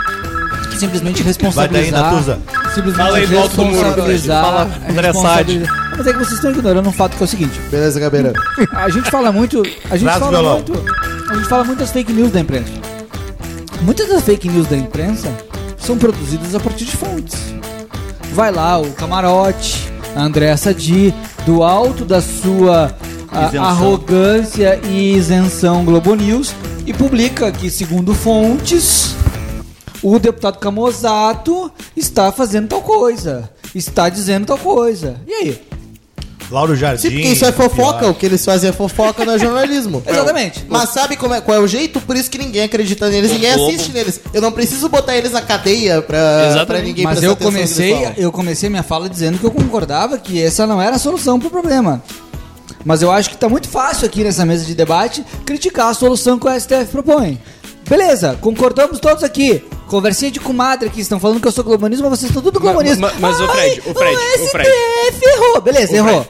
que 0.72 0.78
simplesmente 0.78 1.22
Vai 1.22 1.24
daí, 1.24 1.26
responsabilizar. 1.32 2.12
Natuza. 2.12 2.38
simplesmente 2.74 2.96
Fala 3.06 3.16
aí 3.18 3.26
do 3.26 3.38
Alto 3.38 3.64
Muro, 3.64 3.72
responsabilizar. 3.84 4.44
Fala, 4.44 4.70
André 4.88 5.12
Mas 5.96 6.06
é 6.06 6.12
que 6.12 6.18
vocês 6.18 6.32
estão 6.32 6.50
ignorando 6.50 6.88
um 6.88 6.92
fato 6.92 7.16
que 7.16 7.22
é 7.22 7.24
o 7.24 7.28
seguinte: 7.28 7.60
Beleza, 7.70 8.00
Gabeira. 8.00 8.32
a 8.74 8.88
gente 8.88 9.10
fala 9.10 9.30
muito. 9.30 9.62
A 9.90 9.96
gente 9.96 10.04
Traz 10.04 10.18
fala 10.18 10.30
violão. 10.30 10.54
muito. 10.56 10.72
A 11.30 11.34
gente 11.34 11.48
fala 11.48 11.64
muito 11.64 11.78
das 11.78 11.90
fake 11.92 12.12
news 12.12 12.30
da 12.32 12.40
imprensa. 12.40 12.70
Muitas 13.82 14.08
das 14.08 14.22
fake 14.22 14.48
news 14.48 14.66
da 14.68 14.76
imprensa 14.76 15.28
são 15.78 15.98
produzidas 15.98 16.54
a 16.54 16.60
partir 16.60 16.84
de 16.84 16.96
fontes. 16.96 17.36
Vai 18.32 18.50
lá 18.52 18.78
o 18.80 18.90
camarote, 18.92 19.90
a 20.16 20.22
Andréa 20.22 20.56
Sadi, 20.56 21.12
do 21.44 21.62
alto 21.62 22.04
da 22.04 22.20
sua 22.22 22.94
a- 23.30 23.68
arrogância 23.68 24.78
e 24.84 25.16
isenção 25.16 25.84
Globo 25.84 26.14
News 26.14 26.54
e 26.86 26.92
publica 26.94 27.50
que, 27.52 27.68
segundo 27.70 28.14
fontes, 28.14 29.14
o 30.02 30.18
deputado 30.18 30.58
Camozato 30.58 31.70
está 31.96 32.32
fazendo 32.32 32.68
tal 32.68 32.82
coisa, 32.82 33.50
está 33.74 34.08
dizendo 34.08 34.46
tal 34.46 34.58
coisa. 34.58 35.20
E 35.26 35.32
aí? 35.32 35.60
Lauro 36.52 36.76
Jardim. 36.76 37.00
Sim, 37.00 37.10
porque 37.10 37.28
isso 37.28 37.44
é 37.46 37.52
fofoca. 37.52 38.08
O 38.08 38.14
que 38.14 38.26
eles 38.26 38.44
fazem 38.44 38.68
é 38.68 38.72
fofoca, 38.72 39.24
não 39.24 39.34
é 39.34 39.38
jornalismo. 39.38 40.02
Exatamente. 40.06 40.66
Mas 40.68 40.90
sabe 40.90 41.16
como 41.16 41.32
é, 41.32 41.40
qual 41.40 41.56
é 41.56 41.60
o 41.60 41.66
jeito? 41.66 41.98
Por 42.00 42.14
isso 42.14 42.30
que 42.30 42.36
ninguém 42.36 42.64
acredita 42.64 43.08
neles, 43.08 43.30
ninguém 43.30 43.52
assiste 43.52 43.90
neles. 43.90 44.20
Eu 44.34 44.42
não 44.42 44.52
preciso 44.52 44.88
botar 44.88 45.16
eles 45.16 45.32
na 45.32 45.40
cadeia 45.40 46.02
pra, 46.02 46.18
Exatamente. 46.18 46.66
pra 46.66 46.80
ninguém 46.80 47.04
Mas 47.04 47.22
eu 47.22 47.30
no 47.30 47.36
comecei, 47.36 48.12
eu 48.18 48.30
comecei 48.30 48.68
minha 48.68 48.82
fala 48.82 49.08
dizendo 49.08 49.38
que 49.38 49.44
eu 49.44 49.50
concordava 49.50 50.18
que 50.18 50.42
essa 50.42 50.66
não 50.66 50.80
era 50.80 50.96
a 50.96 50.98
solução 50.98 51.40
pro 51.40 51.48
problema. 51.48 52.02
Mas 52.84 53.00
eu 53.00 53.10
acho 53.10 53.30
que 53.30 53.36
tá 53.36 53.48
muito 53.48 53.68
fácil 53.68 54.06
aqui 54.06 54.22
nessa 54.22 54.44
mesa 54.44 54.64
de 54.64 54.74
debate 54.74 55.24
criticar 55.46 55.88
a 55.88 55.94
solução 55.94 56.38
que 56.38 56.46
o 56.46 56.60
STF 56.60 56.86
propõe. 56.90 57.40
Beleza, 57.88 58.36
concordamos 58.40 59.00
todos 59.00 59.22
aqui. 59.22 59.64
Conversinha 59.92 60.30
de 60.30 60.40
comadre 60.40 60.88
aqui, 60.88 61.02
estão 61.02 61.20
falando 61.20 61.38
que 61.38 61.46
eu 61.46 61.52
sou 61.52 61.62
globalista, 61.62 62.02
mas 62.08 62.18
vocês 62.18 62.30
estão 62.30 62.42
tudo 62.42 62.58
globalista. 62.58 62.98
ma- 62.98 63.12
mas, 63.20 63.38
ô, 63.40 63.46
Fred, 63.48 63.82
ô, 63.86 63.92
Fred, 63.94 64.16
o 64.16 64.44
ô, 64.44 64.48
Fred. 64.48 64.68
STF 64.70 65.24
errou. 65.26 65.60
Beleza, 65.60 65.92
Ô, 65.92 65.96
errou. 65.96 66.26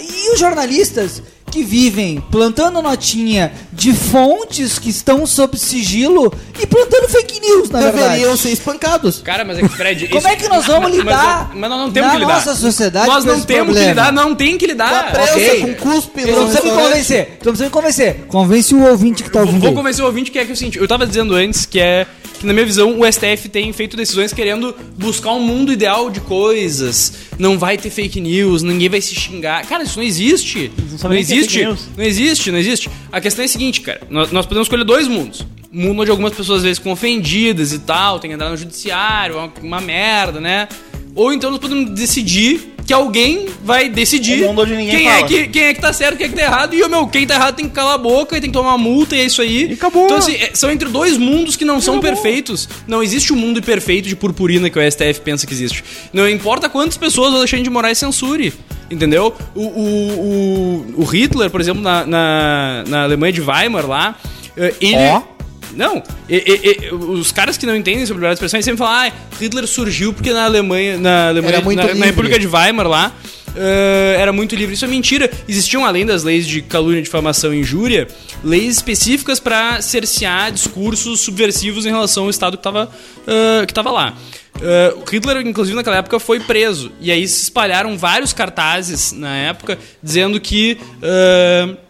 E 0.00 0.32
os 0.32 0.40
jornalistas 0.40 1.22
que 1.50 1.62
vivem 1.62 2.20
plantando 2.32 2.82
notinha 2.82 3.52
de 3.72 3.92
fontes 3.92 4.80
que 4.80 4.90
estão 4.90 5.24
sob 5.24 5.56
sigilo 5.56 6.32
e 6.60 6.66
plantando 6.66 7.08
fake 7.08 7.38
news, 7.38 7.70
na 7.70 7.78
Deveriam 7.82 8.08
verdade. 8.18 8.38
ser 8.38 8.48
espancados. 8.50 9.20
Cara, 9.22 9.44
mas 9.44 9.58
é 9.58 9.62
que, 9.62 9.68
Fred. 9.68 10.08
Como 10.08 10.18
isso- 10.18 10.26
é 10.28 10.34
que 10.34 10.48
nós 10.48 10.66
vamos 10.66 10.90
lidar 10.90 11.50
Mas, 11.50 11.58
mas 11.60 11.70
nós 11.70 11.78
não 11.78 11.92
temos 11.92 12.08
na 12.08 12.14
que 12.14 12.20
lidar. 12.22 12.34
nossa 12.34 12.54
sociedade 12.56 13.06
Nós 13.06 13.24
não 13.24 13.40
temos 13.42 13.64
problema? 13.66 13.80
que 13.84 13.88
lidar, 13.90 14.12
não 14.12 14.34
tem 14.34 14.58
que 14.58 14.66
lidar. 14.66 14.90
Com 14.90 14.96
a 14.96 15.12
prensa, 15.12 15.32
ok. 15.34 15.60
com 15.60 15.74
cuspe 15.74 16.24
não 16.24 16.46
precisa 16.48 16.62
me 16.64 16.70
convencer. 16.82 17.28
Não 17.44 17.52
precisa 17.52 17.64
me 17.66 17.70
convencer. 17.70 18.14
Convence 18.26 18.74
o 18.74 18.82
ouvinte 18.88 19.22
que 19.22 19.30
tá 19.30 19.40
ouvindo. 19.40 19.60
vou 19.60 19.68
aí. 19.68 19.74
convencer 19.76 20.02
o 20.02 20.06
ouvinte 20.08 20.32
que 20.32 20.38
é 20.40 20.44
que 20.44 20.50
é 20.50 20.54
o 20.54 20.56
seguinte, 20.56 20.78
eu 20.78 20.88
tava 20.88 21.06
dizendo 21.06 21.36
antes 21.36 21.64
que 21.66 21.78
é 21.78 22.04
que 22.44 22.46
na 22.46 22.52
minha 22.52 22.66
visão 22.66 23.00
o 23.00 23.10
STF 23.10 23.48
tem 23.48 23.72
feito 23.72 23.96
decisões 23.96 24.32
querendo 24.32 24.74
buscar 24.98 25.32
um 25.32 25.40
mundo 25.40 25.72
ideal 25.72 26.10
de 26.10 26.20
coisas. 26.20 27.14
Não 27.38 27.58
vai 27.58 27.78
ter 27.78 27.88
fake 27.88 28.20
news, 28.20 28.62
ninguém 28.62 28.88
vai 28.88 29.00
se 29.00 29.14
xingar. 29.14 29.66
Cara, 29.66 29.82
isso 29.82 29.98
não 29.98 30.04
existe. 30.04 30.70
Não, 30.90 30.98
sabe 30.98 31.14
nem 31.14 31.24
o 31.24 31.26
que 31.26 31.32
é 31.32 31.36
existe. 31.36 31.64
Não 31.96 32.04
existe, 32.04 32.50
não 32.52 32.58
existe. 32.58 32.90
A 33.10 33.20
questão 33.20 33.42
é 33.42 33.46
a 33.46 33.48
seguinte, 33.48 33.80
cara. 33.80 34.02
Nós, 34.10 34.30
nós 34.30 34.44
podemos 34.44 34.66
escolher 34.66 34.84
dois 34.84 35.08
mundos. 35.08 35.46
Um 35.72 35.84
mundo 35.84 36.02
onde 36.02 36.10
algumas 36.10 36.34
pessoas 36.34 36.58
às 36.58 36.64
vezes 36.64 36.78
ficam 36.78 36.92
ofendidas 36.92 37.72
e 37.72 37.78
tal, 37.80 38.20
tem 38.20 38.30
que 38.30 38.34
entrar 38.34 38.50
no 38.50 38.56
judiciário, 38.56 39.36
uma, 39.36 39.52
uma 39.62 39.80
merda, 39.80 40.38
né? 40.40 40.68
Ou 41.14 41.32
então 41.32 41.50
nós 41.50 41.58
podemos 41.58 41.90
decidir 41.90 42.73
que 42.86 42.92
alguém 42.92 43.46
vai 43.64 43.88
decidir 43.88 44.44
Um 44.46 44.54
quem, 44.54 45.08
é 45.08 45.14
fala. 45.14 45.26
que, 45.26 45.48
quem 45.48 45.62
é 45.64 45.74
que 45.74 45.80
tá 45.80 45.92
certo, 45.92 46.16
quem 46.18 46.26
é 46.26 46.28
que 46.28 46.34
tá 46.36 46.42
errado. 46.42 46.74
E 46.74 46.82
o 46.82 46.88
meu, 46.88 47.06
quem 47.06 47.26
tá 47.26 47.34
errado 47.34 47.56
tem 47.56 47.66
que 47.68 47.74
calar 47.74 47.94
a 47.94 47.98
boca 47.98 48.36
e 48.36 48.40
tem 48.40 48.50
que 48.50 48.54
tomar 48.54 48.70
uma 48.70 48.78
multa 48.78 49.16
e 49.16 49.20
é 49.20 49.24
isso 49.24 49.40
aí. 49.40 49.70
E 49.70 49.72
acabou. 49.72 50.04
Então, 50.04 50.18
assim, 50.18 50.34
é- 50.34 50.50
são 50.54 50.70
entre 50.70 50.88
dois 50.88 51.16
mundos 51.16 51.56
que 51.56 51.64
não 51.64 51.80
são 51.80 51.98
perfeitos. 52.00 52.68
Não 52.86 53.02
existe 53.02 53.32
o 53.32 53.36
mundo 53.36 53.62
perfeito 53.62 54.08
de 54.08 54.14
purpurina 54.16 54.68
que 54.68 54.78
o 54.78 54.82
STF 54.82 55.20
pensa 55.22 55.46
que 55.46 55.52
existe. 55.54 55.82
Não 56.12 56.28
importa 56.28 56.68
quantas 56.68 56.96
pessoas 56.96 57.32
o 57.32 57.36
Alexandre 57.36 57.64
de 57.64 57.70
Moraes 57.70 57.98
censure. 57.98 58.52
Entendeu? 58.90 59.34
O, 59.54 59.62
o, 59.62 60.94
o, 60.98 61.02
o 61.02 61.04
Hitler, 61.04 61.48
por 61.50 61.60
exemplo, 61.60 61.82
na, 61.82 62.04
na, 62.06 62.84
na 62.86 63.02
Alemanha 63.04 63.32
de 63.32 63.40
Weimar 63.40 63.86
lá, 63.86 64.14
eh, 64.56 64.74
ele. 64.80 64.96
Ó. 64.96 65.33
Não, 65.76 66.02
e, 66.28 66.36
e, 66.36 66.86
e, 66.86 66.94
os 66.94 67.32
caras 67.32 67.56
que 67.56 67.66
não 67.66 67.76
entendem 67.76 68.06
sobre 68.06 68.20
liberdade 68.20 68.40
de 68.40 68.44
expressão 68.46 68.62
sempre 68.62 68.78
falam, 68.78 69.08
ah, 69.08 69.12
Hitler 69.40 69.66
surgiu 69.66 70.12
porque 70.12 70.32
na 70.32 70.44
Alemanha, 70.44 70.96
na, 70.98 71.28
Alemanha, 71.28 71.60
na, 71.60 71.94
na 71.94 72.06
República 72.06 72.38
de 72.38 72.46
Weimar 72.46 72.86
lá, 72.86 73.12
Uh, 73.54 74.18
era 74.18 74.32
muito 74.32 74.56
livre. 74.56 74.74
Isso 74.74 74.84
é 74.84 74.88
mentira. 74.88 75.30
Existiam, 75.48 75.84
além 75.84 76.04
das 76.04 76.24
leis 76.24 76.46
de 76.46 76.60
calúnia, 76.60 77.00
difamação 77.00 77.54
e 77.54 77.60
injúria, 77.60 78.08
leis 78.42 78.76
específicas 78.76 79.38
para 79.38 79.80
cercear 79.80 80.50
discursos 80.50 81.20
subversivos 81.20 81.86
em 81.86 81.90
relação 81.90 82.24
ao 82.24 82.30
Estado 82.30 82.56
que 82.56 82.60
estava 82.60 82.86
uh, 82.86 83.66
que 83.66 83.80
lá. 83.80 84.14
Uh, 84.56 85.04
Hitler, 85.08 85.46
inclusive, 85.46 85.76
naquela 85.76 85.98
época 85.98 86.18
foi 86.18 86.40
preso. 86.40 86.90
E 87.00 87.12
aí 87.12 87.26
se 87.28 87.44
espalharam 87.44 87.96
vários 87.96 88.32
cartazes 88.32 89.12
na 89.12 89.36
época 89.36 89.78
dizendo 90.02 90.40
que. 90.40 90.76
Uh, 90.98 91.83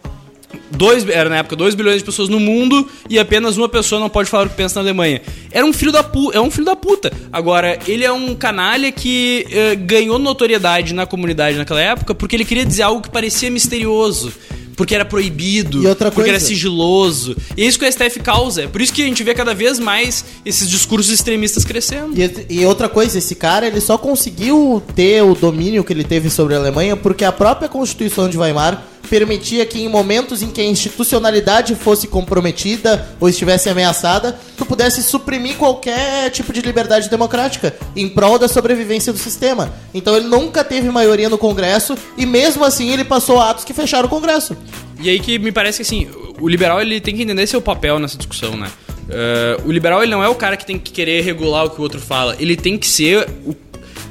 dois 0.71 1.07
era 1.07 1.29
na 1.29 1.37
época 1.37 1.55
2 1.55 1.75
bilhões 1.75 1.97
de 1.99 2.03
pessoas 2.03 2.29
no 2.29 2.39
mundo 2.39 2.87
e 3.09 3.19
apenas 3.19 3.57
uma 3.57 3.69
pessoa 3.69 3.99
não 3.99 4.09
pode 4.09 4.29
falar 4.29 4.47
o 4.47 4.49
que 4.49 4.55
pensa 4.55 4.75
na 4.75 4.81
Alemanha. 4.81 5.21
Era 5.51 5.65
um 5.65 5.73
filho 5.73 5.91
da 5.91 6.03
puta, 6.03 6.37
é 6.37 6.41
um 6.41 6.51
filho 6.51 6.65
da 6.65 6.75
puta. 6.75 7.11
Agora, 7.31 7.79
ele 7.87 8.03
é 8.03 8.11
um 8.11 8.35
canalha 8.35 8.91
que 8.91 9.45
eh, 9.51 9.75
ganhou 9.75 10.19
notoriedade 10.19 10.93
na 10.93 11.05
comunidade 11.05 11.57
naquela 11.57 11.81
época 11.81 12.13
porque 12.13 12.35
ele 12.35 12.45
queria 12.45 12.65
dizer 12.65 12.83
algo 12.83 13.01
que 13.01 13.09
parecia 13.09 13.49
misterioso. 13.49 14.31
Porque 14.75 14.93
era 14.93 15.05
proibido, 15.05 15.81
e 15.81 15.87
outra 15.87 16.11
coisa. 16.11 16.15
porque 16.15 16.29
era 16.29 16.39
sigiloso. 16.39 17.35
E 17.55 17.63
é 17.63 17.65
isso 17.65 17.79
que 17.79 17.85
o 17.85 17.91
STF 17.91 18.19
causa. 18.19 18.63
É 18.63 18.67
por 18.67 18.81
isso 18.81 18.91
que 18.91 19.01
a 19.01 19.05
gente 19.05 19.23
vê 19.23 19.33
cada 19.33 19.53
vez 19.53 19.79
mais 19.79 20.25
esses 20.45 20.69
discursos 20.69 21.13
extremistas 21.13 21.63
crescendo. 21.63 22.13
E, 22.19 22.61
e 22.61 22.65
outra 22.65 22.89
coisa, 22.89 23.17
esse 23.17 23.35
cara 23.35 23.67
ele 23.67 23.79
só 23.79 23.97
conseguiu 23.97 24.83
ter 24.93 25.23
o 25.23 25.33
domínio 25.33 25.81
que 25.81 25.93
ele 25.93 26.03
teve 26.03 26.29
sobre 26.29 26.55
a 26.55 26.57
Alemanha 26.57 26.97
porque 26.97 27.23
a 27.23 27.31
própria 27.31 27.69
Constituição 27.69 28.27
de 28.29 28.37
Weimar 28.37 28.83
permitia 29.05 29.65
que 29.65 29.81
em 29.81 29.87
momentos 29.87 30.41
em 30.41 30.49
que 30.49 30.59
a 30.61 30.65
institucionalidade 30.65 31.75
fosse 31.75 32.07
comprometida 32.07 33.07
ou 33.19 33.29
estivesse 33.29 33.69
ameaçada, 33.69 34.37
tu 34.57 34.65
pudesse 34.65 35.03
suprimir 35.03 35.55
qualquer 35.55 36.29
tipo 36.31 36.51
de 36.51 36.61
liberdade 36.61 37.09
democrática 37.09 37.75
em 37.95 38.09
prol 38.09 38.37
da 38.39 38.47
sobrevivência 38.47 39.13
do 39.13 39.19
sistema. 39.19 39.73
Então 39.93 40.15
ele 40.15 40.27
nunca 40.27 40.63
teve 40.63 40.89
maioria 40.89 41.29
no 41.29 41.37
Congresso 41.37 41.97
e 42.17 42.25
mesmo 42.25 42.63
assim 42.65 42.91
ele 42.91 43.03
passou 43.03 43.39
atos 43.39 43.63
que 43.63 43.73
fecharam 43.73 44.07
o 44.07 44.09
Congresso. 44.09 44.55
E 44.99 45.09
aí 45.09 45.19
que 45.19 45.37
me 45.37 45.51
parece 45.51 45.77
que 45.77 45.81
assim, 45.83 46.07
o 46.39 46.47
liberal 46.47 46.81
ele 46.81 46.99
tem 46.99 47.15
que 47.15 47.21
entender 47.23 47.45
seu 47.47 47.61
papel 47.61 47.99
nessa 47.99 48.17
discussão, 48.17 48.55
né? 48.57 48.69
Eh, 49.09 49.57
o 49.65 49.71
liberal 49.71 50.01
ele 50.01 50.11
não 50.11 50.23
é 50.23 50.27
o 50.29 50.35
cara 50.35 50.57
que 50.57 50.65
tem 50.65 50.79
que 50.79 50.91
querer 50.91 51.21
regular 51.21 51.65
o 51.65 51.69
que 51.69 51.79
o 51.79 51.83
outro 51.83 51.99
fala. 51.99 52.35
Ele 52.39 52.55
tem 52.55 52.77
que 52.77 52.87
ser, 52.87 53.27
o- 53.45 53.55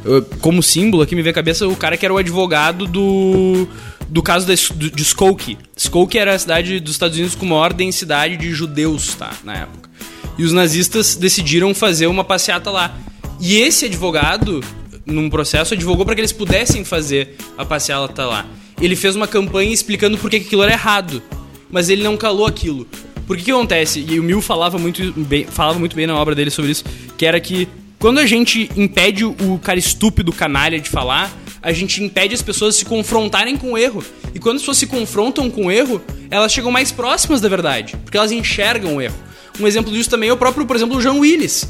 eh, 0.07 0.22
como 0.40 0.62
símbolo 0.62 1.03
aqui 1.03 1.16
me 1.16 1.22
vem 1.22 1.30
à 1.30 1.34
cabeça, 1.34 1.66
o 1.66 1.74
cara 1.74 1.97
que 1.97 2.05
era 2.07 2.14
o 2.14 2.18
advogado 2.18 2.86
do, 2.86 3.66
do 4.09 4.23
caso 4.23 4.47
do, 4.47 4.91
de 4.91 5.03
Skokie. 5.03 5.59
Skokie 5.77 6.19
era 6.19 6.35
a 6.35 6.39
cidade 6.39 6.81
dos 6.81 6.93
Estados 6.93 7.17
Unidos 7.17 7.35
com 7.35 7.47
maior 7.47 7.73
densidade 7.73 8.37
de 8.37 8.53
judeus, 8.53 9.15
tá? 9.15 9.33
Na 9.45 9.55
época. 9.55 9.91
E 10.37 10.45
os 10.45 10.53
nazistas 10.53 11.17
decidiram 11.17 11.75
fazer 11.75 12.07
uma 12.07 12.25
passeata 12.25 12.71
lá. 12.71 12.97
E 13.41 13.57
esse 13.57 13.87
advogado, 13.87 14.63
num 15.07 15.31
processo, 15.31 15.75
advogou 15.75 16.05
para 16.05 16.15
que 16.15 16.21
eles 16.21 16.33
pudessem 16.33 16.85
fazer 16.85 17.37
a 17.57 17.65
passeata 17.65 18.25
lá. 18.27 18.47
Ele 18.81 18.97
fez 18.97 19.15
uma 19.15 19.29
campanha 19.29 19.73
explicando 19.73 20.19
por 20.19 20.31
que 20.31 20.37
aquilo 20.37 20.63
era 20.63 20.73
errado, 20.73 21.23
mas 21.71 21.89
ele 21.89 22.03
não 22.03 22.17
calou 22.17 22.47
aquilo. 22.47 22.87
Por 23.27 23.37
que 23.37 23.45
que 23.45 23.51
acontece? 23.51 24.05
E 24.07 24.21
o 24.21 24.23
Mill 24.23 24.43
falava 24.43 24.79
muito 24.79 25.13
bem, 25.13 25.47
falava 25.47 25.79
muito 25.79 25.97
bem 25.97 26.07
na 26.07 26.15
obra 26.15 26.35
dele 26.35 26.51
sobre 26.51 26.73
isso, 26.73 26.85
que 27.17 27.25
era 27.25 27.41
que 27.41 27.69
quando 27.99 28.19
a 28.19 28.27
gente 28.27 28.71
impede 28.77 29.25
o 29.25 29.59
cara 29.63 29.79
estúpido, 29.79 30.33
canalha 30.33 30.79
de 30.79 30.91
falar, 30.91 31.33
a 31.65 31.73
gente 31.73 32.03
impede 32.05 32.35
as 32.35 32.43
pessoas 32.43 32.75
de 32.75 32.81
se 32.81 32.85
confrontarem 32.85 33.57
com 33.57 33.73
o 33.73 33.79
erro. 33.79 34.05
E 34.35 34.39
quando 34.39 34.57
as 34.57 34.62
pessoas 34.62 34.77
se 34.79 34.87
confrontam 34.87 35.51
com 35.51 35.67
o 35.67 35.71
erro, 35.71 36.01
elas 36.31 36.53
chegam 36.53 36.71
mais 36.71 36.93
próximas 36.93 37.41
da 37.41 37.49
verdade, 37.49 37.97
porque 38.05 38.17
elas 38.17 38.31
enxergam 38.31 38.97
o 38.97 39.01
erro. 39.01 39.17
Um 39.59 39.67
exemplo 39.67 39.93
disso 39.93 40.11
também 40.11 40.29
é 40.29 40.33
o 40.33 40.37
próprio, 40.37 40.67
por 40.67 40.77
exemplo, 40.77 40.97
o 40.97 41.01
João 41.01 41.21
Willis. 41.21 41.67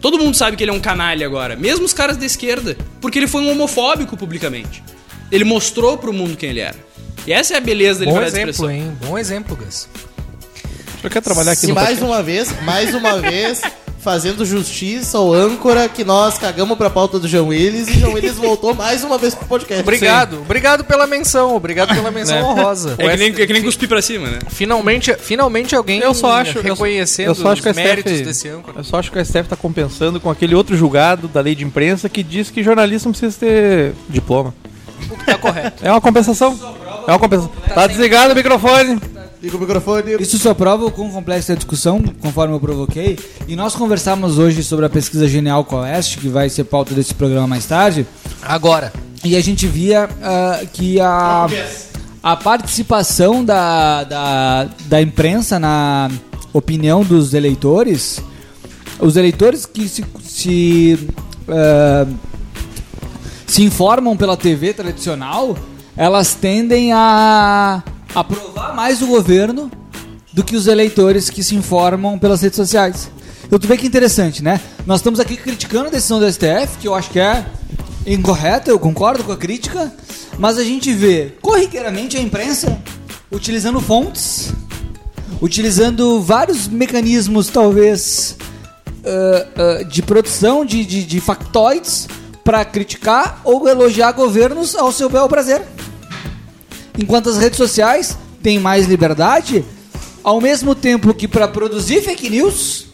Todo 0.00 0.18
mundo 0.18 0.34
sabe 0.36 0.56
que 0.56 0.64
ele 0.64 0.70
é 0.70 0.74
um 0.74 0.80
canalha 0.80 1.26
agora, 1.26 1.54
mesmo 1.54 1.84
os 1.84 1.92
caras 1.92 2.16
da 2.16 2.24
esquerda, 2.26 2.76
porque 3.00 3.18
ele 3.18 3.26
foi 3.28 3.42
um 3.42 3.50
homofóbico 3.50 4.16
publicamente. 4.16 4.82
Ele 5.30 5.44
mostrou 5.44 5.96
pro 5.98 6.12
mundo 6.12 6.36
quem 6.36 6.50
ele 6.50 6.60
era. 6.60 6.74
E 7.26 7.32
essa 7.32 7.54
é 7.54 7.56
a 7.58 7.60
beleza 7.60 8.00
da 8.00 8.06
Bom 8.06 8.12
liberdade 8.12 8.44
de 8.44 8.50
exemplo, 8.50 8.70
expressão. 8.70 8.92
hein? 8.92 8.98
Bom 9.06 9.18
exemplo, 9.18 9.56
Gus. 9.56 9.88
Eu 11.04 11.10
quero 11.10 11.24
trabalhar 11.24 11.52
aqui 11.52 11.60
Se 11.62 11.66
no 11.68 11.74
mais 11.74 11.98
podcast. 11.98 12.04
uma 12.12 12.22
vez, 12.22 12.62
mais 12.62 12.94
uma 12.94 13.20
vez, 13.20 13.60
fazendo 14.02 14.44
justiça 14.44 15.16
ao 15.16 15.32
âncora 15.32 15.88
que 15.88 16.02
nós 16.02 16.36
cagamos 16.36 16.76
pra 16.76 16.90
pauta 16.90 17.20
do 17.20 17.28
João 17.28 17.48
Willis 17.48 17.86
e 17.86 18.00
João 18.00 18.14
Willis 18.14 18.34
voltou 18.36 18.74
mais 18.74 19.04
uma 19.04 19.16
vez 19.16 19.32
pro 19.32 19.46
podcast. 19.46 19.80
Obrigado, 19.82 20.40
obrigado 20.40 20.82
pela 20.84 21.06
menção, 21.06 21.54
obrigado 21.54 21.94
pela 21.94 22.10
menção 22.10 22.36
Né? 22.36 22.42
honrosa. 22.42 22.96
É 22.98 23.08
que, 23.10 23.16
nem, 23.16 23.28
é 23.28 23.46
que 23.46 23.52
nem 23.52 23.62
cuspir 23.62 23.88
pra 23.88 24.02
cima, 24.02 24.28
né? 24.28 24.38
Finalmente, 24.48 25.14
finalmente 25.14 25.76
alguém 25.76 26.00
Eu 26.00 26.14
só 26.14 26.32
acho, 26.32 26.60
reconhecendo 26.60 27.28
eu 27.28 27.34
só 27.36 27.52
acho 27.52 27.62
que 27.62 27.68
os 27.70 27.76
méritos 27.76 28.12
STF, 28.12 28.24
desse 28.24 28.48
âncora. 28.48 28.78
eu 28.80 28.84
só 28.84 28.98
acho 28.98 29.12
que 29.12 29.18
a 29.20 29.24
STF 29.24 29.48
tá 29.48 29.56
compensando 29.56 30.18
com 30.18 30.28
aquele 30.28 30.54
outro 30.56 30.76
julgado 30.76 31.28
da 31.28 31.40
lei 31.40 31.54
de 31.54 31.64
imprensa 31.64 32.08
que 32.08 32.24
diz 32.24 32.50
que 32.50 32.60
jornalista 32.62 33.08
não 33.08 33.12
precisa 33.12 33.38
ter 33.38 33.92
diploma. 34.08 34.52
O 35.10 35.16
que 35.16 35.24
tá 35.26 35.38
correto. 35.38 35.84
É 35.86 35.90
uma 35.92 36.00
compensação. 36.00 36.58
É 37.06 37.10
uma 37.12 37.18
compensação. 37.20 37.52
Tá 37.72 37.86
desligado 37.86 38.32
o 38.32 38.36
microfone. 38.36 39.00
Liga 39.42 39.56
o 39.56 39.60
microfone. 39.60 40.14
Isso 40.20 40.38
só 40.38 40.54
prova 40.54 40.86
o 40.86 40.90
quão 40.92 41.10
complexa 41.10 41.52
é 41.52 41.54
a 41.54 41.56
discussão, 41.56 42.00
conforme 42.20 42.54
eu 42.54 42.60
provoquei. 42.60 43.18
E 43.48 43.56
nós 43.56 43.74
conversamos 43.74 44.38
hoje 44.38 44.62
sobre 44.62 44.86
a 44.86 44.88
pesquisa 44.88 45.26
Genial 45.26 45.64
Coeste, 45.64 46.18
que 46.18 46.28
vai 46.28 46.48
ser 46.48 46.62
pauta 46.62 46.94
desse 46.94 47.12
programa 47.12 47.48
mais 47.48 47.66
tarde. 47.66 48.06
Agora, 48.40 48.92
E 49.24 49.34
a 49.34 49.40
gente 49.40 49.66
via 49.66 50.08
ah, 50.22 50.60
que 50.72 51.00
a, 51.00 51.48
a 52.22 52.36
participação 52.36 53.44
da, 53.44 54.04
da, 54.04 54.68
da 54.86 55.02
imprensa 55.02 55.58
na 55.58 56.08
opinião 56.52 57.02
dos 57.02 57.34
eleitores, 57.34 58.22
os 59.00 59.16
eleitores 59.16 59.66
que 59.66 59.88
se, 59.88 60.04
se, 60.22 61.08
ah, 61.48 62.06
se 63.44 63.64
informam 63.64 64.16
pela 64.16 64.36
TV 64.36 64.72
tradicional, 64.72 65.56
elas 65.96 66.32
tendem 66.32 66.92
a 66.92 67.82
aprovar 68.14 68.74
mais 68.74 69.02
o 69.02 69.06
governo 69.06 69.70
do 70.32 70.42
que 70.42 70.56
os 70.56 70.66
eleitores 70.66 71.28
que 71.30 71.42
se 71.42 71.54
informam 71.54 72.18
pelas 72.18 72.42
redes 72.42 72.56
sociais. 72.56 73.10
Então 73.44 73.58
tu 73.58 73.66
vê 73.66 73.76
que 73.76 73.86
interessante, 73.86 74.42
né? 74.42 74.60
Nós 74.86 75.00
estamos 75.00 75.20
aqui 75.20 75.36
criticando 75.36 75.88
a 75.88 75.90
decisão 75.90 76.18
do 76.18 76.30
STF, 76.30 76.78
que 76.80 76.88
eu 76.88 76.94
acho 76.94 77.10
que 77.10 77.20
é 77.20 77.44
incorreta, 78.06 78.70
eu 78.70 78.78
concordo 78.78 79.22
com 79.24 79.32
a 79.32 79.36
crítica, 79.36 79.92
mas 80.38 80.58
a 80.58 80.64
gente 80.64 80.92
vê 80.92 81.34
corriqueiramente 81.40 82.16
a 82.16 82.20
imprensa 82.20 82.80
utilizando 83.30 83.80
fontes, 83.80 84.52
utilizando 85.40 86.20
vários 86.20 86.66
mecanismos, 86.66 87.48
talvez, 87.48 88.36
ah, 89.04 89.46
ah, 89.56 89.82
de 89.84 90.02
produção 90.02 90.64
de, 90.64 90.84
de, 90.84 91.04
de 91.04 91.20
factoides 91.20 92.08
para 92.44 92.64
criticar 92.64 93.40
ou 93.44 93.68
elogiar 93.68 94.12
governos 94.12 94.74
ao 94.74 94.90
seu 94.92 95.08
bel 95.08 95.28
prazer. 95.28 95.62
Enquanto 96.98 97.28
as 97.30 97.38
redes 97.38 97.56
sociais 97.56 98.16
têm 98.42 98.58
mais 98.58 98.86
liberdade, 98.86 99.64
ao 100.22 100.40
mesmo 100.40 100.74
tempo 100.74 101.12
que 101.14 101.26
para 101.26 101.48
produzir 101.48 102.02
fake 102.02 102.28
news 102.28 102.86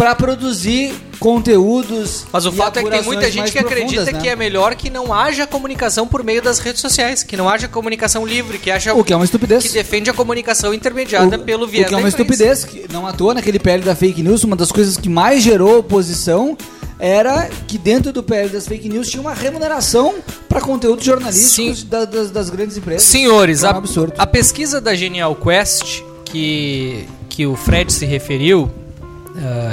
pra 0.00 0.14
produzir 0.14 0.94
conteúdos. 1.18 2.24
Mas 2.32 2.46
o 2.46 2.52
fato 2.52 2.78
é 2.78 2.82
que 2.82 2.88
tem 2.88 3.02
muita 3.02 3.30
gente 3.30 3.52
que 3.52 3.58
acredita 3.58 3.96
profundas, 3.96 4.22
que 4.22 4.28
né? 4.28 4.32
é 4.32 4.36
melhor 4.36 4.74
que 4.74 4.88
não 4.88 5.12
haja 5.12 5.46
comunicação 5.46 6.08
por 6.08 6.24
meio 6.24 6.40
das 6.40 6.58
redes 6.58 6.80
sociais, 6.80 7.22
que 7.22 7.36
não 7.36 7.46
haja 7.46 7.68
comunicação 7.68 8.24
livre, 8.26 8.58
que 8.58 8.70
haja 8.70 8.94
O 8.94 9.04
que 9.04 9.12
é 9.12 9.16
uma 9.16 9.26
estupidez. 9.26 9.62
que 9.62 9.68
defende 9.68 10.08
a 10.08 10.14
comunicação 10.14 10.72
intermediada 10.72 11.38
pelo 11.38 11.66
viés 11.66 11.84
O 11.84 11.88
que 11.90 11.94
é 11.94 11.98
uma 11.98 12.08
estupidez, 12.08 12.64
que 12.64 12.86
não 12.90 13.06
à 13.06 13.12
toa 13.12 13.34
naquele 13.34 13.58
PL 13.58 13.84
da 13.84 13.94
fake 13.94 14.22
news, 14.22 14.42
uma 14.42 14.56
das 14.56 14.72
coisas 14.72 14.96
que 14.96 15.10
mais 15.10 15.42
gerou 15.42 15.80
oposição 15.80 16.56
era 17.00 17.48
que 17.66 17.78
dentro 17.78 18.12
do 18.12 18.22
PL 18.22 18.48
das 18.50 18.66
fake 18.68 18.88
news 18.88 19.08
tinha 19.08 19.20
uma 19.20 19.32
remuneração 19.34 20.16
para 20.48 20.60
conteúdos 20.60 21.04
jornalísticos 21.04 21.82
da- 21.84 22.04
das, 22.04 22.30
das 22.30 22.50
grandes 22.50 22.76
empresas. 22.76 23.02
Senhores, 23.02 23.64
é 23.64 23.68
a, 23.68 23.70
absurdo. 23.70 24.12
a 24.18 24.26
pesquisa 24.26 24.80
da 24.80 24.94
Genial 24.94 25.34
Quest, 25.34 26.02
que, 26.26 27.06
que 27.28 27.46
o 27.46 27.56
Fred 27.56 27.92
se 27.92 28.04
referiu, 28.04 28.70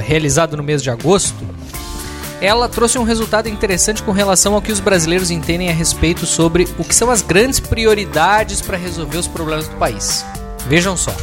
realizado 0.05 0.55
no 0.55 0.63
mês 0.63 0.82
de 0.82 0.89
agosto, 0.89 1.36
ela 2.39 2.69
trouxe 2.69 2.97
um 2.99 3.03
resultado 3.03 3.49
interessante 3.49 4.03
com 4.03 4.11
relação 4.11 4.53
ao 4.53 4.61
que 4.61 4.71
os 4.71 4.80
brasileiros 4.80 5.32
entendem 5.32 5.69
a 5.69 5.73
respeito 5.73 6.25
sobre 6.25 6.67
o 6.78 6.84
que 6.84 6.93
são 6.95 7.09
as 7.09 7.21
grandes 7.21 7.59
prioridades 7.59 8.61
para 8.61 8.78
resolver 8.78 9.17
os 9.17 9.28
problemas 9.28 9.67
do 9.67 9.75
país. 9.75 10.23
Vejam 10.67 10.95
só. 10.95 11.13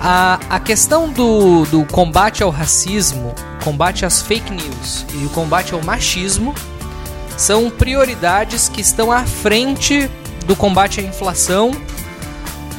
A, 0.00 0.38
a 0.48 0.60
questão 0.60 1.08
do, 1.08 1.64
do 1.66 1.84
combate 1.86 2.42
ao 2.42 2.50
racismo, 2.50 3.34
combate 3.64 4.04
às 4.06 4.22
fake 4.22 4.50
news 4.52 5.04
e 5.12 5.24
o 5.26 5.28
combate 5.30 5.74
ao 5.74 5.82
machismo 5.82 6.54
são 7.36 7.68
prioridades 7.70 8.68
que 8.68 8.80
estão 8.80 9.10
à 9.10 9.24
frente 9.24 10.08
do 10.46 10.54
combate 10.54 11.00
à 11.00 11.02
inflação, 11.02 11.72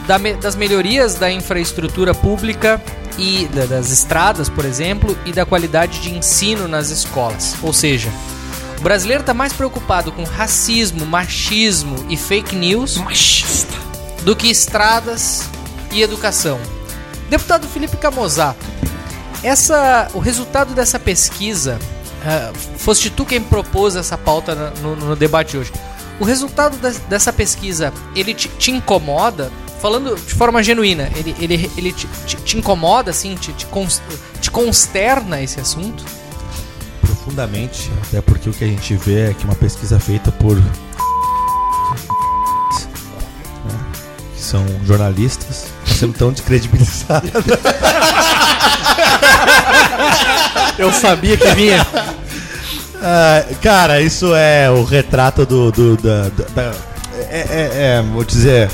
da 0.08 0.18
das 0.18 0.56
melhorias 0.56 1.16
da 1.16 1.32
infraestrutura 1.32 2.14
pública 2.16 2.82
e 3.18 3.48
da- 3.54 3.66
das 3.66 3.92
estradas, 3.92 4.48
por 4.50 4.64
exemplo, 4.66 5.18
e 5.26 5.32
da 5.34 5.46
qualidade 5.46 6.00
de 6.00 6.12
ensino 6.16 6.68
nas 6.68 6.90
escolas. 6.90 7.56
Ou 7.62 7.74
seja, 7.74 8.10
o 8.80 8.82
brasileiro 8.82 9.22
está 9.22 9.34
mais 9.34 9.52
preocupado 9.54 10.12
com 10.12 10.24
racismo, 10.24 11.06
machismo 11.06 12.06
e 12.10 12.16
fake 12.18 12.56
news 12.56 12.98
do 14.24 14.36
que 14.36 14.48
estradas 14.50 15.44
e 15.92 16.02
educação. 16.02 16.60
Deputado 17.30 17.68
Felipe 17.68 17.96
Camozato, 17.98 18.66
essa, 19.44 20.08
o 20.14 20.20
resultado 20.20 20.74
dessa 20.74 20.98
pesquisa, 21.00 21.78
ah, 22.26 22.52
foste 22.78 23.10
tu 23.10 23.26
quem 23.26 23.42
propôs 23.42 23.96
essa 23.96 24.18
pauta 24.18 24.74
no, 24.82 24.96
no 24.96 25.16
debate 25.16 25.56
hoje. 25.58 25.72
O 26.20 26.26
resultado 26.26 26.76
des- 26.78 26.98
dessa 27.08 27.32
pesquisa, 27.32 27.94
ele 28.16 28.34
te, 28.34 28.48
te 28.50 28.72
incomoda? 28.72 29.52
Falando 29.82 30.16
de 30.16 30.34
forma 30.34 30.62
genuína, 30.62 31.10
ele, 31.16 31.34
ele, 31.40 31.72
ele 31.78 31.94
te, 31.94 32.06
te- 32.26 32.36
te 32.38 32.58
incomoda, 32.58 33.12
assim, 33.12 33.36
te, 33.36 33.54
te, 33.54 33.66
cons- 33.68 34.02
te 34.42 34.52
consterna 34.52 35.42
esse 35.42 35.58
assunto? 35.60 36.04
Profundamente, 37.00 37.90
até 38.08 38.20
porque 38.22 38.50
o 38.50 38.54
que 38.54 38.66
a 38.66 38.68
gente 38.68 38.94
vê 38.96 39.30
é 39.30 39.34
que 39.34 39.46
uma 39.46 39.56
pesquisa 39.56 39.98
feita 39.98 40.30
por. 40.34 40.58
né, 43.66 43.80
são 44.38 44.66
jornalistas, 44.86 45.68
sendo 46.00 46.14
tão 46.14 46.32
descredibilizados. 46.32 47.30
Eu 50.78 50.92
sabia 50.94 51.36
que 51.38 51.48
vinha. 51.54 51.86
Ah, 53.02 53.44
cara, 53.62 54.02
isso 54.02 54.34
é 54.36 54.70
o 54.70 54.84
retrato 54.84 55.46
do. 55.46 55.72
do- 55.72 55.98
da, 55.98 56.24
da- 56.30 56.46
da- 56.56 56.74
é, 57.30 57.40
é- 57.40 57.72
é, 57.98 58.02
vou 58.02 58.24
dizer. 58.24 58.70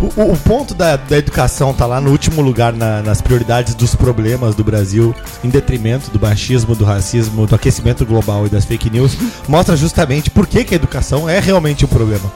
O, 0.00 0.20
o- 0.22 0.32
o 0.32 0.36
ponto 0.36 0.74
da, 0.74 0.96
da 0.96 1.16
educação 1.16 1.72
tá 1.72 1.86
lá 1.86 2.00
no 2.00 2.10
último 2.10 2.42
lugar 2.42 2.72
na- 2.72 3.02
nas 3.02 3.20
prioridades 3.20 3.74
dos 3.74 3.94
problemas 3.94 4.54
do 4.54 4.62
Brasil, 4.62 5.14
em 5.42 5.48
detrimento 5.48 6.10
do 6.10 6.20
machismo, 6.20 6.74
do 6.74 6.84
racismo, 6.84 7.46
do 7.46 7.54
aquecimento 7.54 8.04
global 8.04 8.46
e 8.46 8.48
das 8.50 8.64
fake 8.64 8.90
news, 8.90 9.16
mostra 9.48 9.76
justamente 9.76 10.30
por 10.30 10.46
que, 10.46 10.64
que 10.64 10.74
a 10.74 10.76
educação 10.76 11.28
é 11.28 11.40
realmente 11.40 11.84
um 11.84 11.88
problema. 11.88 12.30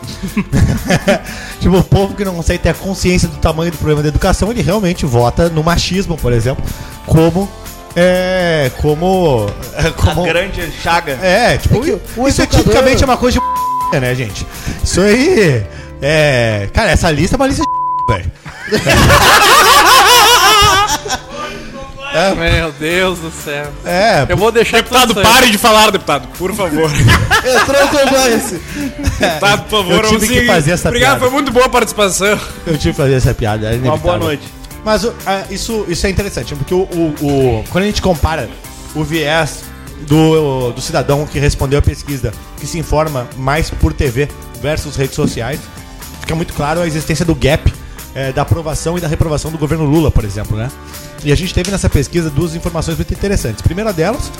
tipo, 1.61 1.76
o 1.76 1.84
povo 1.84 2.14
que 2.14 2.24
não 2.24 2.34
consegue 2.34 2.58
ter 2.62 2.70
a 2.70 2.74
consciência 2.74 3.28
do 3.28 3.36
tamanho 3.36 3.70
do 3.70 3.76
problema 3.78 4.02
da 4.02 4.08
educação, 4.08 4.50
ele 4.50 4.62
realmente 4.62 5.04
vota 5.06 5.48
no 5.48 5.62
machismo, 5.62 6.16
por 6.16 6.32
exemplo, 6.32 6.64
como. 7.06 7.48
É. 7.96 8.70
Como. 8.80 9.46
é, 9.74 9.90
como 9.90 10.22
A 10.24 10.26
grande 10.26 10.70
chaga. 10.80 11.12
é, 11.20 11.58
tipo, 11.58 11.76
É 11.78 11.80
que 11.80 11.90
isso 12.28 12.40
é 12.40 12.44
educador- 12.44 12.48
tipicamente 12.62 13.04
uma 13.04 13.16
coisa 13.16 13.38
de 13.92 13.98
né, 14.00 14.14
gente? 14.14 14.46
Isso 14.84 15.00
aí. 15.00 15.66
É. 16.03 16.68
Cara, 16.72 16.90
essa 16.90 17.11
lista 17.11 17.34
é 17.34 17.36
uma 17.36 17.46
lista 17.46 17.62
de 17.62 17.68
velho. 18.14 18.32
Meu 22.36 22.72
Deus 22.72 23.18
do 23.20 23.30
céu. 23.30 23.70
É, 23.84 24.26
Eu 24.28 24.36
vou 24.36 24.51
deixar 24.51 24.78
Deputado, 24.78 25.16
aí. 25.18 25.24
pare 25.24 25.51
de 25.51 25.57
falar, 25.59 25.90
deputado, 25.92 26.26
por 26.36 26.53
favor. 26.53 26.90
Entrou 26.90 27.88
com 27.88 27.98
compliance. 27.98 28.61
Deputado, 29.20 29.62
por 29.68 29.84
favor, 29.84 30.05
Eu 30.05 30.18
tive 30.18 30.40
que 30.40 30.46
fazer 30.46 30.72
essa 30.72 30.88
Obrigado, 30.88 31.11
piada. 31.12 31.20
foi 31.20 31.30
muito 31.30 31.53
boa 31.53 31.66
a 31.66 31.68
participação. 31.68 32.38
eu 32.66 32.76
tive 32.76 32.90
que 32.90 32.96
fazer 33.01 33.14
essa 33.14 33.32
piada. 33.32 33.72
é 33.72 33.76
Uma 33.76 33.96
boa 33.96 34.18
noite. 34.18 34.42
Mas 34.84 35.05
ah, 35.24 35.44
isso, 35.51 35.84
isso 35.88 36.05
é 36.07 36.11
interessante, 36.11 36.55
porque 36.57 36.74
o, 36.74 36.78
o- 36.80 37.14
o- 37.61 37.64
quando 37.70 37.84
a 37.84 37.86
gente 37.86 38.03
compara 38.03 38.48
o 38.94 39.05
viés 39.05 39.61
do, 40.09 40.72
do 40.72 40.80
cidadão 40.80 41.24
que 41.26 41.38
respondeu 41.38 41.78
a 41.78 41.82
pesquisa, 41.82 42.32
que 42.59 42.66
se 42.66 42.76
informa 42.78 43.28
mais 43.36 43.70
por 43.70 43.92
TV 43.92 44.28
versus 44.61 44.96
redes 44.96 45.14
sociais, 45.14 45.61
fica 46.20 46.34
muito 46.34 46.52
claro 46.54 46.80
a 46.80 46.86
existência 46.86 47.24
do 47.24 47.34
gap 47.34 47.72
eh, 48.14 48.32
da 48.32 48.42
aprovação 48.42 48.98
e 48.98 49.00
da 49.00 49.08
reprovação 49.08 49.50
do 49.50 49.58
governo 49.58 49.84
Lula, 49.84 50.10
por 50.10 50.24
exemplo, 50.24 50.56
né? 50.56 50.70
E 51.24 51.32
a 51.32 51.36
gente 51.36 51.52
teve 51.52 51.70
nessa 51.70 51.88
pesquisa 51.88 52.30
duas 52.30 52.54
informações 52.54 52.96
muito 52.96 53.12
interessantes. 53.12 53.60
A 53.60 53.64
primeira 53.64 53.92
delas 53.92 54.30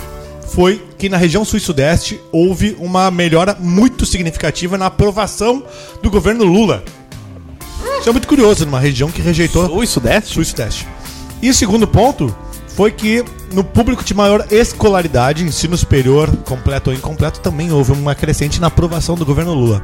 foi 0.48 0.84
que 0.98 1.08
na 1.08 1.16
região 1.16 1.44
sul 1.44 1.58
e 1.58 1.60
sudeste 1.60 2.20
houve 2.32 2.76
uma 2.80 3.10
melhora 3.10 3.56
muito 3.58 4.04
significativa 4.04 4.76
na 4.76 4.86
aprovação 4.86 5.62
do 6.02 6.10
governo 6.10 6.44
Lula. 6.44 6.82
Isso 8.00 8.08
é 8.08 8.12
muito 8.12 8.26
curioso 8.26 8.64
numa 8.64 8.80
região 8.80 9.10
que 9.10 9.20
rejeitou 9.20 9.66
Sul 9.66 9.84
e 9.84 9.86
Sudeste? 9.86 10.32
Sul 10.32 10.42
e 10.42 10.46
Sudeste. 10.46 10.88
E 11.42 11.50
o 11.50 11.54
segundo 11.54 11.86
ponto 11.86 12.34
foi 12.68 12.90
que 12.90 13.24
no 13.52 13.62
público 13.62 14.02
de 14.02 14.14
maior 14.14 14.46
escolaridade, 14.50 15.44
ensino 15.44 15.76
superior, 15.76 16.34
completo 16.44 16.90
ou 16.90 16.96
incompleto, 16.96 17.40
também 17.40 17.70
houve 17.70 17.92
uma 17.92 18.14
crescente 18.14 18.60
na 18.60 18.68
aprovação 18.68 19.16
do 19.16 19.26
governo 19.26 19.54
Lula. 19.54 19.82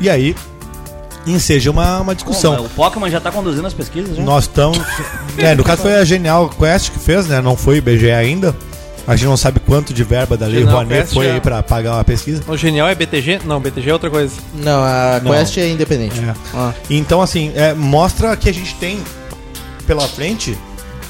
E 0.00 0.10
aí 0.10 0.36
enseja 1.32 1.70
uma, 1.70 2.00
uma 2.00 2.14
discussão. 2.14 2.56
Bom, 2.56 2.64
o 2.64 2.68
Pokémon 2.70 3.08
já 3.08 3.20
tá 3.20 3.30
conduzindo 3.30 3.66
as 3.66 3.74
pesquisas, 3.74 4.16
já? 4.16 4.22
Nós 4.22 4.44
estamos. 4.44 4.78
É, 5.38 5.54
no 5.54 5.62
caso 5.62 5.82
foi 5.82 5.94
a 5.94 6.04
Genial 6.04 6.48
Quest 6.48 6.90
que 6.90 6.98
fez, 6.98 7.28
né? 7.28 7.40
Não 7.40 7.56
foi 7.56 7.76
o 7.76 7.78
IBGE 7.78 8.10
ainda. 8.10 8.56
A 9.06 9.14
gente 9.14 9.28
não 9.28 9.36
sabe 9.36 9.60
quanto 9.60 9.94
de 9.94 10.02
verba 10.02 10.36
da 10.36 10.46
Lei 10.46 10.56
Genial 10.58 10.72
Rouanet 10.74 11.00
Quest 11.02 11.14
foi 11.14 11.26
já- 11.26 11.34
aí 11.34 11.40
pra 11.40 11.62
pagar 11.62 11.94
uma 11.94 12.02
pesquisa. 12.02 12.42
O 12.48 12.56
genial 12.56 12.88
é 12.88 12.94
BTG? 12.96 13.40
Não, 13.44 13.60
BTG 13.60 13.88
é 13.88 13.92
outra 13.92 14.10
coisa. 14.10 14.34
Não, 14.52 14.82
a 14.82 15.20
Não. 15.22 15.30
Quest 15.32 15.56
é 15.58 15.68
independente. 15.68 16.18
É. 16.20 16.34
Ah. 16.52 16.74
Então, 16.90 17.22
assim, 17.22 17.52
é, 17.54 17.72
mostra 17.72 18.36
que 18.36 18.48
a 18.48 18.52
gente 18.52 18.74
tem 18.74 19.00
pela 19.86 20.06
frente 20.08 20.58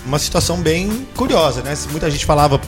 uma 0.06 0.18
situação 0.18 0.58
bem 0.58 1.06
curiosa, 1.16 1.62
né? 1.62 1.74
Muita 1.90 2.10
gente 2.10 2.24
falava, 2.26 2.60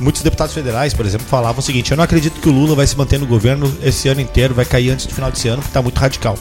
muitos 0.00 0.22
deputados 0.22 0.54
federais, 0.54 0.94
por 0.94 1.06
exemplo, 1.06 1.26
falavam 1.26 1.60
o 1.60 1.62
seguinte: 1.62 1.90
eu 1.90 1.96
não 1.96 2.04
acredito 2.04 2.40
que 2.40 2.48
o 2.48 2.52
Lula 2.52 2.74
vai 2.74 2.86
se 2.86 2.96
manter 2.96 3.18
no 3.18 3.26
governo 3.26 3.72
esse 3.82 4.08
ano 4.08 4.20
inteiro, 4.20 4.54
vai 4.54 4.64
cair 4.64 4.90
antes 4.90 5.06
do 5.06 5.14
final 5.14 5.30
desse 5.30 5.48
ano, 5.48 5.62
porque 5.62 5.72
tá 5.72 5.82
muito 5.82 5.98
radical. 5.98 6.38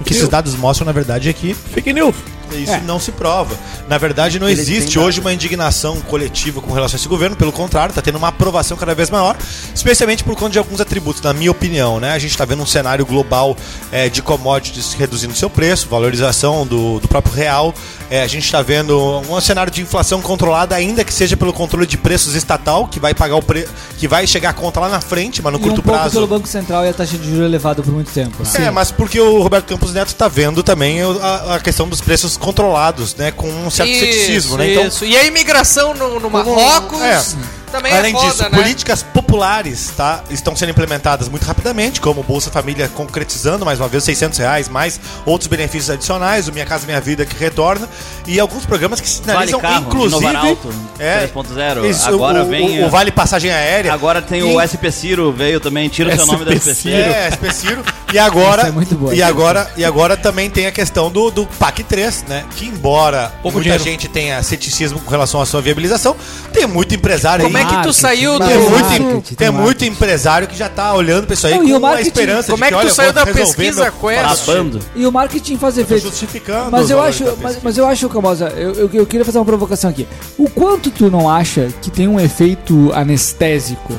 O 0.00 0.04
que 0.04 0.12
esses 0.12 0.28
dados 0.28 0.54
mostram, 0.54 0.86
na 0.86 0.92
verdade, 0.92 1.28
é 1.28 1.32
que 1.32 1.54
Fake 1.54 1.92
news. 1.92 2.16
isso 2.52 2.80
não 2.84 2.98
se 2.98 3.12
prova. 3.12 3.54
Na 3.88 3.98
verdade, 3.98 4.38
não 4.38 4.48
Ele 4.48 4.60
existe 4.60 4.98
hoje 4.98 5.20
uma 5.20 5.32
indignação 5.32 6.00
coletiva 6.02 6.60
com 6.60 6.72
relação 6.72 6.96
a 6.96 6.98
esse 6.98 7.08
governo, 7.08 7.36
pelo 7.36 7.52
contrário, 7.52 7.90
está 7.90 8.02
tendo 8.02 8.16
uma 8.16 8.28
aprovação 8.28 8.76
cada 8.76 8.94
vez 8.94 9.10
maior, 9.10 9.36
especialmente 9.74 10.24
por 10.24 10.34
conta 10.36 10.52
de 10.52 10.58
alguns 10.58 10.80
atributos, 10.80 11.22
na 11.22 11.32
minha 11.32 11.50
opinião. 11.50 12.00
Né? 12.00 12.12
A 12.12 12.18
gente 12.18 12.30
está 12.30 12.44
vendo 12.44 12.62
um 12.62 12.66
cenário 12.66 13.04
global 13.04 13.56
eh, 13.92 14.08
de 14.08 14.22
commodities 14.22 14.94
reduzindo 14.94 15.34
seu 15.34 15.50
preço, 15.50 15.88
valorização 15.88 16.66
do, 16.66 17.00
do 17.00 17.08
próprio 17.08 17.34
real. 17.34 17.74
Eh, 18.10 18.22
a 18.22 18.26
gente 18.26 18.44
está 18.44 18.62
vendo 18.62 18.98
um 19.28 19.40
cenário 19.40 19.70
de 19.70 19.82
inflação 19.82 20.22
controlada, 20.22 20.74
ainda 20.74 21.04
que 21.04 21.12
seja 21.12 21.36
pelo 21.36 21.52
controle 21.52 21.86
de 21.86 21.98
preços 21.98 22.34
estatal, 22.34 22.86
que 22.86 22.98
vai 22.98 23.12
pagar 23.14 23.36
o 23.36 23.42
pre... 23.42 23.68
que 23.98 24.08
vai 24.08 24.26
chegar 24.26 24.50
a 24.50 24.52
conta 24.52 24.80
lá 24.80 24.88
na 24.88 25.00
frente, 25.00 25.42
mas 25.42 25.52
no 25.52 25.58
E 25.58 25.62
um 25.62 25.64
curto 25.64 25.82
pouco 25.82 25.98
prazo. 25.98 26.14
pelo 26.14 26.26
Banco 26.26 26.48
Central 26.48 26.84
e 26.84 26.88
a 26.88 26.94
taxa 26.94 27.18
de 27.18 27.24
juros 27.28 27.44
elevada 27.44 27.82
por 27.82 27.92
muito 27.92 28.10
tempo. 28.10 28.42
né? 28.42 28.66
É, 28.66 28.70
mas 28.70 28.90
porque 28.90 29.20
o 29.20 29.42
Roberto 29.42 29.66
Campos 29.66 29.92
Neto 29.92 30.08
está 30.08 30.26
vendo 30.28 30.62
também 30.62 31.00
a, 31.02 31.56
a 31.56 31.60
questão 31.60 31.88
dos 31.88 32.00
preços 32.00 32.36
controlados, 32.36 33.14
né? 33.14 33.30
Com 33.30 33.48
um 33.48 33.70
certo 33.70 33.92
ceticismo, 33.92 34.56
né? 34.56 34.72
Então, 34.72 34.86
isso. 34.86 35.04
E 35.04 35.16
a 35.16 35.24
imigração 35.24 35.92
no, 35.94 36.18
no 36.18 36.30
Marrocos 36.30 37.00
é. 37.02 37.22
Também 37.68 37.92
Além 37.92 38.14
é 38.14 38.18
foda, 38.18 38.30
disso, 38.30 38.42
né? 38.44 38.50
políticas 38.50 39.02
populares 39.02 39.92
tá, 39.96 40.22
estão 40.30 40.54
sendo 40.56 40.70
implementadas 40.70 41.28
muito 41.28 41.44
rapidamente, 41.44 42.00
como 42.00 42.20
o 42.20 42.24
Bolsa 42.24 42.50
Família 42.50 42.88
concretizando 42.88 43.64
mais 43.64 43.78
uma 43.80 43.88
vez 43.88 44.04
600 44.04 44.38
reais, 44.38 44.68
mais 44.68 45.00
outros 45.26 45.48
benefícios 45.48 45.90
adicionais, 45.90 46.48
o 46.48 46.52
Minha 46.52 46.66
Casa 46.66 46.86
Minha 46.86 47.00
Vida 47.00 47.24
que 47.26 47.36
retorna, 47.36 47.88
e 48.26 48.38
alguns 48.40 48.64
programas 48.66 49.00
que 49.00 49.06
Vale 49.08 49.20
sinalizam, 49.22 49.60
carro, 49.60 49.86
inclusive... 49.86 50.36
Alto, 50.36 50.74
é, 50.98 51.26
3.0. 51.26 51.84
isso, 51.90 52.08
Agora 52.08 52.42
o, 52.42 52.46
vem... 52.48 52.82
o, 52.82 52.86
o 52.86 52.90
Vale 52.90 53.10
Passagem 53.10 53.50
Aérea. 53.50 53.92
Agora 53.92 54.22
tem 54.22 54.40
E- 54.40 54.54
o 54.56 54.60
SP 54.60 54.90
Ciro, 54.92 55.32
veio 55.32 55.60
também, 55.60 55.88
tira 55.88 56.12
o 56.12 56.16
seu 56.16 56.26
nome 56.26 56.44
da 56.44 56.54
SP 56.56 56.74
Ciro. 56.74 56.96
É, 56.96 57.30
SP 57.30 57.52
Ciro. 57.52 57.84
E 58.12 58.18
agora, 58.18 58.68
é 58.68 58.70
muito 58.70 58.94
boa. 58.94 59.14
e 59.14 59.22
agora, 59.22 59.70
e 59.76 59.84
agora 59.84 60.16
também 60.16 60.48
tem 60.48 60.66
a 60.66 60.72
questão 60.72 61.10
do, 61.10 61.30
do 61.30 61.46
PAC 61.46 61.82
3, 61.82 62.24
né? 62.26 62.44
Que 62.56 62.66
embora 62.66 63.32
Pouco 63.42 63.58
muita 63.58 63.78
dinheiro. 63.78 63.84
gente 63.84 64.08
tenha 64.08 64.42
ceticismo 64.42 64.98
com 65.00 65.10
relação 65.10 65.40
à 65.42 65.46
sua 65.46 65.60
viabilização, 65.60 66.16
tem 66.52 66.66
muito 66.66 66.94
empresário 66.94 67.44
Como 67.44 67.56
aí. 67.56 67.62
é 67.62 67.66
que 67.66 67.70
tu 67.70 67.74
marketing, 67.74 68.00
saiu 68.00 68.38
do. 68.38 68.46
Tem 68.46 68.58
muito, 68.58 69.22
tem 69.28 69.36
tem 69.36 69.50
muito 69.50 69.84
empresário 69.84 70.48
que 70.48 70.56
já 70.56 70.68
tá 70.68 70.94
olhando 70.94 71.26
pra 71.26 71.34
isso 71.34 71.46
aí 71.46 71.54
Não, 71.54 71.64
e 71.64 71.80
com 71.80 71.86
a 71.86 72.00
esperança 72.00 72.50
Como 72.50 72.64
é 72.64 72.68
que 72.68 72.74
tu 72.74 72.78
olha, 72.78 72.90
saiu 72.90 73.12
da 73.12 73.26
pesquisa 73.26 73.92
Quest? 73.92 74.48
E 74.94 75.06
o 75.06 75.12
marketing 75.12 75.58
faz 75.58 75.76
efeito. 75.76 76.04
justificando 76.04 76.70
Mas 76.70 76.88
eu 76.90 77.02
acho, 77.02 77.24
mas, 77.42 77.58
mas 77.62 77.76
eu 77.76 77.86
acho, 77.86 78.08
Camosa, 78.08 78.48
eu, 78.56 78.72
eu, 78.72 78.90
eu 78.92 79.06
queria 79.06 79.24
fazer 79.24 79.38
uma 79.38 79.44
provocação 79.44 79.90
aqui. 79.90 80.08
O 80.36 80.48
quanto 80.48 80.90
tu 80.90 81.10
não 81.10 81.28
acha 81.28 81.68
que 81.82 81.90
tem 81.90 82.08
um 82.08 82.18
efeito 82.18 82.90
anestésico? 82.94 83.94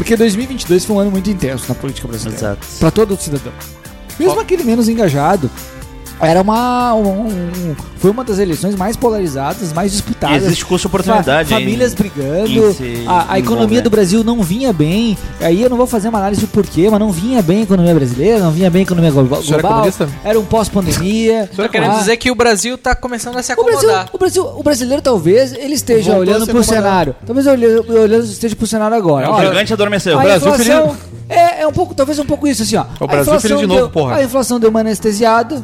Porque 0.00 0.16
2022 0.16 0.86
foi 0.86 0.96
um 0.96 0.98
ano 0.98 1.10
muito 1.10 1.28
intenso 1.28 1.66
na 1.68 1.74
política 1.74 2.08
brasileira. 2.08 2.38
Exato. 2.38 2.66
Pra 2.78 2.90
todo 2.90 3.20
cidadão. 3.20 3.52
Mesmo 4.18 4.40
aquele 4.40 4.64
menos 4.64 4.88
engajado. 4.88 5.50
Era 6.20 6.42
uma. 6.42 6.94
um- 6.94 7.26
um- 7.28 7.76
foi 7.96 8.10
uma 8.10 8.24
das 8.24 8.38
eleições 8.38 8.74
mais 8.74 8.96
polarizadas, 8.96 9.72
mais 9.72 9.92
E 9.92 9.96
disputadas. 9.96 10.42
existe 10.44 10.64
custo 10.64 10.88
oportunidade 10.88 11.48
Fa- 11.48 11.54
famílias 11.56 11.92
em- 11.92 11.96
brigando, 11.96 12.76
a, 13.06 13.32
a 13.34 13.38
economia 13.38 13.64
envolver. 13.64 13.80
do 13.82 13.90
Brasil 13.90 14.24
não 14.24 14.42
vinha 14.42 14.72
bem. 14.72 15.16
Aí 15.40 15.62
eu 15.62 15.68
não 15.70 15.76
vou 15.76 15.86
fazer 15.86 16.08
uma 16.08 16.18
análise 16.18 16.40
do 16.42 16.48
porquê, 16.48 16.88
mas 16.90 16.98
não 17.00 17.10
vinha 17.10 17.42
bem 17.42 17.60
a 17.60 17.62
economia 17.62 17.94
brasileira, 17.94 18.38
não 18.38 18.50
vinha 18.50 18.70
bem 18.70 18.80
a 18.80 18.82
economia 18.84 19.10
global. 19.10 19.42
comunista? 19.62 20.08
era 20.24 20.38
um 20.40 20.44
pós-pandemia. 20.44 21.48
Tô 21.54 21.68
querendo 21.68 21.98
dizer 21.98 22.16
que 22.16 22.30
o 22.30 22.34
Brasil 22.34 22.76
tá 22.78 22.94
começando 22.94 23.36
a 23.36 23.42
se 23.42 23.52
o 23.52 23.56
Brasil, 23.64 23.78
acomodar. 23.90 24.08
o 24.12 24.18
Brasil, 24.18 24.44
o 24.56 24.62
brasileiro 24.62 25.02
talvez 25.02 25.52
ele 25.52 25.74
esteja 25.74 26.12
Voltou 26.14 26.20
olhando 26.20 26.46
pro 26.46 26.58
acomodar. 26.60 26.82
cenário. 26.82 27.14
Talvez 27.26 27.46
olhando, 27.46 27.92
olhando 27.92 28.24
esteja 28.24 28.56
pro 28.56 28.66
cenário 28.66 28.96
agora. 28.96 29.30
O 29.30 29.40
gigante 29.40 29.72
adormeceu. 29.72 30.18
a 30.18 30.22
Brasil 30.22 30.48
inflação 30.52 30.96
é, 31.28 31.62
é 31.62 31.66
um 31.66 31.72
pouco, 31.72 31.94
talvez 31.94 32.18
um 32.18 32.24
pouco 32.24 32.46
isso 32.48 32.62
assim, 32.62 32.76
ó. 32.76 32.84
O 32.98 33.04
A 33.04 33.06
Brasil 33.06 33.38
de 33.58 33.66
novo, 33.66 33.80
deu- 33.80 33.90
porra. 33.90 34.16
A 34.16 34.22
inflação 34.24 34.58
deu 34.58 34.70
uma 34.70 34.80
anestesiada, 34.80 35.62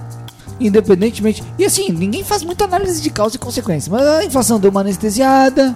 independentemente. 0.60 1.42
E 1.58 1.64
assim, 1.64 1.90
ninguém 1.90 2.24
faz 2.24 2.42
muita 2.42 2.64
análise 2.64 3.00
de 3.00 3.10
causa 3.10 3.36
e 3.36 3.38
consequência, 3.38 3.90
mas 3.90 4.06
a 4.06 4.24
inflação 4.24 4.58
deu 4.58 4.70
uma 4.70 4.80
anestesiada. 4.80 5.74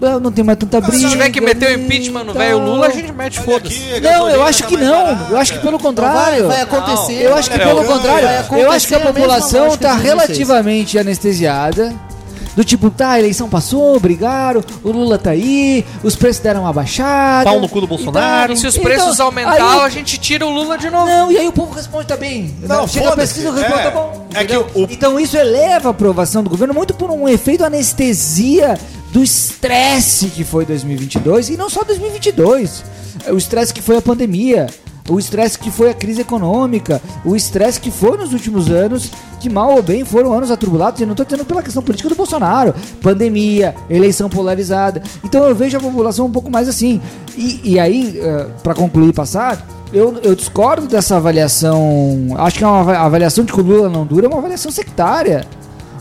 Não, 0.00 0.20
não 0.20 0.32
tem 0.32 0.44
mais 0.44 0.58
tanta 0.58 0.80
briga. 0.80 0.96
Se 1.08 1.10
tiver 1.10 1.30
que 1.30 1.40
meter 1.40 1.76
o 1.76 1.80
impeachment 1.80 2.24
no 2.24 2.32
velho. 2.34 2.58
Lula, 2.58 2.86
a 2.86 2.90
gente 2.90 3.12
mete 3.12 3.40
foda-se. 3.40 4.00
Não, 4.00 4.28
eu 4.30 4.42
acho 4.44 4.62
tá 4.62 4.68
que 4.68 4.76
não. 4.76 5.04
barata. 5.04 5.32
Eu 5.32 5.38
acho 5.38 5.52
que 5.54 5.58
pelo 5.58 5.78
Vai, 5.78 5.82
contrário. 5.86 6.46
vai 6.46 6.60
acontecer. 6.60 7.22
Eu 7.22 7.34
acho 7.34 7.50
que 7.50 7.58
pelo 7.58 7.84
contrário, 7.84 8.28
vai 8.48 8.62
eu 8.62 8.70
acho 8.70 8.86
que 8.86 8.94
a 8.94 9.00
população 9.00 9.76
tá 9.76 9.90
vocês. 9.94 10.02
relativamente 10.02 10.98
anestesiada. 10.98 11.92
Do 12.54 12.62
tipo, 12.64 12.90
tá, 12.90 13.12
a 13.12 13.18
eleição 13.18 13.48
passou, 13.48 13.98
brigaram, 13.98 14.62
o 14.84 14.90
Lula 14.90 15.18
tá 15.18 15.30
aí, 15.30 15.84
os 16.04 16.14
preços 16.14 16.42
deram 16.42 16.60
uma 16.62 16.72
baixada. 16.72 17.48
Pau 17.48 17.58
no 17.60 17.68
cu 17.68 17.80
do 17.80 17.86
Bolsonaro. 17.86 18.52
E 18.52 18.56
se 18.58 18.66
os 18.66 18.74
Então, 18.76 18.84
preços 18.84 19.20
aumentar, 19.20 19.52
aí- 19.52 19.80
a 19.80 19.88
gente 19.88 20.18
tira 20.18 20.46
o 20.46 20.50
Lula 20.50 20.76
de 20.76 20.90
novo. 20.90 21.06
Não, 21.06 21.32
e 21.32 21.38
aí 21.38 21.48
o 21.48 21.52
povo 21.52 21.72
responde, 21.72 22.06
tá 22.06 22.16
bem. 22.16 22.54
Não, 22.62 22.86
Chega 22.86 23.08
a 23.08 23.16
pesquisa, 23.16 23.50
responde, 23.52 23.80
é. 23.80 23.84
tá 23.84 23.90
bom. 23.90 24.26
É 24.34 24.44
que 24.44 24.56
o- 24.56 24.66
Então 24.90 25.18
isso 25.18 25.36
eleva 25.36 25.88
a 25.88 25.90
aprovação 25.92 26.42
do 26.44 26.50
governo 26.50 26.74
muito 26.74 26.92
por 26.92 27.10
um 27.10 27.26
efeito 27.28 27.64
anestesia 27.64 28.78
do 29.12 29.22
estresse 29.22 30.26
que 30.28 30.44
foi 30.44 30.64
2022 30.66 31.48
e 31.50 31.56
não 31.56 31.70
só 31.70 31.82
2022. 31.84 32.84
O 33.30 33.36
estresse 33.36 33.72
que 33.72 33.80
foi 33.82 33.96
a 33.96 34.02
pandemia, 34.02 34.66
o 35.08 35.18
estresse 35.18 35.58
que 35.58 35.70
foi 35.70 35.90
a 35.90 35.94
crise 35.94 36.20
econômica, 36.20 37.00
o 37.24 37.34
estresse 37.34 37.80
que 37.80 37.90
foi 37.90 38.16
nos 38.16 38.32
últimos 38.32 38.70
anos, 38.70 39.10
que 39.40 39.50
mal 39.50 39.74
ou 39.74 39.82
bem 39.82 40.04
foram 40.04 40.32
anos 40.32 40.50
atribulados, 40.50 41.00
e 41.00 41.04
não 41.04 41.12
estou 41.12 41.26
dizendo 41.26 41.44
pela 41.44 41.62
questão 41.62 41.82
política 41.82 42.08
do 42.08 42.14
Bolsonaro, 42.14 42.74
pandemia, 43.00 43.74
eleição 43.90 44.28
polarizada. 44.28 45.02
Então 45.24 45.48
eu 45.48 45.54
vejo 45.54 45.76
a 45.76 45.80
população 45.80 46.26
um 46.26 46.30
pouco 46.30 46.50
mais 46.50 46.68
assim. 46.68 47.00
E, 47.36 47.60
e 47.72 47.78
aí, 47.80 48.20
para 48.62 48.74
concluir 48.74 49.08
e 49.08 49.12
passar, 49.12 49.66
eu, 49.92 50.16
eu 50.22 50.34
discordo 50.34 50.86
dessa 50.86 51.16
avaliação. 51.16 52.28
Acho 52.38 52.58
que 52.58 52.64
é 52.64 52.66
uma 52.66 52.80
ava- 52.80 52.98
avaliação 52.98 53.44
de 53.44 53.52
que 53.52 53.60
o 53.60 53.64
Lula 53.64 53.88
não 53.88 54.06
dura, 54.06 54.26
é 54.26 54.28
uma 54.28 54.38
avaliação 54.38 54.70
sectária. 54.70 55.44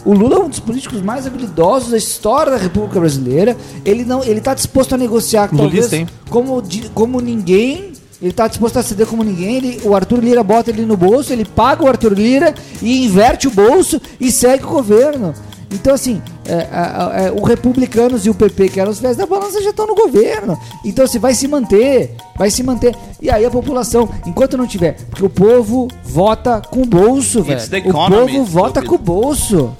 O 0.05 0.13
Lula 0.13 0.35
é 0.35 0.39
um 0.39 0.49
dos 0.49 0.59
políticos 0.59 1.01
mais 1.01 1.27
habilidosos 1.27 1.91
da 1.91 1.97
história 1.97 2.51
da 2.51 2.57
República 2.57 2.99
Brasileira. 2.99 3.55
Ele 3.85 4.03
não, 4.03 4.23
ele 4.23 4.41
tá 4.41 4.53
disposto 4.53 4.95
a 4.95 4.97
negociar 4.97 5.47
talvez 5.49 5.91
Lulista, 5.91 6.13
como, 6.29 6.61
como 6.93 7.19
ninguém. 7.19 7.90
Ele 8.22 8.32
tá 8.32 8.47
disposto 8.47 8.78
a 8.78 8.84
ceder 8.84 9.07
como 9.07 9.24
ninguém. 9.24 9.55
Ele- 9.57 9.82
o 9.84 9.95
Arthur 9.95 10.19
Lira 10.24 10.43
bota 10.43 10.69
ele 10.69 10.86
no 10.86 10.95
bolso, 10.95 11.34
ele 11.34 11.43
paga 11.45 11.84
o 11.84 11.88
Arthur 11.88 12.13
Lira 12.13 12.53
e 12.82 13.03
inverte 13.05 13.47
o 13.47 13.51
bolso 13.51 13.99
e 14.19 14.32
segue 14.32 14.63
o 14.63 14.69
governo. 14.69 15.34
Então, 15.74 15.93
assim, 15.93 16.22
é, 16.45 16.67
a- 16.69 17.11
é, 17.28 17.32
o 17.32 17.41
Republicanos 17.45 18.26
e 18.26 18.30
o 18.30 18.34
PP, 18.36 18.67
que 18.67 18.80
eram 18.80 18.91
os 18.91 18.99
fiéis 18.99 19.15
da 19.15 19.26
balança, 19.26 19.61
já 19.63 19.69
estão 19.69 19.88
no 19.88 19.95
governo. 19.95 20.59
Então, 20.84 21.07
se 21.07 21.17
vai 21.17 21.34
se 21.34 21.47
manter, 21.47 22.13
vai 22.38 22.51
se 22.51 22.61
manter. 22.61 22.93
E 23.22 23.30
aí 23.30 23.45
a 23.45 23.49
população, 23.49 24.07
enquanto 24.28 24.57
não 24.57 24.67
tiver, 24.67 24.97
porque 25.09 25.26
o 25.26 25.30
povo 25.30 25.88
vota 26.03 26.61
com 26.69 26.82
o 26.82 26.86
bolso, 26.86 27.41
velho. 27.41 27.59
O 27.89 27.93
povo 28.28 28.43
vota 28.43 28.82
com 28.82 28.95
o 28.95 28.97
bolso. 28.97 29.72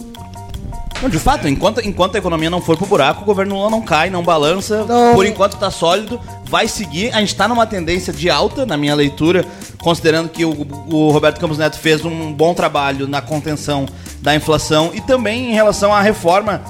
Não, 1.02 1.10
de 1.10 1.18
fato, 1.18 1.48
enquanto, 1.48 1.82
enquanto 1.86 2.16
a 2.16 2.20
economia 2.20 2.50
não 2.50 2.62
for 2.62 2.78
pro 2.78 2.86
buraco, 2.86 3.24
o 3.24 3.26
governo 3.26 3.56
Lula 3.56 3.70
não 3.72 3.82
cai, 3.82 4.10
não 4.10 4.22
balança. 4.24 4.86
Não. 4.86 5.16
Por 5.16 5.26
enquanto 5.26 5.58
tá 5.58 5.72
sólido, 5.72 6.20
vai 6.46 6.68
seguir. 6.68 7.12
A 7.14 7.20
gente 7.20 7.36
tá 7.36 7.48
numa 7.48 7.66
tendência 7.66 8.14
de 8.14 8.30
alta, 8.30 8.66
na 8.66 8.78
minha 8.78 8.94
leitura, 8.94 9.44
considerando 9.82 10.30
que 10.30 10.46
o, 10.46 10.52
o 10.92 11.10
Roberto 11.10 11.40
Campos 11.40 11.58
Neto 11.58 11.80
fez 11.80 12.06
um 12.06 12.32
bom 12.32 12.54
trabalho 12.54 13.08
na 13.08 13.20
contenção 13.22 13.88
da 14.22 14.36
inflação 14.36 14.92
e 14.94 15.02
também 15.02 15.50
em 15.50 15.54
relação 15.54 15.92
à 15.92 16.02
reforma, 16.02 16.62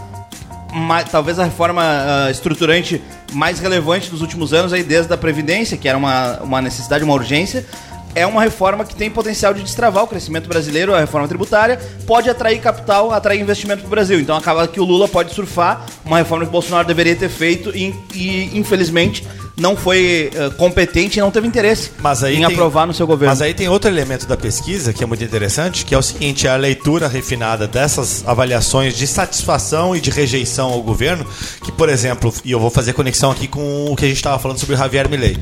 ma- 0.73 1.03
talvez 1.03 1.37
a 1.37 1.43
reforma 1.43 1.81
ah, 1.83 2.31
estruturante 2.31 3.01
mais 3.33 3.59
relevante 3.59 4.09
dos 4.09 4.21
últimos 4.21 4.53
anos, 4.53 4.71
aí, 4.71 4.81
desde 4.83 5.11
a 5.13 5.17
Previdência, 5.17 5.75
que 5.75 5.89
era 5.89 5.97
uma, 5.97 6.39
uma 6.41 6.61
necessidade, 6.61 7.03
uma 7.03 7.13
urgência. 7.13 7.65
É 8.13 8.27
uma 8.27 8.41
reforma 8.41 8.83
que 8.83 8.95
tem 8.95 9.09
potencial 9.09 9.53
de 9.53 9.63
destravar 9.63 10.03
o 10.03 10.07
crescimento 10.07 10.47
brasileiro, 10.49 10.93
a 10.93 10.99
reforma 10.99 11.27
tributária, 11.27 11.79
pode 12.05 12.29
atrair 12.29 12.59
capital, 12.59 13.11
atrair 13.11 13.39
investimento 13.39 13.81
para 13.81 13.87
o 13.87 13.89
Brasil. 13.89 14.19
Então 14.19 14.35
acaba 14.35 14.67
que 14.67 14.79
o 14.79 14.83
Lula 14.83 15.07
pode 15.07 15.33
surfar 15.33 15.85
uma 16.03 16.17
reforma 16.17 16.43
que 16.43 16.49
o 16.49 16.51
Bolsonaro 16.51 16.87
deveria 16.87 17.15
ter 17.15 17.29
feito 17.29 17.75
e, 17.75 17.95
e, 18.13 18.57
infelizmente, 18.57 19.25
não 19.61 19.77
foi 19.77 20.29
eh, 20.33 20.49
competente 20.57 21.19
e 21.19 21.21
não 21.21 21.29
teve 21.31 21.47
interesse 21.47 21.91
Mas 21.99 22.23
aí 22.23 22.33
em 22.35 22.37
tem- 22.37 22.45
aprovar 22.47 22.85
no 22.87 22.93
seu 22.93 23.05
governo. 23.07 23.31
Mas 23.31 23.41
aí 23.41 23.53
tem 23.53 23.69
outro 23.69 23.89
elemento 23.89 24.25
da 24.25 24.35
pesquisa 24.35 24.91
que 24.91 25.03
é 25.03 25.07
muito 25.07 25.23
interessante, 25.23 25.85
que 25.85 25.93
é 25.93 25.97
o 25.97 26.01
seguinte, 26.01 26.47
a 26.47 26.55
leitura 26.55 27.07
refinada 27.07 27.67
dessas 27.67 28.23
avaliações 28.27 28.97
de 28.97 29.05
satisfação 29.07 29.95
e 29.95 30.01
de 30.01 30.09
rejeição 30.09 30.69
ao 30.71 30.81
governo, 30.81 31.25
que, 31.63 31.71
por 31.71 31.87
exemplo, 31.89 32.33
e 32.43 32.51
eu 32.51 32.59
vou 32.59 32.69
fazer 32.69 32.93
conexão 32.93 33.29
aqui 33.31 33.47
com 33.47 33.85
o 33.91 33.95
que 33.95 34.03
a 34.05 34.07
gente 34.07 34.17
estava 34.17 34.39
falando 34.39 34.57
sobre 34.57 34.75
o 34.75 34.77
Javier 34.77 35.07
Milei. 35.09 35.37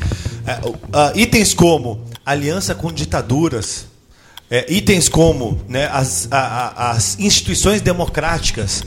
É, 0.45 0.59
ah, 0.93 1.11
itens 1.15 1.53
como 1.53 2.03
aliança 2.25 2.75
com 2.75 2.91
ditaduras, 2.91 3.85
é, 4.51 4.65
itens 4.67 5.07
como 5.07 5.59
né, 5.67 5.89
as, 5.91 6.27
a- 6.29 6.37
a- 6.75 6.91
as 6.91 7.17
instituições 7.19 7.81
democráticas, 7.81 8.83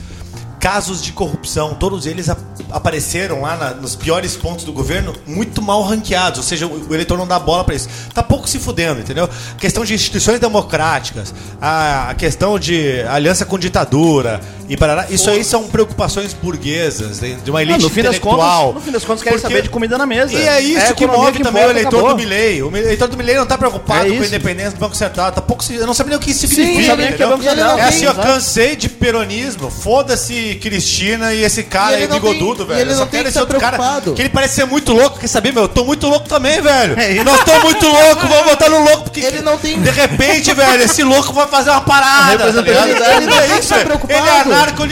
casos 0.63 1.01
de 1.03 1.11
corrupção, 1.11 1.73
todos 1.73 2.05
eles 2.05 2.29
ap- 2.29 2.39
apareceram 2.71 3.41
lá 3.41 3.57
na- 3.57 3.71
nos 3.71 3.97
piores 3.97 4.37
pontos 4.37 4.63
do 4.63 4.71
governo, 4.71 5.13
muito 5.27 5.61
mal 5.61 5.81
ranqueados, 5.83 6.39
ou 6.39 6.43
seja, 6.45 6.65
o, 6.65 6.87
o 6.89 6.93
eleitor 6.93 7.17
não 7.17 7.27
dá 7.27 7.37
bola 7.37 7.65
para 7.65 7.75
isso. 7.75 7.89
Tá 8.13 8.23
pouco 8.23 8.47
se 8.47 8.57
fudendo, 8.59 9.01
entendeu? 9.01 9.25
A 9.25 9.59
questão 9.59 9.83
de 9.83 9.93
instituições 9.93 10.39
democráticas, 10.39 11.33
a, 11.61 12.11
a 12.11 12.13
questão 12.15 12.57
de 12.57 13.01
aliança 13.09 13.45
com 13.45 13.59
ditadura 13.59 14.39
e 14.69 14.77
parará, 14.77 15.05
isso 15.09 15.29
aí 15.29 15.43
são 15.43 15.67
preocupações 15.67 16.31
burguesas, 16.33 17.19
de 17.19 17.33
de 17.35 17.51
uma 17.51 17.61
elite 17.61 17.79
Ah, 17.79 17.81
no 17.83 17.89
fim 17.89 18.01
das 18.01 18.15
intelectual. 18.15 18.67
contas, 18.67 18.75
no 18.75 18.81
fim 18.85 18.91
das 18.91 19.03
contas 19.03 19.21
querem 19.21 19.37
Porque- 19.39 19.53
saber 19.53 19.63
de 19.63 19.69
comida 19.69 19.97
na 19.97 20.05
mesa. 20.05 20.31
e 20.33 20.47
é 20.47 20.61
isso 20.61 20.91
a 20.91 20.93
que 20.93 21.05
move 21.05 21.39
também 21.43 21.65
o 21.65 21.69
eleitor 21.71 21.89
acabou. 21.97 22.09
do 22.11 22.15
Milley. 22.15 22.63
O 22.63 22.73
eleitor 22.77 23.09
do 23.09 23.17
Milley 23.17 23.35
não 23.35 23.45
tá 23.45 23.57
preocupado 23.57 24.07
É 24.07 24.15
com 24.15 24.23
a 24.23 24.25
independência 24.25 24.71
do 24.71 24.77
Banco 24.79 24.95
Central. 24.95 25.29
Tá 25.33 25.41
pouco, 25.41 25.61
se- 25.61 25.75
eu 25.75 25.85
não 25.85 25.93
sabia 25.93 26.11
nem 26.11 26.17
o 26.17 26.21
que 26.21 26.31
isso 26.31 26.47
Sim, 26.47 26.55
significa. 26.55 26.95
que 26.95 27.23
é. 27.23 27.59
É 27.79 27.83
assim, 27.83 28.05
eu 28.05 28.15
cansei 28.15 28.77
de 28.77 28.87
peronismo. 28.87 29.69
Foda-se 29.69 30.52
Cristina 30.55 31.33
e 31.33 31.43
esse 31.43 31.63
cara 31.63 31.93
E 31.97 32.03
aí 32.03 32.07
não 32.07 32.15
bigodudo, 32.19 32.65
velho. 32.65 32.79
ele 32.81 32.91
Eu 32.91 32.95
só 32.95 33.01
não 33.01 33.07
quero 33.07 33.27
esse 33.27 33.33
tá 33.35 33.41
outro 33.41 33.59
cara. 33.59 33.77
preocupado. 33.77 34.13
Que 34.13 34.21
ele 34.21 34.29
parece 34.29 34.55
ser 34.55 34.65
muito 34.65 34.93
louco. 34.93 35.19
Quer 35.19 35.27
saber, 35.27 35.51
meu? 35.53 35.63
Eu 35.63 35.67
tô 35.69 35.83
muito 35.85 36.07
louco 36.07 36.27
também, 36.27 36.61
velho. 36.61 36.95
Nós 37.23 37.39
estamos 37.39 37.63
muito 37.63 37.87
loucos. 37.87 38.29
Vamos 38.29 38.45
botar 38.45 38.69
no 38.69 38.83
louco. 38.83 39.03
Porque 39.03 39.19
Ele 39.21 39.41
não 39.41 39.57
tem- 39.57 39.81
de 39.81 39.89
repente, 39.91 40.53
velho, 40.53 40.83
esse 40.83 41.03
louco 41.03 41.33
vai 41.33 41.47
fazer 41.47 41.69
uma 41.71 41.81
parada. 41.81 42.51
Tá 42.51 42.61
ligado? 42.61 42.87
Ele 42.89 43.03
é 43.03 43.41
tem 43.41 43.49
que 43.53 43.59
isso, 43.59 43.69
tá 43.73 43.79
preocupado. 43.79 44.19
Ele 44.19 44.29
é. 44.29 44.41
Anarco 44.41 44.83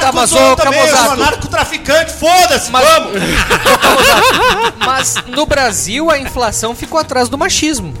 Tá, 0.00 0.12
mas, 0.12 0.30
sou 0.30 0.52
ô, 0.52 0.56
também. 0.56 0.80
Eu 0.80 0.86
sou 0.88 0.96
Camusato. 0.96 1.22
anarco-traficante. 1.22 2.12
Foda-se, 2.12 2.70
Mas- 2.70 2.84
vamos. 2.88 3.12
Mas 4.84 5.14
no 5.28 5.46
Brasil 5.46 6.10
a 6.10 6.18
inflação 6.18 6.74
ficou 6.74 6.98
atrás 6.98 7.28
do 7.28 7.38
machismo. 7.38 7.92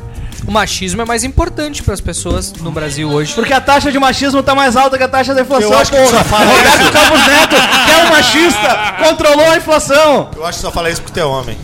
O 0.46 0.50
machismo 0.50 1.00
é 1.02 1.04
mais 1.04 1.22
importante 1.24 1.82
para 1.82 1.94
as 1.94 2.00
pessoas 2.00 2.52
no 2.54 2.70
Brasil 2.72 3.08
hoje. 3.08 3.32
Porque 3.34 3.52
a 3.52 3.60
taxa 3.60 3.92
de 3.92 3.98
machismo 3.98 4.42
tá 4.42 4.54
mais 4.54 4.76
alta 4.76 4.98
que 4.98 5.04
a 5.04 5.08
taxa 5.08 5.34
da 5.34 5.42
inflação, 5.42 5.70
Eu 5.72 5.78
acho 5.78 5.90
que 5.92 6.06
só 6.08 6.24
fala 6.24 6.44
Roberto 6.46 6.80
isso. 6.82 6.92
Campos 6.92 7.26
Neto, 7.26 7.56
que 7.84 7.90
é 7.90 8.04
um 8.04 8.10
machista, 8.10 8.94
controlou 9.04 9.50
a 9.50 9.56
inflação. 9.56 10.30
Eu 10.36 10.44
acho 10.44 10.58
que 10.58 10.62
só 10.62 10.70
fala 10.72 10.90
isso 10.90 11.00
porque 11.00 11.14
tu 11.14 11.20
é 11.20 11.24
homem. 11.24 11.56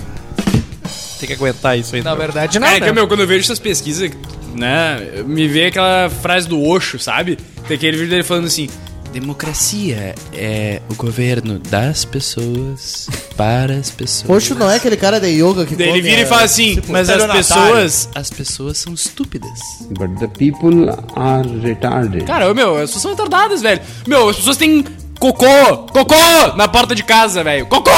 Tem 1.18 1.26
que 1.26 1.32
aguentar 1.32 1.76
isso 1.76 1.96
aí. 1.96 2.02
Na 2.02 2.10
então. 2.12 2.18
verdade, 2.20 2.56
É, 2.56 2.60
nada. 2.60 2.80
que, 2.80 2.92
meu, 2.92 3.08
quando 3.08 3.20
eu 3.20 3.26
vejo 3.26 3.40
essas 3.44 3.58
pesquisas, 3.58 4.10
né, 4.54 5.22
me 5.26 5.48
vem 5.48 5.66
aquela 5.66 6.08
frase 6.08 6.48
do 6.48 6.62
Osho, 6.62 6.98
sabe? 7.00 7.36
Tem 7.66 7.76
aquele 7.76 7.96
vídeo 7.96 8.10
dele 8.10 8.22
falando 8.22 8.46
assim, 8.46 8.68
Democracia 9.12 10.14
é 10.32 10.80
o 10.88 10.94
governo 10.94 11.58
das 11.58 12.04
pessoas 12.04 13.08
para 13.36 13.74
as 13.74 13.90
pessoas. 13.90 14.30
Oxo 14.30 14.54
não 14.54 14.70
é 14.70 14.76
aquele 14.76 14.96
cara 14.96 15.18
de 15.18 15.28
yoga 15.28 15.64
que 15.64 15.74
ele 15.74 15.86
come, 15.86 16.00
vira 16.00 16.20
e 16.20 16.22
é, 16.22 16.26
fala 16.26 16.42
assim, 16.42 16.74
tipo, 16.74 16.92
mas 16.92 17.08
as 17.08 17.24
pessoas, 17.24 18.08
as 18.14 18.30
pessoas 18.30 18.78
são 18.78 18.94
estúpidas. 18.94 19.58
But 19.90 20.18
the 20.18 20.28
people 20.28 20.90
are 21.16 21.48
retarded. 21.60 22.24
Cara, 22.24 22.52
meu, 22.54 22.76
as 22.76 22.82
pessoas 22.82 23.02
são 23.02 23.10
retardadas, 23.12 23.62
velho. 23.62 23.80
Meu, 24.06 24.28
as 24.28 24.36
pessoas 24.36 24.56
têm 24.56 24.84
cocô, 25.18 25.78
cocô 25.92 26.14
na 26.56 26.68
porta 26.68 26.94
de 26.94 27.02
casa, 27.02 27.42
velho. 27.42 27.66
Cocô! 27.66 27.90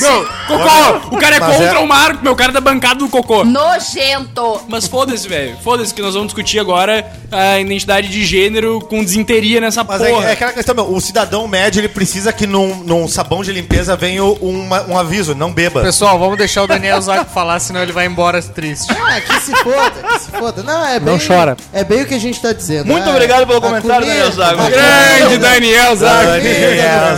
Meu, 0.00 0.26
cocô! 0.46 1.16
O 1.16 1.18
cara 1.18 1.36
é 1.36 1.40
Mas 1.40 1.56
contra 1.56 1.76
é- 1.76 1.78
o 1.78 1.86
Marco, 1.86 2.22
meu, 2.22 2.32
o 2.32 2.36
cara 2.36 2.50
é 2.50 2.54
da 2.54 2.60
bancada 2.60 2.96
do 2.96 3.08
cocô. 3.08 3.44
Nojento! 3.44 4.60
Mas 4.68 4.86
foda-se, 4.86 5.26
velho. 5.28 5.56
Foda-se 5.62 5.92
que 5.94 6.02
nós 6.02 6.14
vamos 6.14 6.28
discutir 6.28 6.58
agora 6.58 7.04
a 7.32 7.58
identidade 7.58 8.08
de 8.08 8.24
gênero 8.24 8.80
com 8.80 9.02
desinteria 9.02 9.60
nessa 9.60 9.82
Mas 9.84 10.02
é, 10.02 10.10
porra. 10.10 10.28
é 10.28 10.32
aquela 10.32 10.52
questão, 10.52 10.74
meu, 10.74 10.92
o 10.92 11.00
cidadão 11.00 11.46
médio 11.48 11.80
ele 11.80 11.88
precisa 11.88 12.32
que 12.32 12.46
num, 12.46 12.76
num 12.84 13.08
sabão 13.08 13.42
de 13.42 13.52
limpeza 13.52 13.96
venha 13.96 14.22
uma- 14.24 14.82
um 14.82 14.98
aviso, 14.98 15.34
não 15.34 15.52
beba. 15.52 15.82
Pessoal, 15.82 16.18
vamos 16.18 16.36
deixar 16.38 16.62
o 16.62 16.66
Daniel 16.66 17.00
Zago 17.00 17.30
falar, 17.30 17.58
senão 17.60 17.82
ele 17.82 17.92
vai 17.92 18.06
embora 18.06 18.40
triste. 18.42 18.92
Ah, 18.92 19.20
que 19.20 19.40
se 19.40 19.52
foda, 19.56 19.90
que 19.90 20.18
se 20.20 20.30
foda. 20.30 20.62
Não, 20.62 20.86
é 20.86 20.98
bem, 21.00 21.12
Não 21.14 21.18
chora. 21.24 21.56
É 21.72 21.82
bem 21.84 22.02
o 22.02 22.06
que 22.06 22.14
a 22.14 22.18
gente 22.20 22.40
tá 22.40 22.52
dizendo. 22.52 22.86
Muito 22.86 23.06
Ah, 23.08 23.10
obrigado 23.12 23.46
pelo 23.46 23.58
a 23.58 23.60
comentário, 23.62 24.06
comida- 24.06 24.14
Daniel 24.14 24.32
Zago. 24.32 24.60
a 24.62 24.70
Grande 24.70 25.38
Daniel 25.38 25.96
Zago. 25.96 26.26
Daniel 26.30 26.49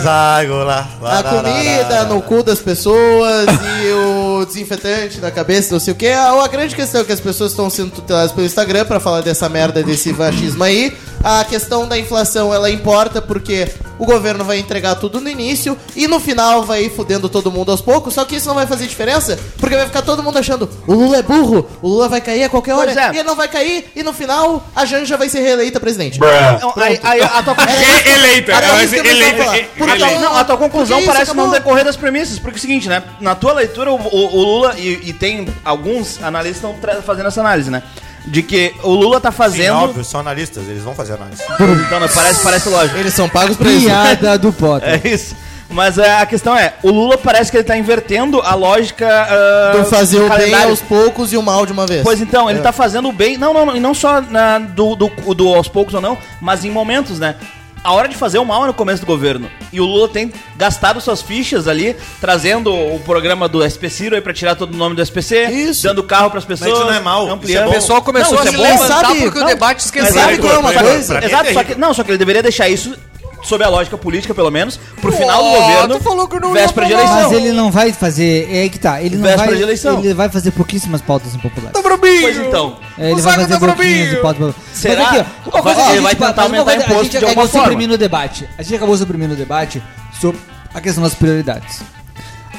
Zago 0.02 0.54
lá. 0.64 0.88
lá, 1.00 1.18
A 1.18 1.22
comida 1.22 2.04
no 2.04 2.20
cu 2.22 2.42
das 2.42 2.58
pessoas 2.58 3.46
e 3.84 3.92
o 3.92 4.44
desinfetante 4.44 5.20
na 5.20 5.30
cabeça, 5.30 5.72
não 5.72 5.80
sei 5.80 5.92
o 5.92 5.96
que. 5.96 6.08
A, 6.08 6.32
a 6.44 6.48
grande 6.48 6.74
questão 6.74 7.00
é 7.00 7.04
que 7.04 7.12
as 7.12 7.20
pessoas 7.20 7.52
estão 7.52 7.68
sendo 7.70 7.90
tuteladas 7.90 8.32
pelo 8.32 8.46
Instagram 8.46 8.84
pra 8.84 8.98
falar 9.00 9.20
dessa 9.20 9.48
merda, 9.48 9.82
desse 9.82 10.12
machismo 10.14 10.64
aí. 10.64 10.96
A 11.24 11.44
questão 11.44 11.86
da 11.86 11.96
inflação, 11.98 12.52
ela 12.52 12.68
importa 12.70 13.22
porque 13.22 13.68
o 13.98 14.04
governo 14.04 14.44
vai 14.44 14.58
entregar 14.58 14.96
tudo 14.96 15.20
no 15.20 15.28
início 15.28 15.78
e 15.94 16.08
no 16.08 16.18
final 16.18 16.64
vai 16.64 16.84
ir 16.84 16.90
fudendo 16.90 17.28
todo 17.28 17.50
mundo 17.52 17.70
aos 17.70 17.80
poucos. 17.80 18.14
Só 18.14 18.24
que 18.24 18.36
isso 18.36 18.48
não 18.48 18.56
vai 18.56 18.66
fazer 18.66 18.86
diferença 18.88 19.38
porque 19.58 19.76
vai 19.76 19.86
ficar 19.86 20.02
todo 20.02 20.22
mundo 20.22 20.38
achando 20.38 20.68
o 20.86 20.92
Lula 20.92 21.18
é 21.18 21.22
burro, 21.22 21.64
o 21.80 21.88
Lula 21.88 22.08
vai 22.08 22.20
cair 22.20 22.42
a 22.44 22.48
qualquer 22.48 22.74
hora 22.74 22.90
é. 22.90 23.06
e 23.14 23.18
ele 23.18 23.22
não 23.22 23.36
vai 23.36 23.46
cair 23.46 23.90
e 23.94 24.02
no 24.02 24.12
final 24.12 24.66
a 24.74 24.84
Janja 24.84 25.16
vai 25.16 25.28
ser 25.28 25.40
reeleita 25.40 25.78
presidente. 25.78 26.18
Não, 26.18 26.72
aí, 26.76 26.98
aí 27.04 27.20
a 27.20 27.42
tua 27.42 27.54
É 27.68 28.10
eleita, 28.14 28.52
ela 28.52 28.60
vai 28.74 28.78
precisava 28.88 29.08
eleita, 29.08 29.44
falar. 29.44 29.58
e- 29.58 29.62
Por 29.64 29.88
A 29.90 29.96
tua, 29.96 30.08
quê? 30.08 30.14
não, 30.18 30.36
a 30.36 30.44
tua 30.44 30.56
conclusão 30.56 30.96
Porque 30.96 31.04
isso 31.08 31.12
parece 31.12 31.34
não 31.36 31.44
acabou. 31.44 31.58
decorrer 31.60 31.84
das 31.84 31.96
premissas. 31.96 32.38
Porque 32.40 32.56
é 32.56 32.58
o 32.58 32.60
seguinte, 32.60 32.88
né? 32.88 33.02
Na 33.20 33.34
tua 33.36 33.52
leitura, 33.52 33.92
o, 33.92 33.94
o- 33.96 34.36
o 34.36 34.42
Lula, 34.42 34.74
e, 34.76 35.00
e 35.04 35.12
tem 35.12 35.46
alguns 35.64 36.20
analistas 36.22 36.60
que 36.68 36.76
estão 36.76 37.02
fazendo 37.02 37.28
essa 37.28 37.40
análise, 37.40 37.70
né? 37.70 37.82
De 38.24 38.42
que 38.42 38.72
o 38.82 38.90
Lula 38.94 39.20
tá 39.20 39.30
Sim, 39.32 39.36
fazendo. 39.36 39.76
óbvio, 39.76 40.04
são 40.04 40.20
analistas, 40.20 40.68
eles 40.68 40.82
vão 40.82 40.94
fazer 40.94 41.14
análise. 41.14 41.42
então, 41.86 41.98
né, 42.00 42.08
parece, 42.14 42.42
parece 42.42 42.68
lógico. 42.68 42.96
Eles 42.98 43.12
são 43.14 43.28
pagos 43.28 43.56
pra 43.56 43.70
isso. 43.70 43.86
Piada 43.86 44.38
do 44.38 44.52
Potter. 44.52 45.00
É 45.04 45.08
isso. 45.08 45.34
Mas 45.68 45.96
é, 45.96 46.16
a 46.20 46.26
questão 46.26 46.54
é, 46.56 46.74
o 46.82 46.90
Lula 46.90 47.16
parece 47.16 47.50
que 47.50 47.56
ele 47.56 47.64
tá 47.64 47.76
invertendo 47.76 48.40
a 48.42 48.54
lógica 48.54 49.08
ah, 49.08 49.72
Do 49.78 49.84
fazer 49.86 50.18
do 50.18 50.26
o 50.26 50.28
bem 50.28 50.38
calendário. 50.38 50.68
aos 50.68 50.80
poucos 50.82 51.32
e 51.32 51.36
o 51.38 51.42
mal 51.42 51.64
de 51.64 51.72
uma 51.72 51.86
vez. 51.86 52.02
Pois 52.02 52.20
então, 52.20 52.48
ele 52.50 52.58
É. 52.58 52.62
tá 52.62 52.72
fazendo 52.72 53.08
o 53.08 53.12
bem. 53.12 53.38
Não, 53.38 53.54
não, 53.54 53.64
não, 53.66 53.76
e 53.76 53.80
não 53.80 53.94
só 53.94 54.20
na- 54.20 54.58
do, 54.58 54.94
do, 54.94 55.08
do 55.34 55.48
aos 55.54 55.68
poucos 55.68 55.94
ou 55.94 56.00
não, 56.02 56.18
mas 56.42 56.62
em 56.64 56.70
momentos, 56.70 57.18
né? 57.18 57.36
A 57.84 57.92
hora 57.92 58.06
de 58.08 58.14
fazer 58.16 58.38
o 58.38 58.44
mal 58.44 58.62
é 58.62 58.66
no 58.68 58.74
começo 58.74 59.00
do 59.00 59.06
governo. 59.06 59.50
E 59.72 59.80
o 59.80 59.84
Lula 59.84 60.08
tem 60.08 60.32
gastado 60.56 61.00
suas 61.00 61.20
fichas 61.20 61.66
ali, 61.66 61.96
trazendo 62.20 62.72
o 62.72 63.00
programa 63.00 63.48
do 63.48 63.60
SP 63.66 63.90
Ciro 63.90 64.14
aí 64.14 64.20
pra 64.20 64.32
tirar 64.32 64.54
todo 64.54 64.72
o 64.72 64.76
nome 64.76 64.94
do 64.94 65.02
SPC, 65.02 65.46
Isso. 65.50 65.82
dando 65.82 66.02
carro 66.04 66.30
pras 66.30 66.44
pessoas. 66.44 66.70
isso 66.72 66.84
não 66.84 66.92
é 66.92 67.00
mal, 67.00 67.28
ampliando. 67.28 67.42
isso 67.42 67.56
é 67.58 67.64
bom. 67.64 67.70
O 67.70 67.74
pessoal 67.74 68.02
começou 68.02 68.34
Não, 68.34 68.40
a 68.40 68.42
se 68.46 68.48
é 68.54 68.56
bom. 68.56 68.62
levantar 68.62 69.00
Sabe- 69.00 69.20
porque 69.22 69.38
o 69.38 69.40
não, 69.40 69.48
debate 69.48 69.74
Mas 69.78 69.84
esqueceu. 69.86 70.12
sabe 70.14 70.38
qual 70.38 70.52
é 70.54 70.58
uma 70.58 70.72
coisa? 70.72 71.24
Exato, 71.24 71.52
só 71.52 71.64
que, 71.64 71.74
não, 71.74 71.92
só 71.94 72.04
que 72.04 72.10
ele 72.12 72.18
deveria 72.18 72.42
deixar 72.42 72.68
isso 72.68 72.94
sob 73.42 73.62
a 73.64 73.68
lógica 73.68 73.98
política, 73.98 74.34
pelo 74.34 74.50
menos, 74.50 74.78
pro 75.00 75.12
final 75.12 75.42
do 75.42 75.50
governo, 75.50 75.94
tu 75.98 76.02
falou 76.04 76.28
que 76.28 76.38
não 76.40 76.52
véspera 76.52 76.86
de 76.86 76.92
eleição. 76.92 77.22
Mas 77.22 77.32
ele 77.32 77.52
não 77.52 77.70
vai 77.70 77.92
fazer. 77.92 78.48
É 78.50 78.62
aí 78.62 78.70
que 78.70 78.78
tá. 78.78 79.02
Ele 79.02 79.16
não 79.16 79.22
Véspera 79.24 79.46
vai. 79.48 79.56
de 79.56 79.62
eleição. 79.62 79.98
Ele 79.98 80.14
vai 80.14 80.28
fazer 80.28 80.50
pouquíssimas 80.52 81.00
pautas 81.02 81.34
impopulares. 81.34 81.72
Pois 81.80 82.36
então. 82.38 82.76
É, 82.98 83.10
ele 83.10 83.20
vai 83.20 83.34
fazer 83.34 83.48
tá 83.48 83.58
pouquinhas 83.58 84.10
de 84.10 84.16
brabinho. 84.16 84.22
pautas 84.22 84.38
populares. 84.38 84.56
Será? 84.74 85.02
Mas 85.02 85.20
aqui, 85.20 85.30
ó, 85.44 85.50
uma 85.50 85.62
coisa 85.62 85.62
Vai- 85.62 85.74
que 85.74 85.80
a 85.90 85.92
ele 85.94 86.02
vai 86.02 86.14
tentar 86.14 86.42
aumentar 86.42 86.64
coisa- 86.64 86.78
imposto 86.84 86.92
a 87.00 87.02
gente 87.02 87.10
de 87.10 87.16
acabou 87.18 87.30
alguma 87.30 87.48
forma. 87.48 87.66
suprimindo 87.68 87.94
o 87.94 87.98
debate. 87.98 88.48
A 88.58 88.62
gente 88.62 88.74
acabou 88.76 88.96
suprimindo 88.96 89.34
o 89.34 89.36
debate 89.36 89.82
sobre 90.20 90.40
a 90.74 90.80
questão 90.80 91.02
das 91.02 91.14
prioridades. 91.14 91.80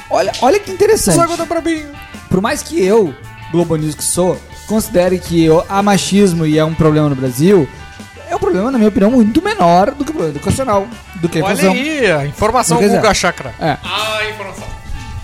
Olha, 0.10 0.32
olha 0.42 0.60
que 0.60 0.72
interessante. 0.72 1.18
Por 2.30 2.42
mais 2.42 2.62
que 2.62 2.84
eu, 2.84 3.14
Globo 3.52 3.76
News 3.76 3.96
que 3.96 4.04
sou, 4.04 4.40
considere 4.68 5.18
que 5.20 5.48
há 5.70 5.82
machismo 5.82 6.46
e 6.46 6.58
é 6.58 6.66
um 6.66 6.74
problema 6.74 7.10
no 7.10 7.16
Brasil, 7.16 7.68
é 8.30 8.36
um 8.36 8.40
problema, 8.40 8.72
na 8.72 8.78
minha 8.78 8.90
opinião, 8.90 9.12
muito 9.12 9.42
menor 9.42 9.92
do 9.92 10.04
que 10.04 10.12
o 10.12 10.14
problema 10.14 10.30
educacional, 10.36 10.88
do 11.16 11.30
que 11.30 11.40
a 11.40 11.44
Olha 11.44 11.54
inflação. 11.54 11.74
aí, 11.74 12.12
a 12.12 12.26
informação 12.26 12.78
quer 12.78 12.90
Guga 12.90 13.14
Chakra. 13.14 13.54
É. 13.60 13.78
Ah, 13.84 14.20
informação. 14.30 14.64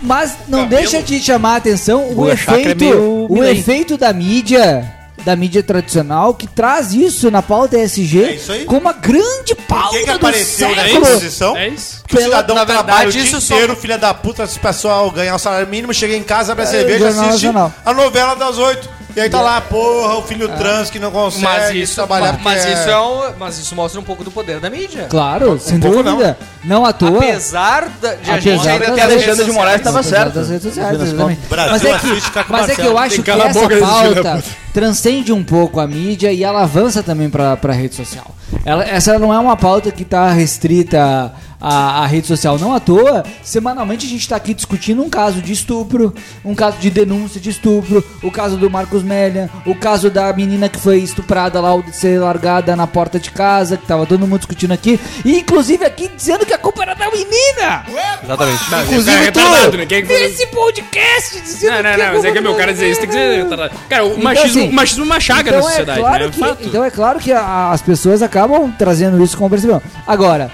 Mas 0.01 0.35
não 0.47 0.65
deixa 0.65 1.01
de 1.01 1.19
chamar 1.19 1.53
a 1.53 1.57
atenção 1.57 2.09
o 2.09 2.15
Guga 2.15 2.35
Chakra 2.37 2.57
é 2.57 2.61
efeito, 2.61 2.85
meio 2.85 3.27
o 3.29 3.43
efeito 3.43 3.97
da 3.97 4.13
mídia, 4.13 4.93
da 5.25 5.35
mídia 5.35 5.61
tradicional, 5.61 6.33
que 6.33 6.47
traz 6.47 6.93
isso 6.93 7.29
na 7.29 7.41
pauta 7.41 7.77
ESG 7.77 8.23
É 8.23 8.35
isso 8.35 8.51
aí. 8.53 8.63
como 8.63 8.79
uma 8.79 8.93
grande 8.93 9.53
pauta 9.67 9.97
Quem 9.97 10.05
que 10.05 10.11
do 10.11 10.15
apareceu 10.15 10.69
na 10.73 10.83
século. 10.83 11.03
exposição? 11.03 11.57
É 11.57 11.67
isso. 11.67 12.01
Que 12.07 12.17
o 12.17 12.21
cidadão 12.21 12.55
na 12.55 12.65
trabalha 12.65 12.87
verdade, 12.87 13.09
o 13.09 13.11
dia 13.11 13.23
isso 13.23 13.41
só- 13.41 13.53
inteiro, 13.55 13.75
filha 13.75 13.97
da 13.97 14.13
puta, 14.13 14.43
esse 14.43 14.57
pessoal 14.57 15.11
ganhar 15.11 15.35
o 15.35 15.39
salário 15.39 15.67
mínimo, 15.67 15.93
chega 15.93 16.15
em 16.15 16.23
casa, 16.23 16.53
abre 16.53 16.63
a 16.63 16.67
cerveja, 16.67 16.99
Jornal 17.11 17.27
assiste 17.29 17.45
Nacional. 17.47 17.73
a 17.85 17.93
novela 17.93 18.35
das 18.35 18.57
oito. 18.57 18.89
E 19.19 19.21
aí 19.23 19.29
tá 19.29 19.41
lá, 19.41 19.59
porra, 19.59 20.15
o 20.15 20.21
filho 20.21 20.47
trans 20.57 20.89
que 20.89 20.97
não 20.97 21.11
consegue 21.11 21.43
Mas 21.43 21.75
isso, 21.75 21.95
trabalhar 21.95 22.39
mas, 22.41 22.61
porque 22.61 22.73
isso 22.73 22.89
é- 22.89 22.93
é 22.93 22.99
um, 22.99 23.21
mas 23.37 23.57
isso 23.59 23.75
mostra 23.75 23.99
um 23.99 24.03
pouco 24.03 24.23
do 24.23 24.31
poder 24.31 24.59
da 24.61 24.69
mídia. 24.69 25.07
Claro, 25.09 25.59
sem 25.59 25.77
pouco 25.77 26.01
dúvida. 26.01 26.37
Não. 26.63 26.85
à 26.85 26.93
toa. 26.93 27.17
Apesar 27.17 27.89
da, 28.01 28.13
de 28.15 28.31
a 28.31 28.39
gente 28.39 28.49
Apesar 28.51 28.71
ainda 28.71 28.85
das 28.87 28.95
ter 28.95 29.01
as 29.01 29.07
redes 29.09 29.23
Alexandre 29.25 29.45
de 29.45 29.51
Moraes 29.51 29.81
sociais. 29.81 29.83
tava 29.83 29.99
Apesar 29.99 30.15
certo. 30.23 30.33
das 30.35 30.49
redes 30.49 30.63
sociais, 30.63 31.01
exatamente. 31.01 31.41
Brasil 31.49 31.71
Mas 31.71 31.83
é 31.85 31.91
assiste 31.93 32.25
que, 32.27 32.31
Caco 32.31 32.51
mas 32.53 32.61
é 32.61 32.65
que 32.65 32.69
Marcelo. 32.81 32.89
eu 32.89 32.97
acho 32.97 33.23
que 33.23 33.31
a 33.31 33.37
essa 33.37 33.59
boca 33.59 33.75
desse 33.75 33.93
filho 33.99 34.15
da 34.15 34.23
pauta 34.31 34.43
transcende 34.73 35.33
um 35.33 35.43
pouco 35.43 35.79
a 35.81 35.87
mídia 35.87 36.31
e 36.31 36.43
ela 36.43 36.61
avança 36.63 37.03
também 37.03 37.29
pra, 37.29 37.57
pra 37.57 37.73
rede 37.73 37.95
social. 37.95 38.33
Ela, 38.65 38.83
essa 38.85 39.19
não 39.19 39.33
é 39.33 39.39
uma 39.39 39.57
pauta 39.57 39.91
que 39.91 40.05
tá 40.05 40.31
restrita 40.31 41.31
à, 41.59 42.03
à 42.03 42.05
rede 42.05 42.27
social. 42.27 42.57
Não 42.57 42.73
à 42.73 42.79
toa, 42.79 43.23
semanalmente 43.43 44.05
a 44.05 44.09
gente 44.09 44.27
tá 44.27 44.35
aqui 44.35 44.53
discutindo 44.53 45.01
um 45.03 45.09
caso 45.09 45.41
de 45.41 45.51
estupro, 45.53 46.13
um 46.43 46.55
caso 46.55 46.77
de 46.77 46.89
denúncia 46.89 47.39
de 47.39 47.49
estupro, 47.49 48.03
o 48.23 48.31
caso 48.31 48.57
do 48.57 48.69
Marcos 48.69 49.03
Mellian, 49.03 49.49
o 49.65 49.75
caso 49.75 50.09
da 50.09 50.31
menina 50.33 50.69
que 50.69 50.79
foi 50.79 50.99
estuprada 50.99 51.59
lá, 51.59 51.75
de 51.77 51.95
ser 51.95 52.19
largada 52.19 52.75
na 52.75 52.87
porta 52.87 53.19
de 53.19 53.31
casa, 53.31 53.77
que 53.77 53.85
tava 53.85 54.05
todo 54.05 54.21
mundo 54.27 54.39
discutindo 54.39 54.71
aqui, 54.71 54.99
e 55.25 55.37
inclusive 55.39 55.85
aqui 55.85 56.09
dizendo 56.15 56.45
que 56.45 56.53
a 56.53 56.57
culpa 56.57 56.83
era 56.83 56.93
da 56.95 57.09
menina! 57.11 57.85
Exatamente. 58.23 58.63
Inclusive 58.87 59.15
é 59.17 59.19
retardado, 59.25 59.77
né? 59.77 59.85
Quem 59.85 59.97
é 59.99 60.01
que 60.01 60.07
Nesse 60.19 60.47
podcast 60.47 61.41
dizendo 61.41 61.71
Não, 61.71 61.83
não, 61.83 61.95
que 61.95 62.01
a 62.01 62.05
não, 62.07 62.13
mas 62.15 62.25
é 62.25 62.31
que 62.31 62.41
meu 62.41 62.55
cara 62.55 62.71
dizer 62.73 62.89
isso 62.89 62.99
tem 62.99 63.09
que 63.09 63.15
ser 63.15 63.43
retardado. 63.43 63.73
Cara, 63.89 64.05
o 64.05 64.09
Então, 64.11 64.23
machismo, 64.23 64.59
assim, 64.61 64.69
o 64.69 64.73
machismo 64.73 65.03
é 65.03 65.05
uma 65.05 65.19
chaga 65.19 65.49
então 65.49 65.59
na 65.61 65.65
é 65.65 65.69
sociedade, 65.69 65.99
claro 65.99 66.25
né? 66.25 66.31
que- 66.31 66.39
Fato. 66.39 66.63
então 66.67 66.83
é 66.85 66.91
claro 66.91 67.19
que 67.19 67.31
a- 67.31 67.71
as 67.71 67.81
pessoas 67.81 68.21
acabam 68.21 68.71
trazendo 68.77 69.21
isso 69.23 69.37
como 69.37 69.49
percepção. 69.49 69.81
Agora, 70.05 70.51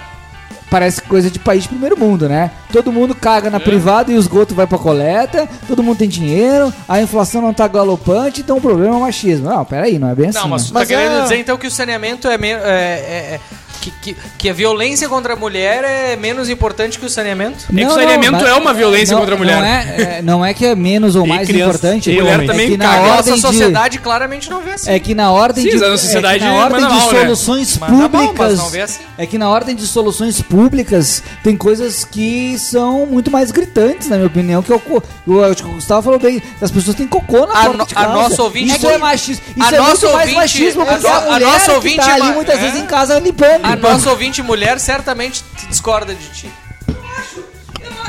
parece 0.76 1.01
coisa 1.03 1.32
de 1.32 1.39
país 1.39 1.63
de 1.63 1.69
primeiro 1.69 1.97
mundo, 1.97 2.28
né? 2.28 2.51
Todo 2.69 2.91
mundo 2.91 3.15
caga 3.15 3.47
É. 3.47 3.49
na 3.49 3.61
privada 3.61 4.11
e 4.11 4.17
o 4.17 4.19
esgoto 4.19 4.53
vai 4.53 4.67
pra 4.67 4.78
coleta, 4.78 5.47
todo 5.69 5.82
mundo 5.82 5.99
tem 5.99 6.09
dinheiro, 6.09 6.73
a 6.86 7.01
inflação 7.01 7.41
não 7.41 7.53
tá 7.53 7.65
galopante, 7.65 8.41
então 8.41 8.57
o 8.57 8.61
problema 8.61 8.93
é 8.93 8.97
o 8.97 9.01
machismo. 9.01 9.47
Não, 9.49 9.63
peraí, 9.63 9.97
não 9.97 10.09
é 10.09 10.15
bem 10.15 10.28
assim. 10.30 10.39
Não, 10.39 10.49
mas 10.49 10.63
né? 10.63 10.67
tu 10.67 10.73
tá 10.73 10.80
Mas 10.80 10.88
querendo 10.89 11.17
é- 11.19 11.21
dizer 11.21 11.38
então 11.38 11.57
que 11.57 11.65
o 11.65 11.71
saneamento 11.71 12.28
é, 12.28 12.38
me- 12.38 12.49
é- 12.49 12.57
é- 12.57 13.36
é- 13.36 13.39
que, 13.82 13.91
que, 13.91 14.17
que 14.38 14.49
a 14.49 14.53
violência 14.53 15.07
contra 15.09 15.34
a 15.34 15.36
mulher 15.36 15.84
é 15.84 16.15
menos 16.15 16.49
importante 16.49 16.97
que 16.99 17.05
o 17.05 17.09
saneamento? 17.09 17.65
É 17.71 17.76
que 17.76 17.86
o 17.86 17.89
saneamento 17.93 18.32
mas- 18.34 18.47
é 18.47 18.53
uma 18.53 18.73
violência 18.73 19.15
contra 19.15 19.36
a 19.36 19.38
mulher. 19.38 19.57
Não 19.57 19.65
é, 19.65 20.17
é- 20.17 20.21
não 20.21 20.45
é 20.45 20.53
que 20.53 20.65
é 20.65 20.76
menos 20.76 21.15
ou 21.15 21.26
E 21.26 21.30
mais 21.30 21.47
criança- 21.47 21.69
importante. 21.69 22.09
e 22.11 22.15
mulher 22.21 22.43
é 22.43 22.45
também 22.45 22.69
que 22.71 22.78
na 22.78 22.86
caga. 22.86 23.01
ordem 23.01 23.15
Nossa 23.15 23.34
de- 23.36 23.41
sociedade 23.41 23.99
claramente 23.99 24.49
não 24.49 24.61
vê 24.61 24.71
assim. 24.73 24.89
É 24.91 24.99
que 24.99 25.13
na 25.15 25.32
ordem 25.32 25.63
Sim, 25.63 25.78
de, 25.78 25.84
a 25.84 25.97
sociedade 25.97 26.36
é 26.36 26.39
que 26.39 26.45
na 26.45 26.53
ordem 26.63 26.82
de 26.88 26.93
mal, 26.93 27.11
né? 27.13 27.19
soluções 27.19 27.78
mas 27.78 27.89
públicas, 27.91 28.57
não 28.57 28.69
vê 28.69 28.82
assim. 28.82 28.99
é 29.17 29.26
que 29.26 29.38
na 29.38 29.49
ordem 29.49 29.76
de 29.76 29.86
soluções 29.88 30.41
públicas 30.41 31.21
tem 31.43 31.55
coisas 31.55 32.03
que 32.03 32.57
são 32.59 33.05
muito 33.05 33.30
mais 33.32 33.51
gritantes, 33.51 34.07
na 34.09 34.15
minha 34.17 34.28
opinião, 34.28 34.61
que 34.63 34.71
é 34.71 34.76
o, 34.76 34.80
co- 34.80 35.03
o, 35.28 35.41
acho 35.43 35.63
que 35.63 35.69
o 35.69 35.73
Gustavo 35.73 36.01
falou 36.01 36.19
bem, 36.19 36.41
as 36.61 36.71
pessoas 36.71 36.95
têm 36.95 37.07
cocô 37.07 37.45
na 37.45 37.53
A 37.53 37.65
porta 37.65 37.78
no- 37.78 37.86
de 37.86 37.93
a 37.93 37.97
casa. 38.01 38.13
nossa 38.13 38.43
ouvinte 38.43 38.76
isso 38.76 38.88
é 38.88 38.97
machismo, 38.97 39.43
isso 39.55 39.65
a 39.65 39.76
é 39.76 39.78
nossa 39.78 39.89
muito 39.89 40.01
mais 40.03 40.19
ouvinte- 40.19 40.36
machismo 40.36 40.82
a 40.82 40.86
porque 40.86 41.07
a, 41.07 41.17
a 41.17 41.21
mulher 41.21 41.39
nossa 41.45 41.65
que 41.65 41.71
ouvinte 41.71 41.95
tá 41.97 42.13
ali 42.15 42.32
muitas 42.34 42.55
é. 42.57 42.61
vezes 42.61 42.80
em 42.82 42.86
casa 42.86 43.19
limpando. 43.19 43.64
A 43.66 43.76
nossa 43.76 44.11
ouvinte 44.11 44.43
mulher 44.43 44.80
certamente 44.80 45.43
discorda 45.68 46.13
de 46.13 46.30
ti. 46.30 46.51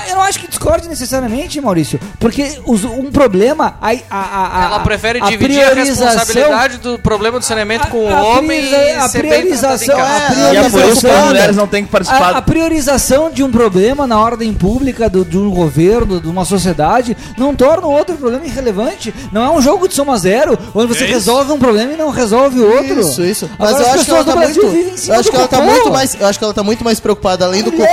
Eu 0.09 0.15
não 0.17 0.23
acho 0.23 0.39
que 0.41 0.49
discorde 0.49 0.89
necessariamente, 0.89 1.61
Maurício, 1.61 1.99
porque 2.19 2.59
os- 2.67 2.85
um 2.85 3.11
problema. 3.11 3.77
A, 3.81 3.91
a, 3.91 3.95
a, 4.11 4.63
a- 4.63 4.65
Ela 4.67 4.81
prefere 4.81 5.21
a 5.23 5.27
dividir 5.29 5.63
a 5.63 5.71
priorização- 5.71 6.07
responsabilidade 6.09 6.79
do 6.79 6.99
problema 6.99 7.39
do 7.39 7.45
saneamento 7.45 7.89
com 7.89 8.05
o 8.05 8.15
a 8.15 8.23
homem 8.23 8.61
a 8.75 9.05
e 9.05 9.07
em 9.07 9.11
priorização- 9.11 9.97
casa. 9.97 10.49
a 10.49 10.53
E 10.53 10.57
é 10.57 10.61
por 10.63 10.67
isso 10.67 10.71
que 10.71 10.77
as 10.79 10.99
priorização- 11.01 11.27
mulheres 11.27 11.57
não 11.57 11.67
têm 11.67 11.85
que 11.85 11.91
participar. 11.91 12.35
A, 12.35 12.39
a 12.39 12.43
priorização 12.43 13.31
de 13.31 13.43
um 13.43 13.51
problema 13.51 14.07
na 14.07 14.19
ordem 14.21 14.53
pública 14.53 15.09
do- 15.09 15.25
de 15.25 15.39
um 15.39 15.51
governo, 15.51 16.21
de 16.21 16.29
uma 16.29 16.45
sociedade, 16.45 17.17
não 17.39 17.55
torna 17.55 17.87
o 17.87 17.91
outro 17.93 18.17
problema 18.17 18.45
irrelevante. 18.47 19.15
Não 19.33 19.43
é 19.43 19.51
um 19.51 19.61
jogo 19.63 19.89
de 19.89 19.95
soma 19.95 20.17
zero, 20.19 20.59
onde 20.75 20.89
você 20.95 21.05
É 21.05 21.07
isso. 21.07 21.15
resolve 21.15 21.53
um 21.53 21.59
problema 21.59 21.93
e 21.93 21.97
não 21.97 22.11
resolve 22.11 22.61
o 22.61 22.71
outro. 22.71 23.01
Isso, 23.01 23.23
isso. 23.25 23.51
Mas 23.59 23.71
Agora 23.71 23.85
eu 23.85 23.91
acho 23.95 24.05
que 24.05 24.11
ela 24.11 24.25
tá 24.25 24.37
muito. 24.37 24.69
vivem 24.69 24.95
em 24.95 24.97
cima 24.97 25.15
Eu 25.15 25.21
acho 25.21 25.31
que 25.31 25.37
ela 25.37 25.49
tá 25.49 25.61
muito 25.61 25.91
mais. 25.91 26.17
Eu 26.19 26.27
acho 26.27 26.39
que 26.39 26.45
ela 26.45 26.55
tá 26.55 26.63
muito 26.63 26.85
mais 26.85 27.01
preocupada, 27.01 27.45
além 27.45 27.63
do 27.63 27.73
cocô. 27.73 27.87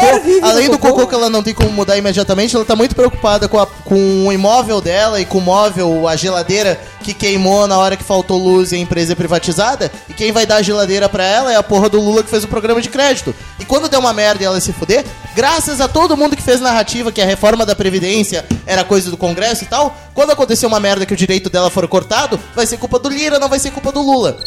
Além 0.44 0.70
do 0.70 0.78
cocô. 0.78 0.94
cocô 0.94 1.08
que 1.08 1.16
ela 1.16 1.30
não 1.30 1.42
tem 1.44 1.54
como 1.54 1.70
mudar 1.72 1.98
imediatamente, 2.04 2.56
ela 2.56 2.66
tá 2.66 2.76
muito 2.76 2.94
preocupada 2.96 3.48
com, 3.48 3.58
a- 3.60 3.66
com 3.66 4.28
o 4.28 4.32
imóvel 4.34 4.80
dela 4.82 5.20
e 5.20 5.26
com 5.26 5.38
o 5.38 5.42
móvel, 5.42 6.08
a 6.08 6.16
geladeira 6.16 6.80
que 7.02 7.14
queimou 7.14 7.68
na 7.68 7.78
hora 7.78 7.96
que 7.98 8.04
faltou 8.04 8.38
luz 8.38 8.72
e 8.72 8.76
a 8.76 8.78
empresa 8.78 9.14
é 9.14 9.16
privatizada. 9.16 9.92
E 10.10 10.14
quem 10.14 10.32
vai 10.32 10.46
dar 10.46 10.58
a 10.58 10.62
geladeira 10.62 11.08
pra 11.10 11.24
ela 11.24 11.52
é 11.52 11.56
a 11.56 11.64
porra 11.64 11.90
do 11.90 12.00
Lula 12.00 12.22
que 12.24 12.30
fez 12.30 12.44
o 12.44 12.48
programa 12.48 12.82
de 12.82 12.90
crédito. 12.90 13.34
E 13.60 13.66
quando 13.66 13.90
der 13.90 13.98
uma 13.98 14.14
merda 14.14 14.44
e 14.44 14.46
ela 14.46 14.60
se 14.60 14.72
fuder, 14.74 15.04
graças 15.36 15.80
a 15.82 15.88
todo 15.88 16.16
mundo 16.18 16.36
que 16.36 16.42
fez 16.44 16.60
narrativa 16.62 17.12
que 17.12 17.22
a 17.22 17.26
reforma 17.26 17.66
da 17.66 17.76
Previdência 17.76 18.46
era 18.66 18.84
coisa 18.84 19.10
do 19.10 19.18
Congresso 19.18 19.64
e 19.64 19.68
tal, 19.68 19.96
quando 20.14 20.32
acontecer 20.32 20.66
uma 20.66 20.80
merda 20.80 21.06
que 21.06 21.14
o 21.14 21.18
direito 21.18 21.50
dela 21.50 21.70
for 21.70 21.88
cortado, 21.88 22.40
vai 22.56 22.66
ser 22.66 22.78
culpa 22.78 23.00
do 23.00 23.10
Lira, 23.10 23.40
não 23.40 23.50
vai 23.50 23.60
ser 23.60 23.72
culpa 23.72 23.92
do 23.92 24.02
Lula. 24.02 24.38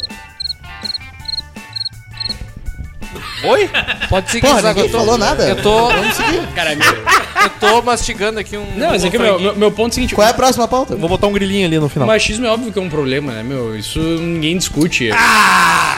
Oi? 3.49 3.71
Pode 4.09 4.31
seguir, 4.31 4.47
Porra, 4.47 4.61
Zago, 4.63 4.81
ninguém 4.81 4.85
eu 4.85 4.91
tô- 4.91 4.99
falou 5.05 5.19
nada. 5.19 5.45
Eu 5.49 5.57
tô, 5.63 5.89
Vamos 5.89 6.17
seguir. 6.17 6.47
Cara, 6.55 6.73
eu 6.75 7.51
tô 7.61 7.83
mastigando 7.83 8.39
aqui 8.41 8.57
um. 8.57 8.67
não, 8.77 8.91
mas 8.91 9.05
é 9.05 9.11
que 9.11 9.17
um 9.19 9.21
meu, 9.23 9.39
meu, 9.41 9.57
meu 9.57 9.71
ponto 9.73 9.89
é 9.89 9.93
o 9.93 9.95
seguinte: 9.95 10.15
Qual 10.15 10.27
é 10.27 10.31
a 10.31 10.35
próxima 10.35 10.67
pauta? 10.69 10.97
Vou 10.97 11.09
botar 11.09 11.27
um 11.27 11.33
grilinho 11.33 11.67
ali 11.67 11.79
no 11.79 11.87
o 11.87 11.89
final. 11.89 12.07
machismo 12.07 12.47
é 12.47 12.51
óbvio 12.51 12.73
que 12.73 12.79
é 12.79 12.83
um 12.83 12.89
problema, 12.89 13.33
né, 13.33 13.43
meu? 13.43 13.77
Isso 13.77 13.99
ninguém 13.99 14.57
discute. 14.59 15.11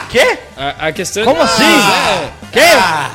Quê? 0.09 0.37
A, 0.57 0.87
a 0.87 0.91
questão 0.91 1.23
Como 1.23 1.41
Ah, 1.41 1.45
assim? 1.45 1.63
é. 1.63 2.29
Quê? 2.51 2.59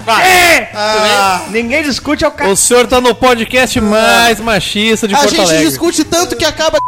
Quê? 0.06 1.50
Ninguém 1.50 1.82
discute 1.82 2.24
é 2.24 2.28
o 2.28 2.30
cara. 2.30 2.50
O 2.50 2.56
senhor 2.56 2.86
tá 2.86 3.00
no 3.00 3.14
podcast 3.14 3.80
mais 3.80 4.40
machista 4.40 5.06
de 5.08 5.14
A 5.14 5.18
Porto 5.18 5.30
gente 5.30 5.40
Alegre. 5.40 5.66
discute 5.66 6.04
tanto 6.04 6.36
que 6.36 6.44
acaba. 6.44 6.78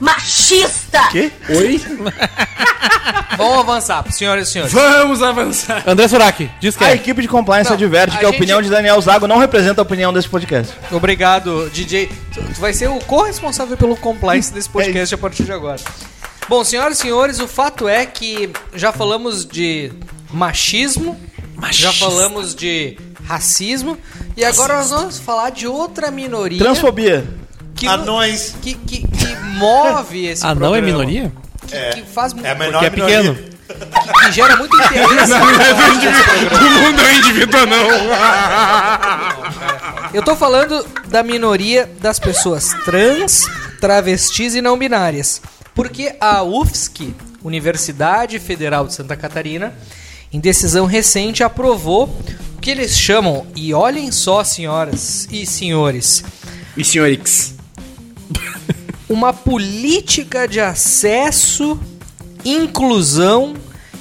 Machista! 0.00 1.08
Quê? 1.10 1.30
Oi? 1.48 1.80
Vamos 3.36 3.58
avançar, 3.60 4.04
senhoras 4.12 4.48
e 4.48 4.52
senhores. 4.52 4.72
Vamos 4.72 5.22
avançar. 5.22 5.82
André 5.86 6.08
Surak, 6.08 6.50
diz 6.60 6.76
que 6.76 6.82
A 6.84 6.90
é. 6.90 6.94
equipe 6.94 7.22
de 7.22 7.28
compliance 7.28 7.68
Não, 7.70 7.76
adverte 7.76 8.16
a 8.16 8.18
que 8.18 8.24
a 8.24 8.28
gente- 8.28 8.36
opinião 8.36 8.60
de 8.62 8.68
Daniel 8.68 9.00
Zago 9.00 9.26
não 9.26 9.38
representa 9.38 9.80
a 9.80 9.82
opinião 9.84 10.12
desse 10.12 10.28
podcast. 10.28 10.74
Obrigado, 10.90 11.70
DJ. 11.70 12.08
Tu 12.34 12.40
tu 12.42 12.60
vai 12.60 12.72
ser 12.72 12.88
o 12.88 12.98
corresponsável 13.00 13.76
pelo 13.76 13.96
compliance 13.96 14.52
desse 14.52 14.68
podcast 14.70 15.14
a 15.14 15.18
partir 15.18 15.44
de 15.44 15.52
agora. 15.52 15.80
Bom, 16.48 16.64
senhoras 16.64 16.98
e 16.98 17.02
senhores, 17.02 17.38
o 17.40 17.46
fato 17.46 17.86
é 17.86 18.06
que 18.06 18.50
já 18.74 18.90
falamos 18.92 19.44
de 19.46 19.92
machismo, 20.32 21.18
já 21.70 21.92
falamos 21.92 22.54
de 22.54 22.96
racismo 23.26 23.98
e 24.36 24.44
agora 24.44 24.78
nós 24.78 24.90
vamos 24.90 25.18
falar 25.18 25.50
de 25.50 25.66
outra 25.66 26.10
minoria 26.10 26.58
Transfobia. 26.58 27.24
Que, 27.78 27.86
Anões. 27.86 28.54
que, 28.62 28.74
que, 28.74 29.06
que 29.06 29.36
move 29.56 30.26
esse 30.26 30.44
Anão 30.44 30.74
é 30.74 30.80
programa, 30.80 31.04
minoria? 31.06 31.32
Que, 31.66 32.00
que 32.00 32.02
faz 32.10 32.34
É 32.42 32.50
a 32.50 32.54
menor 32.54 32.80
Porque 32.80 32.86
é 32.86 32.90
minoria. 32.90 33.34
pequeno. 33.34 33.38
que, 33.38 34.24
que 34.26 34.32
gera 34.32 34.56
muito 34.56 34.74
interesse. 34.76 35.32
O 35.32 36.70
mundo 36.82 37.00
é 37.00 37.08
um 37.08 37.12
indivíduo, 37.18 37.66
não. 37.66 37.88
Eu 40.14 40.22
tô 40.22 40.34
falando 40.34 40.84
da 41.08 41.22
minoria 41.22 41.88
das 42.00 42.18
pessoas 42.18 42.72
trans, 42.84 43.46
travestis 43.80 44.54
e 44.54 44.62
não 44.62 44.78
binárias. 44.78 45.40
Porque 45.74 46.14
a 46.20 46.42
UFSC, 46.42 47.14
Universidade 47.44 48.38
Federal 48.38 48.86
de 48.86 48.94
Santa 48.94 49.16
Catarina, 49.16 49.74
em 50.32 50.40
decisão 50.40 50.86
recente 50.86 51.42
aprovou 51.44 52.04
o 52.56 52.60
que 52.60 52.70
eles 52.70 52.96
chamam, 52.98 53.46
e 53.54 53.72
olhem 53.72 54.10
só, 54.10 54.42
senhoras 54.42 55.28
e 55.30 55.46
senhores, 55.46 56.24
E 56.76 56.84
senhorix? 56.84 57.54
Uma 59.08 59.32
política 59.32 60.46
de 60.46 60.60
acesso, 60.60 61.78
inclusão 62.44 63.54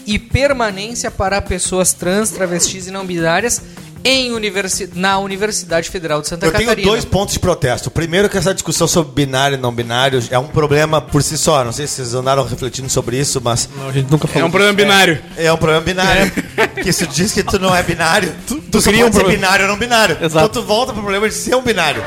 e 0.06 0.18
permanência 0.18 1.12
para 1.12 1.42
pessoas 1.42 1.94
trans, 1.94 2.30
travestis 2.32 2.88
e 2.88 2.92
não 2.92 3.06
binárias 3.06 3.62
em 4.04 4.32
universi 4.32 4.90
na 4.94 5.18
Universidade 5.20 5.90
Federal 5.90 6.22
de 6.22 6.30
Santa 6.30 6.46
Eu 6.46 6.52
tenho 6.54 6.66
Catarina. 6.66 6.88
dois 6.90 7.04
pontos 7.04 7.34
de 7.34 7.40
protesto. 7.40 7.92
Primeiro 7.92 8.30
que 8.30 8.38
essa 8.38 8.54
discussão 8.54 8.88
sobre 8.88 9.12
binário 9.26 9.58
e 9.58 9.60
não 9.60 9.74
binário 9.74 10.24
é 10.30 10.40
um 10.40 10.48
problema 10.48 11.02
por 11.02 11.22
si 11.22 11.38
só. 11.38 11.62
Não 11.66 11.74
sei 11.74 11.88
se 11.88 11.96
vocês 11.96 12.14
andaram 12.14 12.46
refletindo 12.48 12.88
sobre 12.90 13.18
isso, 13.20 13.42
mas 13.44 13.68
Não, 13.76 13.90
a 13.90 13.92
gente 13.92 14.10
nunca 14.10 14.26
É 14.28 14.30
falou. 14.32 14.48
um 14.48 14.52
problema 14.52 14.74
binário. 14.74 15.22
é 15.36 15.52
um 15.52 15.58
problema 15.58 15.82
binário. 15.82 16.32
que 16.82 16.94
se 16.94 17.06
diz 17.08 17.34
que 17.34 17.44
tu 17.44 17.60
não 17.60 17.76
é 17.76 17.84
binário, 17.84 18.34
tu, 18.48 18.62
tu 18.62 18.80
só 18.82 18.92
pode 18.92 19.04
um 19.04 19.08
ser 19.08 19.12
problema. 19.12 19.32
binário 19.40 19.66
ou 19.66 19.72
não 19.72 19.78
binário. 19.80 20.18
Exato. 20.22 20.46
Então 20.46 20.62
tu 20.62 20.66
volta 20.66 20.94
pro 20.94 21.02
problema 21.02 21.28
de 21.28 21.36
ser 21.36 21.56
um 21.56 21.62
binário. 21.62 22.02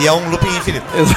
E 0.00 0.06
é 0.06 0.12
um 0.12 0.28
looping 0.30 0.54
infinito. 0.56 0.84
O 0.94 1.06
seg- 1.06 1.16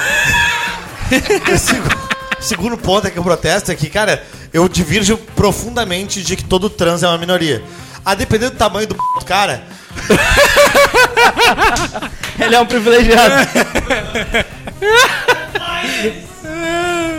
o 2.39 2.43
segundo 2.43 2.77
ponto 2.77 3.07
é 3.07 3.11
que 3.11 3.19
eu 3.19 3.23
protesto 3.23 3.71
é 3.71 3.75
que, 3.75 3.89
cara, 3.89 4.23
eu 4.53 4.67
divirjo 4.67 5.17
profundamente 5.35 6.23
de 6.23 6.35
que 6.35 6.43
todo 6.43 6.69
trans 6.69 7.03
é 7.03 7.07
uma 7.07 7.17
minoria. 7.17 7.63
A 8.03 8.15
depender 8.15 8.49
do 8.49 8.55
tamanho 8.57 8.87
do 8.87 8.95
cara, 9.25 9.63
Ele 12.39 12.55
é 12.55 12.59
um 12.59 12.65
privilegiado. 12.65 13.35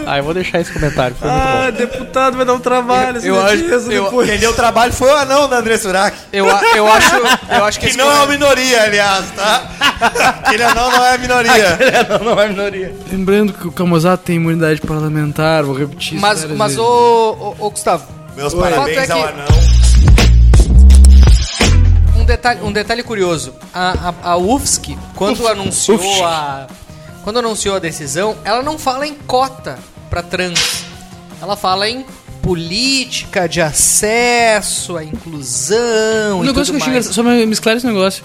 Ah, 0.05 0.19
eu 0.19 0.25
vou 0.25 0.35
deixar 0.35 0.61
esse 0.61 0.73
comentário. 0.73 1.15
Foi 1.19 1.31
muito 1.31 1.45
bom. 1.45 1.71
deputado 1.73 2.37
vai 2.37 2.45
dar 2.45 2.55
um 2.55 2.61
trabalho. 2.61 3.21
Eu 3.25 3.41
acho, 3.41 3.65
eu, 3.91 4.11
quem 4.27 4.39
deu 4.39 4.51
o 4.51 4.55
trabalho 4.55 4.93
foi 4.93 5.09
o 5.09 5.17
anão 5.17 5.49
da 5.49 5.59
André 5.59 5.79
Surak. 5.79 6.17
eu, 6.33 6.49
a- 6.51 6.61
eu 6.75 6.93
acho, 6.93 7.15
eu 7.17 7.65
acho 7.65 7.81
que, 7.81 7.91
Que 7.91 7.97
não 7.97 8.11
é 8.11 8.15
uma 8.17 8.27
minoria, 8.27 8.83
aliás, 8.83 9.31
tá? 9.31 9.63
Aquele 10.45 10.65
anão 10.65 10.91
não 10.91 11.05
é 11.07 11.17
minoria. 11.19 11.79
não, 12.11 12.19
não 12.35 12.41
é 12.41 12.49
minoria. 12.49 12.93
Lembrando 13.11 13.53
que 13.53 13.69
o 13.69 13.73
Camusato 13.73 14.25
tem 14.25 14.37
imunidade 14.37 14.81
parlamentar, 14.81 15.63
vou 15.63 15.75
repetir 15.77 16.15
isso 16.15 16.21
Mas, 16.21 16.41
várias 16.41 16.59
mas 16.59 16.73
vezes. 16.73 16.85
ô, 16.85 17.55
ô, 17.61 17.67
ô, 17.67 17.71
Gustavo, 17.71 18.05
Meus 18.37 18.53
parabéns 18.55 18.99
é 18.99 19.07
que- 19.07 19.13
ao 19.13 19.23
anão. 19.23 19.82
Um 22.23 22.25
detalhe, 22.27 22.61
um 22.63 22.73
detalhe 22.73 23.03
curioso. 23.03 23.55
A, 23.75 24.15
a, 24.25 24.31
a 24.33 24.37
UFSC, 24.37 24.97
quando 25.15 25.47
anunciou 25.47 26.25
a. 26.25 26.67
Quando 27.23 27.39
anunciou 27.39 27.77
a 27.77 27.79
decisão, 27.79 28.37
ela 28.45 28.63
não 28.63 28.79
fala 28.79 29.07
em 29.07 29.15
cota 29.15 29.79
para 30.11 30.23
trans. 30.23 30.85
Ela 31.41 31.57
fala 31.57 31.89
em 31.89 32.05
política 32.41 33.49
de 33.49 33.61
acesso, 33.61 34.97
a 34.97 35.05
inclusão 35.05 36.41
Um 36.41 36.45
e 36.45 36.47
negócio 36.49 36.53
tudo 36.53 36.53
que 36.53 36.55
eu 36.55 36.63
achei 36.63 36.73
mais. 36.73 36.89
engraçado, 36.89 37.15
só 37.15 37.23
me, 37.23 37.47
me 37.47 37.53
esclarece 37.53 37.87
esse 37.87 37.95
negócio. 37.95 38.25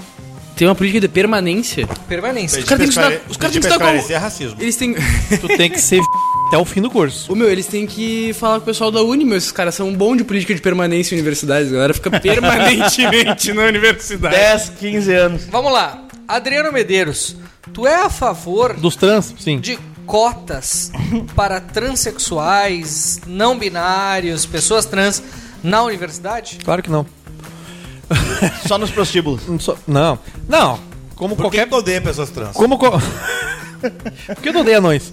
Tem 0.55 0.67
uma 0.67 0.73
política 0.73 0.99
de 1.01 1.07
permanência. 1.07 1.85
Permanência. 2.07 2.59
Os 2.59 2.65
caras 2.65 2.79
têm 2.79 2.87
que 2.87 2.99
estudar. 2.99 3.21
Os 3.29 3.37
caras 3.37 3.53
têm 3.53 3.61
que 3.61 3.67
estudar 3.67 3.91
como. 3.93 4.11
é 4.11 4.17
racismo. 4.17 4.57
Eles 4.59 4.75
têm. 4.75 4.95
Tu 5.39 5.47
tem 5.55 5.69
que 5.69 5.79
ser 5.79 6.01
até 6.47 6.57
o 6.57 6.65
fim 6.65 6.81
do 6.81 6.89
curso. 6.89 7.31
Ô 7.31 7.35
meu, 7.35 7.49
eles 7.49 7.67
têm 7.67 7.85
que 7.85 8.33
falar 8.33 8.55
com 8.55 8.61
o 8.63 8.65
pessoal 8.65 8.89
da 8.91 9.01
Uni, 9.01 9.25
meu. 9.25 9.37
Esses 9.37 9.51
caras 9.51 9.75
são 9.75 9.93
bons 9.93 10.17
de 10.17 10.23
política 10.23 10.55
de 10.55 10.61
permanência 10.61 11.13
em 11.13 11.17
universidades. 11.17 11.69
A 11.69 11.73
galera 11.73 11.93
fica 11.93 12.09
permanentemente 12.19 13.53
na 13.53 13.63
universidade. 13.63 14.35
10, 14.35 14.69
15 14.79 15.13
anos. 15.13 15.43
Vamos 15.45 15.71
lá. 15.71 16.03
Adriano 16.27 16.71
Medeiros, 16.71 17.35
tu 17.73 17.87
é 17.87 17.95
a 17.95 18.09
favor 18.09 18.73
Dos 18.73 18.95
trans, 18.97 19.33
sim. 19.39 19.59
de 19.59 19.79
cotas 20.05 20.91
para 21.35 21.59
transexuais, 21.61 23.21
não 23.25 23.57
binários, 23.57 24.45
pessoas 24.45 24.85
trans 24.85 25.23
na 25.63 25.83
universidade? 25.83 26.59
Claro 26.63 26.81
que 26.83 26.89
não. 26.89 27.05
Só 28.65 28.77
nos 28.77 28.89
prostíbulos. 28.91 29.41
Não. 29.85 30.17
Não. 30.47 30.79
Como 31.15 31.35
Por 31.35 31.49
que 31.51 31.57
qualquer. 31.57 31.67
que 31.67 31.73
eu 31.73 31.77
odeio 31.79 32.01
pessoas 32.01 32.29
trans? 32.29 32.55
Como. 32.55 32.77
Co... 32.77 32.91
Por 34.27 34.35
que 34.41 34.49
eu 34.49 34.59
odeio 34.61 34.77
anões? 34.77 35.11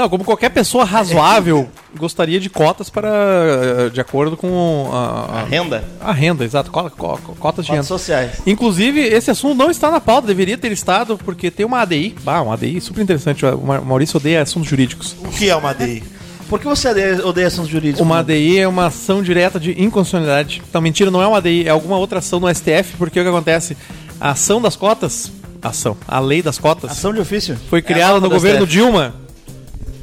Não, 0.00 0.08
como 0.08 0.24
qualquer 0.24 0.48
pessoa 0.48 0.82
razoável 0.84 1.68
gostaria 1.98 2.40
de 2.40 2.48
cotas 2.48 2.88
para. 2.88 3.08
eh, 3.08 3.90
de 3.90 4.00
acordo 4.00 4.36
com 4.36 4.88
a, 4.92 5.40
a- 5.40 5.44
Renda. 5.44 5.84
a 6.00 6.10
renda, 6.12 6.42
exato. 6.44 6.70
co- 6.70 6.88
co- 6.90 7.18
Cotas 7.18 7.34
de 7.34 7.38
Cotas 7.38 7.66
renda. 7.68 7.82
sociais. 7.82 8.30
Inclusive, 8.46 9.00
esse 9.00 9.30
assunto 9.30 9.54
não 9.56 9.70
está 9.70 9.90
na 9.90 10.00
pauta, 10.00 10.26
deveria 10.26 10.56
ter 10.56 10.72
estado, 10.72 11.18
porque 11.18 11.50
tem 11.50 11.66
uma 11.66 11.80
ADI. 11.80 12.14
Bah, 12.22 12.40
uma 12.40 12.54
ADI 12.54 12.80
super 12.80 13.02
interessante. 13.02 13.44
O 13.44 13.58
Ma- 13.58 13.80
Maurício 13.80 14.16
odeia 14.16 14.40
assuntos 14.42 14.70
jurídicos. 14.70 15.14
O 15.22 15.28
que 15.28 15.50
é 15.50 15.54
uma 15.56 15.74
DI? 15.74 16.02
Por 16.48 16.58
que 16.58 16.66
você 16.66 16.88
odeia, 17.22 17.46
assuntos 17.46 17.70
jurídicos? 17.70 18.00
Uma 18.00 18.20
ADI 18.20 18.58
é 18.58 18.66
uma 18.66 18.86
ação 18.86 19.22
direta 19.22 19.60
de 19.60 19.70
inconstitucionalidade. 19.72 20.62
Então, 20.68 20.80
mentira, 20.80 21.10
não 21.10 21.20
é 21.22 21.26
uma 21.26 21.36
ADI, 21.36 21.66
é 21.66 21.70
alguma 21.70 21.96
outra 21.98 22.18
ação 22.20 22.40
no 22.40 22.48
STF, 22.52 22.96
porque 22.98 23.20
o 23.20 23.22
que 23.22 23.28
acontece? 23.28 23.76
A 24.20 24.30
ação 24.30 24.60
das 24.60 24.74
cotas, 24.76 25.30
ação, 25.62 25.96
a 26.08 26.18
lei 26.18 26.42
das 26.42 26.58
cotas, 26.58 26.90
Ação 26.90 27.12
de 27.12 27.20
ofício? 27.20 27.56
foi 27.68 27.78
É 27.78 27.82
a 27.82 27.84
criada 27.84 28.14
nova 28.14 28.26
no 28.26 28.30
governo 28.30 28.66
STF. 28.66 28.72
Dilma. 28.72 29.14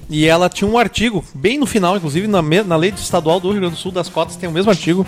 E 0.10 0.26
ela 0.26 0.48
tinha 0.50 0.70
um 0.70 0.78
artigo, 0.78 1.24
bem 1.36 1.58
no 1.58 1.66
final, 1.66 1.98
inclusive 1.98 2.28
na, 2.28 2.42
na 2.42 2.76
lei 2.78 2.94
estadual 2.96 3.40
do 3.40 3.50
Rio 3.52 3.60
Grande 3.60 3.76
do 3.76 3.80
Sul 3.80 3.92
das 3.92 4.08
cotas 4.08 4.36
tem 4.38 4.48
o 4.48 4.52
mesmo 4.52 4.70
artigo. 4.72 5.06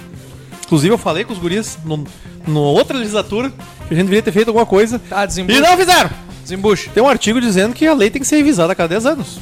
Inclusive 0.66 0.93
eu 0.93 0.97
falei 0.97 1.24
com 1.24 1.32
os 1.34 1.39
guris 1.39 1.78
no, 1.86 2.04
no 2.45 2.60
outra 2.62 2.97
legislatura 2.97 3.50
que 3.50 3.93
a 3.93 3.97
gente 3.97 4.06
deveria 4.06 4.22
ter 4.22 4.32
feito 4.32 4.50
alguma 4.50 4.66
coisa. 4.66 5.00
Tá, 5.00 5.24
E 5.24 5.28
desembolso. 5.28 5.62
não 5.62 5.78
fizeram! 5.78 6.10
Desembucha. 6.43 6.89
Tem 6.93 7.02
um 7.02 7.08
artigo 7.08 7.39
dizendo 7.39 7.74
que 7.74 7.88
a 7.88 7.93
lei 7.93 8.10
tem 8.10 8.22
que 8.22 8.28
ser 8.28 8.38
revisada 8.38 8.74
a 8.74 8.76
cada 8.76 8.89
10 8.89 9.06
anos. 9.06 9.39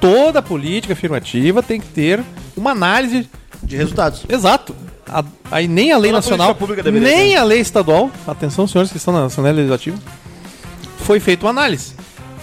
Toda 0.00 0.42
política 0.42 0.92
afirmativa 0.92 1.62
tem 1.62 1.80
que 1.80 1.86
ter 1.86 2.20
uma 2.56 2.72
análise 2.72 3.28
De 3.62 3.76
resultados. 3.76 4.24
Exato. 4.28 4.74
A- 5.08 5.24
aí 5.50 5.66
nem 5.68 5.92
a 5.92 5.98
lei 5.98 6.10
Toda 6.10 6.18
nacional, 6.18 6.54
deveria 6.54 7.00
nem 7.00 7.30
ter. 7.30 7.36
a 7.36 7.44
lei 7.44 7.60
estadual, 7.60 8.10
atenção 8.26 8.66
senhores 8.66 8.90
que 8.90 8.96
estão 8.98 9.12
na 9.14 9.24
Assembleia 9.26 9.54
Legislativa, 9.56 9.96
foi 10.98 11.18
feita 11.20 11.44
uma 11.46 11.50
análise. 11.50 11.94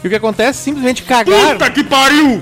E 0.04 0.08
o 0.08 0.10
que 0.10 0.16
acontece? 0.16 0.60
Simplesmente 0.64 1.04
cagaram. 1.04 1.52
Puta 1.58 1.70
que 1.72 1.84
pariu! 1.84 2.42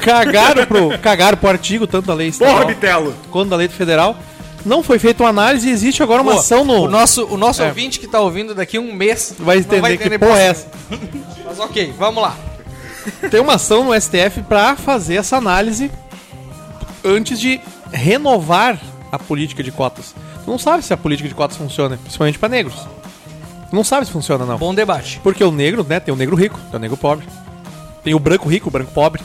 Cagaram 0.00 0.66
pro, 0.66 0.98
cagaram 0.98 1.36
pro 1.38 1.48
artigo, 1.48 1.86
tanto 1.86 2.06
da 2.06 2.14
lei 2.14 2.28
estadual 2.28 2.56
Porra, 2.58 2.66
Bitelo! 2.66 3.14
quanto 3.30 3.50
da 3.50 3.56
lei 3.56 3.68
federal. 3.68 4.16
Não 4.64 4.82
foi 4.82 4.98
feita 4.98 5.22
uma 5.22 5.28
análise 5.30 5.68
e 5.68 5.70
existe 5.70 6.02
agora 6.02 6.22
uma 6.22 6.32
Pô, 6.32 6.38
ação 6.40 6.64
no. 6.64 6.82
O 6.84 6.88
nosso, 6.88 7.24
o 7.26 7.36
nosso 7.36 7.62
É. 7.62 7.68
ouvinte 7.68 8.00
que 8.00 8.08
tá 8.08 8.20
ouvindo 8.20 8.52
daqui 8.54 8.78
um 8.80 8.92
mês 8.92 9.34
Vai 9.38 9.56
não 9.56 9.62
entender 9.62 9.96
que 9.98 10.18
porra 10.18 10.40
é 10.40 10.46
essa. 10.48 10.66
Mas 11.44 11.60
ok, 11.60 11.94
vamos 11.96 12.20
lá. 12.22 12.36
Tem 13.30 13.40
uma 13.40 13.54
ação 13.54 13.84
no 13.84 13.94
STF 14.00 14.42
pra 14.48 14.74
fazer 14.74 15.16
essa 15.16 15.36
análise 15.36 15.90
antes 17.04 17.38
de 17.38 17.60
renovar 17.92 18.80
a 19.12 19.18
política 19.18 19.62
de 19.62 19.70
cotas. 19.70 20.12
Tu 20.44 20.50
não 20.50 20.58
sabe 20.58 20.84
se 20.84 20.92
a 20.92 20.96
política 20.96 21.28
de 21.28 21.34
cotas 21.34 21.56
funciona, 21.56 21.96
principalmente 21.98 22.38
pra 22.38 22.48
negros. 22.48 22.74
Não 23.76 23.84
sabe 23.84 24.06
se 24.06 24.12
funciona, 24.12 24.44
não. 24.46 24.56
Bom 24.56 24.74
debate. 24.74 25.20
Porque 25.22 25.44
o 25.44 25.52
negro, 25.52 25.84
né, 25.88 26.00
tem 26.00 26.12
o 26.12 26.16
negro 26.16 26.34
rico, 26.34 26.58
tem 26.70 26.78
o 26.78 26.80
negro 26.80 26.96
pobre. 26.96 27.26
Tem 28.02 28.14
o 28.14 28.18
branco 28.18 28.48
rico, 28.48 28.68
o 28.68 28.70
branco 28.72 28.90
pobre. 28.92 29.20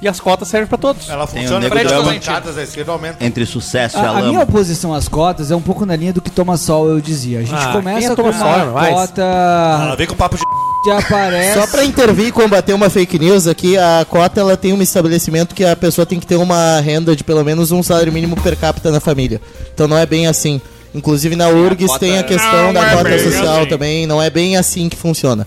E 0.00 0.08
as 0.08 0.18
cotas 0.18 0.48
servem 0.48 0.66
pra 0.66 0.76
todos. 0.78 1.08
Ela 1.08 1.26
Tem 1.28 1.42
funciona 1.42 1.68
para 1.68 1.80
as 1.82 1.86
drama. 1.86 2.12
bancadas 2.12 2.56
da 2.56 2.62
esquerda 2.64 2.90
aumenta. 2.90 3.24
Entre 3.24 3.46
sucesso 3.46 3.96
e 3.96 4.00
a 4.00 4.02
A, 4.02 4.10
a 4.10 4.14
minha 4.14 4.24
lama. 4.32 4.42
oposição 4.42 4.92
às 4.92 5.06
cotas 5.06 5.52
é 5.52 5.54
um 5.54 5.60
pouco 5.60 5.86
na 5.86 5.94
linha 5.94 6.12
do 6.12 6.20
que 6.20 6.28
Thomas 6.28 6.60
Sowell 6.62 7.00
dizia. 7.00 7.38
A 7.38 7.42
gente 7.42 7.54
Ah, 7.54 7.64
quem 7.66 7.72
começa 7.72 8.06
é 8.06 8.08
com 8.10 8.16
Thomas 8.16 8.36
uma 8.40 8.44
Sowell? 8.52 8.72
Vai. 8.72 8.90
Ela 8.90 9.00
cota 9.06 9.94
vem 9.96 10.06
com 10.08 10.16
papo 10.16 10.36
de. 10.36 10.42
que 10.82 10.90
aparece. 10.90 11.60
Só 11.60 11.66
pra 11.68 11.84
intervir 11.84 12.26
e 12.26 12.32
combater 12.32 12.72
uma 12.72 12.90
fake 12.90 13.16
news 13.16 13.46
aqui, 13.46 13.78
a 13.78 14.04
cota 14.08 14.40
ela 14.40 14.56
tem 14.56 14.72
um 14.72 14.82
estabelecimento 14.82 15.54
que 15.54 15.64
a 15.64 15.76
pessoa 15.76 16.04
tem 16.04 16.18
que 16.18 16.26
ter 16.26 16.34
uma 16.36 16.80
renda 16.80 17.14
de 17.14 17.22
pelo 17.22 17.44
menos 17.44 17.70
um 17.70 17.80
salário 17.80 18.12
mínimo 18.12 18.34
per 18.42 18.56
capita 18.56 18.90
na 18.90 18.98
família. 18.98 19.40
Então 19.72 19.86
não 19.86 19.96
é 19.96 20.04
bem 20.04 20.26
assim. 20.26 20.60
Inclusive 20.94 21.34
na 21.36 21.48
URGS 21.48 21.86
cota- 21.86 21.98
tem 22.00 22.18
a 22.18 22.22
questão 22.22 22.66
Não 22.66 22.72
da 22.74 22.92
é 22.92 22.96
cota 22.96 23.18
social 23.18 23.60
assim. 23.60 23.68
também, 23.68 24.06
não 24.06 24.20
é 24.22 24.28
bem 24.30 24.56
assim 24.56 24.88
que 24.88 24.96
funciona. 24.96 25.46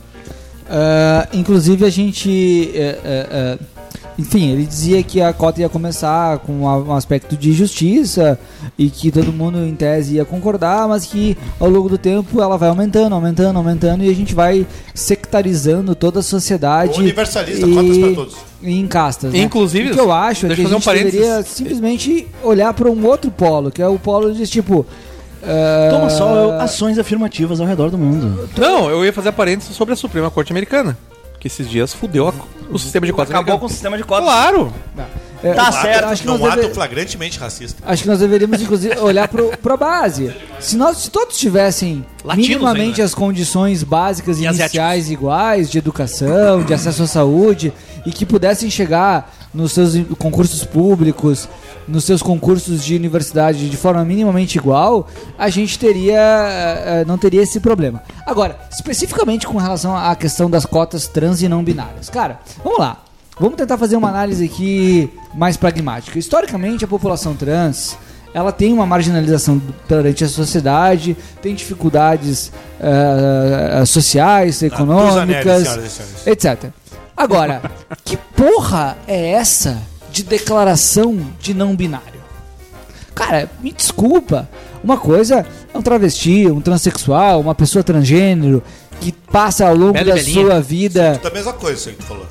Ah, 0.69 1.27
inclusive 1.33 1.85
a 1.85 1.89
gente. 1.89 2.71
é, 2.73 2.79
é, 2.81 3.27
é, 3.31 3.57
enfim, 4.17 4.49
ele 4.51 4.65
dizia 4.65 5.03
que 5.03 5.21
a 5.21 5.33
cota 5.33 5.59
ia 5.59 5.67
começar 5.67 6.39
com 6.39 6.61
um 6.61 6.93
aspecto 6.93 7.35
de 7.35 7.51
justiça 7.51 8.39
e 8.79 8.89
que 8.89 9.11
todo 9.11 9.31
mundo 9.33 9.59
em 9.59 9.75
tese 9.75 10.15
ia 10.15 10.23
concordar, 10.23 10.87
mas 10.87 11.05
que 11.05 11.37
ao 11.59 11.69
longo 11.69 11.89
do 11.89 11.97
tempo 11.97 12.41
ela 12.41 12.57
vai 12.57 12.69
aumentando, 12.69 13.13
aumentando, 13.13 13.57
aumentando 13.57 14.05
e 14.05 14.09
a 14.09 14.15
gente 14.15 14.33
vai 14.33 14.65
sectarizando 14.93 15.93
toda 15.95 16.21
a 16.21 16.23
sociedade. 16.23 16.97
Universalista, 16.99 17.67
e- 17.67 17.73
cotas 17.75 17.97
pra 17.97 18.11
todos. 18.13 18.35
e 18.63 18.79
em 18.79 18.87
castas. 18.87 19.33
né? 19.33 19.39
Inclusive, 19.39 19.91
o 19.91 19.93
que 19.93 19.99
eu 19.99 20.11
acho 20.11 20.45
é 20.47 20.55
que 20.55 20.61
a 20.61 20.65
um 20.65 20.69
gente 20.69 20.83
parênteses. 20.85 21.19
deveria 21.19 21.43
simplesmente 21.43 22.27
olhar 22.41 22.73
para 22.73 22.89
um 22.89 23.05
outro 23.05 23.29
polo, 23.29 23.69
que 23.69 23.81
é 23.81 23.87
o 23.87 23.99
polo 23.99 24.33
de 24.33 24.47
tipo. 24.47 24.85
Ah, 25.47 25.89
Toma 25.91 26.09
só 26.09 26.59
ações 26.59 26.97
afirmativas 26.99 27.59
ao 27.61 27.67
redor 27.67 27.89
do 27.89 27.97
mundo. 27.97 28.49
Não, 28.57 28.89
eu 28.89 29.03
ia 29.05 29.13
fazer 29.13 29.31
parênteses 29.31 29.75
sobre 29.75 29.93
a 29.93 29.97
Suprema 29.97 30.29
Corte 30.31 30.51
Americana. 30.51 30.97
Que 31.39 31.47
esses 31.47 31.69
dias 31.69 31.93
fudeu 31.93 32.27
a- 32.27 32.33
o 32.71 32.79
sistema 32.79 33.05
de 33.05 33.13
cotas 33.13 33.29
Acabou 33.29 33.59
com 33.59 33.65
o 33.65 33.67
americano. 33.67 33.69
sistema 33.69 33.97
de 33.97 34.03
cotas. 34.03 34.23
Claro! 34.25 34.73
é, 35.43 35.53
Tá 35.53 35.71
certo, 35.71 36.05
acho 36.05 36.21
que 36.23 36.27
Não 36.27 36.39
nós 36.39 36.53
ato 36.53 36.61
deve- 36.61 36.73
flagrantemente 36.73 37.37
racista. 37.37 37.83
Acho 37.85 38.01
que 38.01 38.09
nós 38.09 38.17
deveríamos, 38.19 38.59
inclusive, 38.61 38.97
olhar 38.99 39.27
pro, 39.27 39.49
pra 39.61 39.77
base. 39.77 40.33
Se, 40.59 40.75
nós, 40.75 40.97
se 40.97 41.11
todos 41.11 41.37
tivessem 41.37 42.03
Latinos 42.23 42.47
minimamente 42.49 42.89
ainda. 43.01 43.03
as 43.03 43.13
condições 43.13 43.83
básicas 43.83 44.39
E 44.39 44.45
iniciais 44.45 45.11
iguais, 45.11 45.69
de 45.69 45.77
educação, 45.77 46.63
de 46.63 46.73
acesso 46.73 47.03
à 47.03 47.07
saúde, 47.07 47.71
e 48.05 48.11
que 48.11 48.25
pudessem 48.25 48.69
chegar 48.69 49.33
nos 49.53 49.71
seus 49.71 49.95
concursos 50.17 50.63
públicos, 50.63 51.47
nos 51.87 52.03
seus 52.03 52.21
concursos 52.21 52.83
de 52.83 52.95
universidade 52.95 53.69
de 53.69 53.77
forma 53.77 54.03
minimamente 54.03 54.57
igual, 54.57 55.07
a 55.37 55.49
gente 55.49 55.79
teria 55.79 56.19
eh, 56.19 56.83
eh, 56.85 57.05
não 57.05 57.17
teria 57.17 57.41
esse 57.41 57.59
problema. 57.59 58.03
Agora, 58.25 58.57
especificamente 58.71 59.47
com 59.47 59.57
relação 59.57 59.95
à 59.95 60.15
questão 60.15 60.49
das 60.49 60.65
cotas 60.65 61.07
trans 61.07 61.41
e 61.41 61.47
não 61.47 61.63
binárias. 61.63 62.09
Cara, 62.09 62.39
vamos 62.63 62.79
lá. 62.79 63.01
Vamos 63.39 63.57
tentar 63.57 63.77
fazer 63.77 63.97
uma 63.97 64.09
análise 64.09 64.45
aqui 64.45 65.11
mais 65.33 65.57
pragmática. 65.57 66.17
Historicamente, 66.17 66.85
a 66.85 66.87
população 66.87 67.35
trans 67.35 67.97
ela 68.35 68.51
tem 68.51 68.73
uma 68.73 68.85
marginalização 68.85 69.61
perante 69.87 70.25
a 70.25 70.27
sociedade, 70.27 71.15
tem 71.41 71.55
dificuldades 71.55 72.51
eh, 72.81 73.83
sociais, 73.85 74.61
econômicas, 74.61 75.63
senhoras 75.63 75.85
e 75.85 75.89
senhores. 75.89 76.27
etc. 76.27 76.65
Agora, 77.15 77.61
que 78.03 78.17
porra 78.35 78.97
é 79.07 79.31
essa 79.31 79.81
de 80.11 80.23
declaração 80.23 81.17
de 81.39 81.53
não 81.53 81.75
binário? 81.75 82.21
Cara, 83.13 83.49
me 83.61 83.71
desculpa. 83.71 84.49
Uma 84.83 84.97
coisa 84.97 85.45
é 85.73 85.77
um 85.77 85.81
travesti, 85.81 86.45
um 86.47 86.61
transexual, 86.61 87.39
uma 87.41 87.55
pessoa 87.55 87.83
transgênero 87.83 88.61
que 88.99 89.11
passa 89.11 89.67
ao 89.67 89.75
longo 89.75 89.93
Bela 89.93 90.05
da 90.05 90.13
belinha. 90.15 90.41
sua 90.45 90.61
vida 90.61 91.19
Da 91.21 91.29
mesma 91.29 91.53
coisa 91.53 91.77
isso 91.79 91.89
aí 91.89 91.95
que 91.95 92.01
tu 92.01 92.07
falou. 92.07 92.25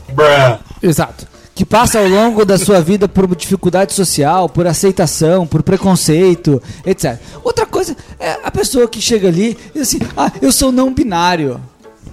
Exato. 0.82 1.26
Que 1.54 1.64
passa 1.64 2.00
ao 2.00 2.08
longo 2.08 2.44
da 2.44 2.58
sua 2.58 2.80
vida 2.80 3.06
por 3.06 3.34
dificuldade 3.36 3.92
social, 3.92 4.48
por 4.48 4.66
aceitação, 4.66 5.46
por 5.46 5.62
preconceito, 5.62 6.60
etc. 6.84 7.16
Outra 7.44 7.64
coisa 7.64 7.96
é 8.18 8.38
a 8.42 8.50
pessoa 8.50 8.88
que 8.88 9.00
chega 9.00 9.28
ali 9.28 9.56
e 9.74 9.78
diz 9.78 9.82
assim: 9.88 10.00
Ah, 10.16 10.32
eu 10.42 10.50
sou 10.50 10.72
não 10.72 10.92
binário. 10.92 11.60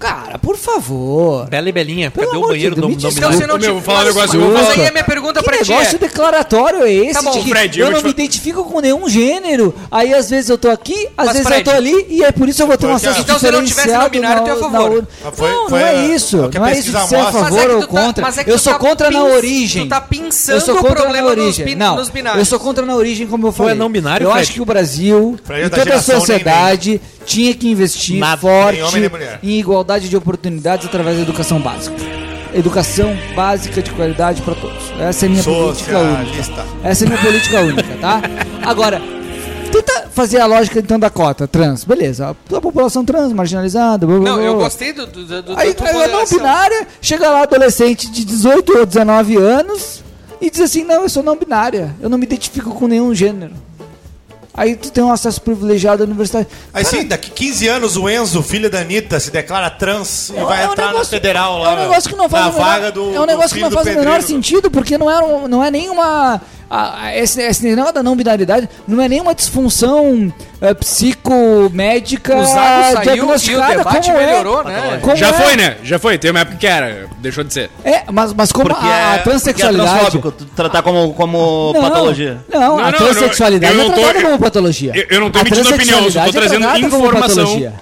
Cara, 0.01 0.37
por 0.39 0.57
favor. 0.57 1.47
Bela 1.47 1.69
e 1.69 1.71
Belinha, 1.71 2.09
Pelo 2.11 2.27
cadê 2.31 2.37
o 2.43 2.47
banheiro 2.47 2.75
do 2.75 2.81
do 2.81 2.87
desculpa. 2.95 3.17
Então 3.19 3.31
você 3.31 3.45
não 3.47 3.55
meu, 3.57 3.67
te- 3.67 3.71
vou 3.73 3.81
falar 3.81 3.99
um 3.99 4.05
mas- 4.05 4.15
negócio, 4.15 4.41
eu 4.41 4.51
Mas 4.51 4.69
aí 4.69 4.87
a 4.87 4.91
minha 4.91 5.03
pergunta 5.03 5.39
Que 5.39 5.45
pra 5.45 5.57
ti 5.59 5.69
negócio 5.69 5.95
é... 5.95 5.99
declaratório 5.99 6.83
é 6.83 6.91
esse? 6.93 7.13
Tá 7.13 7.21
bom, 7.21 7.31
de 7.31 7.39
que 7.41 7.49
Fred, 7.49 7.79
eu, 7.79 7.85
eu 7.87 7.91
não 7.93 8.01
me 8.01 8.09
identifico 8.09 8.63
com 8.63 8.79
nenhum 8.81 9.07
gênero. 9.07 9.73
Aí 9.91 10.13
às 10.13 10.29
vezes 10.29 10.49
eu 10.49 10.57
tô 10.57 10.69
aqui, 10.69 11.07
às 11.17 11.27
Mas, 11.27 11.37
vezes 11.37 11.47
Fred, 11.47 11.59
eu 11.61 11.63
tô 11.65 11.77
ali, 11.77 12.05
e 12.09 12.23
é 12.23 12.31
por 12.31 12.49
isso 12.49 12.61
eu 12.61 12.67
vou 12.67 12.77
ter 12.77 12.87
um 12.87 12.91
Porque, 12.91 13.05
acesso 13.07 13.21
então, 13.21 13.39
se 13.39 13.51
não 13.51 13.63
tivesse 13.63 13.87
não 13.89 14.09
tu 14.43 14.49
é 14.49 14.53
a 14.53 14.57
favor. 14.57 15.07
Ah, 15.23 15.31
foi- 15.31 15.49
não, 15.51 15.69
foi 15.69 15.79
não 15.79 15.87
é 15.87 15.89
a- 15.95 16.07
isso. 16.07 16.45
é 16.45 16.49
que 16.49 16.59
não 16.59 16.65
é 16.65 16.71
isso 16.73 16.91
de 16.91 17.07
ser 17.07 17.15
a 17.15 17.31
favor 17.31 17.59
é 17.59 17.65
que 17.67 17.71
ou 17.73 17.81
tá- 17.81 17.87
contra. 17.87 18.21
é 18.37 18.43
que 18.43 18.51
eu 18.51 18.57
sou 18.59 18.73
tá 18.73 18.79
contra 18.79 19.11
na 19.11 19.23
origem. 19.23 19.83
tu 19.85 19.89
tá 19.89 20.01
pensando 20.01 20.55
eu 20.55 20.61
o 20.75 20.95
problema 21.03 21.29
na 21.35 21.35
nos 21.35 21.57
não, 22.07 22.13
binários. 22.13 22.39
eu 22.39 22.45
sou 22.45 22.59
contra 22.59 22.85
na 22.85 22.95
origem, 22.95 23.27
como 23.27 23.47
eu 23.47 23.51
falei. 23.51 23.75
não 23.75 23.89
binário, 23.89 24.25
Eu 24.25 24.31
acho 24.33 24.51
que 24.53 24.61
o 24.61 24.65
Brasil 24.65 25.37
é 25.49 25.65
e 25.65 25.69
da 25.69 25.77
toda 25.77 25.95
a 25.95 26.01
sociedade 26.01 27.01
tinha 27.26 27.53
que 27.53 27.69
investir 27.69 28.19
forte 28.38 28.82
mulher. 29.09 29.39
em 29.41 29.59
igualdade 29.59 30.09
de 30.09 30.17
oportunidades 30.17 30.86
através 30.86 31.17
da 31.17 31.24
educação 31.24 31.59
básica. 31.59 31.95
Educação 32.53 33.17
básica 33.34 33.82
de 33.82 33.91
qualidade 33.91 34.41
para 34.41 34.55
todos. 34.55 34.91
Essa 34.99 35.26
é 35.26 35.28
a 35.28 35.32
minha 35.32 35.43
política 35.43 35.99
única. 35.99 36.65
Essa 36.84 37.03
é 37.03 37.07
a 37.07 37.09
minha 37.09 37.22
política 37.22 37.61
única, 37.61 37.97
tá? 38.01 38.22
Agora, 38.61 39.01
tenta 39.72 40.09
fazer 40.11 40.39
a 40.39 40.45
lógica 40.45 40.80
então 40.80 40.99
da 40.99 41.09
cota 41.09 41.47
trans. 41.47 41.84
Beleza, 41.84 42.30
a 42.30 42.61
população 42.61 43.05
trans 43.05 43.32
marginalizada. 43.32 44.05
blá, 44.05 44.19
blá, 44.19 44.30
Não, 44.30 44.36
blá, 44.38 44.45
eu 44.45 44.57
gostei 44.57 44.93
do, 44.93 45.07
do, 45.07 45.41
do, 45.41 45.57
Aí 45.57 45.74
a 45.80 46.07
não 46.07 46.26
binária 46.26 46.88
chega 47.01 47.30
lá, 47.30 47.43
adolescente 47.43 48.11
de 48.11 48.26
18 48.26 48.80
ou 48.80 48.86
19 48.86 49.38
anos, 49.38 50.03
e 50.39 50.49
diz 50.49 50.61
assim: 50.61 50.84
Não, 50.84 51.03
eu 51.03 51.09
sou 51.09 51.24
não 51.24 51.38
binária, 51.38 51.95
eu 52.01 52.09
não 52.09 52.17
me 52.17 52.26
identifico 52.26 52.72
com 52.72 52.88
nenhum 52.88 53.13
gênero. 53.15 53.53
Aí 54.53 54.75
tu 54.75 54.91
tem 54.91 55.01
um 55.03 55.11
acesso 55.11 55.41
privilegiado 55.41 56.03
à 56.03 56.05
universidade. 56.05 56.47
Aí 56.73 56.83
sim, 56.83 57.05
daqui 57.05 57.31
15 57.31 57.67
anos 57.69 57.95
o 57.95 58.09
Enzo, 58.09 58.43
filho 58.43 58.69
da 58.69 58.79
Anitta, 58.79 59.19
se 59.19 59.31
declara 59.31 59.69
trans 59.69 60.29
e 60.29 60.33
vai 60.43 60.63
é 60.63 60.67
um 60.67 60.71
entrar 60.73 60.87
na 60.87 60.91
negócio- 60.91 61.09
federal 61.11 61.61
É 61.61 61.63
lá. 61.63 61.73
um 61.73 61.79
negócio 61.87 62.09
que 62.09 62.15
não 62.17 62.27
faz 62.29 62.43
na 62.45 62.49
o 62.49 62.53
menor, 62.53 62.65
vaga 62.65 62.91
do. 62.91 63.15
É 63.15 63.19
um 63.21 63.25
negócio 63.25 63.55
que 63.55 63.61
não 63.61 63.71
faz 63.71 63.87
o 63.87 63.89
menor 63.99 64.21
sentido, 64.21 64.69
porque 64.69 64.97
não 64.97 65.09
é, 65.09 65.47
não 65.47 65.63
é 65.63 65.71
nenhuma. 65.71 66.41
A- 66.72 67.03
a- 67.07 67.17
esse, 67.17 67.41
esse 67.41 67.63
negócio 67.65 67.93
da 67.93 68.01
não 68.01 68.15
binaridade 68.15 68.69
não 68.88 69.01
é 69.01 69.09
nenhuma 69.09 69.36
disfunção 69.36 70.34
é, 70.61 70.74
psicomédica 70.74 72.36
O 72.38 72.45
Zago 72.45 72.53
saiu 72.53 72.95
e 72.95 72.97
o 72.97 73.01
diagnosticada 73.01 73.78
debate 73.78 74.05
como 74.11 74.17
melhorou, 74.19 74.61
é, 74.61 74.65
né? 74.65 74.99
como 75.01 75.15
Já 75.17 75.28
é. 75.28 75.34
foi, 75.34 75.55
né? 75.57 75.78
Já 75.84 75.99
foi. 75.99 76.17
Tem 76.17 76.32
uma 76.32 76.39
época 76.39 76.57
que 76.57 76.67
era. 76.67 77.07
Deixou 77.17 77.43
de 77.43 77.53
ser. 77.53 77.69
É, 77.84 78.03
mas, 78.11 78.34
mas 78.34 78.51
como 78.51 78.69
Porque 78.69 78.86
a, 78.88 79.09
a 79.11 79.13
é, 79.13 79.15
é 79.15 79.17
transexualidade. 79.19 80.19
tu 80.19 80.32
tratar 80.55 80.82
como, 80.82 81.13
como 81.13 81.74
Não, 81.74 81.82
patologia. 81.82 82.38
Não, 82.51 82.59
Não, 82.59 82.80
a 82.80 82.91
não, 82.91 82.97
transexualidade 82.97 83.74
eu 83.74 83.78
não 83.78 83.91
é 83.91 83.95
tô- 83.95 84.01
tratada 84.01 84.22
como 84.22 84.39
patologia. 84.39 84.91
eu- 84.95 85.05
eu 85.09 85.19
não 85.19 85.30
tô 85.30 85.39
A 85.39 85.41
emitindo 85.41 85.69
opinião, 85.76 86.03
eu 86.05 86.11
só 86.11 86.22
tô 86.24 86.30
é 86.30 86.32
trazendo 86.32 86.78
informação. 86.78 87.43
patologia. 87.45 87.74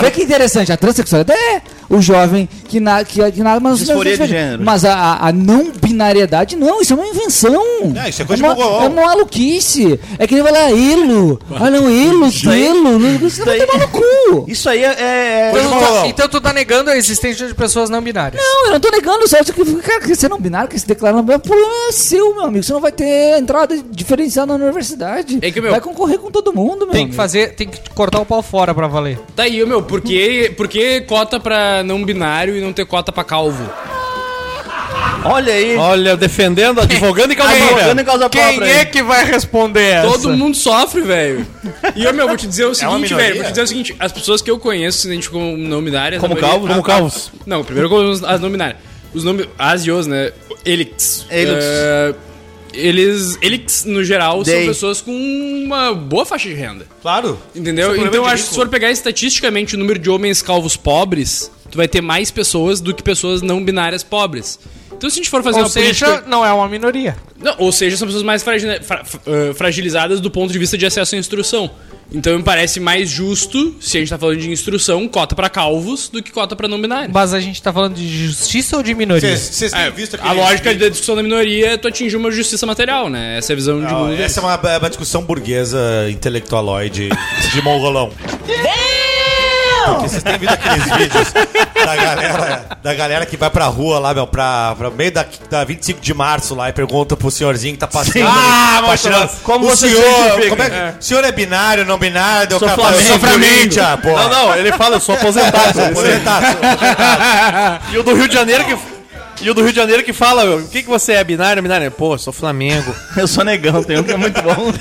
Vê 0.00 0.10
que 0.10 0.22
interessante, 0.22 0.72
a 0.72 0.76
transexualidade 0.76 1.38
é 1.38 1.62
o 1.90 2.00
jovem 2.02 2.48
que, 2.68 2.80
na, 2.80 3.04
que, 3.04 3.32
que 3.32 3.42
nada, 3.42 3.60
mas, 3.60 3.78
Disforia 3.78 4.16
mas, 4.18 4.28
de 4.28 4.34
gênero. 4.34 4.62
mas 4.64 4.84
a, 4.84 5.26
a- 5.26 5.32
não 5.32 5.70
binariedade, 5.72 6.56
não, 6.56 6.80
isso 6.82 6.92
é 6.92 6.96
uma 6.96 7.06
invenção. 7.06 7.62
É, 8.04 8.08
isso 8.10 8.22
é 8.22 8.24
coisa 8.24 8.42
de 8.42 8.48
uma, 8.48 8.54
mongolão. 8.54 8.82
é 8.84 8.88
uma 8.88 9.06
maluquice. 9.06 9.98
É 10.18 10.26
que 10.26 10.34
ele 10.34 10.42
vai 10.42 10.52
lá, 10.52 10.70
elo. 10.70 11.40
Ah, 11.54 11.70
não, 11.70 11.88
elo, 11.88 12.24
aí- 12.24 12.66
elo. 12.66 13.26
Isso 13.26 13.44
vai 13.44 13.58
tomar 13.58 13.78
no 13.78 13.88
cu. 13.88 14.44
Isso 14.48 14.68
aí 14.68 14.82
é. 14.84 14.96
é- 14.98 15.52
de 15.52 15.58
Então, 15.58 15.70
tu 15.70 15.80
tá, 15.80 16.06
então 16.06 16.28
tu 16.28 16.40
tá 16.40 16.52
negando 16.52 16.90
a 16.90 16.96
existência 16.96 17.46
de 17.48 17.54
pessoas 17.54 17.88
não 17.90 18.02
binárias. 18.02 18.42
Não, 18.42 18.66
eu 18.66 18.72
não 18.72 18.80
tô 18.80 18.90
negando, 18.90 19.26
só 19.28 19.42
que 19.42 19.52
cara, 19.82 20.00
que 20.00 20.14
você 20.14 20.28
não 20.28 20.38
binário, 20.40 20.68
que 20.68 20.78
se 20.78 20.86
declara 20.86 21.16
não 21.16 21.22
binário, 21.22 21.42
o 21.44 21.48
problema 21.48 21.72
é 21.88 21.92
seu, 21.92 22.34
meu 22.34 22.44
amigo. 22.44 22.62
Você 22.64 22.72
não 22.72 22.80
vai 22.80 22.92
ter 22.92 23.38
entrada 23.38 23.76
diferenciada 23.90 24.56
na 24.58 24.64
universidade. 24.64 25.38
É 25.40 25.50
que, 25.50 25.60
meu, 25.60 25.70
vai 25.70 25.80
concorrer 25.80 26.18
com 26.18 26.30
todo 26.30 26.52
mundo, 26.52 26.80
meu 26.80 26.88
Tem 26.88 27.00
que 27.06 27.10
amigo. 27.10 27.14
fazer, 27.14 27.54
tem 27.54 27.68
que 27.68 27.78
cortar 27.94 28.20
o 28.20 28.26
pau 28.26 28.42
fora 28.42 28.74
pra 28.74 28.86
valer. 28.86 29.18
Tá 29.34 29.44
aí, 29.44 29.64
meu, 29.64 29.82
por 29.82 30.00
que, 30.00 30.52
por 30.56 30.68
que 30.68 31.00
cota 31.02 31.38
pra 31.40 31.77
não 31.82 32.04
binário 32.04 32.56
e 32.56 32.60
não 32.60 32.72
ter 32.72 32.84
cota 32.86 33.10
pra 33.12 33.24
calvo? 33.24 33.68
Olha 35.24 35.52
aí. 35.52 35.76
Olha, 35.76 36.16
defendendo, 36.16 36.80
advogando 36.80 37.32
e 37.32 37.36
calma 37.36 37.52
Advogando 37.52 38.00
em 38.00 38.04
causa 38.04 38.30
própria. 38.30 38.78
aí. 38.80 38.86
que 38.86 39.02
vai 39.02 39.24
responder 39.24 39.82
essa? 39.82 40.08
Todo 40.08 40.30
mundo 40.30 40.56
sofre, 40.56 41.00
velho. 41.02 41.44
E 41.96 42.04
eu, 42.04 42.14
meu, 42.14 42.28
vou 42.28 42.36
te 42.36 42.46
dizer 42.46 42.64
o 42.64 42.68
uma 42.68 42.74
seguinte, 42.74 43.00
minoria? 43.02 43.16
velho. 43.16 43.34
Vou 43.36 43.44
te 43.44 43.48
dizer 43.50 43.62
o 43.62 43.66
seguinte: 43.66 43.96
as 43.98 44.12
pessoas 44.12 44.40
que 44.40 44.50
eu 44.50 44.58
conheço 44.58 44.98
se 44.98 45.06
identificam 45.08 45.40
como 45.40 45.56
não 45.58 45.82
binárias. 45.82 46.20
Como 46.20 46.34
a 46.34 46.40
maioria- 46.40 46.50
calvos? 46.52 46.70
a- 46.70 46.72
Como 46.74 46.82
calvos. 46.84 47.32
a- 47.34 47.42
Não, 47.46 47.64
primeiro 47.64 47.88
como 47.88 48.08
as 48.10 48.22
as 48.22 48.40
não 48.40 48.50
binárias. 48.50 48.78
Os 49.12 49.24
nomes. 49.24 49.48
As 49.58 49.84
e 49.84 49.90
os, 49.90 50.06
né? 50.06 50.32
Elix. 50.64 51.26
Elix. 51.30 51.64
Eh, 51.64 52.14
eles, 52.74 53.38
elix, 53.42 53.84
no 53.84 54.04
geral, 54.04 54.42
Day. 54.44 54.58
são 54.58 54.66
pessoas 54.66 55.00
com 55.00 55.10
uma 55.64 55.92
boa 55.94 56.24
faixa 56.24 56.48
de 56.48 56.54
renda. 56.54 56.86
Claro. 57.02 57.38
Entendeu? 57.56 57.94
É 57.94 57.98
Então 57.98 58.24
acho 58.24 58.44
que 58.44 58.50
se 58.50 58.54
for 58.54 58.68
pegar 58.68 58.90
estatisticamente 58.90 59.74
o 59.74 59.78
número 59.78 59.98
de 59.98 60.08
homens 60.10 60.42
calvos 60.42 60.76
pobres, 60.76 61.50
tu 61.70 61.76
vai 61.76 61.88
ter 61.88 62.00
mais 62.00 62.30
pessoas 62.30 62.80
do 62.80 62.94
que 62.94 63.02
pessoas 63.02 63.42
não 63.42 63.62
binárias 63.64 64.02
pobres. 64.02 64.58
Então 64.92 65.08
se 65.08 65.14
a 65.14 65.18
gente 65.22 65.30
for 65.30 65.42
fazer 65.42 65.58
Ou 65.58 65.64
uma 65.64 65.68
seja, 65.68 66.06
política... 66.06 66.28
não 66.28 66.44
é 66.44 66.52
uma 66.52 66.68
minoria. 66.68 67.16
Não, 67.40 67.54
ou 67.58 67.70
seja, 67.70 67.96
são 67.96 68.06
pessoas 68.08 68.24
mais 68.24 68.42
fragili- 68.42 68.80
fra- 68.82 69.04
fra- 69.04 69.20
eh, 69.26 69.54
fragilizadas 69.54 70.20
do 70.20 70.28
ponto 70.30 70.52
de 70.52 70.58
vista 70.58 70.76
de 70.76 70.84
acesso 70.84 71.14
à 71.14 71.18
instrução. 71.18 71.70
Então 72.10 72.36
me 72.36 72.42
parece 72.42 72.80
mais 72.80 73.08
justo, 73.10 73.76
se 73.80 73.98
a 73.98 74.00
gente 74.00 74.08
tá 74.08 74.16
falando 74.18 74.38
de 74.38 74.50
instrução, 74.50 75.06
cota 75.06 75.36
pra 75.36 75.48
calvos 75.50 76.08
do 76.08 76.22
que 76.22 76.32
cota 76.32 76.56
pra 76.56 76.66
não 76.66 76.80
binários. 76.80 77.12
Mas 77.12 77.34
a 77.34 77.38
gente 77.38 77.62
tá 77.62 77.70
falando 77.72 77.94
de 77.94 78.08
justiça 78.26 78.78
ou 78.78 78.82
de 78.82 78.94
minoria? 78.94 79.36
Vocês 79.36 79.70
têm 79.70 79.80
É, 79.82 79.90
visto 79.90 80.18
a 80.20 80.32
lógica 80.32 80.74
da 80.74 80.88
discussão 80.88 81.14
da 81.14 81.22
minoria 81.22 81.72
é 81.72 81.76
tu 81.76 81.86
atingir 81.86 82.16
uma 82.16 82.30
justiça 82.32 82.64
material, 82.66 83.08
né? 83.10 83.36
Essa 83.38 83.52
é 83.52 83.54
a 83.54 83.56
visão 83.56 83.78
de 83.84 83.92
mundo. 83.92 84.14
essa 84.20 84.40
é 84.40 84.42
uma, 84.42 84.54
é 84.54 84.78
uma 84.78 84.88
discussão 84.88 85.22
burguesa, 85.22 86.08
intelectualoide, 86.10 87.10
de 87.52 87.60
mongolão. 87.62 88.10
Porque 89.94 90.08
vocês 90.08 90.22
têm 90.22 90.38
visto 90.38 90.52
aqueles 90.52 90.84
vídeos 90.96 91.32
da 91.84 91.96
galera, 91.96 92.66
da 92.82 92.94
galera 92.94 93.26
que 93.26 93.36
vai 93.36 93.50
pra 93.50 93.66
rua 93.66 93.98
lá, 93.98 94.14
meu, 94.14 94.26
pra, 94.26 94.74
pra 94.76 94.90
meio 94.90 95.12
da, 95.12 95.24
da 95.50 95.64
25 95.64 96.00
de 96.00 96.14
março 96.14 96.54
lá 96.54 96.68
e 96.68 96.72
pergunta 96.72 97.16
pro 97.16 97.30
senhorzinho 97.30 97.74
que 97.74 97.80
tá 97.80 97.86
passando. 97.86 98.26
Ah, 98.28 98.96
tirando- 98.96 99.30
como 99.42 99.66
o 99.66 99.70
você 99.70 99.88
senhor, 99.88 100.48
como 100.48 100.62
é 100.62 100.70
que, 100.70 100.98
O 100.98 101.02
senhor 101.02 101.24
é 101.24 101.32
binário, 101.32 101.84
não 101.84 101.98
binário? 101.98 102.48
Deu 102.48 102.58
Sou 102.58 102.68
cara, 102.68 102.82
fala, 102.82 102.96
eu 102.96 103.02
sou 103.02 103.18
Flamengo. 103.18 103.74
Pô. 104.02 104.08
Não, 104.16 104.28
não, 104.28 104.54
ele 104.56 104.72
fala, 104.72 104.96
eu 104.96 105.00
sou 105.00 105.14
aposentado. 105.14 105.80
Aposentado. 105.80 106.46
e 107.92 107.98
o 107.98 108.02
do 108.02 108.14
Rio 108.14 108.28
de 108.28 108.34
Janeiro 108.34 108.64
que. 108.64 108.97
E 109.40 109.48
o 109.48 109.54
do 109.54 109.62
Rio 109.62 109.70
de 109.70 109.76
Janeiro 109.76 110.02
que 110.02 110.12
fala, 110.12 110.56
o 110.56 110.68
que, 110.68 110.82
que 110.82 110.88
você 110.88 111.12
é? 111.12 111.22
Binário, 111.22 111.62
binário? 111.62 111.88
Pô, 111.92 112.14
eu 112.14 112.18
sou 112.18 112.32
Flamengo. 112.32 112.92
Eu 113.16 113.28
sou 113.28 113.44
negão, 113.44 113.82
tem 113.82 113.98
um 113.98 114.02
que 114.02 114.12
é 114.12 114.16
muito 114.16 114.40
bom. 114.42 114.54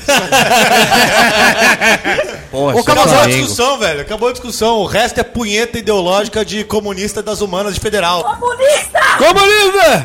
Pô, 2.51 2.71
Ô, 2.71 2.79
acabou 2.79 3.03
a 3.19 3.27
discussão, 3.27 3.77
velho. 3.77 4.01
Acabou 4.01 4.29
a 4.29 4.31
discussão. 4.31 4.77
O 4.77 4.85
resto 4.85 5.19
é 5.19 5.23
punheta 5.23 5.77
ideológica 5.77 6.45
de 6.45 6.63
comunista 6.63 7.21
das 7.21 7.41
humanas 7.41 7.73
de 7.75 7.79
federal. 7.79 8.23
Comunista! 8.23 8.99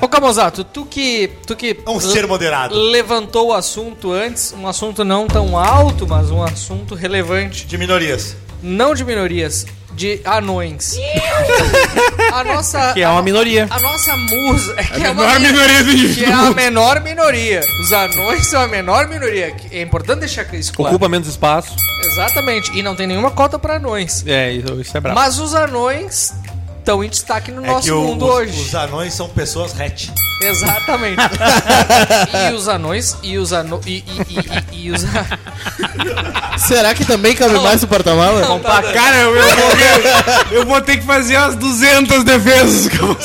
Ô 0.01 0.09
Camozato, 0.09 0.65
tu 0.65 0.85
que. 0.85 1.31
Tu 1.47 1.55
que 1.55 1.77
É 1.87 1.91
um 1.91 2.01
ser 2.01 2.27
moderado. 2.27 2.75
levantou 2.75 3.49
o 3.49 3.53
assunto 3.53 4.13
antes, 4.13 4.53
um 4.57 4.67
assunto 4.67 5.05
não 5.05 5.27
tão 5.27 5.57
alto, 5.57 6.07
mas 6.07 6.31
um 6.31 6.43
assunto 6.43 6.95
relevante. 6.95 7.67
De 7.67 7.79
minorias. 7.79 8.37
Não 8.63 8.95
de 8.95 9.05
minorias, 9.05 9.67
de 9.95 10.21
anões. 10.25 10.97
a 12.33 12.45
nossa. 12.45 12.93
Que 12.93 13.03
é 13.03 13.09
uma 13.09 13.23
minoria. 13.23 13.67
A 13.71 13.81
nossa 13.81 14.17
musa. 14.17 14.75
É 14.77 14.85
que 14.85 15.03
é 15.03 15.11
uma 15.11 15.23
menor 15.25 15.41
minoria 15.41 15.85
do 15.85 16.15
Que 16.15 16.25
é 16.25 16.33
a 16.33 16.51
menor 16.51 17.01
minoria. 17.01 17.61
Os 17.81 17.93
anões 17.93 18.47
são 18.47 18.63
a 18.63 18.69
menor 18.69 19.09
minoria. 19.09 19.53
que 19.53 19.77
É 19.77 19.83
importante 19.83 20.21
deixar 20.21 20.43
isso 20.55 20.73
claro. 20.73 20.95
Ocupa 20.95 21.09
menos 21.09 21.29
espaço. 21.29 21.75
Exatamente. 22.05 22.77
E 22.77 22.83
não 22.83 22.95
tem 22.95 23.07
nenhuma 23.07 23.31
cota 23.31 23.59
para 23.59 23.77
anões. 23.77 24.25
É, 24.27 24.53
isso, 24.53 24.81
isso 24.81 24.97
é 24.97 25.01
brabo. 25.01 25.19
Mas 25.19 25.39
os 25.39 25.55
anões 25.55 26.33
estão 26.83 27.03
em 27.05 27.09
destaque 27.09 27.51
no 27.53 27.65
É 27.65 27.69
nosso 27.69 27.85
que 27.85 27.93
o- 27.93 28.01
mundo 28.03 28.25
os, 28.27 28.31
hoje. 28.35 28.61
os 28.61 28.75
anões 28.75 29.15
são 29.15 29.29
pessoas 29.29 29.73
hatch. 29.81 30.09
Exatamente. 30.43 31.17
e 32.51 32.53
os 32.53 32.67
anões 32.67 33.17
e 33.23 33.39
os 33.39 33.53
anões 33.53 33.87
e, 33.87 33.91
e, 34.05 34.05
e, 34.29 34.39
e, 34.73 34.87
e 34.87 34.91
os 34.91 35.03
Será 36.67 36.93
que 36.95 37.05
também 37.05 37.35
cabe 37.37 37.59
mais 37.61 37.81
no 37.81 37.87
porta-mala? 37.89 38.43
Cara, 38.93 39.17
eu, 39.19 39.37
eu 39.37 39.57
vou, 39.57 39.71
eu 40.51 40.67
vou 40.67 40.81
ter 40.81 40.97
que 40.97 41.05
fazer 41.07 41.37
umas 41.39 41.55
200 41.55 42.25
defesas 42.25 42.89
que 42.89 42.97
eu 43.01 43.07
vou. 43.07 43.17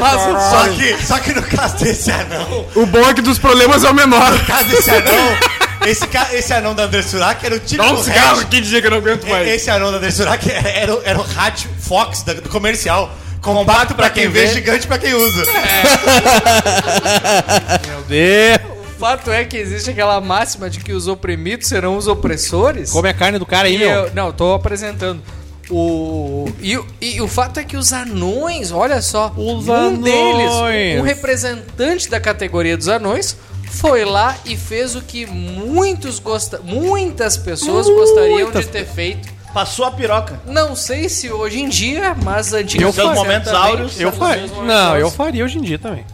Mas 0.00 0.20
Só 0.50 0.68
que, 0.68 1.06
só 1.06 1.18
que 1.18 1.32
no 1.32 1.42
caso 1.42 1.76
desse 1.78 2.10
anão, 2.10 2.66
O 2.74 2.84
bom 2.86 3.08
é 3.08 3.14
que 3.14 3.22
dos 3.22 3.38
problemas 3.38 3.84
é 3.84 3.90
o 3.90 3.94
menor. 3.94 4.30
no 4.32 4.44
caso 4.44 4.64
desse 4.68 4.90
anão, 4.90 5.36
esse, 5.84 6.06
ca- 6.06 6.28
esse 6.32 6.52
anão 6.52 6.74
da 6.74 6.84
André 6.84 7.02
Surak 7.02 7.44
era 7.44 7.56
o 7.56 7.60
típico 7.60 7.84
Dá 7.84 7.92
um 7.92 8.02
cigarro 8.02 8.40
aqui 8.40 8.60
dizer 8.60 8.80
que 8.80 8.86
eu 8.86 8.90
não 8.92 8.98
aguento 8.98 9.26
mais. 9.26 9.48
Esse 9.48 9.70
anão 9.70 9.90
da 9.90 9.98
André 9.98 10.10
Surak 10.10 10.50
era, 10.50 10.68
era, 10.68 10.94
o- 10.94 11.02
era 11.04 11.18
o 11.18 11.22
rádio 11.22 11.68
Fox 11.80 12.22
da- 12.22 12.34
do 12.34 12.48
comercial. 12.48 13.10
Compacto 13.42 13.94
pra 13.94 14.10
quem 14.10 14.28
vê, 14.28 14.48
gigante 14.48 14.86
pra 14.88 14.98
quem 14.98 15.14
usa. 15.14 15.44
Meu 17.86 18.02
Deus. 18.08 18.58
o 18.96 18.98
fato 18.98 19.30
é 19.30 19.44
que 19.44 19.56
existe 19.56 19.90
aquela 19.90 20.20
máxima 20.20 20.68
de 20.70 20.80
que 20.80 20.92
os 20.92 21.06
oprimidos 21.06 21.68
serão 21.68 21.96
os 21.96 22.06
opressores. 22.08 22.90
Come 22.90 23.08
a 23.08 23.14
carne 23.14 23.38
do 23.38 23.46
cara 23.46 23.68
aí, 23.68 23.76
E 23.76 23.78
meu. 23.78 23.88
eu- 23.88 24.10
não, 24.14 24.32
tô 24.32 24.54
apresentando. 24.54 25.22
O, 25.68 26.48
e, 26.60 26.76
o- 26.76 26.86
e 27.00 27.20
o 27.20 27.26
fato 27.28 27.58
é 27.58 27.64
que 27.64 27.76
os 27.76 27.92
anões, 27.92 28.70
olha 28.70 29.02
só, 29.02 29.32
Os 29.36 29.66
um 29.68 29.72
anões. 29.72 30.02
deles, 30.02 31.00
um 31.00 31.02
representante 31.02 32.08
da 32.08 32.20
categoria 32.20 32.76
dos 32.76 32.86
anões, 32.88 33.36
foi 33.80 34.04
lá 34.04 34.36
e 34.44 34.56
fez 34.56 34.94
o 34.94 35.00
que 35.02 35.26
muitos 35.26 36.18
gosta, 36.18 36.60
muitas 36.62 37.36
pessoas 37.36 37.86
gostariam 37.88 38.50
de 38.50 38.64
ter 38.66 38.86
feito. 38.86 39.34
Passou 39.52 39.86
a 39.86 39.90
piroca. 39.90 40.38
Não 40.46 40.76
sei 40.76 41.08
se 41.08 41.30
hoje 41.32 41.60
em 41.60 41.68
dia, 41.68 42.14
mas 42.22 42.52
antigamente. 42.52 42.94
seus 42.96 43.14
momentos 43.14 43.52
áureos. 43.52 43.98
Eu 44.00 44.12
faria. 44.12 44.46
Não, 44.62 44.96
eu 44.96 45.10
faria 45.10 45.44
hoje 45.44 45.58
em 45.58 45.62
dia 45.62 45.78
também. 45.78 46.04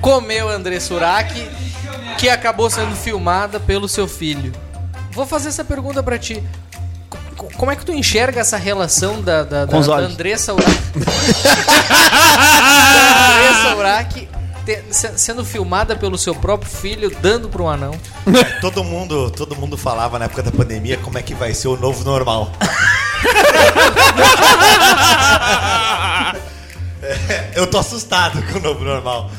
comeu 0.00 0.48
André 0.48 0.78
Surak, 0.78 1.32
que 2.18 2.28
acabou 2.28 2.70
sendo 2.70 2.94
filmada 2.94 3.58
pelo 3.58 3.88
seu 3.88 4.06
filho. 4.06 4.52
Vou 5.12 5.26
fazer 5.26 5.48
essa 5.48 5.64
pergunta 5.64 6.02
pra 6.02 6.18
ti. 6.18 6.42
Co- 7.36 7.48
Como 7.56 7.72
é 7.72 7.76
que 7.76 7.84
tu 7.84 7.92
enxerga 7.92 8.40
essa 8.40 8.56
relação 8.56 9.20
da, 9.20 9.42
da, 9.42 9.64
da, 9.64 9.78
da. 9.80 9.96
Andressa 9.96 10.54
Urach? 10.54 10.70
da 10.94 11.12
Andressa 13.28 13.76
Urach 13.76 14.28
te- 14.64 14.82
se- 14.90 15.18
sendo 15.18 15.44
filmada 15.44 15.94
pelo 15.96 16.16
seu 16.18 16.34
próprio 16.34 16.70
filho, 16.70 17.10
dando 17.20 17.48
pra 17.48 17.62
um 17.62 17.68
anão. 17.68 17.94
Todo 18.60 18.82
mundo, 18.84 19.30
todo 19.30 19.56
mundo 19.56 19.76
falava 19.76 20.18
na 20.18 20.24
época 20.26 20.42
da 20.42 20.50
pandemia 20.52 20.96
como 20.98 21.18
é 21.18 21.22
que 21.22 21.34
vai 21.34 21.52
ser 21.54 21.68
o 21.68 21.76
novo 21.76 22.04
normal. 22.04 22.50
É, 27.02 27.50
eu 27.56 27.66
tô 27.66 27.78
assustado 27.78 28.42
com 28.52 28.58
o 28.58 28.62
novo 28.62 28.84
normal. 28.84 29.30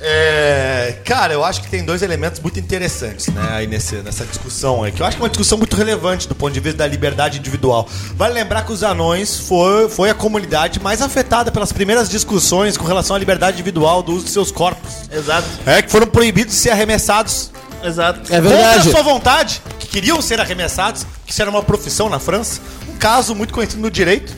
É, 0.00 0.96
cara, 1.04 1.32
eu 1.32 1.42
acho 1.42 1.62
que 1.62 1.68
tem 1.68 1.84
dois 1.84 2.02
elementos 2.02 2.38
muito 2.40 2.60
interessantes, 2.60 3.28
né, 3.28 3.48
aí 3.50 3.66
nesse, 3.66 3.96
nessa 3.96 4.24
discussão 4.24 4.84
aí, 4.84 4.92
que 4.92 5.00
eu 5.00 5.06
acho 5.06 5.16
que 5.16 5.22
é 5.22 5.24
uma 5.24 5.30
discussão 5.30 5.56
muito 5.58 5.74
relevante 5.74 6.28
do 6.28 6.34
ponto 6.34 6.52
de 6.52 6.60
vista 6.60 6.78
da 6.78 6.86
liberdade 6.86 7.38
individual. 7.38 7.88
Vale 8.14 8.34
lembrar 8.34 8.62
que 8.64 8.72
os 8.72 8.82
anões 8.82 9.40
foi, 9.40 9.88
foi 9.88 10.10
a 10.10 10.14
comunidade 10.14 10.78
mais 10.80 11.00
afetada 11.00 11.50
pelas 11.50 11.72
primeiras 11.72 12.08
discussões 12.08 12.76
com 12.76 12.84
relação 12.84 13.16
à 13.16 13.18
liberdade 13.18 13.56
individual 13.56 14.02
do 14.02 14.12
uso 14.12 14.26
de 14.26 14.30
seus 14.30 14.52
corpos. 14.52 14.92
Exato, 15.10 15.48
É, 15.64 15.82
que 15.82 15.90
foram 15.90 16.06
proibidos 16.06 16.54
de 16.54 16.60
ser 16.60 16.70
arremessados 16.70 17.50
exato. 17.82 18.20
É 18.32 18.40
Contra 18.40 18.56
verdade. 18.56 18.88
a 18.88 18.92
sua 18.92 19.02
vontade, 19.02 19.62
que 19.78 19.86
queriam 19.86 20.20
ser 20.20 20.40
arremessados, 20.40 21.06
que 21.24 21.32
isso 21.32 21.40
era 21.40 21.50
uma 21.50 21.62
profissão 21.62 22.08
na 22.08 22.18
França. 22.18 22.60
Um 22.88 22.96
caso 22.96 23.34
muito 23.34 23.52
conhecido 23.52 23.80
no 23.80 23.90
direito. 23.90 24.34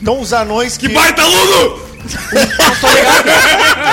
Então 0.00 0.20
os 0.20 0.32
anões 0.32 0.76
que. 0.76 0.88
Baita 0.88 1.22
aluno! 1.22 1.90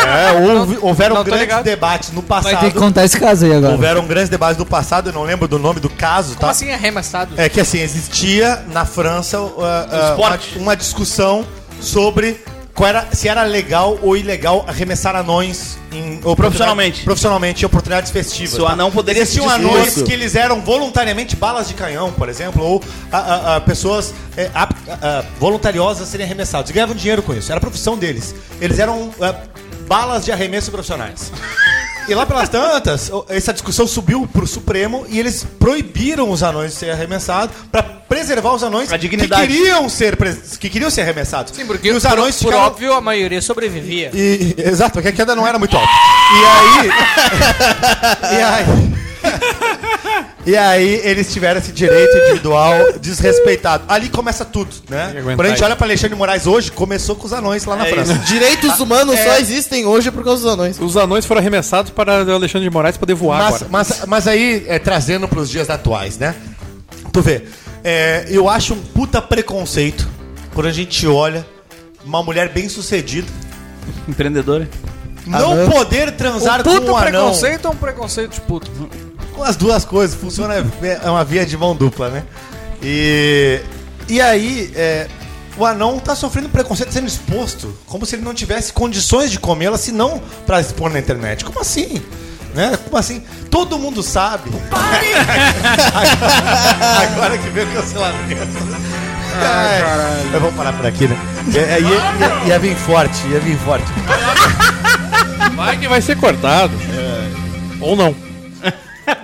É, 0.08 0.32
houve- 0.40 0.78
houveram 0.82 1.16
não 1.16 1.24
tô 1.24 1.30
grandes 1.30 1.48
ligado. 1.48 1.64
debates 1.64 2.12
no 2.12 2.22
Vai 2.22 2.42
ter 2.42 2.50
que 2.50 2.56
passado. 2.56 2.74
contar 2.80 3.06
esse 3.06 3.20
caso 3.20 3.46
aí 3.46 3.54
agora. 3.54 3.74
Houveram 3.74 4.06
grandes 4.08 4.30
debates 4.30 4.58
no 4.58 4.66
passado, 4.66 5.10
eu 5.10 5.14
não 5.14 5.24
lembro 5.24 5.48
do 5.48 5.60
nome 5.60 5.80
do 5.80 5.90
caso, 5.90 6.30
Como 6.30 6.40
tá? 6.42 6.50
assim 6.52 6.72
arremessado? 6.72 7.34
É 7.38 7.50
que 7.50 7.60
assim, 7.60 7.80
existia 7.80 8.64
na 8.72 8.86
França 8.86 9.40
uh, 9.40 9.58
uh, 9.60 10.16
uma, 10.18 10.40
uma 10.56 10.76
discussão 10.76 11.46
sobre 11.82 12.42
era, 12.86 13.08
se 13.12 13.28
era 13.28 13.44
legal 13.44 13.98
ou 14.02 14.16
ilegal 14.18 14.66
arremessar 14.68 15.16
anões 15.16 15.78
em 15.92 16.20
ou 16.24 16.36
Profissionalmente. 16.36 17.04
profissionalmente 17.04 17.64
em 17.64 17.66
oportunidades 17.66 18.12
festivas. 18.12 18.54
Se 18.56 18.62
o 18.62 18.68
anão 18.68 18.92
poderia 18.92 19.22
Existiam 19.24 19.50
anões 19.50 19.86
dispor. 19.86 20.04
que 20.04 20.14
eles 20.14 20.36
eram 20.36 20.62
voluntariamente 20.62 21.36
balas 21.36 21.68
de 21.68 21.74
canhão, 21.74 22.12
por 22.12 22.30
exemplo, 22.30 22.64
ou 22.64 22.84
a- 23.12 23.18
a- 23.18 23.56
a 23.56 23.62
pessoas 23.62 24.14
é, 24.36 24.50
a- 24.54 25.24
voluntariosas 25.40 26.08
serem 26.08 26.26
arremessados. 26.26 26.70
E 26.70 26.74
ganhavam 26.74 26.96
dinheiro 26.96 27.22
com 27.24 27.34
isso. 27.34 27.52
Era 27.52 27.58
a 27.58 27.62
profissão 27.62 27.98
deles. 27.98 28.36
Eles 28.62 28.78
eram 28.80 29.12
é, 29.22 29.34
balas 29.88 30.26
de 30.26 30.32
arremesso 30.32 30.70
profissionais. 30.70 31.32
E 32.08 32.16
lá 32.16 32.26
pelas 32.26 32.48
tantas, 32.48 33.12
essa 33.28 33.52
discussão 33.52 33.86
subiu 33.86 34.26
pro 34.32 34.48
Supremo 34.48 35.06
e 35.10 35.20
eles 35.20 35.46
proibiram 35.60 36.30
os 36.30 36.42
anões 36.42 36.72
de 36.72 36.78
ser 36.78 36.90
arremessados 36.92 37.54
para 37.70 37.84
preservar 37.84 38.54
os 38.54 38.64
anões 38.64 38.92
A 38.94 38.96
dignidade. 38.98 39.46
que 39.46 39.54
queriam 39.58 39.90
ser 39.90 40.16
pres- 40.16 40.56
que 40.58 40.70
queriam 40.70 40.90
ser 40.90 41.02
arremessados. 41.02 41.54
Sim, 41.54 41.66
porque 41.66 41.90
e 41.90 41.92
os 41.92 42.04
por, 42.04 42.14
anões 42.14 42.36
por 42.38 42.46
ficaram 42.46 42.64
óbvio 42.68 42.94
a 42.94 43.02
maioria 43.02 43.42
sobrevivia. 43.42 44.10
e, 44.14 44.56
exato, 44.58 44.94
porque 44.94 45.10
a 45.10 45.12
queda 45.12 45.36
não 45.36 45.46
era 45.46 45.60
muito 45.60 45.76
alta. 45.76 45.90
E 45.92 46.46
aí. 46.46 46.90
e 48.40 48.42
aí. 48.42 48.97
E 50.46 50.56
aí 50.56 51.02
eles 51.04 51.32
tiveram 51.34 51.60
esse 51.60 51.74
direito 51.74 52.16
individual 52.18 52.74
desrespeitado. 53.02 53.84
Ali 53.88 54.08
começa 54.08 54.46
tudo, 54.46 54.74
né? 54.90 55.14
Quando 55.24 55.42
a 55.42 55.46
gente 55.48 55.56
isso. 55.56 55.66
olha 55.66 55.76
pra 55.76 55.86
Alexandre 55.86 56.12
de 56.12 56.16
Moraes 56.16 56.48
hoje, 56.48 56.72
começou 56.72 57.16
com 57.18 57.26
os 57.28 57.34
anões 57.34 57.66
lá 57.66 57.76
na 57.76 57.86
É 57.86 57.90
França. 57.90 58.14
Direitos 58.20 58.80
humanos 58.80 59.16
É. 59.20 59.24
só 59.26 59.38
existem 59.40 59.86
hoje 59.86 60.10
por 60.10 60.24
causa 60.24 60.44
dos 60.44 60.54
anões. 60.54 60.80
Os 60.80 60.96
anões 60.96 61.26
foram 61.26 61.40
arremessados 61.42 61.92
para 61.92 62.24
o 62.24 62.32
Alexandre 62.36 62.68
de 62.70 62.74
Moraes 62.74 62.96
poder 62.96 63.14
voar 63.14 63.40
Mas, 63.40 63.56
agora. 63.56 63.68
mas, 63.70 64.06
mas 64.08 64.28
aí, 64.28 64.64
é, 64.68 64.80
trazendo 64.80 65.28
pros 65.28 65.50
dias 65.50 65.70
atuais, 65.70 66.18
né? 66.18 66.34
Tu 67.12 67.22
vê, 67.22 67.44
é, 67.84 68.26
eu 68.30 68.48
acho 68.48 68.74
um 68.74 68.82
puta 68.82 69.22
preconceito 69.22 70.08
quando 70.54 70.68
a 70.68 70.72
gente 70.72 71.06
olha 71.08 71.46
uma 72.06 72.24
mulher 72.24 72.48
bem 72.50 72.70
sucedida 72.70 73.28
Empreendedora. 74.08 74.70
não 75.26 75.52
Anão. 75.54 75.70
poder 75.70 76.12
transar 76.14 76.62
um 76.62 76.64
com 76.64 76.70
um 76.70 76.96
anão. 76.96 77.02
preconceito 77.02 77.66
ou 77.66 77.74
um 77.74 77.76
preconceito 77.76 78.32
de 78.36 78.42
puto? 78.42 78.72
Com 79.38 79.44
as 79.44 79.56
duas 79.56 79.86
coisas, 79.86 80.20
funciona, 80.20 80.56
é 80.82 81.10
uma 81.12 81.24
via 81.24 81.46
de 81.46 81.56
mão 81.56 81.76
dupla, 81.76 82.10
né? 82.10 82.24
E, 82.82 83.62
e 84.10 84.20
aí, 84.20 84.74
é, 84.76 85.08
o 85.56 85.64
anão 85.64 86.00
tá 86.00 86.16
sofrendo 86.16 86.50
preconceito 86.50 86.92
sendo 86.92 87.08
exposto, 87.08 87.72
como 87.86 88.04
se 88.04 88.16
ele 88.16 88.24
não 88.24 88.34
tivesse 88.34 88.74
condições 88.74 89.30
de 89.30 89.40
comê-la, 89.40 89.78
se 89.78 89.92
não 89.92 90.20
pra 90.48 90.60
expor 90.60 90.90
na 90.92 90.98
internet. 90.98 91.46
Como 91.46 91.60
assim? 91.60 92.02
Né? 92.56 92.76
Como 92.84 92.98
assim? 92.98 93.24
Todo 93.52 93.78
mundo 93.78 94.02
sabe. 94.02 94.50
Agora 97.12 97.38
que 97.38 97.50
veio 97.52 97.70
o 97.70 97.74
cancelamento. 97.74 98.48
Ai, 99.40 100.32
eu 100.34 100.42
vou 100.42 100.52
parar 100.54 100.74
por 100.74 100.88
aqui, 100.88 101.08
né? 101.08 101.16
Ia, 101.54 101.78
ia, 101.78 101.90
ia, 101.90 102.48
ia 102.48 102.58
vir 102.60 102.76
forte, 102.76 103.28
ia 103.28 103.40
vir 103.40 103.56
forte. 103.60 103.86
Vai 105.56 105.78
que 105.78 105.88
vai 105.88 106.02
ser 106.02 106.18
cortado. 106.18 106.74
Ou 107.80 107.96
não. 107.96 108.27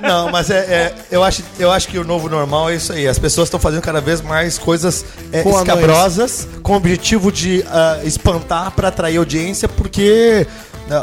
Não, 0.01 0.31
mas 0.31 0.49
é, 0.49 0.57
é- 0.59 0.95
eu, 1.11 1.23
acho, 1.23 1.43
eu 1.59 1.71
acho 1.71 1.87
que 1.87 1.97
o 1.97 2.03
novo 2.03 2.29
normal 2.29 2.69
é 2.69 2.75
isso 2.75 2.93
aí. 2.93 3.07
As 3.07 3.19
pessoas 3.19 3.47
estão 3.47 3.59
fazendo 3.59 3.81
cada 3.81 3.99
vez 4.01 4.21
mais 4.21 4.57
coisas 4.57 5.03
é, 5.31 5.43
Com 5.43 5.57
escabrosas 5.57 6.47
com 6.61 6.73
o 6.73 6.75
objetivo 6.77 7.31
de 7.31 7.63
ah, 7.67 7.99
espantar 8.03 8.71
para 8.71 8.87
atrair 8.87 9.17
audiência, 9.17 9.67
porque, 9.67 10.47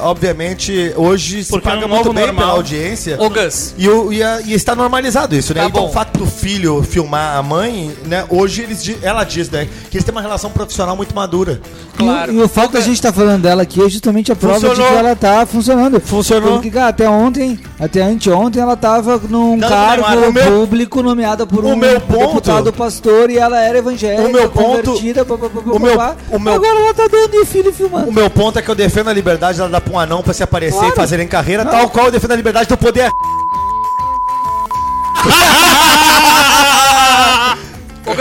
obviamente, 0.03 0.93
hoje 0.97 1.43
se 1.45 1.51
Porque 1.51 1.69
paga 1.69 1.83
é 1.83 1.87
um 1.87 1.89
muito 1.89 2.13
bem 2.13 2.27
normal. 2.27 2.45
pela 2.45 2.57
audiência. 2.57 3.17
Ô, 3.21 3.31
Gus, 3.31 3.75
E, 3.79 3.89
o- 3.89 4.13
e 4.13 4.23
a- 4.23 4.41
e 4.43 4.53
está 4.53 4.75
normalizado 4.75 5.35
isso, 5.35 5.55
né? 5.55 5.63
Tá 5.63 5.67
então 5.69 5.83
bom. 5.83 5.89
o 5.89 5.93
fato 5.93 6.19
do 6.19 6.27
filho 6.27 6.83
filmar 6.83 7.37
a 7.37 7.43
mãe, 7.43 7.91
né? 8.07 8.25
Hoje 8.29 8.63
eles, 8.63 8.83
di- 8.83 8.99
ela 9.03 9.25
diz, 9.25 9.49
né? 9.51 9.69
Que 9.91 9.97
eles 9.97 10.05
têm 10.05 10.13
uma 10.13 10.21
relação 10.23 10.51
profissional 10.51 10.97
muito 10.97 11.15
madura. 11.15 11.61
claro. 11.97 12.33
E, 12.33 12.37
o- 12.37 12.41
e 12.41 12.43
o 12.45 12.49
fato 12.49 12.73
da 12.73 12.81
gente 12.81 13.01
tá 13.01 13.13
falando 13.13 13.43
dela 13.43 13.63
aqui 13.63 13.83
é 13.83 13.89
justamente 13.89 14.33
a 14.33 14.37
prova 14.37 14.55
Funcionou. 14.55 14.77
de 14.77 14.83
que 14.93 14.99
ela 14.99 15.17
tá 15.17 15.45
funcionando. 15.47 16.01
Funcionou. 16.01 16.53
Porque, 16.55 16.71
cara, 16.71 16.89
até 16.89 17.09
ontem, 17.09 17.59
até 17.79 18.01
anteontem, 18.03 18.63
ela 18.63 18.77
tava 18.77 19.21
num 19.29 19.59
Dando 19.59 19.69
cargo. 19.71 20.29
O 20.29 20.33
meu- 20.33 20.45
público 20.61 21.03
nomeada 21.03 21.47
por 21.47 21.65
o 21.65 21.69
um 21.69 21.77
meu 21.77 22.01
ponto- 22.01 22.27
deputado 22.27 22.73
pastor 22.73 23.31
e 23.31 23.37
ela 23.39 23.61
era 23.61 23.79
evangélica, 23.79 24.29
O 24.29 24.33
meu 24.33 24.49
ponto- 24.51 24.83
convertida, 24.91 25.25
pá, 25.25 25.37
pá, 25.37 25.49
pá, 25.49 25.61
pá, 25.61 25.71
o 25.71 25.79
meu- 25.79 25.97
pá. 25.97 26.17
o 26.31 26.39
meu- 26.39 26.55
Agora 26.55 26.79
ela 26.81 26.95
tá 26.95 27.07
dando 27.11 27.35
e 27.35 27.41
o 27.41 27.47
filho 27.47 27.73
filmando. 27.73 28.09
O 28.09 28.13
meu 28.13 28.31
ponto 28.31 28.59
é 28.59 28.63
que 28.63 28.69
eu 28.71 28.75
defendo 28.75 29.09
a 29.09 29.13
liberdade 29.13 29.59
dela 29.59 29.69
dar 29.81 29.85
pra 29.85 29.93
um 29.95 29.99
anão 29.99 30.23
pra 30.23 30.33
se 30.35 30.43
aparecer 30.43 30.79
Claro. 30.79 30.93
e 30.93 30.97
fazerem 30.97 31.27
carreira, 31.27 31.65
tal 31.65 31.89
qual 31.91 32.07
eu 32.07 32.13
defendo 32.13 32.33
a 32.33 32.37
liberdade 32.37 32.69
do 32.69 32.77
poder. 32.77 33.11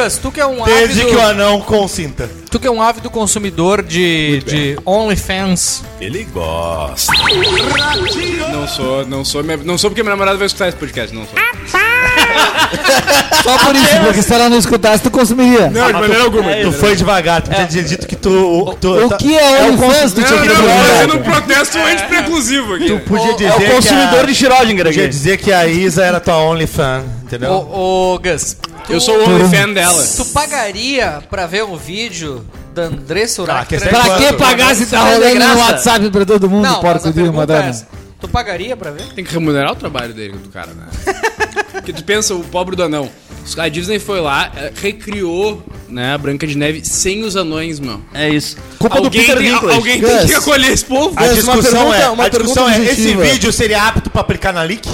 Gus, 0.03 0.17
tu 0.17 0.31
que 0.31 0.39
é 0.39 0.45
um 0.45 0.63
Desde 0.63 1.01
ávido, 1.01 1.07
que 1.09 1.15
o 1.15 1.21
anão 1.21 1.61
consinta. 1.61 2.29
tu 2.49 2.59
que 2.59 2.67
é 2.67 2.71
um 2.71 2.81
ávido 2.81 3.09
consumidor 3.09 3.81
de, 3.83 4.41
de 4.45 4.77
OnlyFans. 4.85 5.83
Ele 5.99 6.23
gosta. 6.33 7.11
Não 8.51 8.67
sou, 8.67 9.05
não 9.05 9.25
sou, 9.25 9.43
minha- 9.43 9.57
não 9.57 9.77
sou 9.77 9.89
porque 9.89 10.01
minha 10.03 10.11
namorada 10.15 10.37
vai 10.37 10.47
escutar 10.47 10.67
esse 10.69 10.77
podcast, 10.77 11.13
não 11.15 11.23
sou. 11.25 11.37
Só 13.43 13.57
por 13.59 13.75
isso, 13.75 13.99
porque 14.05 14.21
se 14.21 14.33
ela 14.33 14.49
não 14.49 14.57
escutasse, 14.57 15.03
tu 15.03 15.11
consumiria. 15.11 15.69
Não, 15.69 15.87
de 15.87 15.93
maneira 15.93 16.23
alguma. 16.23 16.51
Tu 16.55 16.71
foi 16.71 16.95
devagar, 16.95 17.41
tu 17.41 17.49
podia 17.49 17.83
dito 17.83 18.07
que 18.07 18.15
tu. 18.15 18.75
tu 18.79 18.89
O 19.05 19.09
tá- 19.09 19.17
que 19.17 19.37
é 19.37 19.63
OnlyFans? 19.63 20.13
Tu 20.13 20.21
Não, 20.21 20.27
tinha 20.27 20.41
que 20.41 20.47
não, 20.47 20.55
eu 20.55 20.61
tô 20.61 20.67
dizer. 20.67 20.93
fazendo 20.93 21.15
um 21.17 21.23
protesto 21.23 21.77
anti-preclusivo 21.77 22.73
aqui. 22.75 22.87
Tu 22.87 22.99
podia 22.99 23.33
dizer 23.33 23.45
É 23.45 23.55
o 23.69 23.75
consumidor 23.75 24.25
que 24.25 24.33
de 24.33 24.45
a, 24.47 24.49
Schrödinger 24.49 24.85
podia 24.85 25.01
aqui. 25.03 25.09
dizer 25.09 25.37
que 25.37 25.51
a 25.51 25.67
Isa 25.67 26.03
era 26.03 26.19
tua 26.19 26.37
OnlyFan, 26.37 27.03
entendeu? 27.23 27.51
Ô, 27.51 28.13
ô, 28.15 28.19
Gus, 28.89 28.93
Eu 28.93 28.99
sou 29.01 29.17
o 29.19 29.29
OnlyFan 29.29 29.73
dela. 29.73 30.03
tu 30.17 30.25
pagaria 30.25 31.19
pra 31.29 31.45
ver 31.47 31.63
um 31.63 31.75
vídeo 31.77 32.43
da 32.73 32.83
Andressa 32.83 33.41
Ah, 33.41 33.43
Urach? 33.43 33.75
esse 33.75 33.85
é 33.85 33.89
Pra 33.89 34.01
que 34.17 34.33
pagar 34.33 34.75
se 34.75 34.85
tá 34.87 34.99
rolando 35.03 35.39
no. 35.39 35.57
WhatsApp 35.59 36.09
pra 36.09 36.25
todo 36.25 36.49
mundo, 36.49 36.63
Não, 36.65 36.81
porco 36.81 37.07
a 37.07 37.11
de 37.11 37.19
é 37.21 37.31
madame? 37.31 37.69
essa. 37.69 37.87
Tu 38.19 38.27
pagaria 38.27 38.75
pra 38.75 38.91
ver? 38.91 39.03
Tem 39.13 39.23
que 39.23 39.31
remunerar 39.33 39.71
o 39.71 39.75
trabalho 39.75 40.13
dele, 40.13 40.33
do 40.33 40.49
cara, 40.49 40.71
né? 40.73 40.87
Porque 41.71 41.93
tu 41.93 42.03
pensa, 42.03 42.33
o 42.35 42.43
pobre 42.43 42.75
do 42.75 42.83
anão. 42.83 43.09
A 43.57 43.69
Disney 43.69 43.97
foi 43.99 44.19
lá, 44.19 44.51
eh, 44.55 44.71
recriou 44.81 45.63
né, 45.87 46.13
a 46.13 46.17
Branca 46.17 46.45
de 46.45 46.55
Neve 46.57 46.83
sem 46.83 47.23
os 47.23 47.35
anões, 47.35 47.79
meu. 47.79 48.01
É 48.13 48.29
isso. 48.29 48.57
Culpa 48.77 48.97
do 48.99 49.05
Alguém, 49.05 49.21
Peter 49.21 49.37
tem, 49.37 49.51
Dinklage. 49.53 49.75
alguém 49.75 50.01
tem 50.01 50.27
que 50.27 50.33
acolher 50.33 50.71
esse 50.71 50.85
povo. 50.85 51.13
A 51.17 51.23
uma 51.23 51.33
discussão 51.33 51.61
pergunta- 51.71 51.97
é, 51.97 52.09
uma 52.09 52.25
a 52.25 52.29
discussão 52.29 52.65
pergunta 52.65 52.87
é 52.89 52.91
esse 52.91 53.01
objetiva. 53.01 53.23
vídeo 53.23 53.53
seria 53.53 53.83
apto 53.87 54.09
pra 54.09 54.21
aplicar 54.21 54.51
na 54.53 54.61
leak? 54.63 54.87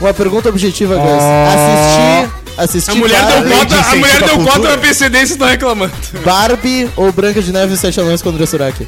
Uma 0.00 0.12
pergunta 0.14 0.48
objetiva, 0.50 0.94
Gus. 0.96 1.04
Oh. 1.06 1.48
Assistir. 1.48 2.43
Assistir 2.56 2.92
A 2.92 2.94
mulher 2.94 3.20
Barbie, 3.20 3.48
deu 3.48 3.58
cota, 3.58 3.76
a 3.80 3.96
mulher 3.96 4.22
deu 4.22 4.44
cota 4.44 4.70
na 4.70 4.78
PCD 4.78 5.18
e 5.18 5.22
estão 5.22 5.48
reclamando. 5.48 5.92
Barbie 6.24 6.88
ou 6.96 7.10
Branca 7.10 7.42
de 7.42 7.52
Neve 7.52 7.74
e 7.74 7.76
Sete 7.76 8.00
Anões 8.00 8.22
com 8.22 8.28
André 8.28 8.46
Surak? 8.46 8.86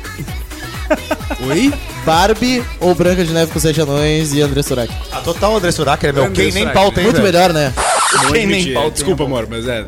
Oi? 1.48 1.72
Barbie 2.05 2.62
ou 2.80 2.94
Branca 2.94 3.24
de 3.24 3.32
Neve 3.32 3.51
com 3.51 3.59
Sete 3.59 3.80
Anões 3.80 4.32
e 4.32 4.40
André 4.40 4.62
Surak? 4.62 4.93
A 5.10 5.20
total 5.20 5.56
André 5.56 5.72
Surak, 5.72 6.06
é 6.06 6.12
meu. 6.12 6.26
André 6.26 6.44
Quem 6.44 6.52
nem 6.52 6.68
pauta, 6.72 7.01
hein, 7.01 7.06
Muito 7.06 7.20
velho? 7.20 7.32
melhor, 7.32 7.52
né? 7.52 7.72
Quem 8.32 8.47
nem 8.47 8.72
pauta, 8.72 8.90
Desculpa, 8.93 9.24
amor, 9.24 9.48
mas 9.51 9.66
é. 9.66 9.84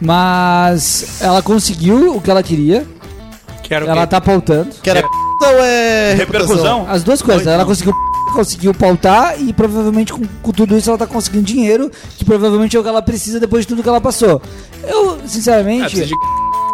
Mas 0.00 1.20
ela 1.20 1.42
conseguiu 1.42 2.16
o 2.16 2.20
que 2.20 2.30
ela 2.30 2.42
queria. 2.42 2.86
Quero 3.62 3.86
Ela 3.86 4.06
tá 4.06 4.20
pautando. 4.20 4.70
Que 4.82 4.90
era 4.90 5.02
p 5.02 5.08
ou 5.44 5.60
é 5.60 6.14
Repercussão? 6.14 6.86
As 6.88 7.02
duas 7.02 7.20
coisas. 7.20 7.46
Ela 7.46 7.64
conseguiu 7.64 7.94
conseguiu 8.34 8.74
pautar 8.74 9.40
e 9.40 9.52
provavelmente 9.52 10.12
com, 10.12 10.22
com 10.42 10.52
tudo 10.52 10.76
isso 10.76 10.90
ela 10.90 10.98
tá 10.98 11.06
conseguindo 11.06 11.44
dinheiro, 11.44 11.90
que 12.18 12.24
provavelmente 12.24 12.76
é 12.76 12.80
o 12.80 12.82
que 12.82 12.88
ela 12.88 13.00
precisa 13.00 13.40
depois 13.40 13.64
de 13.64 13.68
tudo 13.68 13.82
que 13.82 13.88
ela 13.88 14.00
passou. 14.00 14.42
Eu, 14.86 15.12
Ah, 15.12 15.18
sinceramente, 15.26 16.04
de 16.04 16.14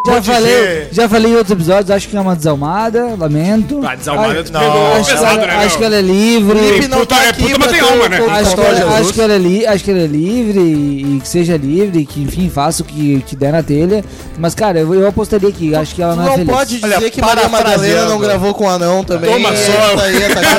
já 0.06 0.22
falei, 0.22 0.56
dizer- 0.56 0.88
já 0.92 1.08
falei 1.08 1.32
em 1.32 1.36
outros 1.36 1.50
episódios, 1.52 1.90
acho 1.90 2.08
que 2.08 2.16
é 2.16 2.20
uma 2.20 2.34
desalmada, 2.36 3.14
lamento. 3.18 3.80
Ah, 3.84 3.94
desalmada, 3.94 4.42
tu 4.44 4.56
Acho- 4.56 4.64
pegou 4.64 4.92
acho, 4.94 5.04
que 5.04 5.10
pesado, 5.12 5.38
ela, 5.38 5.46
né, 5.46 5.64
acho 5.64 5.78
que 5.78 5.84
ela 5.84 5.96
é 5.96 6.00
livre. 6.00 6.58
Felipe 6.58 6.88
não 6.88 6.98
puta- 7.00 7.14
tá 7.16 7.24
é 7.24 7.28
aqui 7.30 7.42
puta, 7.42 7.58
mas 7.58 7.70
tem 7.70 7.80
alma, 7.80 8.08
né? 8.08 8.18
Acho 8.30 8.54
que, 8.54 8.60
ela, 8.60 8.74
Jesus. 8.76 8.94
acho, 9.00 9.12
que 9.12 9.20
ela 9.20 9.32
é 9.34 9.38
li, 9.38 9.66
acho 9.66 9.84
que 9.84 9.90
ela 9.90 10.00
é 10.00 10.06
livre 10.06 10.58
e, 10.60 11.16
e 11.16 11.20
que 11.20 11.28
seja 11.28 11.56
livre, 11.56 12.06
que 12.06 12.22
enfim, 12.22 12.48
faça 12.50 12.82
o 12.82 12.86
que, 12.86 13.22
que 13.26 13.36
der 13.36 13.52
na 13.52 13.62
telha. 13.62 14.04
Mas, 14.38 14.54
cara, 14.54 14.80
eu, 14.80 14.94
eu 14.94 15.06
apostaria 15.08 15.50
que 15.52 15.74
acho 15.74 15.94
que 15.94 16.02
ela 16.02 16.16
não, 16.16 16.24
é 16.24 16.26
Não 16.28 16.34
feliz. 16.36 16.50
pode 16.54 16.80
dizer 16.80 16.96
Olha, 16.96 17.10
que 17.10 17.20
Maria 17.20 17.48
Madalena 17.48 17.64
parafraseando. 17.70 18.10
não 18.10 18.18
gravou 18.18 18.54
com 18.54 18.64
o 18.64 18.68
anão 18.68 19.04
também. 19.04 19.30
Toma 19.32 19.50
só. 19.56 20.02
Aí 20.02 20.24
atacando. 20.24 20.50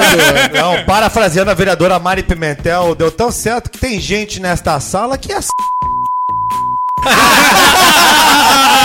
Não, 0.62 0.84
parafraseando 0.86 1.50
a 1.52 1.54
vereadora 1.54 1.98
Mari 2.00 2.24
Pimentel, 2.24 2.94
deu 2.96 3.12
tão 3.12 3.32
certo 3.32 3.70
que 3.72 3.80
tem 3.80 4.00
gente 4.00 4.40
nesta 4.40 4.80
sala 4.80 5.18
que 5.18 5.32
é 5.32 5.40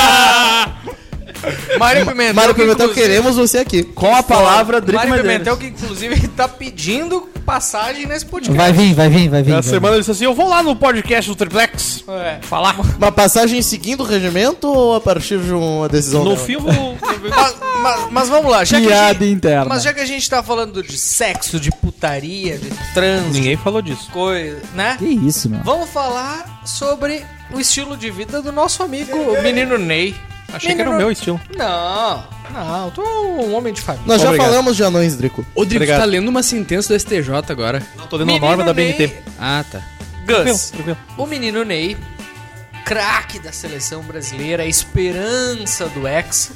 Mário 1.79 2.07
Pimentel. 2.07 2.35
Mário 2.35 2.55
que, 2.55 2.61
Pimentel, 2.61 2.87
inclusive- 2.87 3.07
queremos 3.09 3.37
você 3.37 3.59
aqui. 3.59 3.83
Com 3.83 4.15
a 4.15 4.23
palavra, 4.23 4.81
Drico 4.81 4.97
Mário 5.07 5.23
Medeiros. 5.25 5.45
Pimentel 5.45 5.57
que 5.57 5.67
inclusive 5.85 6.29
tá 6.29 6.49
pedindo 6.49 7.29
passagem 7.45 8.07
nesse 8.07 8.27
podcast. 8.27 8.57
Vai 8.57 8.73
vir, 8.73 8.95
vai 8.95 9.09
vir, 9.09 9.29
vai 9.29 9.43
vir. 9.43 9.53
Na 9.53 9.63
semana 9.63 9.95
ele 9.95 10.01
disse 10.01 10.11
assim: 10.11 10.25
Eu 10.25 10.35
vou 10.35 10.49
lá 10.49 10.63
no 10.63 10.75
podcast 10.75 11.31
do 11.31 11.37
Triplex 11.37 12.05
É. 12.09 12.39
falar. 12.43 12.77
Uma 12.99 13.13
passagem 13.13 13.61
seguindo 13.63 14.01
o 14.01 14.05
regimento 14.07 14.67
ou 14.69 14.97
a 14.97 15.01
partir 15.01 15.39
de 15.39 15.53
uma 15.53 15.89
decisão 15.89 16.25
No 16.25 16.35
dela? 16.35 16.59
vou. 16.73 16.97
Mas, 17.29 17.55
mas- 17.83 18.11
mas 18.13 18.29
vamos 18.29 18.51
lá, 18.51 18.65
já 18.65 18.81
que, 18.81 18.87
Piada 18.87 19.25
gente, 19.25 19.33
interna. 19.35 19.65
mas 19.67 19.83
já 19.83 19.93
que 19.93 20.01
a 20.01 20.05
gente 20.07 20.29
tá 20.31 20.43
falando 20.43 20.83
de 20.83 20.97
sexo, 20.97 21.59
de 21.59 21.71
putaria, 21.71 22.57
de 22.59 22.71
trans, 22.95 23.33
Ninguém 23.33 23.57
falou 23.57 23.83
disso. 23.83 24.09
coisa, 24.13 24.61
né? 24.75 24.97
Que 24.99 25.05
isso, 25.07 25.49
meu. 25.51 25.61
Vamos 25.65 25.91
falar 25.91 26.63
sobre 26.65 27.25
o 27.53 27.59
estilo 27.61 27.97
de 27.97 28.11
vida 28.11 28.41
do 28.43 28.53
nosso 28.53 28.83
amigo 28.83 29.17
o 29.17 29.43
menino 29.43 29.77
Ney. 29.79 30.15
Achei 30.53 30.75
que 30.75 30.81
era 30.81 30.91
o 30.91 30.97
meu 30.97 31.11
estilo. 31.11 31.41
Não, 31.57 32.25
não, 32.53 32.91
tu 32.91 33.03
é 33.03 33.05
um 33.05 33.55
homem 33.55 33.73
de 33.73 33.81
família. 33.81 34.07
Nós 34.07 34.21
já 34.23 34.29
Obrigado. 34.29 34.49
falamos 34.49 34.77
de 34.77 34.85
anões, 34.85 35.17
Drico. 35.17 35.45
Ô, 35.55 35.65
Drico, 35.65 35.77
Obrigado. 35.83 35.99
tá 36.01 36.05
lendo 36.05 36.29
uma 36.29 36.43
sentença 36.43 36.89
do 36.95 36.99
STJ 37.01 37.31
agora. 37.51 37.83
Não, 37.97 38.07
tô 38.07 38.17
lendo 38.17 38.35
a 38.35 38.39
norma 38.39 38.65
da 38.65 38.73
BNT. 38.73 39.13
Ah, 39.39 39.65
tá. 39.71 39.81
Gus, 40.27 40.27
Tranquilo, 40.27 40.59
tranquilo. 40.97 40.99
o 41.19 41.27
menino 41.27 41.65
Ney, 41.65 41.97
craque 42.85 43.39
da 43.39 43.53
seleção 43.53 44.03
brasileira, 44.03 44.63
a 44.63 44.67
esperança 44.67 45.87
do 45.89 46.07
ex, 46.09 46.53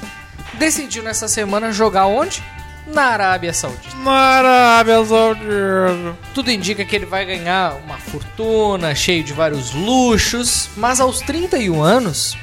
decidiu 0.54 1.02
nessa 1.02 1.28
semana 1.28 1.72
jogar 1.72 2.06
onde? 2.06 2.42
Na 2.86 3.02
Arábia 3.04 3.52
Saudita. 3.52 3.94
Maravilha, 3.96 5.04
Saudita. 5.04 6.16
Tudo 6.34 6.50
indica 6.50 6.84
que 6.84 6.96
ele 6.96 7.06
vai 7.06 7.24
ganhar 7.24 7.76
uma 7.84 7.98
fortuna, 7.98 8.94
cheio 8.94 9.22
de 9.22 9.32
vários 9.32 9.72
luxos, 9.72 10.68
mas 10.76 10.98
aos 11.00 11.20
31 11.20 11.80
anos, 11.82 12.36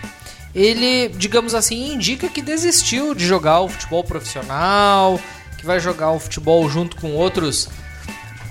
ele, 0.57 1.09
digamos 1.09 1.53
assim, 1.53 1.93
indica 1.93 2.27
que 2.27 2.41
desistiu 2.41 3.13
de 3.13 3.23
jogar 3.23 3.61
o 3.61 3.69
futebol 3.69 4.03
profissional, 4.03 5.19
que 5.55 5.63
vai 5.63 5.79
jogar 5.79 6.09
o 6.09 6.19
futebol 6.19 6.67
junto 6.67 6.95
com 6.95 7.11
outros 7.11 7.69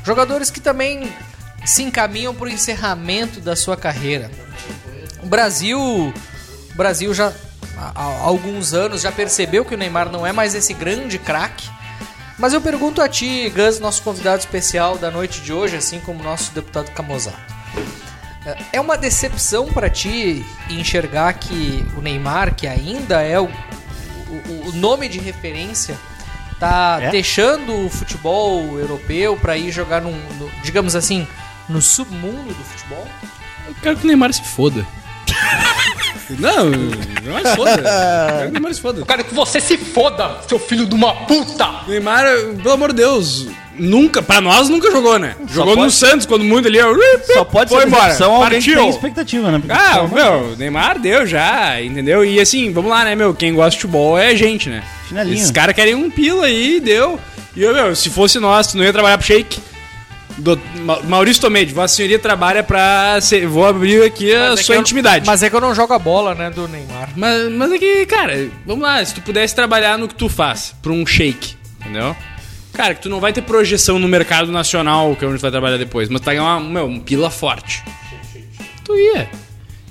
jogadores 0.04 0.48
que 0.48 0.60
também 0.60 1.12
se 1.64 1.82
encaminham 1.82 2.32
para 2.32 2.46
o 2.46 2.48
encerramento 2.48 3.40
da 3.40 3.56
sua 3.56 3.76
carreira. 3.76 4.30
O 5.20 5.26
Brasil, 5.26 5.80
o 5.80 6.76
Brasil 6.76 7.12
já 7.12 7.32
há 7.76 8.20
alguns 8.22 8.72
anos 8.72 9.02
já 9.02 9.10
percebeu 9.10 9.64
que 9.64 9.74
o 9.74 9.76
Neymar 9.78 10.08
não 10.08 10.24
é 10.24 10.32
mais 10.32 10.54
esse 10.54 10.72
grande 10.72 11.18
craque. 11.18 11.68
Mas 12.38 12.52
eu 12.52 12.60
pergunto 12.60 13.02
a 13.02 13.08
ti, 13.08 13.50
Gus, 13.50 13.80
nosso 13.80 14.02
convidado 14.02 14.38
especial 14.38 14.96
da 14.96 15.10
noite 15.10 15.40
de 15.40 15.52
hoje, 15.52 15.74
assim 15.74 15.98
como 15.98 16.22
nosso 16.22 16.52
deputado 16.52 16.92
Camozato. 16.92 17.56
É 18.72 18.80
uma 18.80 18.96
decepção 18.96 19.66
para 19.66 19.88
ti 19.90 20.44
enxergar 20.70 21.32
que 21.34 21.84
o 21.96 22.00
Neymar, 22.00 22.54
que 22.54 22.66
ainda 22.66 23.20
é 23.22 23.38
o, 23.40 23.44
o, 23.46 24.68
o 24.68 24.72
nome 24.72 25.08
de 25.08 25.18
referência, 25.18 25.96
tá 26.60 26.98
É? 27.00 27.10
deixando 27.10 27.86
o 27.86 27.90
futebol 27.90 28.78
europeu 28.78 29.36
para 29.36 29.56
ir 29.56 29.70
jogar 29.72 30.00
num, 30.00 30.12
no- 30.38 30.50
digamos 30.62 30.94
assim, 30.94 31.26
no 31.68 31.82
submundo 31.82 32.54
do 32.54 32.64
futebol? 32.64 33.06
Eu 33.66 33.74
quero 33.82 33.96
que 33.96 34.04
o 34.04 34.06
Neymar 34.06 34.32
se 34.32 34.42
foda. 34.44 34.86
Não, 36.38 36.66
Neymar 36.70 37.42
se 37.46 37.56
foda. 37.56 37.70
Eu 37.70 37.84
quero 37.86 38.42
que 38.44 38.48
o 38.48 38.52
Neymar 38.52 38.74
se 38.74 38.80
foda. 38.80 39.04
quero 39.06 39.24
que 39.24 39.34
você 39.34 39.60
se 39.60 39.76
foda, 39.76 40.40
seu 40.48 40.58
filho 40.58 40.86
de 40.86 40.94
uma 40.94 41.14
puta! 41.26 41.82
Neymar, 41.86 42.24
pelo 42.62 42.72
amor 42.72 42.90
de 42.90 42.96
Deus, 42.98 43.46
nunca, 43.78 44.22
pra 44.22 44.40
nós 44.40 44.68
nunca 44.68 44.90
jogou, 44.90 45.18
né? 45.18 45.34
Jogou 45.52 45.74
pode- 45.74 45.86
no 45.86 45.90
Santos, 45.90 46.26
quando 46.26 46.44
muito 46.44 46.66
ali, 46.68 46.78
Só 47.32 47.44
pode 47.44 47.70
foi 47.70 47.80
ser 47.82 47.86
embora. 47.86 48.02
decepção 48.04 48.34
alguém 48.34 48.60
que 48.60 48.66
Partiu. 48.66 48.80
tem 48.82 48.88
expectativa, 48.90 49.50
né? 49.50 49.58
Porque- 49.58 49.72
Ah, 49.72 50.06
meu, 50.12 50.56
Neymar 50.56 50.98
deu 50.98 51.26
já, 51.26 51.80
entendeu? 51.82 52.24
E 52.24 52.40
assim, 52.40 52.72
vamos 52.72 52.90
lá, 52.90 53.04
né, 53.04 53.14
meu? 53.14 53.34
Quem 53.34 53.54
gosta 53.54 53.70
de 53.70 53.76
futebol 53.76 54.18
é 54.18 54.28
a 54.28 54.34
gente, 54.34 54.68
né? 54.68 54.82
Chinelinho. 55.08 55.34
Esses 55.36 55.50
caras 55.50 55.74
querem 55.74 55.94
um 55.94 56.10
pila 56.10 56.46
aí, 56.46 56.80
deu. 56.80 57.18
E 57.54 57.62
eu, 57.62 57.72
meu, 57.74 57.94
se 57.96 58.10
fosse 58.10 58.38
nós, 58.38 58.66
tu 58.68 58.76
não 58.76 58.84
ia 58.84 58.92
trabalhar 58.92 59.16
pro 59.18 59.26
Shake. 59.26 59.58
Do, 60.38 60.60
Ma- 60.80 61.00
Maurício 61.02 61.40
Tomedi, 61.40 61.72
Vossa 61.72 61.94
Senhoria 61.96 62.18
trabalha 62.18 62.62
pra. 62.62 63.18
ser- 63.22 63.46
vou 63.46 63.66
abrir 63.66 64.02
aqui 64.02 64.34
a 64.34 64.50
Mas 64.50 64.60
é 64.60 64.62
sua 64.64 64.74
que 64.74 64.78
eu- 64.78 64.80
intimidade. 64.82 65.26
Mas 65.26 65.42
é 65.42 65.48
que 65.48 65.56
eu 65.56 65.60
não 65.62 65.74
jogo 65.74 65.94
a 65.94 65.98
bola, 65.98 66.34
né, 66.34 66.50
do 66.50 66.68
Neymar. 66.68 67.08
Mas, 67.16 67.50
mas 67.50 67.72
é 67.72 67.78
que, 67.78 68.04
cara, 68.04 68.46
vamos 68.66 68.82
lá, 68.82 69.02
se 69.02 69.14
tu 69.14 69.22
pudesse 69.22 69.54
trabalhar 69.54 69.96
no 69.96 70.06
que 70.06 70.14
tu 70.14 70.28
faz, 70.28 70.74
pra 70.82 70.92
um 70.92 71.06
shake, 71.06 71.54
entendeu? 71.80 72.14
Cara, 72.76 72.94
que 72.94 73.00
tu 73.02 73.08
não 73.08 73.20
vai 73.20 73.32
ter 73.32 73.42
projeção 73.42 73.98
no 73.98 74.06
mercado 74.06 74.52
nacional, 74.52 75.16
que 75.16 75.24
é 75.24 75.28
onde 75.28 75.38
tu 75.38 75.42
vai 75.42 75.50
trabalhar 75.50 75.76
depois, 75.78 76.08
mas 76.08 76.20
tu 76.20 76.24
vai 76.24 76.36
ganhar 76.36 76.56
uma, 76.56 76.60
meu, 76.60 76.86
um 76.86 77.00
pila 77.00 77.30
forte. 77.30 77.82
Tu 78.84 78.94
ia. 78.94 79.18
É 79.22 79.28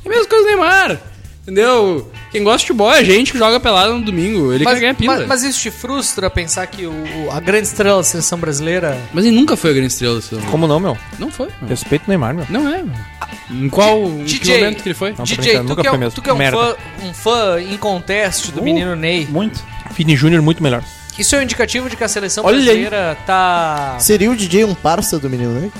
a 0.05 0.09
mesma 0.09 0.25
coisa 0.27 0.43
do 0.43 0.47
Neymar, 0.49 0.99
entendeu? 1.43 2.11
Quem 2.31 2.43
gosta 2.43 2.59
de 2.59 2.63
futebol 2.65 2.93
é 2.93 2.99
a 2.99 3.03
gente 3.03 3.31
que 3.31 3.37
joga 3.37 3.59
pelada 3.59 3.93
no 3.93 4.01
domingo, 4.01 4.53
ele 4.53 4.63
mas, 4.63 4.75
quer 4.75 4.79
ganhar 4.81 4.93
pila. 4.95 5.15
mas, 5.17 5.27
mas 5.27 5.43
isso 5.43 5.59
te 5.61 5.71
frustra 5.71 6.29
pensar 6.29 6.67
que 6.67 6.85
o, 6.85 6.91
o- 6.91 7.31
a 7.31 7.39
grande 7.39 7.67
estrela 7.67 7.97
da 7.97 8.03
seleção 8.03 8.37
brasileira. 8.37 8.97
Mas 9.13 9.25
ele 9.25 9.35
nunca 9.35 9.55
foi 9.57 9.71
a 9.71 9.73
grande 9.73 9.87
estrela 9.87 10.15
desse 10.17 10.35
mundo. 10.35 10.45
Como 10.51 10.67
não, 10.67 10.79
meu? 10.79 10.97
Não 11.17 11.31
foi. 11.31 11.47
meu. 11.61 11.69
Respeito 11.69 12.03
o 12.05 12.09
Neymar, 12.09 12.35
meu. 12.35 12.45
Não 12.49 12.67
é, 12.73 12.83
meu. 12.83 12.95
Em 13.49 13.69
qual 13.69 13.97
em 14.05 14.25
que 14.25 14.39
DJ, 14.39 14.57
momento 14.59 14.83
que 14.83 14.89
ele 14.89 14.95
foi? 14.95 15.13
Não, 15.17 15.23
DJ, 15.25 15.57
tu 15.59 15.63
nunca 15.63 15.81
que, 15.81 15.87
é, 15.87 15.89
foi 15.89 15.97
um- 15.97 16.01
mesmo. 16.01 16.15
tu 16.15 16.21
que 16.21 16.29
é 16.29 16.33
um 16.33 16.37
fã, 16.51 16.75
um 17.03 17.13
fã 17.13 17.61
em 17.61 17.77
contest 17.77 18.51
do 18.51 18.61
menino 18.61 18.95
Ney, 18.95 19.25
Muito. 19.29 19.63
Vini 19.95 20.15
Júnior 20.15 20.41
muito 20.41 20.61
melhor. 20.61 20.83
Isso 21.17 21.35
é 21.35 21.39
um 21.39 21.41
indicativo 21.41 21.89
de 21.89 21.95
que 21.95 22.03
a 22.03 22.07
seleção 22.07 22.43
Olha 22.45 22.57
aí. 22.57 22.63
brasileira 22.65 23.17
tá. 23.25 23.95
Seria 23.99 24.29
o 24.31 24.35
DJ 24.35 24.63
um 24.65 24.73
parça 24.75 25.17
do 25.19 25.29
menino, 25.29 25.51
né? 25.59 25.71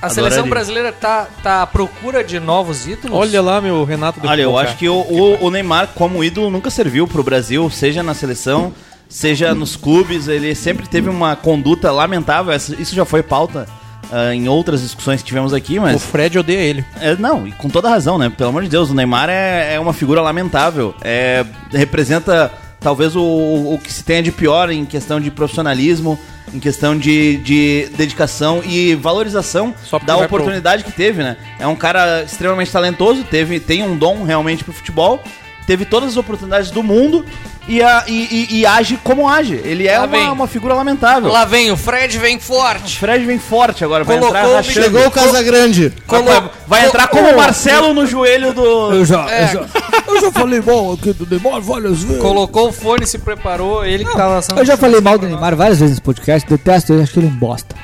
A 0.00 0.08
seleção 0.08 0.40
Adoraria. 0.40 0.50
brasileira 0.50 0.92
tá, 0.92 1.28
tá 1.44 1.62
à 1.62 1.66
procura 1.66 2.24
de 2.24 2.40
novos 2.40 2.88
ídolos? 2.88 3.16
Olha 3.16 3.40
lá, 3.40 3.60
meu 3.60 3.84
Renato. 3.84 4.20
de 4.20 4.26
Olha, 4.26 4.42
eu 4.42 4.58
acho 4.58 4.76
que 4.76 4.88
o, 4.88 4.94
o- 4.94 5.44
o 5.44 5.50
Neymar, 5.50 5.90
como 5.94 6.24
ídolo, 6.24 6.50
nunca 6.50 6.70
serviu 6.70 7.06
pro 7.06 7.22
Brasil, 7.22 7.70
seja 7.70 8.02
na 8.02 8.12
seleção, 8.12 8.74
seja 9.08 9.54
nos 9.54 9.76
clubes. 9.76 10.26
Ele 10.26 10.56
sempre 10.56 10.88
teve 10.88 11.08
uma 11.08 11.36
conduta 11.36 11.92
lamentável. 11.92 12.52
Isso 12.54 12.96
já 12.96 13.04
foi 13.04 13.22
pauta 13.22 13.68
ah, 14.10 14.34
em 14.34 14.48
outras 14.48 14.82
discussões 14.82 15.20
que 15.22 15.26
tivemos 15.28 15.54
aqui, 15.54 15.76
cara. 15.76 15.90
O 15.90 15.92
mas. 15.92 16.02
Fred 16.04 16.36
odeia 16.36 16.58
ele. 16.58 16.84
É, 17.00 17.14
não, 17.14 17.46
e 17.46 17.52
com 17.52 17.68
toda 17.68 17.88
razão, 17.88 18.18
né? 18.18 18.28
Pelo 18.28 18.50
amor 18.50 18.64
de 18.64 18.68
Deus, 18.68 18.90
o 18.90 18.94
Neymar 18.94 19.28
é, 19.30 19.74
é 19.74 19.78
uma 19.80 19.92
figura 19.92 20.20
lamentável. 20.20 20.96
É, 21.00 21.46
representa 21.72 22.50
talvez 22.82 23.14
o, 23.16 23.22
o 23.22 23.78
que 23.82 23.92
se 23.92 24.02
tenha 24.04 24.22
de 24.22 24.32
pior 24.32 24.70
em 24.70 24.84
questão 24.84 25.20
de 25.20 25.30
profissionalismo, 25.30 26.18
em 26.52 26.58
questão 26.58 26.96
de, 26.98 27.36
de 27.38 27.88
dedicação 27.96 28.62
e 28.64 28.94
valorização 28.94 29.74
da 30.06 30.16
vai 30.16 30.28
pro- 30.28 30.36
oportunidade 30.38 30.84
que 30.84 30.92
teve, 30.92 31.22
né? 31.22 31.36
É 31.58 31.66
um 31.66 31.76
cara 31.76 32.22
extremamente 32.24 32.70
talentoso, 32.70 33.24
teve, 33.24 33.60
tem 33.60 33.82
um 33.82 33.96
dom 33.96 34.24
realmente 34.24 34.64
pro 34.64 34.72
futebol, 34.72 35.22
teve 35.66 35.84
todas 35.84 36.10
as 36.10 36.16
oportunidades 36.16 36.70
do 36.70 36.82
mundo 36.82 37.24
e, 37.68 37.80
a- 37.82 38.04
e- 38.08 38.48
e- 38.50 38.58
e 38.60 38.66
age 38.66 38.98
como 39.04 39.28
age. 39.28 39.54
Ele 39.64 39.86
é 39.86 39.98
uma, 40.00 40.32
uma 40.32 40.46
figura 40.48 40.74
lamentável. 40.74 41.30
Lá 41.30 41.44
vem, 41.44 41.70
o 41.70 41.76
Fred 41.76 42.18
vem 42.18 42.38
forte. 42.40 42.96
O 42.96 42.98
Fred 43.00 43.24
vem 43.24 43.38
forte 43.38 43.84
agora, 43.84 44.02
vai 44.04 44.18
Colocou 44.18 44.38
entrar 44.40 44.56
rachando. 44.56 44.82
Chegou 44.84 45.06
o 45.06 45.10
Casagrande. 45.10 45.92
Vai, 46.06 46.22
vai- 46.22 46.50
vai 46.66 46.86
entrar 46.86 47.06
como 47.08 47.28
o 47.30 47.36
Marcelo 47.36 47.94
no 47.94 48.06
joelho 48.06 48.52
do. 48.52 48.92
Eu 48.92 49.04
já, 49.04 49.30
É. 49.30 49.44
eu 49.44 49.48
já, 49.48 49.66
eu 50.08 50.20
já 50.20 50.32
falei 50.32 50.60
mal 50.60 50.92
aqui 50.94 51.12
do 51.12 51.26
Neymar 51.26 51.60
várias 51.60 52.02
vezes. 52.02 52.20
Colocou 52.20 52.68
o 52.68 52.72
fone, 52.72 53.06
se 53.06 53.18
preparou, 53.18 53.84
ele 53.84 54.04
que 54.04 54.12
tava 54.12 54.34
lançando. 54.34 54.58
Eu 54.58 54.64
já 54.64 54.76
falei 54.76 55.00
mal 55.00 55.16
do 55.18 55.26
Neymar 55.26 55.54
várias 55.54 55.78
vezes 55.78 55.92
nesse 55.92 56.02
podcast, 56.02 56.48
detesto 56.48 56.92
ele, 56.92 57.02
acho 57.02 57.12
que 57.12 57.18
ele 57.20 57.26
é 57.28 57.30
um 57.30 57.34
bosta. 57.36 57.74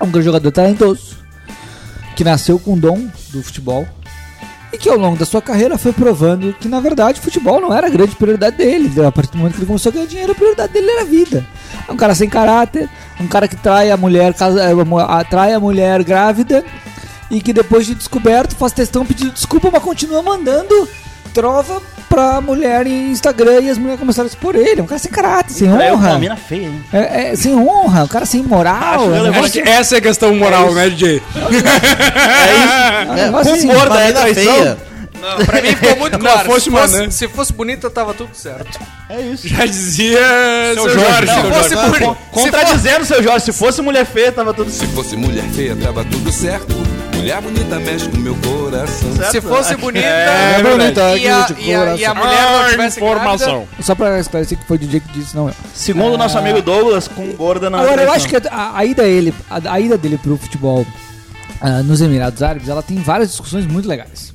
É 0.00 0.04
um 0.04 0.10
grande 0.10 0.26
jogador 0.26 0.50
talentoso, 0.50 1.16
que 2.16 2.24
nasceu 2.24 2.58
com 2.58 2.74
o 2.74 2.76
dom 2.76 3.06
do 3.30 3.42
futebol 3.42 3.86
e 4.72 4.76
que 4.78 4.88
ao 4.88 4.98
longo 4.98 5.16
da 5.16 5.24
sua 5.24 5.40
carreira 5.40 5.78
foi 5.78 5.92
provando 5.92 6.52
que 6.60 6.68
na 6.68 6.78
verdade 6.80 7.20
o 7.20 7.22
futebol 7.22 7.60
não 7.60 7.72
era 7.72 7.86
a 7.86 7.90
grande 7.90 8.14
prioridade 8.16 8.56
dele. 8.56 8.90
A 9.06 9.10
partir 9.10 9.32
do 9.32 9.38
momento 9.38 9.54
que 9.54 9.60
ele 9.60 9.66
começou 9.66 9.90
a 9.90 9.92
ganhar 9.94 10.06
dinheiro, 10.06 10.32
a 10.32 10.34
prioridade 10.34 10.72
dele 10.72 10.90
era 10.90 11.02
a 11.02 11.04
vida. 11.04 11.44
É 11.88 11.92
um 11.92 11.96
cara 11.96 12.14
sem 12.14 12.28
caráter, 12.28 12.88
um 13.20 13.26
cara 13.26 13.48
que 13.48 13.56
trai 13.56 13.90
a 13.90 13.96
mulher, 13.96 14.34
casa- 14.34 14.62
eh, 14.62 14.74
mo- 14.74 14.98
a- 14.98 15.24
trai 15.24 15.54
a 15.54 15.60
mulher 15.60 16.02
grávida 16.04 16.64
e 17.30 17.40
que 17.40 17.52
depois 17.52 17.86
de 17.86 17.94
descoberto 17.94 18.54
faz 18.56 18.72
testão 18.72 19.04
pedindo 19.06 19.32
desculpa, 19.32 19.70
mas 19.72 19.82
continua 19.82 20.22
mandando 20.22 20.88
trova 21.28 21.80
pra 22.08 22.40
mulher 22.40 22.86
em 22.86 23.10
Instagram 23.10 23.60
e 23.60 23.70
as 23.70 23.78
mulheres 23.78 24.00
começaram 24.00 24.26
a 24.26 24.30
expor 24.30 24.56
ele. 24.56 24.80
É 24.80 24.82
um 24.82 24.86
cara 24.86 24.98
sem 24.98 25.10
caráter, 25.10 25.52
sem 25.52 25.70
Traiu 25.70 25.92
com 25.92 25.98
uma 25.98 26.08
honra. 26.08 26.18
mina 26.18 26.36
feia, 26.36 26.66
hein? 26.66 26.84
É, 26.92 27.30
é, 27.32 27.36
sem 27.36 27.54
honra, 27.54 28.04
um 28.04 28.08
cara 28.08 28.24
sem 28.26 28.42
moral. 28.42 29.12
Acho 29.12 29.26
é. 29.26 29.38
Acho 29.38 29.52
que 29.52 29.60
essa 29.60 29.94
é 29.96 29.98
a 29.98 30.00
questão 30.00 30.34
moral, 30.34 30.72
né, 30.72 30.88
DJ? 30.90 31.22
é 31.34 33.10
um 33.10 33.14
negócio 33.14 33.54
assim, 33.54 33.66
Uma 33.70 33.74
gorda 33.74 34.00
é 34.00 34.06
mina 34.08 34.20
traição? 34.20 34.54
feia. 34.54 34.78
Não, 35.20 35.44
pra 35.46 35.60
mim 35.60 35.68
ficou 35.74 35.96
muito 35.96 36.12
Não 36.18 36.20
claro. 36.20 36.46
fosse 36.48 36.60
se, 36.64 36.68
uma, 36.70 36.80
fosse, 36.82 36.96
né? 36.98 37.10
se 37.10 37.28
fosse 37.28 37.52
bonita, 37.52 37.90
tava 37.90 38.14
tudo 38.14 38.30
certo. 38.34 38.78
É 39.10 39.20
isso. 39.20 39.48
Já 39.48 39.66
dizia 39.66 40.20
seu, 40.74 40.88
Jorge, 40.90 41.00
Jorge. 41.00 41.26
não, 41.26 41.42
seu 41.42 41.52
fosse 41.52 41.74
Jorge. 41.74 42.04
Con- 42.04 42.16
Contradizendo, 42.30 43.04
seu 43.04 43.22
Jorge, 43.22 43.44
se 43.44 43.52
fosse 43.52 43.82
mulher 43.82 44.06
feia, 44.06 44.30
tava 44.30 44.54
tudo 44.54 44.70
Se 44.70 44.86
fosse 44.88 45.16
mulher 45.16 45.44
feia, 45.54 45.74
tava 45.76 46.04
tudo 46.04 46.30
certo. 46.30 46.74
Mulher 47.18 47.40
bonita 47.42 47.78
mexe 47.80 48.08
com 48.08 48.16
meu 48.18 48.34
coração. 48.36 49.12
certo. 49.16 49.30
Se 49.32 49.40
fosse 49.40 49.76
bonita 49.76 50.06
É 50.06 50.56
e, 50.58 50.62
bonita, 50.62 51.02
a, 51.04 51.12
aqui 51.14 51.24
e, 51.24 51.28
a, 51.28 51.46
e 51.58 51.74
a 51.74 51.78
coração. 51.78 52.14
mulher 52.14 52.42
não 52.62 52.70
tivesse 52.70 52.98
informação. 53.00 53.68
Só 53.82 53.94
pra 53.94 54.18
esclarecer 54.20 54.56
que 54.58 54.64
foi 54.64 54.76
o 54.76 54.80
DJ 54.80 55.00
que 55.00 55.12
disse, 55.18 55.34
não 55.36 55.48
eu. 55.48 55.54
Segundo 55.74 56.14
o 56.14 56.18
nosso 56.18 56.38
amigo 56.38 56.62
Douglas, 56.62 57.08
com 57.08 57.26
gorda 57.32 57.68
na 57.68 57.80
Agora, 57.80 58.02
eu 58.02 58.12
acho 58.12 58.28
que 58.28 58.36
a, 58.36 58.72
a 58.76 58.84
ida 58.84 59.02
dele, 59.02 59.34
a, 59.50 59.72
a 59.72 59.80
ida 59.80 59.98
dele 59.98 60.16
pro 60.18 60.36
futebol 60.36 60.86
ah, 61.60 61.82
nos 61.82 62.00
Emirados 62.00 62.42
Árabes, 62.42 62.68
ela 62.68 62.82
tem 62.82 62.96
várias 62.98 63.30
discussões 63.30 63.66
muito 63.66 63.88
legais. 63.88 64.32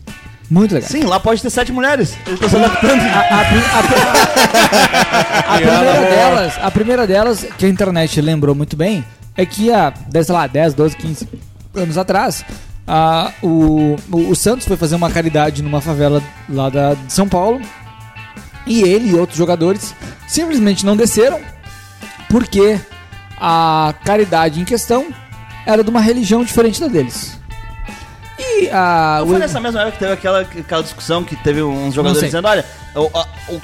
Muito 0.50 0.74
legais. 0.76 0.92
Sim, 0.92 1.04
lá 1.06 1.20
pode 1.20 1.42
ter 1.42 1.50
sete 1.50 1.72
mulheres. 1.72 2.10
Se 2.10 2.56
adaptando. 2.56 3.02
A, 3.02 3.42
a 3.42 3.46
pri- 3.46 3.64
a 3.74 3.84
pri- 3.88 5.48
a 5.48 5.56
primeira 5.58 6.10
delas, 6.10 6.54
a 6.62 6.72
primeira 6.72 7.08
delas, 7.08 7.46
que 7.58 7.66
a 7.66 7.70
internet 7.70 8.22
lembrou 8.22 8.54
muito 8.54 8.76
bem, 8.76 9.04
é 9.36 9.46
que 9.46 9.72
há, 9.72 9.92
dez, 10.10 10.28
sei 10.28 10.36
lá, 10.36 10.46
10, 10.46 10.74
12, 10.76 10.96
15 10.98 11.30
anos 11.76 11.98
atrás, 11.98 12.46
ah, 12.88 13.32
o, 13.42 13.96
o, 14.12 14.36
Santos 14.36 14.68
foi 14.68 14.76
fazer 14.78 14.96
uma 14.96 15.10
caridade 15.10 15.64
numa 15.64 15.80
favela 15.82 16.22
lá 16.50 16.70
da, 16.70 16.94
de 16.96 17.14
São 17.14 17.28
Paulo 17.28 17.62
e 18.66 18.82
ele 18.82 19.12
e 19.12 19.16
outros 19.16 19.38
jogadores 19.38 19.96
simplesmente 20.28 20.86
não 20.86 20.96
desceram 20.96 21.40
porque 22.30 22.80
a 23.40 23.94
caridade 24.04 24.60
em 24.60 24.66
questão 24.66 25.08
era 25.66 25.84
de 25.84 25.90
uma 25.90 26.02
religião 26.02 26.44
diferente 26.44 26.80
da 26.80 26.88
deles. 26.88 27.40
E 28.40 28.70
a. 28.70 29.18
Não 29.20 29.28
foi 29.28 29.40
nessa 29.40 29.60
mesma 29.60 29.82
época 29.82 29.94
que 29.94 30.00
teve 30.00 30.14
aquela, 30.14 30.42
aquela 30.42 30.84
discussão 30.84 31.24
que 31.24 31.36
teve 31.38 31.62
uns 31.64 31.94
jogadores 31.94 32.26
dizendo, 32.26 32.48
olha, 32.48 32.66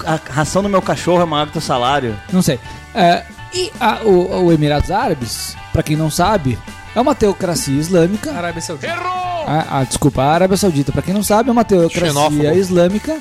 a, 0.06 0.14
a 0.14 0.20
ração 0.34 0.62
do 0.64 0.70
meu 0.70 0.82
cachorro 0.82 1.22
é 1.22 1.26
maior 1.26 1.46
que 1.46 1.50
o 1.50 1.54
teu 1.54 1.62
salário. 1.62 2.16
Não 2.32 2.42
sei. 2.42 2.60
É, 2.94 3.24
e 3.54 3.72
a- 3.80 4.00
o, 4.04 4.46
o 4.46 4.54
Emirados 4.54 4.92
Árabes, 4.92 5.56
pra 5.74 5.84
quem 5.84 5.96
não 5.96 6.10
sabe, 6.10 6.58
é 6.96 7.00
uma 7.02 7.16
teocracia 7.16 7.80
islâmica. 7.80 8.32
Arábia 8.32 8.62
Saudita. 8.62 8.94
Ah, 8.94 9.66
ah, 9.80 9.84
desculpa, 9.84 10.22
a 10.22 10.34
Arábia 10.34 10.58
Saudita, 10.58 10.92
pra 10.92 11.02
quem 11.02 11.14
não 11.14 11.24
sabe, 11.24 11.50
é 11.50 11.52
uma 11.52 11.64
teocracia 11.66 12.08
Xenófobo. 12.08 12.44
islâmica, 12.56 13.18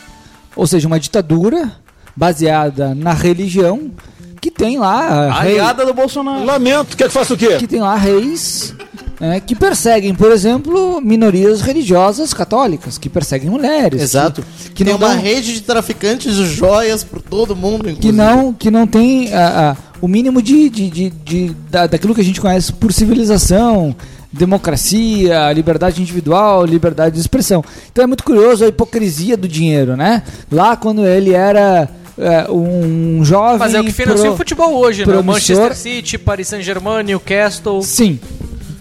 ou 0.55 0.67
seja, 0.67 0.87
uma 0.87 1.01
ditadura 1.01 1.73
baseada 2.15 2.95
na 2.95 3.13
religião 3.13 3.91
que 4.41 4.51
tem 4.51 4.79
lá 4.79 5.29
ah, 5.31 5.41
rei- 5.41 5.53
Aliada 5.59 5.87
do 5.87 5.95
Bolsonaro. 5.95 6.45
Lamento, 6.45 6.97
quer 6.97 7.05
que 7.09 7.15
faça 7.15 7.35
o 7.35 7.37
quê? 7.37 7.57
que 7.57 7.67
tem 7.67 7.81
lá 7.81 7.95
reis 7.97 8.75
né, 9.21 9.41
que 9.41 9.55
perseguem, 9.55 10.15
por 10.15 10.31
exemplo, 10.31 11.01
minorias 11.01 11.61
religiosas 11.61 12.33
católicas, 12.33 12.99
que 12.99 13.09
perseguem 13.09 13.51
mulheres. 13.51 14.01
Exato. 14.01 14.43
Que, 14.43 14.65
Que 14.69 14.71
que 14.75 14.85
tem 14.85 14.93
não 14.93 14.99
uma 15.01 15.15
dão- 15.15 15.21
rede 15.23 15.55
de 15.55 15.63
traficantes 15.63 16.37
de 16.37 16.47
joias 16.47 17.03
por 17.03 17.21
todo 17.21 17.57
mundo, 17.57 17.85
que 17.85 17.91
inclusive. 17.91 18.13
não 18.17 18.53
que 18.53 18.71
não 18.71 18.87
tem 18.87 19.33
ah, 19.35 19.75
ah, 19.77 19.83
o 20.01 20.07
mínimo 20.07 20.41
de, 20.41 20.69
de, 20.71 20.89
de, 20.91 21.11
de- 21.11 21.57
da, 21.71 21.87
daquilo 21.89 22.15
que 22.15 22.21
a 22.21 22.25
gente 22.25 22.41
conhece 22.41 22.73
por 22.73 22.93
civilização 22.93 23.95
democracia 24.31 25.51
liberdade 25.53 26.01
individual 26.03 26.65
liberdade 26.65 27.15
de 27.15 27.21
expressão 27.21 27.65
então 27.91 28.05
é 28.05 28.07
muito 28.07 28.23
curioso 28.25 28.65
a 28.65 28.69
hipocrisia 28.69 29.37
do 29.37 29.49
dinheiro 29.49 29.97
né 29.97 30.23
lá 30.51 30.77
quando 30.77 31.07
ele 31.07 31.33
era 31.33 31.89
é, 32.19 32.51
um 32.51 33.25
jovem 33.25 33.59
Mas 33.59 33.75
é 33.75 33.81
o 33.81 33.85
que 33.85 33.93
financia 33.93 34.25
pro- 34.25 34.35
o 34.35 34.37
futebol 34.37 34.75
hoje, 34.75 34.99
né? 34.99 35.05
O 35.05 35.23
promissor. 35.23 35.57
Manchester 35.57 35.77
City, 35.77 36.19
Paris 36.19 36.49
Saint-Germain, 36.49 37.05
Newcastle. 37.05 37.81
sim 37.83 38.19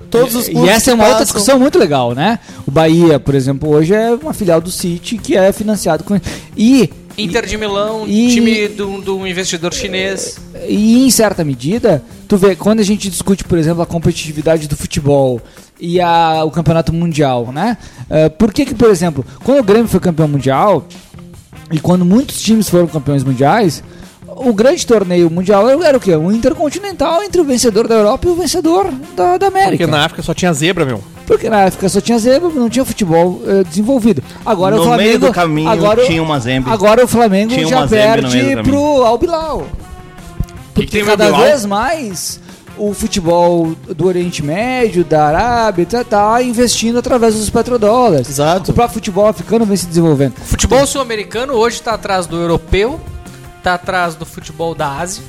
Todos 0.09 0.35
os 0.35 0.47
e 0.47 0.51
clubes 0.51 0.69
essa 0.69 0.91
é 0.91 0.93
uma 0.93 1.07
outra 1.07 1.23
discussão 1.23 1.59
muito 1.59 1.77
legal, 1.77 2.13
né? 2.13 2.39
O 2.65 2.71
Bahia, 2.71 3.19
por 3.19 3.35
exemplo, 3.35 3.69
hoje 3.69 3.93
é 3.93 4.11
uma 4.11 4.34
filial 4.34 4.61
do 4.61 4.71
City 4.71 5.17
que 5.17 5.35
é 5.35 5.51
financiado 5.51 6.03
com. 6.03 6.19
E, 6.55 6.89
Inter 7.17 7.45
de 7.45 7.57
Milão, 7.57 8.05
E- 8.07 8.29
time 8.29 8.67
do, 8.67 9.01
do 9.01 9.27
investidor 9.27 9.73
chinês. 9.73 10.38
e 10.67 11.05
em 11.05 11.09
certa 11.11 11.43
medida, 11.43 12.03
tu 12.27 12.38
vê, 12.38 12.55
quando 12.55 12.79
a 12.79 12.84
gente 12.84 13.09
discute, 13.09 13.43
por 13.43 13.57
exemplo, 13.57 13.81
a 13.81 13.85
competitividade 13.85 14.67
do 14.67 14.77
futebol 14.77 15.41
e 15.79 15.99
a, 15.99 16.43
o 16.45 16.51
campeonato 16.51 16.93
mundial, 16.93 17.51
né? 17.51 17.77
Eh, 18.09 18.29
por 18.29 18.53
que 18.53 18.65
que, 18.65 18.75
por 18.75 18.89
exemplo, 18.89 19.25
quando 19.43 19.59
o 19.59 19.63
Grêmio 19.63 19.88
foi 19.88 19.99
campeão 19.99 20.27
mundial 20.27 20.88
e 21.71 21.79
quando 21.79 22.05
muitos 22.05 22.41
times 22.41 22.69
foram 22.69 22.88
campeões 22.88 23.23
mundiais, 23.23 23.84
o 24.27 24.53
grande 24.53 24.85
torneio 24.85 25.29
mundial 25.29 25.69
era, 25.69 25.97
o 25.97 26.01
quê? 26.01 26.15
Um 26.15 26.31
intercontinental 26.31 27.23
entre 27.23 27.39
o 27.39 27.43
vencedor 27.43 27.87
da 27.87 27.95
Europa 27.95 28.27
e 28.27 28.31
o 28.31 28.35
vencedor 28.35 28.91
da, 29.15 29.37
da 29.37 29.47
América. 29.47 29.69
Porque 29.77 29.87
na 29.87 30.05
África 30.05 30.21
só 30.21 30.33
tinha 30.33 30.53
zebra, 30.53 30.85
meu. 30.85 31.01
Porque 31.25 31.49
na 31.49 31.65
África 31.65 31.89
só 31.89 32.01
tinha 32.01 32.19
zebra, 32.19 32.49
não 32.49 32.69
tinha 32.69 32.85
futebol 32.85 33.41
eh, 33.45 33.63
desenvolvido. 33.63 34.23
Agora 34.45 34.75
No 34.75 34.81
o 34.81 34.85
Flamengo, 34.85 35.07
meio 35.07 35.19
do 35.19 35.31
caminho 35.31 35.69
agora, 35.69 36.05
tinha 36.05 36.21
uma 36.21 36.39
zembe. 36.39 36.69
Agora 36.69 37.03
o 37.03 37.07
Flamengo 37.07 37.53
Tinha 37.53 37.67
já 37.67 37.87
perde 37.87 38.57
pro 38.63 39.03
Albilau. 39.03 39.67
que 39.67 40.53
Porque 40.73 40.91
tem 40.91 41.03
o 41.03 41.05
cada 41.05 41.31
vez 41.31 41.65
mais 41.65 42.39
o 42.77 42.93
futebol 42.93 43.73
do 43.87 44.05
Oriente 44.05 44.43
Médio, 44.43 45.03
da 45.03 45.25
Arábia, 45.25 45.85
tá, 45.85 46.03
tá 46.03 46.41
investindo 46.43 46.99
através 46.99 47.35
dos 47.35 47.49
petrodólares. 47.49 48.29
Exato. 48.29 48.71
O 48.71 48.73
próprio 48.73 48.93
futebol 48.95 49.27
africano 49.27 49.65
vem 49.65 49.75
se 49.75 49.87
desenvolvendo. 49.87 50.33
O 50.37 50.45
futebol 50.45 50.85
sul-americano 50.85 51.53
hoje 51.53 51.81
tá 51.81 51.93
atrás 51.93 52.27
do 52.27 52.37
europeu, 52.37 52.99
tá 53.63 53.73
atrás 53.75 54.15
do 54.15 54.25
futebol 54.25 54.73
da 54.75 54.99
Ásia, 54.99 55.23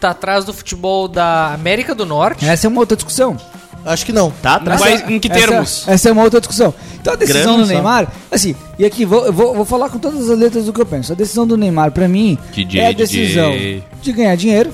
tá 0.00 0.10
atrás 0.10 0.44
do 0.44 0.52
futebol 0.52 1.06
da 1.08 1.52
América 1.54 1.94
do 1.94 2.04
Norte. 2.06 2.44
Essa 2.46 2.66
é 2.66 2.68
uma 2.68 2.80
outra 2.80 2.96
discussão. 2.96 3.36
Acho 3.84 4.04
que 4.04 4.12
não. 4.12 4.30
Tá 4.42 4.56
atrás. 4.56 4.78
Mas 4.80 5.08
em 5.08 5.18
que 5.18 5.30
Essa- 5.32 5.46
termos? 5.46 5.84
Essa, 5.88 6.08
é 6.10 6.12
uma 6.12 6.22
outra 6.22 6.38
discussão. 6.38 6.74
Então 7.00 7.14
a 7.14 7.16
decisão 7.16 7.42
Grande 7.54 7.60
do 7.62 7.66
só. 7.68 7.72
Neymar, 7.72 8.12
assim, 8.30 8.54
e 8.78 8.84
aqui 8.84 9.06
vou, 9.06 9.24
eu 9.24 9.32
vou, 9.32 9.54
vou 9.54 9.64
falar 9.64 9.88
com 9.88 9.98
todas 9.98 10.28
as 10.28 10.38
letras 10.38 10.66
do 10.66 10.72
que 10.72 10.80
eu 10.82 10.84
penso. 10.86 11.12
A 11.12 11.14
decisão 11.14 11.46
do 11.46 11.56
Neymar, 11.56 11.90
pra 11.90 12.06
mim, 12.06 12.36
DJ, 12.52 12.80
é 12.80 12.88
a 12.88 12.92
decisão 12.92 13.50
DJ. 13.52 13.82
de 14.02 14.12
ganhar 14.12 14.36
dinheiro 14.36 14.70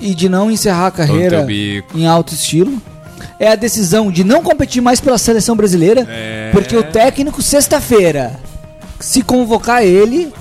e 0.00 0.14
de 0.14 0.30
não 0.30 0.50
encerrar 0.50 0.86
a 0.86 0.90
carreira 0.90 1.46
em 1.94 2.06
alto 2.06 2.32
estilo. 2.32 2.80
É 3.38 3.48
a 3.48 3.54
decisão 3.54 4.10
de 4.10 4.24
não 4.24 4.42
competir 4.42 4.80
mais 4.80 4.98
pela 4.98 5.18
seleção 5.18 5.54
brasileira, 5.54 6.06
É. 6.10 6.48
porque 6.52 6.74
o 6.74 6.82
técnico, 6.82 7.42
sexta-feira, 7.42 8.40
se 8.98 9.20
convocar 9.22 9.82
ele, 9.84 10.32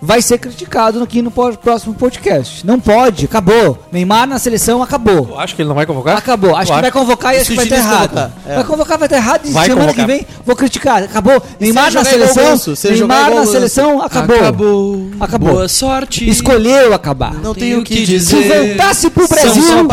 vai 0.00 0.22
ser 0.22 0.38
criticado 0.38 1.02
aqui 1.02 1.20
no 1.22 1.30
próximo 1.30 1.94
podcast. 1.94 2.66
Não 2.66 2.78
pode, 2.78 3.24
acabou. 3.24 3.78
Neymar 3.92 4.26
na 4.26 4.38
seleção 4.38 4.82
acabou. 4.82 5.26
Tu 5.26 5.38
acha 5.38 5.54
que 5.56 5.62
ele 5.62 5.68
não 5.68 5.74
vai 5.76 5.86
convocar? 5.86 6.16
Acabou. 6.18 6.54
Acho 6.56 6.72
que 6.72 6.80
vai 6.80 6.90
convocar 6.90 7.34
e 7.34 7.36
acho 7.38 7.44
Se 7.46 7.50
que 7.50 7.56
vai 7.56 7.64
estar 7.64 7.76
errado. 7.76 8.32
é. 8.46 8.54
Vai 8.56 8.64
convocar, 8.64 8.98
vai 8.98 9.06
estar 9.06 9.16
errado. 9.16 9.40
E 9.46 9.50
Vai 9.50 9.66
semana 9.66 9.92
convocar. 9.92 10.06
que 10.06 10.12
vem 10.12 10.26
vou 10.44 10.56
criticar. 10.56 11.02
Acabou. 11.02 11.42
Neymar 11.60 11.92
na 11.92 12.04
seleção. 12.04 12.58
Se 12.76 12.90
Neymar 12.90 13.34
na 13.34 13.46
seleção 13.46 14.02
acabou. 14.02 14.36
Acabou. 14.38 15.10
Acabou. 15.20 15.52
Boa 15.52 15.68
sorte. 15.68 16.28
Escolheu 16.28 16.94
acabar. 16.94 17.34
Não 17.34 17.54
tenho 17.54 17.80
o 17.80 17.84
que 17.84 17.96
Se 17.96 18.06
dizer. 18.06 18.68
voltasse 18.76 19.10
pro 19.10 19.26
Brasil, 19.28 19.86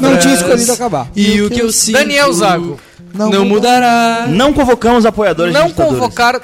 não 0.00 0.16
tinha 0.18 0.34
escolhido 0.34 0.72
acabar. 0.72 1.08
E 1.14 1.40
o 1.42 1.50
que 1.50 1.60
eu 1.60 1.72
sinto. 1.72 1.98
Daniel 1.98 2.32
Zago. 2.32 2.78
Não, 3.16 3.44
mudará. 3.44 4.26
Não 4.28 4.52
convocamos 4.52 5.04
apoiadores 5.06 5.52
de 5.54 5.58
Não 5.58 5.68
ditadores. 5.68 5.98
convocar 5.98 6.34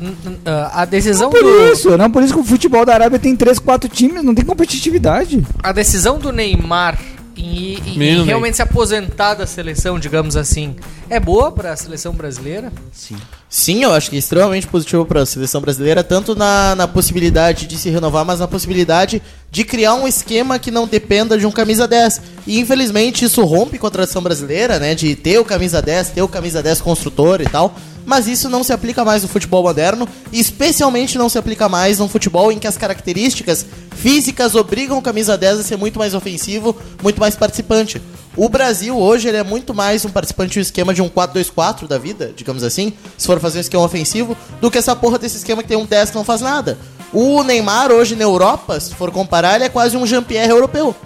n- 0.00 0.16
n- 0.24 0.38
ah, 0.46 0.82
a 0.82 0.84
decisão 0.84 1.30
Por 1.30 1.42
do 1.42 1.72
isso, 1.72 1.96
não 1.98 2.10
por 2.10 2.22
isso 2.22 2.32
que 2.34 2.40
o 2.40 2.44
futebol 2.44 2.84
da 2.84 2.94
Arábia 2.94 3.18
tem 3.18 3.34
3, 3.36 3.58
4 3.58 3.88
times, 3.88 4.22
não 4.22 4.34
tem 4.34 4.44
competitividade. 4.44 5.44
a 5.62 5.72
decisão 5.72 6.18
do 6.18 6.32
Neymar 6.32 6.98
em, 7.36 8.24
realmente 8.24 8.56
se 8.56 8.62
aposentar 8.62 9.34
da 9.34 9.46
seleção, 9.46 9.98
digamos 9.98 10.36
assim, 10.36 10.76
é 11.08 11.18
boa 11.18 11.50
para 11.50 11.72
a 11.72 11.76
seleção 11.76 12.12
brasileira? 12.12 12.70
Sim, 12.92 13.16
eu 13.82 13.92
acho 13.92 14.08
que 14.08 14.16
é 14.16 14.18
extremamente 14.18 14.66
positivo 14.66 15.04
para 15.04 15.22
a 15.22 15.26
seleção 15.26 15.60
brasileira, 15.60 16.02
tanto 16.02 16.34
na, 16.34 16.74
na 16.74 16.88
possibilidade 16.88 17.66
de 17.66 17.76
se 17.76 17.90
renovar, 17.90 18.24
mas 18.24 18.40
na 18.40 18.48
possibilidade 18.48 19.20
de 19.50 19.62
criar 19.62 19.94
um 19.94 20.08
esquema 20.08 20.58
que 20.58 20.70
não 20.70 20.86
dependa 20.86 21.36
de 21.36 21.46
um 21.46 21.50
camisa 21.50 21.86
10. 21.86 22.22
E 22.46 22.58
infelizmente 22.58 23.26
isso 23.26 23.44
rompe 23.44 23.78
com 23.78 23.86
a 23.86 23.90
tradição 23.90 24.22
brasileira, 24.22 24.78
né? 24.78 24.94
De 24.94 25.14
ter 25.14 25.38
o 25.38 25.44
camisa 25.44 25.82
10, 25.82 26.08
ter 26.10 26.22
o 26.22 26.28
camisa 26.28 26.62
10 26.62 26.80
construtor 26.80 27.42
e 27.42 27.46
tal. 27.46 27.74
Mas 28.06 28.26
isso 28.26 28.48
não 28.48 28.64
se 28.64 28.72
aplica 28.72 29.04
mais 29.04 29.22
no 29.22 29.28
futebol 29.28 29.62
moderno, 29.62 30.08
e 30.32 30.40
especialmente 30.40 31.18
não 31.18 31.28
se 31.28 31.36
aplica 31.36 31.68
mais 31.68 31.98
num 31.98 32.08
futebol 32.08 32.50
em 32.50 32.58
que 32.58 32.66
as 32.66 32.78
características 32.78 33.66
físicas 33.94 34.54
obrigam 34.54 34.98
o 34.98 35.02
camisa 35.02 35.36
10 35.36 35.60
a 35.60 35.62
ser 35.62 35.76
muito 35.76 35.98
mais 35.98 36.14
ofensivo, 36.14 36.74
muito 37.02 37.20
mais 37.20 37.36
participante. 37.36 38.00
O 38.34 38.48
Brasil 38.48 38.98
hoje 38.98 39.28
ele 39.28 39.36
é 39.36 39.42
muito 39.42 39.74
mais 39.74 40.06
um 40.06 40.08
participante 40.08 40.58
do 40.58 40.62
esquema 40.62 40.94
de 40.94 41.02
um 41.02 41.08
4-2-4 41.08 41.86
da 41.86 41.98
vida, 41.98 42.32
digamos 42.34 42.62
assim, 42.62 42.94
se 43.18 43.26
for 43.26 43.38
fazer 43.38 43.58
um 43.58 43.60
esquema 43.60 43.84
ofensivo, 43.84 44.34
do 44.58 44.70
que 44.70 44.78
essa 44.78 44.96
porra 44.96 45.18
desse 45.18 45.36
esquema 45.36 45.62
que 45.62 45.68
tem 45.68 45.76
um 45.76 45.84
10 45.84 46.10
que 46.10 46.16
não 46.16 46.24
faz 46.24 46.40
nada. 46.40 46.78
O 47.12 47.42
Neymar 47.42 47.92
hoje 47.92 48.16
na 48.16 48.22
Europa, 48.22 48.80
se 48.80 48.94
for 48.94 49.10
comparar, 49.10 49.56
ele 49.56 49.64
é 49.64 49.68
quase 49.68 49.98
um 49.98 50.06
Jean-Pierre 50.06 50.50
europeu. 50.50 50.96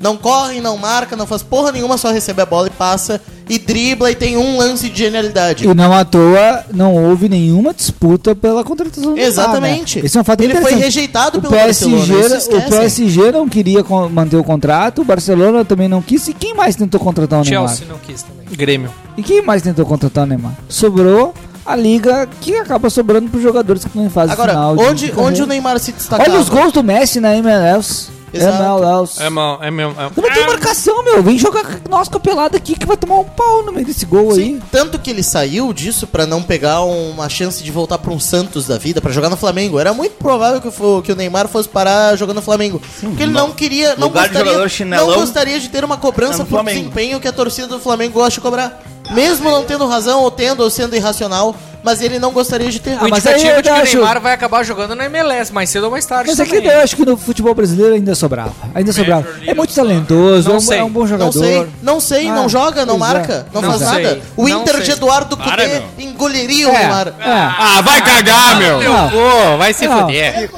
Não 0.00 0.16
corre, 0.16 0.62
não 0.62 0.78
marca, 0.78 1.14
não 1.14 1.26
faz 1.26 1.42
porra 1.42 1.72
nenhuma, 1.72 1.98
só 1.98 2.10
recebe 2.10 2.40
a 2.40 2.46
bola 2.46 2.68
e 2.68 2.70
passa, 2.70 3.20
e 3.48 3.58
dribla 3.58 4.10
e 4.10 4.14
tem 4.14 4.36
um 4.36 4.56
lance 4.56 4.88
de 4.88 4.98
genialidade. 4.98 5.66
E 5.66 5.74
não 5.74 5.92
à 5.92 6.04
toa 6.04 6.64
não 6.72 6.94
houve 6.94 7.28
nenhuma 7.28 7.74
disputa 7.74 8.34
pela 8.34 8.62
contratação 8.64 9.02
do 9.02 9.10
Neymar, 9.12 9.28
Exatamente. 9.28 9.98
né? 10.00 10.06
Esse 10.06 10.16
é 10.16 10.20
um 10.20 10.24
fato 10.24 10.42
Ele 10.42 10.54
foi 10.56 10.74
rejeitado 10.74 11.38
o 11.38 11.40
pelo 11.40 11.52
PSG, 11.52 11.88
Barcelona, 12.28 12.66
O. 12.66 12.70
PSG 12.70 13.32
não 13.32 13.48
queria 13.48 13.84
manter 14.10 14.36
o 14.36 14.44
contrato, 14.44 15.02
o 15.02 15.04
Barcelona 15.04 15.64
também 15.64 15.88
não 15.88 16.00
quis. 16.00 16.28
E 16.28 16.32
quem 16.34 16.54
mais 16.54 16.76
tentou 16.76 17.00
contratar 17.00 17.40
o 17.40 17.44
Neymar? 17.44 17.68
Chelsea 17.68 17.86
não 17.88 17.98
quis 17.98 18.22
também. 18.22 18.46
Grêmio. 18.56 18.90
E 19.16 19.22
quem 19.22 19.42
mais 19.42 19.62
tentou 19.62 19.84
contratar 19.84 20.24
o 20.24 20.26
Neymar? 20.26 20.52
Sobrou 20.68 21.34
a 21.64 21.76
liga 21.76 22.28
que 22.40 22.56
acaba 22.56 22.90
sobrando 22.90 23.28
para 23.28 23.36
os 23.36 23.42
jogadores 23.42 23.82
que 23.82 23.88
estão 23.88 24.04
em 24.04 24.08
fase 24.10 24.32
Agora, 24.32 24.50
final. 24.52 24.76
de- 24.76 24.82
onde, 24.82 25.06
de 25.10 25.20
onde 25.20 25.42
o 25.42 25.46
Neymar 25.46 25.78
se 25.78 25.92
destacava? 25.92 26.28
Olha 26.30 26.40
os 26.40 26.48
gols 26.48 26.72
do 26.72 26.82
Messi 26.82 27.20
na 27.20 27.36
MLS. 27.36 28.08
Exato. 28.32 28.62
MLS. 28.82 29.22
É, 29.22 29.28
mal, 29.30 29.62
é 29.62 29.70
mesmo. 29.70 29.94
É... 30.00 30.04
Não 30.20 30.34
tem 30.34 30.46
marcação, 30.46 31.02
meu. 31.04 31.22
Vem 31.22 31.38
jogar 31.38 31.64
nossa 31.88 32.18
pelada 32.18 32.56
aqui 32.56 32.74
que 32.76 32.86
vai 32.86 32.96
tomar 32.96 33.16
um 33.20 33.24
pau 33.24 33.62
no 33.64 33.72
meio 33.72 33.86
desse 33.86 34.06
gol 34.06 34.34
Sim, 34.34 34.54
aí. 34.54 34.62
tanto 34.70 34.98
que 34.98 35.10
ele 35.10 35.22
saiu 35.22 35.72
disso 35.72 36.06
pra 36.06 36.26
não 36.26 36.42
pegar 36.42 36.80
uma 36.82 37.28
chance 37.28 37.62
de 37.62 37.70
voltar 37.70 37.98
pra 37.98 38.12
um 38.12 38.18
Santos 38.20 38.66
da 38.66 38.78
vida, 38.78 39.00
pra 39.00 39.12
jogar 39.12 39.28
no 39.28 39.36
Flamengo. 39.36 39.78
Era 39.78 39.92
muito 39.92 40.12
provável 40.14 40.60
que, 40.60 40.68
o 40.68 40.72
fo- 40.72 41.02
que 41.02 41.12
o 41.12 41.16
Neymar 41.16 41.48
fosse 41.48 41.68
parar 41.68 42.16
jogando 42.16 42.36
no 42.36 42.42
Flamengo. 42.42 42.80
porque 43.00 43.22
ele 43.22 43.32
não 43.32 43.50
queria, 43.52 43.96
não 43.96 44.08
Lugar 44.08 44.28
de 44.28 44.34
gostaria, 44.38 44.68
chinelão, 44.68 45.08
não 45.10 45.20
gostaria 45.20 45.60
de 45.60 45.68
ter 45.68 45.84
uma 45.84 45.96
cobrança 45.96 46.38
no 46.38 46.46
por 46.46 46.64
desempenho 46.64 47.20
que 47.20 47.28
a 47.28 47.32
torcida 47.32 47.66
do 47.66 47.78
Flamengo 47.78 48.14
gosta 48.14 48.32
de 48.32 48.40
cobrar. 48.40 48.82
Mesmo 49.10 49.50
não 49.50 49.64
tendo 49.64 49.86
razão 49.86 50.22
ou 50.22 50.30
tendo 50.30 50.62
ou 50.62 50.70
sendo 50.70 50.94
irracional, 50.96 51.54
mas 51.82 52.00
ele 52.00 52.18
não 52.18 52.30
gostaria 52.32 52.70
de 52.70 52.80
ter. 52.80 52.96
O 53.02 53.08
mas 53.08 53.26
aí 53.26 53.46
eu 53.46 53.62
de 53.62 53.70
que 53.70 53.80
o 53.96 54.00
Neymar 54.00 54.20
vai 54.20 54.32
acabar 54.34 54.62
jogando 54.64 54.94
na 54.94 55.04
MLS, 55.06 55.52
mais 55.52 55.68
cedo 55.70 55.84
ou 55.84 55.90
mais 55.90 56.04
tarde 56.06 56.30
Mas 56.30 56.38
é 56.40 56.46
que 56.46 56.56
eu 56.56 56.80
acho 56.80 56.96
que 56.96 57.04
no 57.04 57.16
futebol 57.16 57.54
brasileiro 57.54 57.94
ainda 57.94 58.14
sobrava. 58.14 58.52
Ainda 58.74 58.92
sobrava. 58.92 59.26
É 59.46 59.54
muito 59.54 59.74
talentoso, 59.74 60.48
Não 60.48 60.54
é 60.56 60.58
um, 60.58 60.60
sei. 60.60 60.78
é 60.78 60.84
um 60.84 60.90
bom 60.90 61.00
Não 61.00 61.06
jogador. 61.06 61.32
sei, 61.32 61.66
não 61.82 62.00
sei, 62.00 62.28
Ah, 62.28 62.34
não 62.34 62.48
joga, 62.48 62.86
não 62.86 62.94
é. 62.96 62.98
marca, 62.98 63.46
não, 63.52 63.60
Não 63.62 63.70
faz 63.78 63.90
sei, 63.90 64.02
nada. 64.04 64.20
O 64.36 64.48
não 64.48 64.60
Inter 64.60 64.74
sei. 64.76 64.82
de 64.84 64.90
Eduardo 64.92 65.36
Para, 65.36 65.62
Cudê 65.64 65.80
meu. 65.98 66.08
engoliria 66.10 66.68
o 66.68 66.70
É, 66.70 66.78
Neymar. 66.78 67.08
é. 67.08 67.12
Ah, 67.24 67.80
vai 67.82 68.02
cagar, 68.02 68.56
meu! 68.58 68.82
Não. 68.82 69.10
Pô, 69.10 69.56
vai 69.58 69.72
se 69.72 69.86
Não. 69.86 70.00
fuder. 70.00 70.50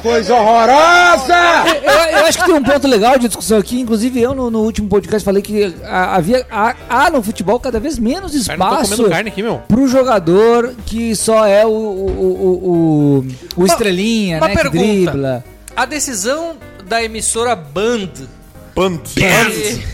Eu, 1.83 2.19
eu 2.19 2.27
acho 2.27 2.39
que 2.39 2.45
tem 2.45 2.55
um 2.55 2.63
ponto 2.63 2.87
legal 2.87 3.19
de 3.19 3.27
discussão 3.29 3.59
aqui. 3.59 3.81
Inclusive, 3.81 4.21
eu 4.21 4.35
no, 4.35 4.51
no 4.51 4.61
último 4.61 4.89
podcast 4.89 5.25
falei 5.25 5.43
que 5.43 5.75
ah, 5.85 6.17
havia 6.17 6.47
há, 6.51 6.75
há 6.89 7.11
no 7.11 7.23
futebol 7.23 7.59
cada 7.59 7.79
vez 7.81 7.99
menos 7.99 8.33
não 8.35 8.41
espaço 8.41 8.91
comendo 8.91 9.11
carne 9.11 9.29
aqui, 9.31 9.43
meu. 9.43 9.63
pro 9.69 9.87
jogador 9.87 10.75
que 10.87 11.14
só 11.17 11.47
é 11.47 11.65
o, 11.67 11.71
o, 11.71 11.75
o, 11.77 13.25
o, 13.59 13.63
o 13.63 13.67
estrelinha, 13.67 14.39
uma 14.39 14.49
né? 14.49 14.57
Que 14.57 14.63
pergunta. 14.63 14.85
dribla. 15.11 15.45
A 15.77 15.85
decisão 15.85 16.57
da 16.87 17.03
emissora 17.03 17.55
Band. 17.57 18.11
Band. 18.75 19.01
de- 19.15 19.85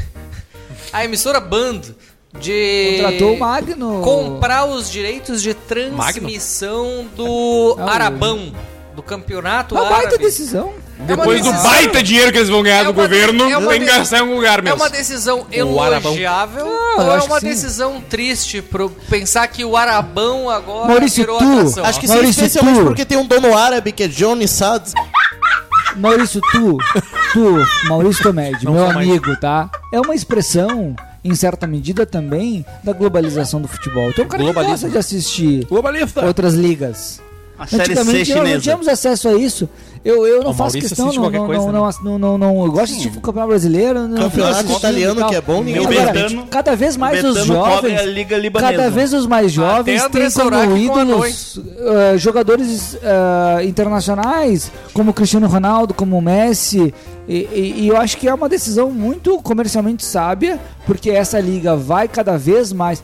A 0.93 1.05
emissora 1.05 1.41
Band 1.41 1.81
de. 2.41 2.97
Contratou 3.03 3.35
o 3.35 3.39
Magno. 3.39 4.01
comprar 4.03 4.65
os 4.67 4.91
direitos 4.91 5.43
de 5.43 5.55
transmissão 5.55 7.07
do 7.17 7.77
Ah, 7.79 7.93
Arabão, 7.93 8.53
do 8.95 9.03
campeonato 9.03 9.75
Uma 9.75 9.85
baita 9.85 10.09
árabe. 10.09 10.25
decisão. 10.25 10.73
É 11.03 11.07
Depois 11.17 11.41
do 11.43 11.51
decisão- 11.51 11.71
baita 11.71 12.03
dinheiro 12.03 12.31
que 12.31 12.39
eles 12.39 12.49
vão 12.49 12.63
ganhar 12.63 12.81
É 12.81 12.85
do 12.85 12.93
governo, 12.93 13.51
é 13.51 13.57
uma 13.59 13.71
tem 13.71 13.81
que 13.81 13.87
gastar 13.87 14.19
em 14.19 14.21
algum 14.21 14.37
lugar 14.37 14.59
É 14.59 14.63
mesmo. 14.63 14.77
uma 14.77 14.91
decisão 14.91 15.47
elogiável 15.51 16.67
ou 16.67 17.13
é 17.17 17.21
uma 17.23 17.41
decisão 17.41 18.01
triste 18.01 18.63
pro 18.63 18.91
pensar 19.09 19.47
que 19.49 19.65
o 19.65 19.77
Arabão 19.77 20.49
agora 20.51 20.89
Maurício, 20.89 21.23
virou 21.23 21.39
tu- 21.39 21.59
atração? 21.59 21.85
Acho 21.85 22.01
que 22.01 22.07
sim, 22.07 22.13
Maurício, 22.13 22.41
especialmente 22.45 22.79
tu- 22.81 22.85
porque 22.87 23.05
tem 23.05 23.19
um 23.19 23.27
dono 23.27 23.57
árabe 23.57 23.93
que 23.93 24.03
é 24.05 24.09
Johnny 24.09 24.47
Sads. 24.47 24.93
Maurício, 25.97 26.41
tu, 26.53 26.77
tu, 27.33 27.67
Maurício 27.89 28.23
Tomedi, 28.23 28.65
Não 28.65 28.73
meu 28.75 28.85
sou 28.85 28.95
mais. 28.95 29.09
amigo, 29.09 29.37
tá? 29.37 29.69
É 29.93 30.01
uma 30.01 30.15
expressão, 30.15 30.95
em 31.25 31.35
certa 31.35 31.67
medida, 31.67 32.07
também 32.07 32.65
da 32.85 32.93
globalização 32.93 33.61
do 33.61 33.67
futebol. 33.67 34.09
Então 34.11 34.25
o 34.25 34.29
cara 34.29 34.45
que 34.45 34.53
gosta 34.53 34.89
de 34.89 34.97
assistir 34.99 35.65
Globalista. 35.67 36.25
outras 36.25 36.55
ligas. 36.55 37.21
A 37.59 37.67
série 37.67 37.85
C 37.85 37.91
Antigamente 37.93 38.19
nós 38.31 38.39
não 38.39 38.45
chinesa. 38.47 38.63
tínhamos 38.63 38.89
acesso 38.89 39.29
a 39.29 39.33
isso. 39.35 39.69
Eu, 40.03 40.27
eu 40.27 40.43
não 40.43 40.53
O 40.53 40.55
faço 40.55 40.77
Maurício 40.79 40.89
questão, 40.89 41.07
não, 41.13 41.31
não, 41.31 41.47
coisa, 41.47 41.73
não, 41.73 41.87
né? 41.87 41.93
não, 42.03 42.19
não, 42.19 42.39
não, 42.39 42.65
eu 42.65 42.73
gosto 42.73 42.87
de 42.87 42.93
assistir 42.93 43.09
o 43.19 43.21
Campeonato 43.21 43.49
Brasileiro. 43.51 44.09
não 44.09 44.17
Campeonato 44.23 44.31
fico 44.31 44.49
assistindo 44.73 44.79
italiano 44.79 45.21
tal. 45.21 45.29
que 45.29 45.35
é 45.37 45.41
bom, 45.43 45.63
ninguém 45.63 45.87
Agora, 45.87 46.13
Betano- 46.13 46.47
cada 46.49 46.75
vez 46.75 46.97
mais 46.97 47.23
os 47.23 47.45
jovens, 47.45 48.01
a 48.01 48.03
Liga 48.07 48.39
Libanesa. 48.39 48.73
cada 48.73 48.91
vez 48.91 49.13
os 49.13 49.27
mais 49.27 49.53
jovens 49.53 50.03
têm 50.09 50.31
como 50.31 50.77
ídolos 50.79 51.61
eh, 51.79 52.17
jogadores 52.17 52.97
eh, 53.03 53.65
internacionais, 53.67 54.73
como 54.95 55.13
Cristiano 55.13 55.47
Ronaldo, 55.49 55.93
como 55.93 56.21
Messi. 56.21 56.95
E, 57.29 57.35
e- 57.53 57.75
e 57.83 57.89
eu 57.89 57.97
acho 57.99 58.17
que 58.17 58.27
é 58.27 58.33
uma 58.35 58.49
decisão 58.49 58.91
muito 58.91 59.37
comercialmente 59.43 60.05
sábia, 60.05 60.59
porque 60.87 61.11
essa 61.11 61.39
liga 61.39 61.77
vai 61.77 62.09
cada 62.09 62.39
vez 62.39 62.73
mais. 62.73 63.03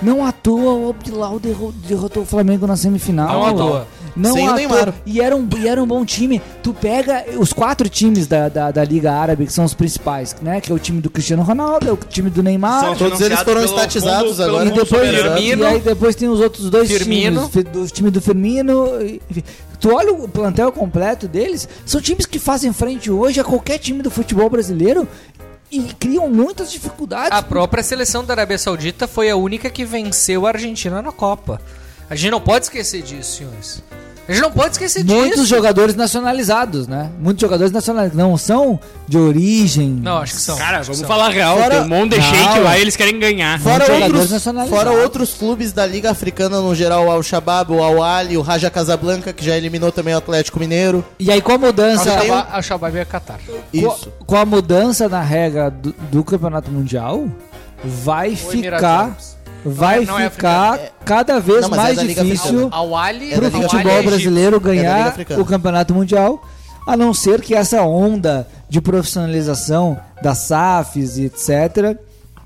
Não 0.00 0.24
à 0.24 0.30
toa 0.32 0.88
o 0.88 0.92
Bilal 0.92 1.38
derro- 1.40 1.72
derrotou 1.86 2.22
o 2.22 2.26
Flamengo 2.26 2.66
na 2.66 2.76
semifinal. 2.76 3.32
Não 3.32 3.46
à 3.46 3.52
toa. 3.52 3.86
Não 4.16 4.32
Sem 4.32 4.48
o 4.48 4.50
à 4.50 4.54
Neymar. 4.54 4.84
toa. 4.84 4.94
E 5.06 5.20
era, 5.20 5.36
um, 5.36 5.48
e 5.58 5.68
era 5.68 5.82
um 5.82 5.86
bom 5.86 6.04
time. 6.04 6.40
Tu 6.62 6.72
pega 6.74 7.24
os 7.38 7.52
quatro 7.52 7.88
times 7.88 8.26
da, 8.26 8.48
da, 8.48 8.70
da 8.70 8.84
Liga 8.84 9.12
Árabe, 9.12 9.46
que 9.46 9.52
são 9.52 9.64
os 9.64 9.74
principais, 9.74 10.34
né? 10.42 10.60
Que 10.60 10.72
é 10.72 10.74
o 10.74 10.78
time 10.78 11.00
do 11.00 11.08
Cristiano 11.10 11.42
Ronaldo, 11.42 11.88
é 11.88 11.92
o 11.92 11.96
time 11.96 12.30
do 12.30 12.42
Neymar. 12.42 12.80
São 12.84 12.96
Todos 12.96 13.20
eles 13.20 13.38
foram 13.40 13.64
estatizados 13.64 14.30
fundo- 14.32 14.42
agora. 14.44 14.68
E 14.68 14.72
depois. 14.72 15.08
Firmino. 15.10 15.62
e 15.62 15.66
aí 15.66 15.80
depois 15.80 16.14
tem 16.16 16.28
os 16.28 16.40
outros 16.40 16.68
dois 16.70 16.90
Firmino. 16.90 17.48
times, 17.48 17.64
do 17.72 17.86
time 17.88 18.10
do 18.10 18.20
Firmino. 18.20 18.88
enfim. 19.30 19.42
Tu 19.80 19.94
olha 19.94 20.12
o 20.12 20.28
plantel 20.28 20.72
completo 20.72 21.28
deles, 21.28 21.68
são 21.86 22.00
times 22.00 22.26
que 22.26 22.40
fazem 22.40 22.72
frente 22.72 23.10
hoje 23.12 23.38
a 23.40 23.44
qualquer 23.44 23.78
time 23.78 24.02
do 24.02 24.10
futebol 24.10 24.50
brasileiro 24.50 25.06
e 25.70 25.82
criam 25.94 26.28
muitas 26.28 26.70
dificuldades. 26.70 27.32
A 27.32 27.42
própria 27.42 27.82
seleção 27.82 28.24
da 28.24 28.34
Arábia 28.34 28.58
Saudita 28.58 29.06
foi 29.06 29.30
a 29.30 29.36
única 29.36 29.70
que 29.70 29.84
venceu 29.84 30.46
a 30.46 30.50
Argentina 30.50 31.02
na 31.02 31.12
Copa. 31.12 31.60
A 32.08 32.16
gente 32.16 32.30
não 32.30 32.40
pode 32.40 32.66
esquecer 32.66 33.02
disso, 33.02 33.38
senhores. 33.38 33.82
A 34.28 34.32
gente 34.32 34.42
não 34.42 34.52
pode 34.52 34.72
esquecer 34.72 35.02
Muitos 35.04 35.30
disso. 35.40 35.46
jogadores 35.46 35.94
nacionalizados, 35.94 36.86
né? 36.86 37.10
Muitos 37.18 37.40
jogadores 37.40 37.72
nacionalizados 37.72 38.18
não 38.18 38.36
são 38.36 38.78
de 39.08 39.16
origem. 39.16 39.88
Não, 39.88 40.18
acho 40.18 40.34
que 40.34 40.40
são. 40.40 40.56
Cara, 40.58 40.82
vamos 40.82 40.98
São. 40.98 41.08
falar 41.08 41.30
real. 41.30 41.56
Fora- 41.56 41.70
Tem 41.76 41.80
um 41.84 41.88
monte 41.88 42.10
de 42.18 42.22
shake 42.22 42.58
lá 42.60 42.78
eles 42.78 42.94
querem 42.94 43.18
ganhar. 43.18 43.58
Fora 43.58 43.86
jogadores 43.86 44.12
outros, 44.12 44.30
nacionalizados. 44.30 44.84
fora 44.84 45.02
outros 45.02 45.32
clubes 45.34 45.72
da 45.72 45.86
Liga 45.86 46.10
Africana 46.10 46.60
no 46.60 46.74
geral, 46.74 47.06
o 47.06 47.10
Al-Shabaab, 47.10 47.72
o 47.72 47.82
Al-Ali, 47.82 48.36
o 48.36 48.42
Raja 48.42 48.70
Casablanca, 48.70 49.32
que 49.32 49.42
já 49.44 49.56
eliminou 49.56 49.90
também 49.90 50.14
o 50.14 50.18
Atlético 50.18 50.60
Mineiro. 50.60 51.02
E 51.18 51.30
aí 51.32 51.40
com 51.40 51.52
a 51.52 51.58
mudança, 51.58 52.02
Acho 52.12 52.20
que 52.20 52.26
tem 52.26 52.44
A 52.52 52.60
Shabab 52.62 52.98
é 52.98 53.04
Qatar. 53.06 53.38
Isso. 53.72 54.12
com, 54.18 54.24
com 54.26 54.36
a 54.36 54.44
mudança 54.44 55.08
na 55.08 55.22
regra 55.22 55.70
do, 55.70 55.94
do 56.12 56.22
Campeonato 56.22 56.70
Mundial, 56.70 57.26
vai 57.82 58.30
Ou 58.30 58.36
ficar. 58.36 59.16
Vai 59.68 59.96
Não 59.96 60.02
é- 60.02 60.06
não 60.06 60.18
é 60.18 60.30
ficar 60.30 60.74
africano. 60.74 60.90
cada 61.04 61.40
vez 61.40 61.60
Não, 61.62 61.70
mas 61.70 61.78
é 61.78 61.82
mais 61.82 61.96
da 61.96 62.02
Liga 62.02 62.24
difícil 62.24 62.48
Africana. 62.50 62.68
Ao 62.76 62.96
Ali, 62.96 63.32
É 63.32 63.36
pro 63.36 63.40
da 63.42 63.46
Liga 63.48 63.62
futebol 63.62 63.78
Africana. 63.92 64.02
brasileiro 64.10 64.56
É 64.56 64.60
da 64.60 64.70
Liga 64.70 64.82
ganhar 64.82 65.06
Africana. 65.08 65.40
o 65.42 65.44
Campeonato 65.44 65.94
Mundial, 65.94 66.42
a 66.86 66.96
não 66.96 67.12
ser 67.14 67.40
que 67.40 67.54
essa 67.54 67.82
onda 67.82 68.46
de 68.68 68.80
profissionalização 68.80 69.98
das 70.22 70.38
SAFs 70.38 71.16
e 71.18 71.24
etc, 71.26 71.96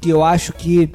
que 0.00 0.10
eu 0.10 0.24
acho 0.24 0.52
que 0.52 0.90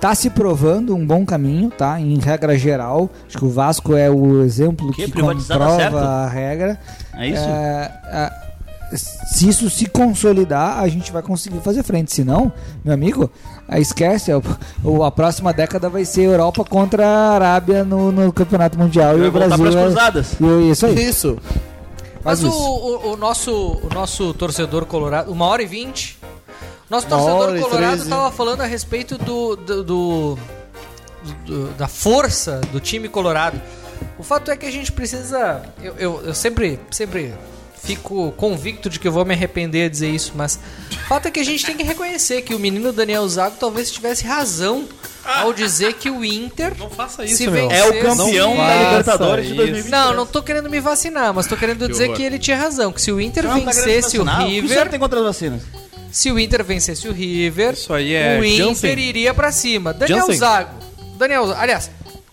tá 0.00 0.14
se 0.14 0.30
provando 0.30 0.94
um 0.94 1.06
bom 1.06 1.26
caminho, 1.26 1.70
tá? 1.70 2.00
Em 2.00 2.18
regra 2.18 2.56
geral, 2.58 3.10
acho 3.26 3.36
que 3.36 3.44
o 3.44 3.50
Vasco 3.50 3.94
é 3.94 4.08
o 4.10 4.42
exemplo 4.42 4.90
Que 4.92 5.04
que, 5.04 5.10
privatizar 5.10 5.58
dá 5.58 5.66
comprova 5.66 5.82
certo? 5.92 5.96
a 5.98 6.26
regra. 6.28 6.80
É 7.14 7.26
isso? 7.28 7.42
É, 7.46 7.92
é, 8.06 8.96
se 8.96 9.48
isso 9.48 9.68
se 9.70 9.86
consolidar, 9.86 10.78
a 10.78 10.88
gente 10.88 11.12
vai 11.12 11.22
conseguir 11.22 11.60
fazer 11.60 11.82
frente. 11.82 12.12
Se 12.12 12.24
não, 12.24 12.50
meu 12.84 12.94
amigo, 12.94 13.30
esquece. 13.78 14.32
o- 14.32 14.42
o- 14.82 15.04
A 15.04 15.10
próxima 15.10 15.52
década 15.52 15.88
vai 15.88 16.04
ser 16.04 16.22
Europa 16.22 16.64
contra 16.64 17.06
a 17.06 17.30
Arábia 17.34 17.84
no, 17.84 18.10
no 18.10 18.32
Campeonato 18.32 18.78
Mundial 18.78 19.18
e 19.18 19.28
o 19.28 19.30
voltar 19.30 19.48
Brasil. 19.48 19.64
pras 19.64 19.74
é- 19.76 19.82
cruzadas. 19.84 20.32
e- 20.40 20.70
Isso 20.70 20.86
aí. 20.86 20.94
Isso. 21.08 21.38
Mas 22.24 22.40
Faz 22.40 22.44
o, 22.44 22.48
isso. 22.48 22.58
o, 22.58 23.12
o 23.12 23.16
nosso, 23.16 23.52
o 23.82 23.88
nosso 23.94 24.34
torcedor 24.34 24.84
colorado, 24.86 25.30
uma 25.32 25.46
hora 25.46 25.62
e 25.62 25.66
vinte, 25.66 26.18
nosso 26.90 27.06
Uma 27.06 27.16
torcedor 27.18 27.60
colorado 27.70 27.94
treze. 27.96 28.10
tava 28.10 28.30
falando 28.30 28.60
a 28.60 28.66
respeito 28.66 29.16
do, 29.16 29.56
do, 29.56 29.84
do- 29.84 30.38
do- 31.46 31.68
da 31.78 31.86
força 31.88 32.60
do 32.72 32.80
time 32.80 33.08
colorado. 33.08 33.60
O 34.18 34.22
fato 34.22 34.50
é 34.50 34.56
que 34.56 34.66
a 34.66 34.70
gente 34.70 34.90
precisa, 34.92 35.62
eu, 35.82 35.94
eu, 35.98 36.22
eu 36.26 36.34
sempre, 36.34 36.78
sempre 36.90 37.32
fico 37.82 38.32
convicto 38.36 38.88
de 38.90 38.98
que 38.98 39.08
eu 39.08 39.12
vou 39.12 39.24
me 39.24 39.34
arrepender 39.34 39.84
de 39.88 39.92
dizer 39.92 40.10
isso, 40.10 40.32
mas 40.34 40.58
o 40.92 41.08
fato 41.08 41.26
é 41.28 41.30
que 41.30 41.40
a 41.40 41.44
gente 41.44 41.64
tem 41.64 41.76
que 41.76 41.82
reconhecer 41.82 42.42
que 42.42 42.54
o 42.54 42.58
menino 42.58 42.92
Daniel 42.92 43.26
Zago 43.28 43.56
talvez 43.58 43.90
tivesse 43.90 44.24
razão 44.24 44.86
ao 45.24 45.52
dizer 45.52 45.94
que 45.94 46.10
o 46.10 46.24
Inter 46.24 46.72
Não 46.78 46.88
faça 46.90 47.26
se 47.26 47.32
isso, 47.34 47.50
meu. 47.50 47.68
vencesse- 47.68 47.80
É 47.82 47.84
o 48.02 48.02
campeão 48.02 48.56
da 48.56 48.74
Libertadores 48.90 49.44
de 49.46 49.50
isso. 49.52 49.56
2023. 49.56 49.90
Não, 49.90 50.14
não 50.14 50.26
tô 50.26 50.42
querendo 50.42 50.68
me 50.70 50.80
vacinar, 50.80 51.32
mas 51.34 51.46
tô 51.46 51.56
querendo 51.56 51.86
dizer 51.88 52.04
horror. 52.04 52.16
que 52.16 52.22
ele 52.22 52.38
tinha 52.38 52.56
razão, 52.56 52.92
que 52.92 53.00
se 53.02 53.10
o 53.12 53.20
Inter 53.20 53.44
Não, 53.44 53.50
tá 53.60 53.70
querendo 53.72 53.74
vencesse 53.84 54.18
o 54.18 54.24
vacinar? 54.24 54.46
O 54.46 54.50
que 54.50 54.58
o 54.58 54.62
River, 54.62 54.88
tem 54.88 54.98
contra 55.00 55.18
as 55.20 55.24
vacinas? 55.26 55.62
se 56.10 56.30
o 56.32 56.38
Inter 56.38 56.64
vencesse 56.64 57.06
o 57.08 57.12
River, 57.12 57.74
Isso 57.74 57.92
aí 57.92 58.14
é 58.14 58.38
o 58.40 58.44
Inter 58.44 58.66
Jansen. 58.66 58.98
iria 58.98 59.32
pra 59.34 59.52
cima. 59.52 59.92
Daniel 59.94 60.18
Jansen. 60.20 60.36
Zago. 60.36 60.74
Daniel, 61.16 61.46
Zago- 61.46 61.60
aliás, 61.60 61.90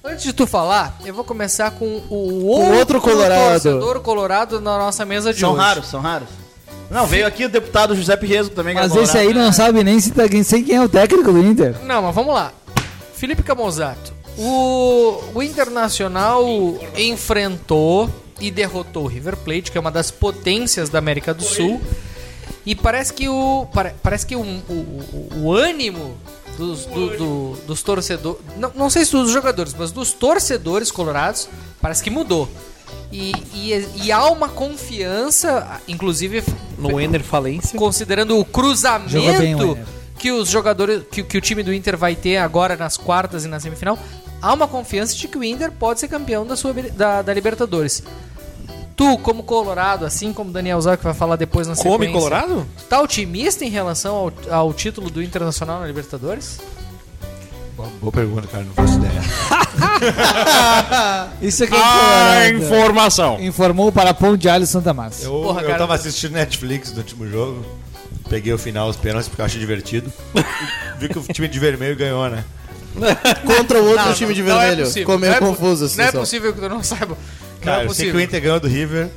antes 0.08 0.24
de 0.24 0.34
tu 0.34 0.48
falar, 0.48 0.98
eu 1.06 1.14
vou 1.14 1.24
começar 1.24 1.72
com 1.72 1.86
o 2.10 2.46
outro, 2.48 2.74
outro 2.78 3.02
colorado. 3.02 3.52
torcedor 3.52 4.00
colorado 4.02 4.62
na 4.62 4.78
nossa 4.78 5.06
mesa 5.06 5.34
de 5.34 5.40
São 5.40 5.52
hoje. 5.54 5.62
raros, 5.62 5.88
são 5.88 6.00
raros. 6.02 6.28
Não, 6.90 7.06
veio 7.06 7.28
aqui 7.28 7.44
o 7.46 7.50
deputado 7.50 7.96
José 7.96 8.16
Pierresco 8.16 8.56
também. 8.56 8.74
que 8.74 8.80
Mas 8.82 8.96
é 8.96 9.02
esse 9.04 9.18
aí 9.18 9.34
não 9.34 9.52
sabe 9.52 9.84
nem 9.84 10.00
se 10.00 10.12
tá, 10.12 10.24
sem 10.44 10.64
quem 10.64 10.76
é 10.76 10.82
o 10.82 10.88
técnico 10.88 11.32
do 11.34 11.40
Inter. 11.40 11.76
Não, 11.84 12.02
mas 12.02 12.16
vamos 12.16 12.34
lá. 12.34 12.54
Felipe 13.14 13.44
Camonzato. 13.44 14.14
O, 14.38 15.20
o 15.34 15.44
Internacional 15.44 16.46
enfrentou 16.96 18.10
e 18.40 18.52
derrotou 18.52 19.04
o 19.04 19.08
River 19.08 19.36
Plate, 19.36 19.72
que 19.72 19.78
é 19.78 19.82
uma 19.82 19.92
das 19.92 20.12
potências 20.12 20.90
da 20.90 21.00
América 21.00 21.34
do 21.34 21.44
Sul. 21.44 21.82
E 22.66 22.76
parece 22.76 23.14
que 23.14 23.28
o, 23.28 23.66
pare- 23.74 23.94
parece 24.04 24.26
que 24.26 24.36
o, 24.36 24.42
o, 24.42 24.74
o- 24.74 25.30
o 25.44 25.54
ânimo 25.54 26.16
dos, 26.58 26.86
do- 26.86 27.18
do- 27.18 27.58
dos 27.68 27.82
torcedores. 27.84 28.40
Não, 28.58 28.72
não 28.76 28.90
sei 28.90 29.06
se 29.06 29.12
dos 29.12 29.32
jogadores, 29.32 29.74
mas 29.78 29.92
dos 29.92 30.12
torcedores 30.12 30.92
colorados, 30.92 31.48
parece 31.82 32.04
que 32.04 32.10
mudou. 32.10 32.50
E, 33.12 33.32
e, 33.54 33.88
e 34.04 34.12
há 34.12 34.26
uma 34.28 34.50
confiança, 34.50 35.80
inclusive 35.88 36.44
No 36.78 37.00
Ener 37.00 37.24
Falência. 37.24 37.78
considerando 37.78 38.38
o 38.38 38.44
bem 38.44 38.52
cruzamento 38.52 39.78
que 40.18 40.32
os 40.32 40.50
jogadores 40.50 41.04
que, 41.12 41.22
que 41.24 41.38
o 41.38 41.42
time 41.42 41.62
do 41.64 41.72
Inter 41.74 41.96
vai 41.96 42.16
ter 42.16 42.38
agora 42.38 42.76
nas 42.76 42.98
quartas 42.98 43.46
e 43.46 43.48
na 43.48 43.60
semifinal, 43.60 43.98
há 44.42 44.54
uma 44.54 44.68
confiança 44.68 45.16
de 45.16 45.28
que 45.28 45.38
o 45.38 45.44
Inter 45.44 45.72
pode 45.72 46.00
ser 46.00 46.08
campeão 46.08 46.46
da 46.46 46.56
sua 46.56 46.74
da, 46.74 47.22
da 47.22 47.34
Libertadores. 47.34 48.02
Tu, 48.98 49.18
como 49.20 49.44
colorado, 49.44 50.06
assim 50.06 50.34
como 50.34 50.50
o 50.50 50.54
Daniel 50.54 50.82
Zago 50.82 50.98
que 50.98 51.04
vai 51.04 51.14
falar 51.14 51.36
depois 51.36 51.68
na 51.68 51.76
Come 51.76 52.08
sequência, 52.08 52.14
Colorado? 52.14 52.66
tá 52.90 53.00
otimista 53.00 53.64
em 53.64 53.70
relação 53.70 54.16
ao, 54.16 54.34
ao 54.52 54.74
título 54.74 55.10
do 55.12 55.22
Internacional 55.22 55.80
na 55.80 55.86
Libertadores? 55.88 56.60
Boa 58.02 58.12
pergunta, 58.12 58.48
cara, 58.48 58.64
não 58.64 58.74
faço 58.74 58.98
ideia. 58.98 59.22
Isso 61.42 61.64
aqui 61.64 61.76
é 61.76 61.78
A 61.78 62.48
importante. 62.50 62.66
informação. 62.66 63.40
Informou 63.40 63.92
para 63.92 64.16
Pão 64.16 64.36
de 64.36 64.50
Alho 64.50 64.66
Santa 64.66 64.92
Massa. 64.96 65.26
Eu, 65.26 65.32
Porra, 65.44 65.62
eu 65.62 65.68
cara. 65.68 65.78
tava 65.78 65.94
assistindo 65.94 66.32
Netflix 66.34 66.92
no 66.92 66.98
último 66.98 67.30
jogo. 67.30 67.64
Peguei 68.30 68.52
o 68.52 68.58
final, 68.58 68.90
os 68.90 68.98
pênaltis, 68.98 69.28
porque 69.30 69.42
eu 69.42 69.46
achei 69.46 69.60
divertido. 69.60 70.12
Vi 70.98 71.08
que 71.08 71.20
o 71.20 71.22
time 71.22 71.48
de 71.48 71.60
vermelho 71.60 71.96
ganhou, 71.96 72.28
né? 72.30 72.44
Contra 73.46 73.80
o 73.80 73.90
outro 73.90 74.06
Não, 74.08 74.14
time 74.16 74.34
de 74.34 74.42
não 74.42 74.56
é 74.56 74.60
vermelho. 74.60 74.78
possível. 74.86 75.02
Ficou 75.04 75.20
meio 75.20 75.32
Não 75.32 75.38
é 75.38 75.42
po- 75.42 75.46
confuso 75.56 75.86
a 75.86 75.98
Não 75.98 76.04
é 76.06 76.12
possível 76.12 76.52
que 76.54 76.60
tu 76.60 76.68
não 76.68 76.82
saiba. 76.82 77.16
Não 77.68 77.74
Cara, 77.74 77.84
é 77.84 77.86
eu 77.88 77.94
sei 77.94 78.12
que 78.12 78.18
o. 78.18 78.22
Inter 78.22 78.42
ganhou 78.42 78.60
do 78.60 78.68
River. 78.68 79.08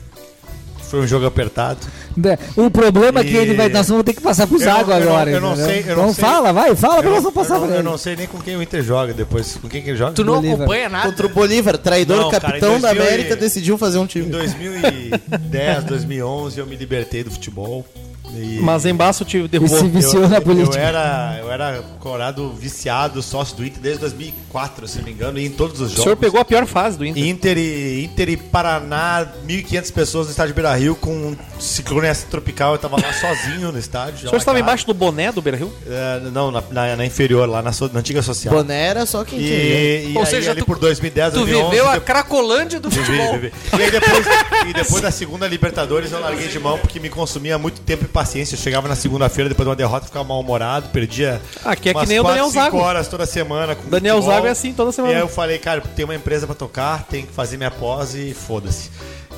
Foi 0.91 0.99
um 1.01 1.07
jogo 1.07 1.25
apertado. 1.25 1.79
Né, 2.17 2.37
O 2.57 2.69
problema 2.69 3.21
é 3.21 3.25
que 3.25 3.37
ele 3.37 3.55
vai. 3.55 3.69
Nós 3.69 3.87
vamos 3.89 4.03
ter 4.03 4.13
que 4.13 4.21
passar 4.21 4.49
pro 4.49 4.57
Eu 4.61 4.67
não- 4.67 4.77
Zago 4.77 4.91
eu 4.91 4.99
não- 5.01 5.07
agora. 5.13 5.31
eu 5.31 5.41
não 5.41 5.55
sei, 5.55 5.81
eu 5.87 5.87
não 5.87 5.93
Então 5.93 6.15
sei. 6.15 6.25
fala, 6.25 6.53
vai, 6.53 6.75
fala 6.75 6.97
pra 7.01 7.07
eu, 7.11 7.15
nós 7.15 7.23
não, 7.23 7.31
passar 7.33 7.55
eu, 7.55 7.59
pra 7.61 7.69
não, 7.69 7.75
eu 7.77 7.81
ele. 7.81 7.89
não 7.89 7.97
sei 7.97 8.17
nem 8.17 8.27
com 8.27 8.39
quem 8.41 8.57
o 8.57 8.63
Inter 8.63 8.83
joga 8.83 9.15
depois. 9.15 9.57
Com 9.63 9.69
quem 9.69 9.83
que 9.83 9.91
ele 9.91 9.97
joga? 9.97 10.15
Tu 10.15 10.25
não 10.25 10.35
Bolívar. 10.35 10.57
acompanha 10.57 10.89
nada? 10.89 11.07
Contra 11.09 11.27
o 11.27 11.29
Bolívar, 11.31 11.79
traidor 11.79 12.17
Não, 12.23 12.31
cara, 12.33 12.41
capitão 12.41 12.81
da 12.81 12.89
2000 12.89 13.05
e- 13.05 13.07
América, 13.07 13.37
decidiu 13.37 13.79
fazer 13.79 13.99
um 13.99 14.03
Em 14.03 14.07
time. 14.09 14.27
2010, 14.31 15.85
2011, 15.85 16.59
eu 16.59 16.67
me 16.67 16.75
libertei 16.75 17.23
do 17.23 17.31
futebol. 17.31 17.87
E 18.35 18.59
Mas 18.62 18.85
Embaço 18.86 19.24
te 19.24 19.39
E 19.39 19.48
derrubou. 19.48 19.78
se 19.78 19.89
viciou 19.89 20.23
eu, 20.24 20.28
na 20.28 20.36
eu 20.39 20.43
política. 20.43 20.78
era, 20.78 21.36
eu 21.40 21.51
era 21.51 21.82
colorado 21.98 22.51
viciado, 22.52 23.23
sócio 23.23 23.57
do 23.57 23.65
Inter 23.66 23.81
desde 23.81 24.01
2004, 24.01 24.86
se 24.89 24.98
não 24.98 25.05
me 25.05 25.12
engano, 25.12 25.39
e 25.39 25.47
em 25.47 25.51
todos 25.51 25.81
os 25.81 25.86
O 25.86 25.90
jogos. 25.90 26.02
senhor 26.05 26.16
pegou 26.16 26.40
a 26.40 26.44
pior 26.44 26.66
fase 26.66 26.97
do 26.98 27.05
Inter. 27.05 27.24
Inter 27.27 27.59
e, 27.59 28.05
Inter 28.05 28.28
e 28.31 28.36
Paraná, 28.36 29.27
1.500 29.47 29.93
pessoas 29.93 30.27
no 30.27 30.31
estádio 30.31 30.55
Beira 30.55 30.74
Rio 30.74 30.94
com 30.97 31.11
um 31.12 31.36
ciclone 31.59 32.09
tropical. 32.31 32.73
Eu 32.74 32.78
tava 32.78 32.97
lá 33.01 33.12
sozinho 33.12 33.73
no 33.73 33.78
estádio. 33.78 34.27
O 34.27 34.28
senhor 34.31 34.36
estava 34.39 34.59
embaixo 34.61 34.86
do 34.86 34.94
boné 34.94 35.31
do 35.32 35.43
Beira-Rio? 35.43 35.73
É, 35.86 36.20
não, 36.31 36.51
na, 36.51 36.62
na- 36.70 36.97
na 36.97 37.07
inferior, 37.07 37.48
lá 37.48 37.61
na, 37.62 37.73
so- 37.73 37.90
na 37.93 38.01
antiga 38.01 38.23
social. 38.23 38.55
Boné 38.55 38.86
era 38.86 39.07
só 39.07 39.24
quem 39.24 39.39
tinha. 39.39 39.51
E, 39.51 40.12
e 40.12 40.16
Ou 40.16 40.23
aí, 40.23 40.27
seja, 40.31 40.51
ali 40.52 40.61
tu- 40.61 40.66
por 40.66 40.78
2010, 40.78 41.32
Tu 41.32 41.39
2011, 41.40 41.70
viveu 41.70 41.85
a 41.86 41.93
depois- 41.93 42.07
cracolândia 42.07 42.81
do 42.81 42.89
Vivi, 42.90 43.05
futebol. 43.05 43.32
vivi. 43.35 43.52
E 43.78 43.82
aí 43.82 43.90
depois, 43.90 44.27
e 44.69 44.73
depois 44.73 45.02
da 45.02 45.11
segunda 45.11 45.47
Libertadores 45.47 46.12
eu 46.12 46.20
larguei 46.20 46.48
de 46.48 46.59
mão 46.59 46.78
porque 46.78 46.98
me 47.01 47.09
consumia 47.09 47.59
muito 47.59 47.81
tempo 47.81 48.05
e 48.05 48.09
paciência. 48.21 48.55
Eu 48.55 48.59
chegava 48.59 48.87
na 48.87 48.97
segunda-feira 48.97 49.49
depois 49.49 49.65
de 49.65 49.71
uma 49.71 49.77
derrota, 49.77 50.07
ficava 50.07 50.25
mal-humorado, 50.25 50.89
perdia 50.91 51.41
que 51.81 51.89
é 51.89 51.95
que 51.95 52.07
nem 52.07 52.21
o 52.21 52.23
Daniel 52.23 52.51
Zago. 52.51 52.77
horas 52.77 53.09
toda 53.09 53.25
semana 53.25 53.75
com 53.75 53.89
Daniel 53.89 54.17
futebol. 54.17 54.35
Zago 54.35 54.47
é 54.47 54.51
assim 54.51 54.73
toda 54.73 54.93
semana. 54.93 55.15
E 55.15 55.17
aí 55.17 55.23
eu 55.23 55.29
falei, 55.29 55.59
cara, 55.59 55.81
tem 55.81 56.05
uma 56.05 56.15
empresa 56.15 56.47
pra 56.47 56.55
tocar, 56.55 57.05
tem 57.05 57.25
que 57.25 57.33
fazer 57.33 57.57
minha 57.57 57.71
pós 57.71 58.15
e 58.15 58.35
foda-se. 58.35 58.91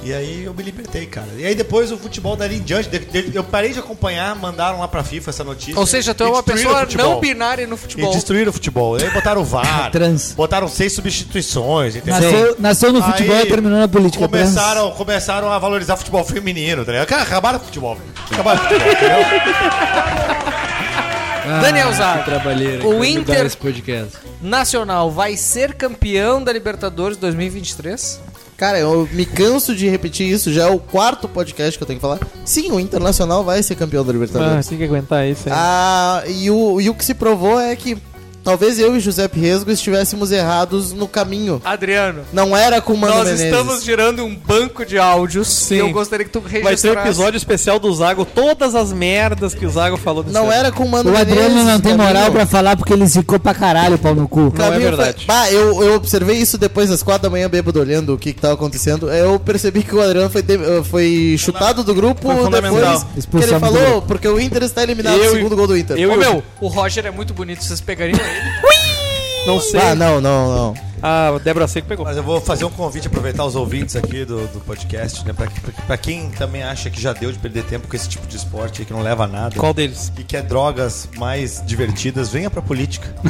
E 0.05 0.12
aí 0.12 0.43
eu 0.45 0.53
me 0.53 0.62
libertei, 0.65 1.07
cara. 1.07 1.29
E 1.37 1.47
aí 1.47 1.55
depois 1.55 1.93
o 1.93 1.97
futebol 1.97 2.35
dali 2.35 2.57
em 2.57 2.61
diante, 2.62 2.91
eu 3.33 3.45
parei 3.45 3.73
de 3.73 3.79
acompanhar, 3.79 4.35
mandaram 4.35 4.81
lá 4.81 4.89
pra 4.89 5.05
FIFA 5.05 5.31
essa 5.31 5.45
notícia. 5.45 5.79
Ou 5.79 5.87
seja, 5.87 6.12
tu 6.12 6.24
é 6.24 6.27
e 6.27 6.31
uma 6.31 6.43
pessoa 6.43 6.85
não 6.97 7.20
binária 7.20 7.66
no 7.69 7.77
E 7.77 7.79
futebol. 7.79 8.12
destruíram 8.12 8.51
o 8.51 8.53
futebol. 8.53 8.99
E 8.99 9.05
aí 9.05 9.11
botaram 9.11 9.41
o 9.43 9.45
VAR, 9.47 9.91
Trans. 9.93 10.33
botaram 10.33 10.66
seis 10.66 10.93
substituições, 10.93 11.95
entendeu? 11.95 12.20
Nasceu, 12.20 12.57
nasceu 12.59 12.93
no 12.93 13.01
futebol 13.03 13.37
Aí 13.37 13.45
e 13.45 13.49
terminou 13.49 13.79
na 13.79 13.87
política. 13.87 14.27
trans. 14.29 14.51
Começaram, 14.51 14.91
começaram 14.91 15.53
a 15.53 15.59
valorizar 15.59 15.95
o 15.95 15.97
futebol 15.99 16.24
feminino, 16.24 16.85
tá 16.85 16.91
ligado? 16.93 17.07
Cara, 17.07 17.23
acabaram 17.23 17.59
o 17.59 17.62
futebol, 17.62 17.95
velho. 17.95 18.11
Acabaram 18.33 18.61
o 18.61 18.65
futebol, 18.65 18.89
entendeu? 18.91 20.53
Daniel 21.61 21.93
Zago, 21.93 22.24
Trabalheira. 22.24 22.87
O 22.87 23.05
Inter-. 23.05 23.51
Nacional 24.41 25.11
vai 25.11 25.37
ser 25.37 25.74
campeão 25.74 26.43
da 26.43 26.53
Libertadores 26.53 27.16
2023? 27.16 28.20
Cara, 28.63 28.79
eu 28.79 29.09
me 29.11 29.27
canso 29.27 29.75
de 29.75 29.89
repetir 29.89 30.31
isso, 30.31 30.53
já 30.53 30.69
é 30.69 30.71
o 30.71 30.79
quarto 30.79 31.27
podcast 31.29 31.77
que 31.77 31.83
eu 31.83 31.87
tenho 31.89 31.99
que 31.99 32.01
falar. 32.01 32.21
Sim, 32.45 32.71
o 32.71 32.79
Internacional 32.79 33.43
vai 33.43 33.61
ser 33.61 33.75
campeão 33.75 34.05
da 34.05 34.11
Ah, 34.11 34.13
Libertadores. 34.13 34.69
tem 34.69 34.79
que 34.79 34.85
aguentar 34.85 35.27
isso 35.27 35.49
aí. 35.49 35.53
Ah, 35.53 36.23
e 36.29 36.49
o, 36.49 36.81
e 36.81 36.89
o 36.89 36.95
que 36.95 37.05
se 37.05 37.13
provou 37.13 37.59
é 37.59 37.75
que 37.75 37.99
talvez 38.43 38.78
eu 38.78 38.97
e 38.97 39.01
Giuseppe 39.01 39.39
Resgo 39.40 39.70
estivéssemos 39.70 40.31
errados 40.32 40.93
no 40.93 41.06
caminho. 41.09 41.60
Adriano, 41.64 42.23
Não 42.32 42.56
era 42.56 42.81
com 42.81 42.93
o 42.94 42.98
Mano 42.98 43.14
nós 43.14 43.24
Menezes. 43.24 43.47
estamos 43.47 43.82
girando 43.85 44.24
um 44.24 44.35
banco 44.35 44.85
de 44.85 44.98
áudios 44.98 45.48
Sim. 45.48 45.74
e 45.77 45.78
eu 45.78 45.90
gostaria 45.90 46.24
que 46.24 46.31
tu 46.32 46.40
Vai 46.40 46.51
registrasse. 46.52 46.82
ter 46.82 46.97
um 46.98 47.01
episódio 47.01 47.36
especial 47.36 47.78
do 47.78 47.93
Zago, 47.94 48.24
todas 48.24 48.74
as 48.74 48.93
merdas 48.93 49.55
que 49.55 49.64
o 49.66 49.70
Zago 49.70 49.97
falou 49.97 50.23
desse 50.23 50.35
Não 50.35 50.44
ano. 50.44 50.52
era 50.52 50.73
com 50.73 50.85
o 50.85 50.89
Mano 50.89 51.10
O 51.12 51.16
Adriano 51.16 51.48
Menezes. 51.51 51.66
não 51.66 51.81
tem 51.81 51.97
moral 51.97 52.12
caminho. 52.14 52.32
pra 52.32 52.47
falar 52.47 52.77
porque 52.77 52.93
ele 52.93 53.06
zicou 53.06 53.39
pra 53.39 53.55
caralho 53.55 53.97
o 53.97 53.98
pau 53.98 54.14
no 54.14 54.27
cu. 54.28 54.40
Não 54.40 54.47
é 54.48 54.51
Caminho 54.51 54.81
foi- 54.81 54.90
verdade. 54.97 55.24
Bah, 55.27 55.51
eu, 55.51 55.82
eu 55.82 55.94
observei 55.94 56.36
isso 56.36 56.56
depois 56.59 56.89
das 56.90 57.02
quatro 57.02 57.23
da 57.24 57.31
manhã, 57.31 57.48
bêbado, 57.48 57.78
olhando 57.81 58.14
o 58.14 58.19
que, 58.19 58.32
que 58.32 58.40
tava 58.40 58.55
acontecendo. 58.55 59.10
Eu 59.10 59.39
percebi 59.39 59.82
que 59.82 59.94
o 59.94 60.01
Adriano 60.01 60.28
foi, 60.31 60.43
de- 60.43 60.55
eh, 60.55 60.82
foi 60.85 61.36
chutado 61.39 61.82
do 61.85 61.94
grupo 61.94 62.23
Foi 62.23 62.35
depois 63.14 63.44
que 63.44 63.51
ele 63.51 63.60
falou, 63.60 64.02
porque 64.02 64.27
o 64.28 64.40
Inter 64.40 64.62
está 64.62 64.82
eliminado 64.82 65.16
Eu 65.16 65.24
no 65.24 65.31
e- 65.31 65.35
segundo 65.36 65.56
gol 65.56 65.66
do 65.66 65.77
Inter. 65.77 65.97
eu 65.97 66.10
Ô 66.10 66.14
e 66.14 66.16
o- 66.16 66.20
meu, 66.20 66.43
o 66.60 66.69
Roger 66.69 67.06
é 67.06 67.10
muito 67.10 67.32
bonito, 67.35 67.62
vocês 67.62 67.81
pegariam? 67.81 68.19
Não 69.47 69.61
sei. 69.61 69.81
Ah, 69.81 69.95
não, 69.95 70.21
não, 70.21 70.55
não. 70.55 70.75
A 71.03 71.37
Débora 71.43 71.67
Seco 71.67 71.89
pegou. 71.89 72.05
Mas 72.07 72.17
eu 72.17 72.23
vou 72.23 72.41
fazer 72.41 72.65
um 72.65 72.71
convite, 72.71 73.09
aproveitar 73.09 73.45
os 73.45 73.57
ouvintes 73.57 73.97
aqui 73.97 74.25
do, 74.25 74.47
do 74.47 74.61
podcast, 74.61 75.27
né? 75.27 75.33
Pra, 75.33 75.49
pra, 75.51 75.73
pra 75.85 75.97
quem 75.97 76.31
também 76.31 76.63
acha 76.63 76.89
que 76.91 77.01
já 77.01 77.13
deu 77.13 77.33
de 77.33 77.41
perder 77.41 77.65
tempo 77.65 77.89
com 77.89 77.97
esse 77.97 78.09
tipo 78.09 78.25
de 78.25 78.37
esporte 78.37 78.83
aí, 78.83 78.87
que 78.87 78.93
não 78.93 79.03
leva 79.03 79.25
a 79.25 79.27
nada. 79.27 79.57
Qual 79.57 79.75
deles? 79.75 80.13
E 80.17 80.23
quer 80.23 80.43
drogas 80.45 81.09
mais 81.17 81.61
divertidas, 81.67 82.29
venha 82.29 82.49
pra 82.49 82.63
política. 82.63 83.13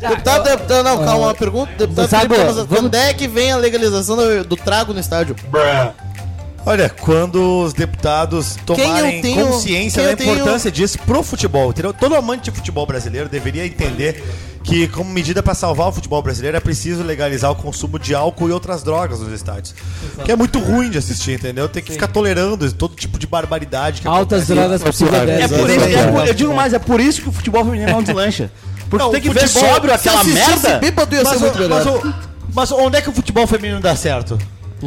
Deputado, 0.00 0.44
deputado, 0.44 0.84
não, 0.84 1.04
calma, 1.04 1.26
uma 1.28 1.34
pergunta. 1.34 1.72
Deputado, 1.78 2.08
Sabe, 2.08 2.34
vamos- 2.36 2.66
quando 2.66 2.94
é 2.94 3.14
que 3.14 3.26
vem 3.26 3.52
a 3.52 3.56
legalização 3.56 4.16
do, 4.16 4.44
do 4.44 4.56
trago 4.56 4.92
no 4.92 5.00
estádio? 5.00 5.34
Olha, 6.66 6.88
quando 6.88 7.62
os 7.62 7.74
deputados 7.74 8.56
tomarem 8.64 9.20
tenho- 9.20 9.46
consciência 9.48 10.02
da 10.02 10.10
eu 10.12 10.16
tenho- 10.16 10.32
importância 10.34 10.70
disso 10.72 10.98
pro 11.06 11.22
futebol, 11.22 11.70
entendeu? 11.70 11.92
Todo 11.92 12.14
amante 12.14 12.44
de 12.44 12.50
futebol 12.56 12.86
brasileiro 12.86 13.28
deveria 13.28 13.66
entender 13.66 14.24
que, 14.62 14.88
como 14.88 15.10
medida 15.10 15.42
para 15.42 15.52
salvar 15.54 15.88
o 15.88 15.92
futebol 15.92 16.22
brasileiro, 16.22 16.56
é 16.56 16.60
preciso 16.60 17.02
legalizar 17.02 17.50
o 17.50 17.54
consumo 17.54 17.98
de 17.98 18.14
álcool 18.14 18.48
e 18.48 18.52
outras 18.52 18.82
drogas 18.82 19.20
nos 19.20 19.30
estádios. 19.30 19.74
Que 20.24 20.32
é 20.32 20.36
muito 20.36 20.58
ruim 20.58 20.88
de 20.88 20.96
assistir, 20.96 21.32
entendeu? 21.32 21.68
Tem 21.68 21.82
que 21.82 21.92
ficar 21.92 22.06
tolerando 22.08 22.72
todo 22.72 22.94
tipo 22.96 23.18
de 23.18 23.26
barbaridade 23.26 24.00
que 24.00 24.08
Altas 24.08 24.44
acontece. 24.44 24.54
drogas 24.54 24.82
possíveis. 24.82 25.28
É 25.28 25.48
por 25.48 25.68
isso, 25.68 25.84
é 25.84 26.06
por- 26.10 26.26
eu 26.28 26.34
digo 26.34 26.54
mais, 26.54 26.72
é 26.72 26.78
por 26.78 26.98
isso 26.98 27.20
que 27.20 27.28
o 27.28 27.32
futebol 27.32 27.62
feminino 27.62 27.90
não 27.92 28.02
deslancha. 28.02 28.50
Porque 28.88 29.04
Não, 29.04 29.10
tem 29.12 29.20
que 29.20 29.28
ver 29.28 29.48
sóbrio 29.48 29.92
aquela 29.92 30.24
merda. 30.24 30.78
bêbado, 30.78 31.14
ia 31.14 31.24
ser 31.24 31.30
Mas, 31.30 31.40
muito 31.42 31.56
o- 31.62 31.68
mas, 31.68 31.84
melhor. 31.84 32.14
mas 32.54 32.72
onde 32.72 32.96
é 32.96 33.02
que 33.02 33.10
o 33.10 33.12
futebol 33.12 33.46
feminino 33.46 33.80
dá 33.80 33.94
certo? 33.94 34.38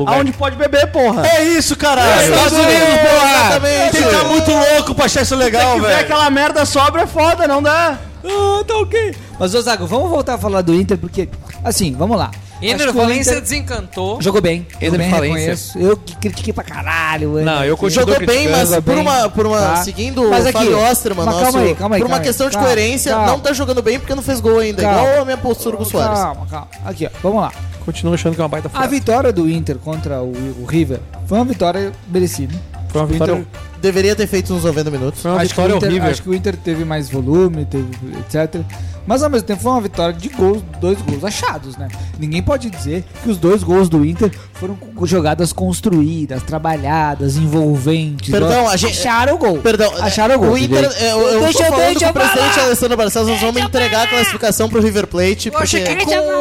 Aonde 0.05 0.31
pode 0.34 0.55
beber, 0.55 0.91
porra. 0.91 1.26
É 1.27 1.43
isso, 1.43 1.76
caralho! 1.76 2.22
Estados 2.34 2.53
Unidos, 2.53 2.88
porra! 3.09 3.31
Exatamente. 3.47 3.91
Tem 3.91 4.01
que 4.03 4.07
estar 4.09 4.23
muito 4.26 4.51
louco 4.51 4.95
pra 4.95 5.05
achar 5.05 5.22
isso 5.23 5.35
legal, 5.35 5.72
Tem 5.73 5.81
que 5.81 5.88
ver 5.88 5.88
velho. 5.88 5.99
aquela 6.01 6.30
merda 6.30 6.65
sobra 6.65 7.01
é 7.03 7.07
foda, 7.07 7.47
não 7.47 7.61
dá. 7.64 7.97
Ah, 8.23 8.64
tá 8.68 8.76
ok. 8.77 9.15
Mas, 9.39 9.55
ô 9.55 9.61
Zago, 9.61 9.88
vamos 9.88 10.09
voltar 10.09 10.35
a 10.35 10.38
falar 10.38 10.61
do 10.61 10.73
Inter, 10.76 10.97
porque, 10.97 11.30
assim, 11.64 11.95
vamos 11.95 12.18
lá. 12.18 12.30
O 12.62 12.94
Valência 12.94 13.32
Inter 13.32 13.42
desencantou. 13.42 14.22
Jogou 14.22 14.42
bem. 14.42 14.66
Jogou 14.74 14.88
Ener 14.88 15.00
bem, 15.00 15.12
Valência. 15.12 15.80
Eu 15.80 15.96
que 15.98 16.16
critiquei 16.16 16.52
pra 16.54 16.64
caralho. 16.64 17.34
Não, 17.44 17.64
eu 17.64 17.78
continuo 17.78 18.08
Jogou 18.10 18.26
bem, 18.26 18.48
mas 18.50 18.70
Jogou 18.70 18.82
por 18.82 18.94
bem, 18.96 19.02
uma, 19.04 19.30
por 19.30 19.46
uma 19.46 19.60
tá? 19.60 19.76
seguindo 19.84 20.28
Mas 20.30 20.46
o 20.46 20.50
aqui, 20.50 20.58
Fábio 20.58 20.80
Osterman, 20.80 21.26
mas 21.26 21.36
nosso, 21.36 21.44
calma 21.52 21.60
aí, 21.68 21.76
calma 21.76 21.96
aí, 21.96 22.02
por 22.02 22.06
uma 22.06 22.10
calma 22.10 22.24
aí. 22.24 22.28
questão 22.28 22.50
de 22.50 22.58
coerência, 22.58 23.12
calma. 23.12 23.28
não 23.28 23.40
tá 23.40 23.54
jogando 23.54 23.82
bem 23.82 24.00
porque 24.00 24.16
não 24.16 24.24
fez 24.24 24.40
gol 24.40 24.60
ainda. 24.60 24.82
Calma. 24.82 25.02
Igual 25.08 25.22
a 25.22 25.26
minha 25.26 25.38
postura 25.38 25.78
com 25.78 25.84
o 25.84 25.86
Soares. 25.86 26.20
Calma, 26.20 26.46
calma. 26.48 26.68
Aqui, 26.86 27.06
ó, 27.06 27.10
vamos 27.22 27.42
lá. 27.42 27.52
Continuo 27.86 28.14
achando 28.16 28.36
que 28.36 28.42
é 28.42 28.44
uma 28.44 28.50
baita 28.50 28.68
A 28.68 28.72
frase. 28.72 28.90
vitória 28.90 29.32
do 29.32 29.50
Inter 29.50 29.78
contra 29.78 30.22
o, 30.22 30.32
o 30.62 30.66
River 30.68 31.00
foi 31.28 31.38
uma 31.38 31.46
vitória 31.46 31.92
merecida. 32.10 32.54
Foi 32.90 33.02
uma 33.02 33.08
O 33.08 33.12
vitória, 33.12 33.32
Inter- 33.34 33.46
Deveria 33.82 34.16
ter 34.16 34.26
feito 34.28 34.52
uns 34.54 34.64
90 34.64 34.90
minutos. 34.90 35.22
foi 35.22 35.30
uma 35.32 35.42
acho, 35.42 35.54
que 35.54 35.60
o 35.60 35.64
vitória 35.64 35.76
Inter, 35.78 35.90
horrível. 35.90 36.10
acho 36.10 36.24
que 36.24 36.30
o 36.30 36.34
Inter 36.34 36.58
teve 36.58 36.84
mais 36.84 37.10
volume, 37.10 37.64
teve, 37.66 37.88
etc. 38.20 38.62
Mas 39.08 39.24
ao 39.24 39.30
mesmo 39.30 39.48
tempo 39.48 39.62
foi 39.64 39.72
uma 39.72 39.82
vitória 39.82 40.14
de 40.14 40.28
gols, 40.30 40.62
dois 40.82 41.02
gols 41.02 41.24
achados, 41.24 41.78
né? 41.78 41.88
Ninguém 42.20 42.44
pode 42.44 42.70
dizer 42.70 43.06
que 43.24 43.30
os 43.30 43.38
dois 43.38 43.64
gols 43.64 43.88
do 43.88 44.06
Inter 44.06 44.30
foram 44.54 44.78
jogadas 45.04 45.54
construídas, 45.54 46.44
trabalhadas, 46.44 47.38
envolventes. 47.38 48.30
Perdão, 48.30 48.68
a 48.68 48.76
gente- 48.76 49.00
acharam 49.00 49.36
o 49.36 49.38
gol. 49.38 49.58
Perdão, 49.60 49.92
acharam 50.02 50.36
o 50.36 50.40
gol. 50.40 50.50
O 50.52 50.58
Inter, 50.58 50.84
eu, 51.00 51.20
eu 51.22 51.40
Deixa 51.42 51.60
tô 51.60 51.64
eu- 51.64 51.70
falando 51.72 51.86
deixa 51.88 52.00
com 52.00 52.06
o 52.06 52.22
eu 52.22 52.30
presidente. 52.30 52.60
Alessandro 52.60 52.98
Barcelos, 52.98 53.30
nós 53.30 53.40
vamos 53.42 53.62
entregar 53.62 54.04
a 54.04 54.08
classificação 54.08 54.68
pro 54.70 54.82
River 54.82 55.08
Plate, 55.08 55.48
Eu 55.48 55.54
porque 55.54 55.78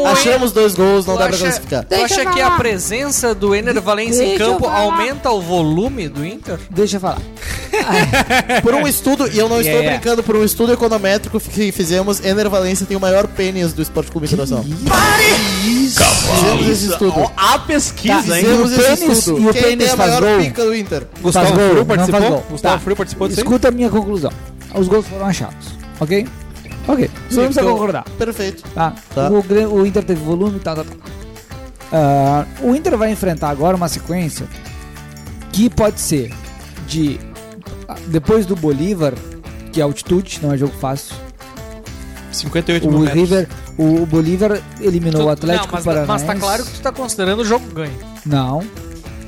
achamos 0.06 0.50
dois 0.52 0.74
gols, 0.74 1.06
não 1.06 1.16
dá 1.16 1.28
pra 1.28 1.36
classificar. 1.38 1.84
Tu 1.84 1.94
acha 1.94 2.26
que 2.26 2.40
a 2.40 2.50
presença 2.52 3.34
do 3.34 3.54
Ener 3.54 3.80
Valência 3.80 4.24
em 4.24 4.32
eu 4.32 4.38
campo 4.38 4.66
aumenta 4.66 5.30
o 5.30 5.40
volume 5.40 6.08
do 6.08 6.26
Inter? 6.26 6.58
Deixa 6.70 6.96
eu 6.96 7.00
falar. 7.00 7.20
Por 8.62 8.74
um 8.74 8.86
estudo, 8.86 9.28
e 9.28 9.38
eu 9.38 9.48
não 9.48 9.60
estou 9.60 9.74
Yeah. 9.76 9.90
brincando, 9.90 10.22
por 10.22 10.36
um 10.36 10.44
estudo 10.44 10.72
econométrico 10.72 11.38
que 11.38 11.70
fizemos, 11.70 12.24
Ener 12.24 12.48
Valência 12.58 12.86
tem 12.86 12.96
o 12.96 13.00
maior 13.00 13.26
pênis 13.26 13.72
do 13.72 13.82
Esporte 13.82 14.10
Clube 14.10 14.26
Internacional. 14.26 14.64
Fizemos 14.64 16.68
esse 16.68 16.90
estudo. 16.90 17.12
Ó, 17.16 17.30
A 17.36 17.58
pesquisa, 17.58 18.14
Tá, 18.22 18.38
hein? 18.38 18.44
Fizemos 18.44 18.72
o 18.72 18.80
esse 18.80 19.00
pênis- 19.00 19.18
estudo. 19.18 19.40
e 19.42 19.48
o 19.48 19.52
Quem 19.52 19.62
pênis 19.62 19.84
tem 19.84 19.92
a 19.92 19.96
faz 19.96 20.10
maior 20.20 20.36
gol? 20.36 20.44
pica 20.46 20.64
do 20.64 20.74
Inter? 20.74 21.06
Gustavo 21.22 21.46
Faz 21.46 21.58
gol, 21.58 21.68
Frio 21.68 21.78
não 21.78 21.86
faz 21.86 21.98
participou? 22.10 22.30
gol. 22.30 22.46
Gustavo 22.50 22.74
Tá. 22.74 22.80
Frio 22.80 22.96
participou 22.96 23.28
disso 23.28 23.40
aí? 23.40 23.44
Escuta 23.46 23.68
a 23.68 23.70
minha 23.70 23.90
conclusão. 23.90 24.32
Os 24.74 24.88
gols 24.88 25.06
foram 25.06 25.26
achados, 25.26 25.66
ok? 26.00 26.26
Ok. 26.88 27.10
Só 27.30 27.40
vamos 27.42 27.56
Então, 27.56 27.72
concordar. 27.72 28.04
Perfeito. 28.18 28.62
Tá. 28.74 28.92
Tá. 29.14 29.28
O, 29.30 29.42
Grê- 29.42 29.66
o 29.66 29.84
Inter 29.86 30.04
teve 30.04 30.22
volume 30.22 30.56
e 30.58 30.60
tal, 30.60 30.76
tal, 30.76 30.84
tal. 30.84 30.96
Ah, 31.92 32.44
o 32.62 32.74
Inter 32.74 32.96
vai 32.96 33.10
enfrentar 33.10 33.48
agora 33.50 33.76
uma 33.76 33.88
sequência 33.88 34.46
que 35.52 35.68
pode 35.70 36.00
ser 36.00 36.32
de. 36.86 37.18
ah, 37.88 37.96
Depois 38.06 38.44
do 38.46 38.54
Bolívar, 38.56 39.14
que 39.72 39.80
é 39.80 39.84
altitude, 39.84 40.40
não 40.42 40.52
é 40.52 40.58
jogo 40.58 40.74
fácil. 40.80 41.14
58 42.36 42.88
O. 42.88 43.04
River, 43.04 43.48
o, 43.76 44.02
o 44.02 44.06
Bolívar 44.06 44.60
eliminou 44.80 45.24
o 45.24 45.28
Atlético 45.28 45.66
não, 45.66 45.72
mas, 45.74 45.84
Paranaense. 45.84 46.12
mas 46.12 46.22
tá 46.22 46.34
claro 46.36 46.64
que 46.64 46.70
tu 46.72 46.80
tá 46.80 46.92
considerando 46.92 47.40
o 47.40 47.44
jogo 47.44 47.66
ganho. 47.74 47.92
Não. 48.24 48.62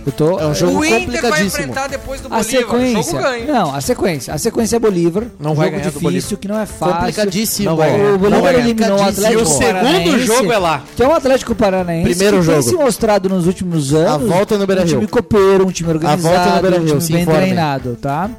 Eu 0.06 0.12
tô. 0.12 0.39
É 0.40 0.47
um 0.47 0.55
jogo 0.55 0.78
o 0.78 0.85
Inter 0.85 0.98
vai 0.98 1.05
complicadíssimo. 1.06 1.47
enfrentar 1.64 1.86
depois 1.89 2.20
do 2.22 2.26
A 2.28 2.39
Bolívar. 2.39 2.60
Jogo 2.62 2.78
sequência. 2.78 3.52
Não, 3.52 3.74
a 3.74 3.80
sequência. 3.82 4.32
A 4.35 4.39
sequência 4.39 4.76
é 4.76 4.78
Bolívar. 4.78 5.24
Não 5.39 5.52
um 5.52 5.55
vai 5.55 5.66
jogo 5.66 5.78
ganhar 5.78 5.90
do 5.90 6.01
difícil, 6.01 6.39
que 6.39 6.48
não 6.48 6.59
é 6.59 6.64
fácil. 6.64 6.94
Complicadíssimo. 6.97 7.68
Não 7.68 7.76
vai 7.76 7.90
ganhar. 7.90 8.14
O 8.14 8.18
Bolívar 8.18 8.55
eliminou 8.55 8.98
o. 8.98 9.02
Atlético 9.02 9.40
E 9.40 9.43
o 9.43 9.47
segundo 9.47 10.18
jogo 10.20 10.52
é 10.52 10.59
lá. 10.59 10.82
Que 10.97 11.02
é 11.02 11.09
o 11.09 11.12
Atlético 11.12 11.55
Paranaense. 11.55 12.09
Primeiro 12.10 12.39
que 12.39 12.43
jogo. 12.44 12.62
tem 12.62 12.70
se 12.70 12.74
mostrado 12.76 13.28
nos 13.28 13.47
últimos 13.47 13.93
anos. 13.93 14.28
volta 14.28 14.56
no 14.56 14.64
Um 14.64 14.66
Beira-Rio. 14.66 14.94
time 14.94 15.06
copeiro, 15.09 15.66
um 15.66 15.70
time 15.70 15.90
organizado, 15.90 16.22
volta 16.22 16.55
no 16.56 16.62
Beira-Rio, 16.62 16.94
um 16.94 16.98
time 17.01 17.26
bem 17.26 17.26
treinado, 17.26 17.98
tá? 18.01 18.30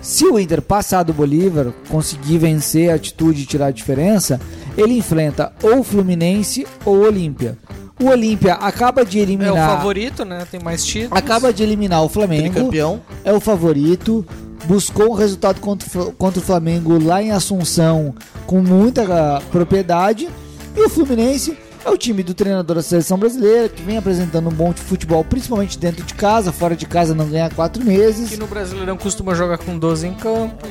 Se 0.00 0.24
o 0.24 0.38
Inter 0.38 0.62
passar 0.62 1.02
do 1.02 1.12
Bolívar, 1.12 1.72
conseguir 1.88 2.38
vencer 2.38 2.90
a 2.90 2.94
atitude 2.94 3.42
e 3.42 3.46
tirar 3.46 3.66
a 3.66 3.70
diferença, 3.70 4.40
ele 4.76 4.96
enfrenta 4.96 5.52
ou 5.62 5.80
o 5.80 5.84
Fluminense 5.84 6.66
ou 6.84 6.96
o 6.96 7.02
Olímpia. 7.02 7.58
O 8.02 8.06
Olímpia 8.06 8.54
acaba 8.54 9.04
de 9.04 9.18
É 9.18 9.22
eliminar. 9.22 9.52
o 9.52 9.76
favorito, 9.76 10.24
né? 10.24 10.46
Tem 10.50 10.58
mais 10.58 10.84
títulos. 10.84 11.16
Acaba 11.18 11.52
de 11.52 11.62
eliminar 11.62 12.02
o 12.02 12.08
Flamengo. 12.08 12.54
Tricampeão. 12.54 13.00
É 13.24 13.32
o 13.32 13.40
favorito. 13.40 14.24
Buscou 14.64 15.10
um 15.10 15.14
resultado 15.14 15.60
contra, 15.60 15.86
contra 16.12 16.40
o 16.40 16.42
Flamengo 16.42 16.98
lá 17.02 17.22
em 17.22 17.30
Assunção 17.30 18.14
com 18.46 18.60
muita 18.62 19.42
propriedade. 19.50 20.28
E 20.74 20.80
o 20.80 20.88
Fluminense 20.88 21.58
é 21.84 21.90
o 21.90 21.96
time 21.96 22.22
do 22.22 22.34
treinador 22.34 22.76
da 22.76 22.82
seleção 22.82 23.18
brasileira 23.18 23.68
que 23.68 23.82
vem 23.82 23.96
apresentando 23.96 24.48
um 24.48 24.52
bom 24.52 24.72
futebol, 24.72 25.24
principalmente 25.24 25.78
dentro 25.78 26.04
de 26.04 26.14
casa. 26.14 26.52
Fora 26.52 26.76
de 26.76 26.86
casa 26.86 27.14
não 27.14 27.28
ganha 27.28 27.50
quatro 27.50 27.84
meses. 27.84 28.30
Que 28.30 28.36
no 28.36 28.46
Brasileirão 28.46 28.96
costuma 28.96 29.34
jogar 29.34 29.58
com 29.58 29.78
12 29.78 30.06
em 30.06 30.14
campo. 30.14 30.66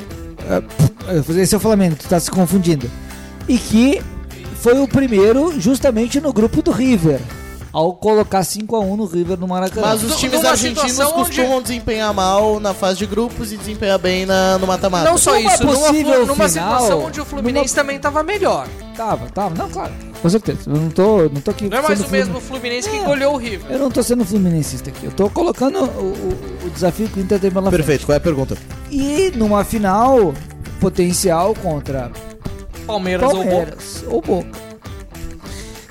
Esse 1.36 1.54
é 1.54 1.58
o 1.58 1.60
Flamengo, 1.60 1.96
tu 1.96 2.08
tá 2.08 2.18
se 2.20 2.30
confundindo. 2.30 2.90
E 3.48 3.58
que 3.58 4.00
foi 4.56 4.78
o 4.78 4.86
primeiro 4.86 5.60
justamente 5.60 6.20
no 6.20 6.32
grupo 6.32 6.62
do 6.62 6.70
River. 6.70 7.20
Ao 7.72 7.92
colocar 7.94 8.40
5x1 8.40 8.96
no 8.96 9.04
River 9.06 9.38
no 9.38 9.46
Maracanã. 9.46 9.86
Mas 9.86 10.02
os 10.02 10.08
Numa 10.08 10.16
times 10.20 10.44
argentinos 10.44 10.90
situação 10.90 11.20
onde- 11.20 11.28
costumam 11.36 11.62
desempenhar 11.62 12.12
mal 12.12 12.58
na 12.58 12.74
fase 12.74 12.98
de 12.98 13.06
grupos 13.06 13.52
e 13.52 13.56
desempenhar 13.56 13.96
bem 13.98 14.26
na, 14.26 14.58
no 14.58 14.66
mata-mata. 14.66 15.08
Não 15.08 15.16
só 15.16 15.34
Numa 15.38 15.54
isso, 15.54 15.64
numa, 15.64 15.76
possível 15.76 16.26
numa 16.26 16.48
final, 16.48 16.48
situação 16.48 17.04
onde 17.04 17.20
o 17.20 17.24
Fluminense 17.24 17.72
também 17.72 17.98
tava 18.00 18.24
melhor. 18.24 18.66
Tava, 18.96 19.28
tava. 19.30 19.54
Não, 19.54 19.70
claro. 19.70 19.92
Com 20.20 20.28
certeza. 20.28 20.58
Eu 20.66 20.76
não 20.76 20.90
tô, 20.90 21.18
não 21.28 21.40
tô 21.40 21.52
aqui 21.52 21.68
Não 21.68 21.78
é 21.78 21.82
mais 21.82 21.98
sendo 21.98 22.08
o 22.08 22.10
mesmo 22.10 22.40
Flumin- 22.40 22.60
Fluminense 22.60 22.90
que 22.90 22.96
É. 22.96 23.04
goleou 23.04 23.34
o 23.34 23.36
River. 23.38 23.70
Eu 23.70 23.78
não 23.78 23.90
tô 23.90 24.02
sendo 24.02 24.24
fluminencista 24.24 24.90
aqui. 24.90 25.06
Eu 25.06 25.12
tô 25.12 25.30
colocando 25.30 25.78
o, 25.78 25.84
o- 25.84 26.66
o 26.66 26.70
desafio 26.70 27.08
que 27.08 27.20
o 27.20 27.22
Inter 27.22 27.38
tem 27.38 27.50
pela 27.52 27.70
Perfeito, 27.70 28.04
qual 28.04 28.14
é 28.14 28.18
a 28.18 28.20
pergunta? 28.20 28.56
frente. 28.56 28.80
E 28.90 29.30
numa 29.36 29.62
final 29.64 30.34
potencial 30.80 31.54
contra 31.62 32.10
Palmeiras, 32.84 33.22
ou 33.30 33.36
Boca. 33.36 33.48
Palmeiras 33.48 34.04
ou 34.08 34.20
Boca. 34.20 34.69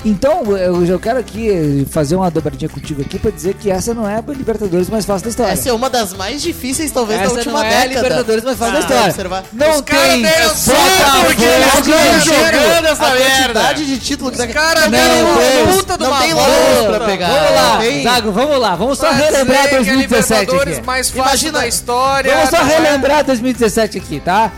Então, 0.05 0.43
eu 0.57 0.85
já 0.85 0.97
quero 0.97 1.19
aqui 1.19 1.85
fazer 1.91 2.15
uma 2.15 2.31
dobradinha 2.31 2.69
contigo 2.69 3.01
aqui 3.01 3.19
pra 3.19 3.29
dizer 3.31 3.53
que 3.55 3.69
essa 3.69 3.93
não 3.93 4.07
é 4.09 4.15
a 4.15 4.23
Libertadores 4.31 4.89
mais 4.89 5.05
fácil 5.05 5.25
da 5.25 5.29
história. 5.29 5.51
Essa 5.51 5.69
é 5.69 5.73
uma 5.73 5.89
das 5.89 6.13
mais 6.13 6.41
difíceis, 6.41 6.89
talvez, 6.89 7.19
da 7.19 7.25
Essa 7.25 7.33
última 7.35 7.51
não 7.59 7.63
é 7.63 7.67
a 7.67 7.69
década. 7.81 7.95
Libertadores 7.95 8.43
mais 8.45 8.57
fácil 8.57 8.73
da 8.73 8.79
Ah, 8.79 8.81
história. 8.81 9.05
observar. 9.09 9.43
Não 9.51 9.69
Os 9.71 9.81
tem 9.81 10.21
Botafogo, 10.21 11.25
porque 11.25 11.43
eles 11.43 12.23
jogando 12.23 12.85
essa 12.85 13.05
a 13.07 13.13
merda. 13.13 13.73
de 13.73 13.97
título 13.99 14.31
que 14.31 14.39
Os 14.41 14.47
dá- 14.47 14.53
caras 14.53 14.83
Não 14.85 14.91
deram 14.91 15.31
uma 15.31 15.37
tem- 15.41 15.67
puta 15.67 15.97
de 15.97 16.03
uma 16.05 16.19
tem 16.21 16.33
luz 16.33 16.85
pra 16.87 16.99
pegar. 17.05 17.27
Vamos 17.27 17.55
lá, 17.55 17.77
tem- 17.81 18.03
Zago, 18.03 18.31
vamos 18.31 18.59
lá. 18.59 18.75
Vamos 18.77 18.97
só 18.97 19.11
relembrar 19.11 19.43
dizer 19.43 19.69
que 19.69 19.75
é 19.75 19.75
2017 19.75 20.39
Libertadores 20.41 20.77
aqui. 20.77 20.87
mais 20.87 21.09
fácil 21.09 21.21
Imagina- 21.27 21.59
da 21.59 21.67
história. 21.67 22.33
Vamos 22.35 22.49
só 22.49 22.57
é? 22.57 22.63
relembrar 22.63 23.23
2017 23.25 23.97
aqui, 23.97 24.21
tá? 24.21 24.49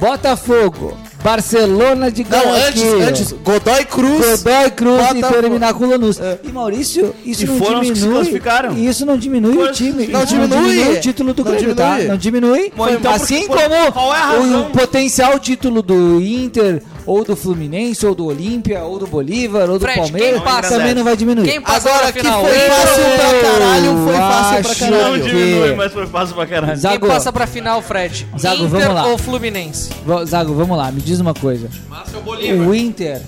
Botafogo, 0.00 0.96
Barcelona 1.22 2.10
de 2.10 2.26
Não, 2.28 2.52
antes, 2.54 2.82
antes, 3.06 3.32
Godoy 3.44 3.84
Cruz. 3.84 4.42
Godoy 4.42 4.70
Cruz 4.70 5.10
e 5.10 5.14
Botafogo. 5.14 5.40
terminar 5.42 5.74
com 5.74 5.84
o 5.84 5.90
Lanús. 5.90 6.18
E 6.42 6.48
Maurício, 6.48 7.14
isso 7.24 7.44
E 7.44 7.46
não 7.46 7.58
foram 7.58 7.80
os 7.80 7.88
que 7.88 7.94
se 7.94 8.00
diminui. 8.00 8.14
classificaram. 8.16 8.72
E 8.76 8.86
isso 8.88 9.06
não 9.06 9.16
diminui 9.16 9.56
o 9.58 9.72
time. 9.72 10.06
Não 10.06 10.22
Isso 10.24 10.34
diminui. 10.34 10.88
o 10.96 11.00
título 11.00 11.34
do 11.34 11.44
Não 11.44 11.52
Grêmio, 11.52 11.74
tá? 11.74 11.90
diminui. 11.92 12.08
Não 12.08 12.16
diminui. 12.16 12.72
Bom, 12.76 12.88
então, 12.88 13.12
assim 13.12 13.46
porque- 13.46 13.62
como 13.62 13.92
qual 13.92 14.14
é 14.14 14.18
a 14.18 14.20
razão? 14.26 14.60
o 14.62 14.70
potencial 14.70 15.38
título 15.38 15.82
do 15.82 16.20
Inter, 16.20 16.82
ou 17.06 17.24
do 17.24 17.34
Fluminense, 17.36 18.04
ou 18.06 18.14
do 18.14 18.26
Olímpia, 18.26 18.82
ou 18.82 18.98
do 18.98 19.06
Bolívar, 19.06 19.68
ou 19.70 19.78
do 19.78 19.84
Fred, 19.84 19.98
Palmeiras, 20.00 20.42
passa? 20.42 20.76
também 20.76 20.94
não 20.94 21.04
vai 21.04 21.16
diminuir. 21.16 21.48
Quem 21.48 21.60
passa 21.60 21.88
Agora 21.88 22.02
pra 22.04 22.12
que 22.12 22.18
final? 22.20 22.40
foi 22.44 22.50
Eu- 22.50 22.70
fácil 22.70 23.04
pra 23.04 23.50
caralho, 23.50 24.04
foi 24.04 24.14
fácil 24.14 24.62
pra 24.62 24.70
acho 24.70 24.80
caralho. 24.80 25.04
Não 25.04 25.12
que- 25.24 25.28
diminui, 25.28 25.74
mas 25.74 25.92
foi 25.92 26.06
fácil 26.06 26.34
pra 26.34 26.46
caralho. 26.46 26.76
Zago, 26.76 26.98
Quem 27.00 27.08
passa 27.08 27.32
pra 27.32 27.46
final, 27.46 27.82
Fred? 27.82 28.26
Zago, 28.38 28.64
Inter 28.64 28.68
vamos 28.80 28.94
lá. 28.94 29.06
ou 29.06 29.18
Fluminense? 29.18 29.90
Va- 30.06 30.24
Zago, 30.24 30.54
vamos 30.54 30.76
lá, 30.76 30.90
me 30.92 31.00
diz 31.10 31.18
uma 31.20 31.34
coisa. 31.34 31.68
O 32.66 32.74
Inter, 32.74 33.20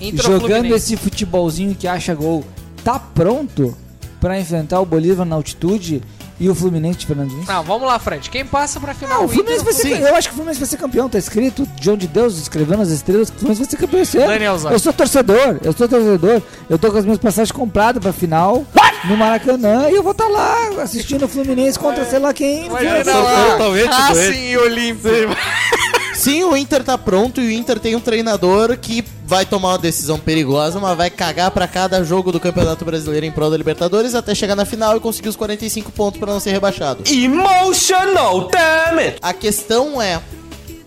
Inter 0.00 0.24
ou 0.26 0.32
jogando 0.32 0.40
Fluminense? 0.60 0.74
esse 0.94 0.96
futebolzinho 0.96 1.74
que 1.74 1.88
acha 1.88 2.14
gol, 2.14 2.44
tá 2.84 2.98
pronto 2.98 3.76
pra 4.20 4.38
enfrentar 4.38 4.80
o 4.80 4.86
Bolívar 4.86 5.26
na 5.26 5.34
altitude 5.34 6.02
e 6.38 6.48
o 6.50 6.54
Fluminense 6.54 6.98
de 7.00 7.06
Fernando? 7.06 7.32
Não, 7.48 7.62
vamos 7.64 7.88
lá, 7.88 7.98
Fred. 7.98 8.28
Quem 8.30 8.44
passa 8.44 8.78
pra 8.78 8.94
final? 8.94 9.22
Não, 9.22 9.26
o 9.26 9.32
Inter 9.32 9.36
Fluminense 9.58 9.64
vai 9.64 9.72
ser, 9.72 10.00
eu 10.02 10.14
acho 10.14 10.28
que 10.28 10.34
o 10.34 10.36
Fluminense 10.36 10.60
vai 10.60 10.68
ser 10.68 10.76
campeão, 10.76 11.08
tá 11.08 11.18
escrito, 11.18 11.66
João 11.80 11.96
de 11.96 12.06
Deus 12.06 12.38
escrevendo 12.38 12.82
as 12.82 12.90
estrelas, 12.90 13.28
que 13.30 13.36
o 13.36 13.38
Fluminense 13.40 13.62
vai 13.62 13.70
ser 13.70 13.76
campeão 13.76 14.02
esse 14.02 14.18
ano. 14.18 14.70
Eu 14.70 14.78
sou 14.78 14.92
torcedor, 14.92 15.58
eu 15.64 15.72
sou 15.72 15.88
torcedor, 15.88 16.42
eu 16.70 16.78
tô 16.78 16.92
com 16.92 16.98
as 16.98 17.04
minhas 17.04 17.18
passagens 17.18 17.50
compradas 17.50 18.00
pra 18.02 18.12
final 18.12 18.64
no 19.04 19.16
Maracanã 19.16 19.88
e 19.90 19.94
eu 19.94 20.02
vou 20.02 20.12
estar 20.12 20.28
lá 20.28 20.82
assistindo 20.82 21.24
o 21.24 21.28
Fluminense 21.28 21.78
contra 21.78 22.04
sei 22.04 22.18
lá 22.18 22.32
quem. 22.34 22.66
Imagina 22.66 23.02
Vai- 23.04 23.22
lá, 23.22 23.50
totalmente 23.52 23.86
Racing 23.88 24.14
doente. 24.14 24.38
e 24.38 24.56
Olímpia. 24.58 25.12
Sim, 26.16 26.44
o 26.44 26.56
Inter 26.56 26.82
tá 26.82 26.96
pronto 26.96 27.40
e 27.40 27.46
o 27.46 27.50
Inter 27.50 27.78
tem 27.78 27.94
um 27.94 28.00
treinador 28.00 28.76
que 28.78 29.04
vai 29.26 29.44
tomar 29.44 29.72
uma 29.72 29.78
decisão 29.78 30.18
perigosa, 30.18 30.80
mas 30.80 30.96
vai 30.96 31.10
cagar 31.10 31.50
pra 31.50 31.68
cada 31.68 32.02
jogo 32.02 32.32
do 32.32 32.40
Campeonato 32.40 32.84
Brasileiro 32.84 33.26
em 33.26 33.30
prol 33.30 33.50
da 33.50 33.56
Libertadores 33.56 34.14
até 34.14 34.34
chegar 34.34 34.56
na 34.56 34.64
final 34.64 34.96
e 34.96 35.00
conseguir 35.00 35.28
os 35.28 35.36
45 35.36 35.92
pontos 35.92 36.18
pra 36.18 36.32
não 36.32 36.40
ser 36.40 36.52
rebaixado. 36.52 37.02
Emotional, 37.06 38.48
damn 38.48 38.98
it! 38.98 39.18
A 39.20 39.34
questão 39.34 40.00
é 40.00 40.20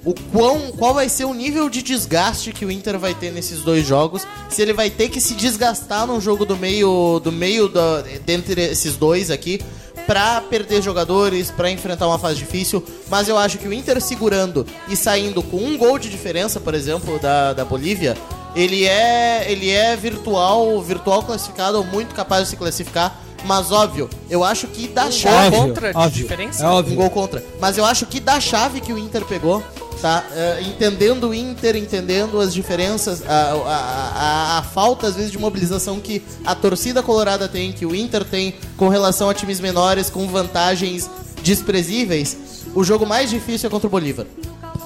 o 0.04 0.14
quão, 0.32 0.72
qual 0.72 0.94
vai 0.94 1.08
ser 1.08 1.26
o 1.26 1.34
nível 1.34 1.70
de 1.70 1.84
desgaste 1.84 2.52
que 2.52 2.66
o 2.66 2.72
Inter 2.72 2.98
vai 2.98 3.14
ter 3.14 3.32
nesses 3.32 3.62
dois 3.62 3.86
jogos, 3.86 4.26
se 4.50 4.62
ele 4.62 4.74
vai 4.74 4.90
ter 4.90 5.10
que 5.10 5.22
se 5.22 5.36
desgastar 5.36 6.08
num 6.08 6.20
jogo 6.20 6.46
do 6.46 6.58
meio 6.58 7.20
do 7.24 7.32
meio 7.32 7.68
da, 7.68 8.02
dentre 8.26 8.62
esses 8.62 8.96
dois 8.96 9.30
aqui 9.30 9.60
pra 10.10 10.42
perder 10.42 10.82
jogadores, 10.82 11.52
pra 11.52 11.70
enfrentar 11.70 12.08
uma 12.08 12.18
fase 12.18 12.40
difícil, 12.40 12.84
mas 13.12 13.30
eu 13.30 13.38
acho 13.38 13.60
que 13.60 13.68
o 13.68 13.72
Inter 13.72 14.02
segurando 14.02 14.66
e 14.88 14.96
saindo 14.96 15.44
com 15.44 15.58
um 15.58 15.78
gol 15.78 16.00
de 16.00 16.10
diferença, 16.10 16.60
por 16.60 16.74
exemplo, 16.74 17.20
da, 17.20 17.54
da 17.54 17.64
Bolívia, 17.64 18.18
ele 18.56 18.88
é 18.88 19.46
ele 19.48 19.70
é 19.70 19.96
virtual, 19.96 20.82
virtual 20.82 21.22
classificado 21.22 21.78
ou 21.78 21.84
muito 21.84 22.16
capaz 22.16 22.46
de 22.46 22.50
se 22.50 22.56
classificar. 22.56 23.22
Mas 23.46 23.72
óbvio, 23.72 24.10
eu 24.32 24.44
acho 24.44 24.66
que 24.66 24.88
da 24.88 25.12
chave 25.12 25.56
gol 25.56 25.68
contra 25.68 25.92
de 25.92 25.98
óbvio, 25.98 26.24
diferença? 26.24 26.64
É 26.66 26.68
óbvio. 26.68 26.94
um 26.94 26.98
gol 26.98 27.10
contra. 27.12 27.44
Mas 27.62 27.78
eu 27.78 27.86
acho 27.86 28.08
que 28.08 28.20
da 28.20 28.40
chave 28.40 28.82
que 28.82 28.92
o 28.92 28.98
Inter 28.98 29.24
pegou, 29.26 29.64
tá? 30.02 30.26
É, 30.34 30.62
entendendo 30.62 31.30
o 31.30 31.34
Inter, 31.34 31.76
entendendo 31.76 32.40
as 32.40 32.54
diferenças, 32.54 33.22
a, 33.28 33.34
a, 33.34 34.56
a, 34.56 34.58
a 34.60 34.64
falta 34.64 35.08
às 35.08 35.16
vezes 35.16 35.32
de 35.32 35.38
mobilização 35.38 36.00
que 36.00 36.22
a 36.46 36.56
torcida 36.56 37.04
colorada 37.04 37.48
tem, 37.48 37.72
que 37.72 37.86
o 37.86 37.96
Inter 37.96 38.24
tem 38.24 38.56
com 38.78 38.88
relação 38.88 39.30
a 39.30 39.34
times 39.34 39.60
menores, 39.60 40.10
com 40.10 40.28
vantagens 40.28 41.10
desprezíveis, 41.44 42.38
o 42.74 42.84
jogo 42.84 43.06
mais 43.06 43.30
difícil 43.30 43.68
é 43.68 43.70
contra 43.70 43.88
o 43.88 43.90
Bolívar. 43.90 44.26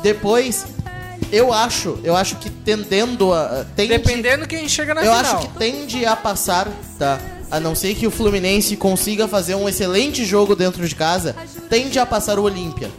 Depois, 0.01 0.65
eu 1.31 1.53
acho, 1.53 1.97
eu 2.03 2.15
acho 2.15 2.35
que 2.37 2.49
tendendo 2.49 3.33
a. 3.33 3.65
Tende, 3.75 3.89
Dependendo 3.89 4.47
quem 4.47 4.67
chega 4.67 4.93
na 4.93 5.01
eu 5.03 5.15
final. 5.15 5.37
acho 5.37 5.47
que 5.47 5.57
tende 5.57 6.05
a 6.05 6.15
passar, 6.15 6.67
tá? 6.97 7.19
A 7.49 7.59
não 7.59 7.75
ser 7.75 7.93
que 7.95 8.07
o 8.07 8.11
Fluminense 8.11 8.75
consiga 8.75 9.27
fazer 9.27 9.55
um 9.55 9.69
excelente 9.69 10.25
jogo 10.25 10.55
dentro 10.55 10.87
de 10.87 10.95
casa, 10.95 11.35
tende 11.69 11.99
a 11.99 12.05
passar 12.05 12.39
o 12.39 12.43
Olímpia 12.43 12.89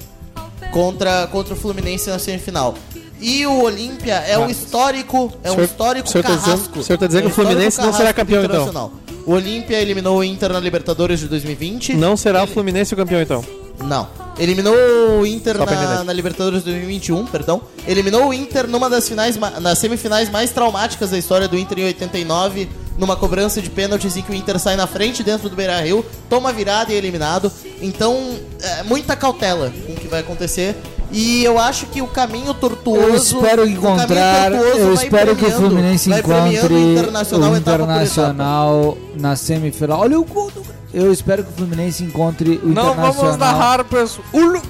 contra, 0.74 1.26
contra 1.28 1.54
o 1.54 1.56
Fluminense 1.56 2.10
na 2.10 2.18
semifinal. 2.18 2.74
E 3.20 3.46
o 3.46 3.62
Olímpia 3.62 4.14
é 4.16 4.36
um 4.36 4.50
histórico, 4.50 5.32
é 5.42 5.50
um 5.52 5.62
histórico 5.62 6.08
senhor 6.08 6.24
tá 6.24 6.34
dizendo- 6.34 6.44
carrasco. 6.56 6.78
o 6.80 6.82
senhor 6.82 6.98
tá 6.98 7.06
dizendo 7.06 7.22
É 7.22 7.26
um 7.26 7.30
que 7.30 7.40
o 7.40 7.44
Fluminense 7.44 7.80
não 7.80 7.92
será 7.92 8.12
carrasco 8.12 8.14
campeão, 8.14 8.44
então? 8.44 8.92
O 9.24 9.32
Olímpia 9.32 9.80
eliminou 9.80 10.18
o 10.18 10.24
Inter 10.24 10.52
na 10.52 10.60
Libertadores 10.60 11.20
de 11.20 11.28
2020. 11.28 11.94
Não 11.94 12.16
será 12.16 12.42
o 12.42 12.46
Fluminense 12.46 12.92
o 12.92 12.96
campeão, 12.96 13.22
então. 13.22 13.63
Não. 13.78 14.08
Eliminou 14.38 14.74
o 15.20 15.26
Inter 15.26 15.56
na, 15.58 16.04
na 16.04 16.12
Libertadores 16.12 16.62
2021, 16.64 17.26
perdão. 17.26 17.62
Eliminou 17.86 18.28
o 18.28 18.34
Inter 18.34 18.66
numa 18.66 18.90
das 18.90 19.08
finais, 19.08 19.36
nas 19.36 19.78
semifinais 19.78 20.28
mais 20.28 20.50
traumáticas 20.50 21.10
da 21.10 21.18
história 21.18 21.46
do 21.46 21.56
Inter 21.56 21.78
em 21.78 21.84
89, 21.86 22.68
numa 22.98 23.16
cobrança 23.16 23.62
de 23.62 23.70
pênaltis 23.70 24.16
em 24.16 24.22
que 24.22 24.32
o 24.32 24.34
Inter 24.34 24.58
sai 24.58 24.76
na 24.76 24.86
frente 24.86 25.22
dentro 25.22 25.48
do 25.48 25.56
Beira-Rio, 25.56 26.04
toma 26.28 26.52
virada 26.52 26.92
e 26.92 26.96
é 26.96 26.98
eliminado. 26.98 27.50
Então, 27.80 28.16
é, 28.60 28.82
muita 28.82 29.14
cautela 29.14 29.72
com 29.86 29.92
o 29.92 29.96
que 29.96 30.08
vai 30.08 30.20
acontecer. 30.20 30.76
E 31.12 31.44
eu 31.44 31.58
acho 31.60 31.86
que 31.86 32.02
o 32.02 32.08
caminho 32.08 32.52
tortuoso. 32.54 33.06
Eu 33.06 33.14
espero 33.14 33.68
encontrar, 33.68 34.50
eu 34.52 34.92
espero 34.94 35.36
que 35.36 35.44
o 35.44 35.50
Fluminense 35.50 36.10
encontre 36.10 36.74
o 36.74 36.92
Internacional 36.92 37.52
o. 37.52 37.56
Internacional 37.56 38.98
na 39.16 39.36
semifinal. 39.36 40.00
Olha 40.00 40.18
o 40.18 40.24
gol 40.24 40.50
do 40.50 40.64
Eu 40.94 41.12
espero 41.12 41.42
que 41.44 41.50
o 41.50 41.52
Fluminense 41.52 42.04
encontre 42.04 42.60
o 42.62 42.66
Não 42.68 42.70
Internacional. 42.92 43.12
vamos 43.12 43.36
narrar, 43.36 43.84
pessoal. 43.84 44.24
Ulo. 44.32 44.62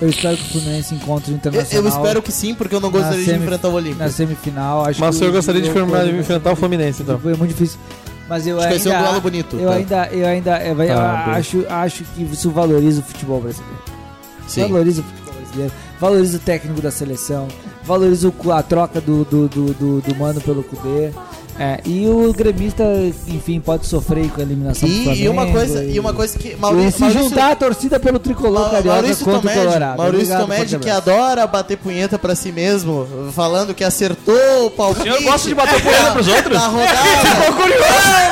Eu 0.00 0.08
espero 0.10 0.36
que 0.36 0.42
o 0.42 0.46
Fluminense 0.46 0.94
encontre 0.94 1.30
o 1.30 1.32
Eu, 1.32 1.36
Internacional. 1.36 1.82
eu 1.84 1.88
espero 1.88 2.22
que 2.22 2.30
sim, 2.32 2.54
porque 2.54 2.74
eu 2.74 2.80
não 2.80 2.90
na 2.90 2.98
gostaria 2.98 3.18
de 3.24 3.30
semi- 3.30 3.44
enfrentar 3.44 3.68
o 3.68 3.72
Olímpia. 3.74 4.04
Na 4.06 4.10
semifinal, 4.12 4.84
acho 4.84 5.00
Mas 5.00 5.18
que 5.18 5.24
eu 5.24 5.28
o- 5.28 5.32
gostaria 5.32 5.60
de 5.62 5.68
o- 5.70 5.72
firmar- 5.72 6.04
o- 6.04 6.16
enfrentar 6.20 6.52
o 6.52 6.56
Fluminense, 6.56 7.02
então. 7.02 7.18
Foi 7.18 7.34
muito 7.34 7.50
difícil. 7.50 7.78
Mas 8.28 8.46
eu 8.46 8.56
Acho 8.58 8.66
que 8.66 8.70
vai 8.74 8.78
ser 8.80 8.88
ainda, 8.90 9.00
um 9.00 9.04
duelo 9.04 9.20
bonito, 9.20 9.56
Eu 9.56 9.68
tá? 9.68 9.74
ainda, 9.76 10.08
eu 10.12 10.26
ainda, 10.26 10.60
eu, 10.64 10.82
eu 10.82 10.88
Tá 10.96 11.22
bem. 11.26 11.34
acho, 11.34 11.64
acho 11.68 12.04
que 12.04 12.22
isso 12.24 12.50
valoriza 12.50 13.00
o 13.00 13.04
futebol 13.04 13.40
brasileiro. 13.40 13.78
Sim. 14.48 14.62
Valoriza 14.68 15.00
o 15.00 15.04
futebol 15.04 15.34
brasileiro, 15.34 15.72
valoriza 16.00 16.36
o 16.36 16.40
técnico 16.40 16.80
da 16.82 16.90
seleção, 16.90 17.46
valoriza 17.84 18.28
o 18.28 18.32
cu- 18.32 18.50
a 18.52 18.62
troca 18.62 19.00
do, 19.00 19.24
do, 19.24 19.48
do, 19.48 19.66
do, 19.74 20.00
do 20.00 20.14
mano 20.16 20.40
pelo 20.40 20.62
Cudê. 20.64 21.10
É, 21.58 21.80
e 21.86 22.06
o 22.06 22.34
gremista, 22.34 22.84
enfim, 23.28 23.60
pode 23.60 23.86
sofrer 23.86 24.28
com 24.30 24.40
a 24.40 24.44
eliminação 24.44 24.86
do 24.86 24.94
E, 24.94 25.04
Flamengo. 25.04 25.24
e 25.24 25.28
uma 25.30 25.46
coisa, 25.46 25.84
e 25.84 25.98
uma 25.98 26.12
coisa 26.12 26.38
que 26.38 26.48
e 26.54 26.90
se 26.92 27.10
juntar 27.10 27.52
a 27.52 27.56
torcida 27.56 27.98
pelo 27.98 28.18
tricolor 28.18 28.64
Ma- 28.64 28.68
carioca 28.70 29.00
Maurício 29.00 29.24
contra 29.24 29.40
Tomedi, 29.40 29.58
o 29.58 29.62
Colorado. 29.64 29.96
Maurício 29.96 30.20
Obrigado, 30.34 30.40
Tomedi 30.42 30.78
que 30.78 30.90
adora 30.90 31.46
bater 31.46 31.78
punheta 31.78 32.18
pra 32.18 32.34
si 32.34 32.52
mesmo, 32.52 33.08
falando 33.34 33.74
que 33.74 33.82
acertou 33.82 34.66
o 34.66 34.70
palpite. 34.70 35.04
senhor 35.04 35.22
gosta 35.22 35.48
de 35.48 35.54
bater 35.54 35.82
punheta 35.82 36.10
pros 36.12 36.28
outros? 36.28 36.54
Na 36.58 36.66
rodada. 36.66 36.96
Ficou 36.96 37.52
curioso. 37.54 37.84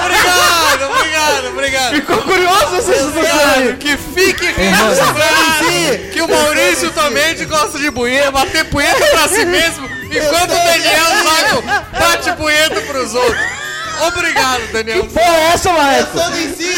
Obrigado, 0.04 0.90
obrigado, 0.98 1.46
obrigado. 1.52 1.94
Ficou 1.94 2.18
curioso 2.18 2.76
essa 2.76 3.06
Obrigado, 3.08 3.78
que 3.78 3.96
fique 3.96 4.44
registrado 4.46 5.64
que 6.12 6.20
o 6.20 6.28
Maurício 6.28 6.90
também 6.90 7.34
gosta 7.46 7.78
de 7.78 7.90
punheta, 7.90 8.30
bater 8.30 8.64
punheta 8.66 9.06
pra 9.06 9.28
si 9.28 9.44
mesmo, 9.46 9.88
enquanto 10.18 10.50
o 10.50 10.54
Daniel 10.54 11.04
Zago 11.24 11.62
bate 11.98 12.32
punheta 12.32 12.80
pros 12.82 13.14
outros. 13.14 13.64
Obrigado, 14.08 14.72
Daniel. 14.72 15.06
Porra, 15.06 15.24
é 15.24 15.52
essa, 15.54 15.72
Marco? 15.72 16.06
Pensando 16.18 16.36
em 16.36 16.52
si, 16.54 16.74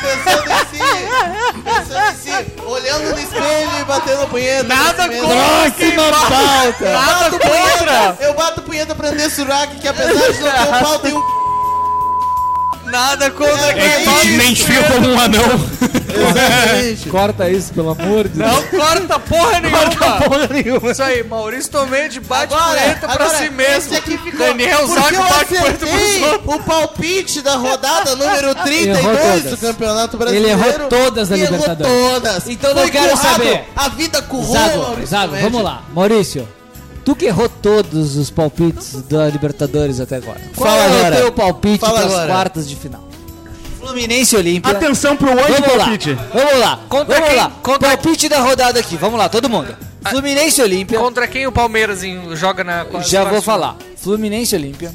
pensando 0.00 0.50
em 0.52 0.58
si, 0.70 1.62
pensando 1.64 2.10
em 2.10 2.14
si, 2.14 2.62
olhando 2.64 3.10
no 3.10 3.18
espelho 3.18 3.70
e 3.80 3.84
batendo 3.84 4.28
punheta. 4.28 4.62
Nada 4.64 5.08
contra 5.08 5.70
quem 5.76 5.90
Próxima 5.92 6.10
bate- 6.12 6.32
pauta. 6.32 6.92
Nada 6.92 7.30
contra. 7.30 8.16
Eu 8.24 8.34
bato 8.34 8.62
punheta 8.62 8.94
pra 8.94 9.08
André 9.08 9.28
Surak, 9.28 9.76
que 9.80 9.88
apesar 9.88 10.12
de 10.32 10.40
não 10.40 10.50
ter 10.52 10.68
um 10.68 10.80
pau, 10.84 10.98
tem 11.00 11.12
um... 11.12 11.39
Nada 12.90 13.30
contra 13.30 13.70
É 13.70 13.74
quem 13.74 14.00
te 14.00 14.04
bate 14.10 14.28
identifica 14.28 14.82
como 14.92 15.08
um 15.08 15.20
anão. 15.20 15.70
Exatamente. 16.10 17.08
Corta 17.10 17.48
isso, 17.48 17.72
pelo 17.72 17.90
amor 17.90 18.28
de 18.28 18.38
Deus. 18.38 18.50
Não 18.52 18.62
corta 18.80 19.18
porra 19.18 19.60
nenhuma. 19.60 19.96
Corta 19.96 20.28
porra 20.28 20.48
nenhuma. 20.48 20.90
Isso 20.90 21.02
aí, 21.02 21.22
Maurício 21.24 21.70
Tomedi 21.70 22.20
bate 22.20 22.54
punheta 22.54 23.06
pra 23.08 23.12
agora, 23.26 23.38
si 23.38 23.50
mesmo. 23.50 23.96
aqui 23.96 24.18
ficou- 24.18 24.46
Daniel 24.46 24.86
Zago 24.86 25.16
bate 25.22 25.44
punheta 25.46 25.72
pros 25.86 26.22
outros. 26.22 26.54
o 26.56 26.58
palpite 26.64 27.42
da 27.42 27.56
rodada 27.56 28.16
número 28.16 28.54
32 28.54 29.18
todas. 29.18 29.50
do 29.50 29.56
Campeonato 29.58 30.16
Ele 30.16 30.24
Brasileiro. 30.24 30.60
errou 30.60 30.88
todas 30.88 31.28
da 31.28 31.36
errou 31.38 31.50
Libertadores. 31.52 31.92
todas. 32.12 32.48
Então 32.48 32.74
não 32.74 32.82
Foi 32.82 32.90
quero 32.90 33.10
currado. 33.10 33.32
saber. 33.32 33.64
A 33.76 33.88
vida 33.88 34.22
currou, 34.22 34.52
Zago, 34.52 34.78
Maurício 34.78 35.06
Zago, 35.06 35.36
vamos 35.40 35.62
lá. 35.62 35.82
Maurício, 35.94 36.48
tu 37.10 37.16
que 37.16 37.26
errou 37.26 37.48
todos 37.48 38.16
os 38.16 38.30
palpites 38.30 39.02
da 39.02 39.28
Libertadores 39.28 39.98
até 40.00 40.16
agora. 40.16 40.40
Qual 40.54 40.68
Fala 40.70 40.84
é 40.84 40.98
agora. 40.98 41.14
o 41.16 41.18
teu 41.18 41.32
palpite 41.32 41.80
Fala 41.80 41.92
para 41.94 42.06
as 42.06 42.12
agora. 42.12 42.26
quartas 42.32 42.68
de 42.68 42.76
final? 42.76 43.08
Fluminense 43.80 44.34
e 44.36 44.38
Olímpia. 44.38 44.70
Atenção 44.70 45.16
pro 45.16 45.32
hoje, 45.32 45.52
Vamos 45.60 45.76
lá, 45.76 45.84
palpite. 45.84 46.14
vamos 46.32 46.58
lá. 46.60 46.80
Contra 46.88 47.14
vamos 47.14 47.28
quem? 47.28 47.36
lá. 47.38 47.50
Palpite 47.80 48.28
da 48.28 48.40
rodada 48.40 48.78
aqui. 48.78 48.96
Vamos 48.96 49.18
lá, 49.18 49.28
todo 49.28 49.48
mundo. 49.48 49.74
Fluminense 50.08 50.60
e 50.60 50.64
Olímpia. 50.64 50.98
Contra 50.98 51.26
quem 51.26 51.46
o 51.46 51.52
Palmeiras 51.52 52.04
em- 52.04 52.36
joga 52.36 52.62
na 52.62 52.86
Já 53.00 53.24
vou 53.24 53.42
falar. 53.42 53.76
Fluminense 53.96 54.54
e 54.54 54.58
Olímpia. 54.58 54.92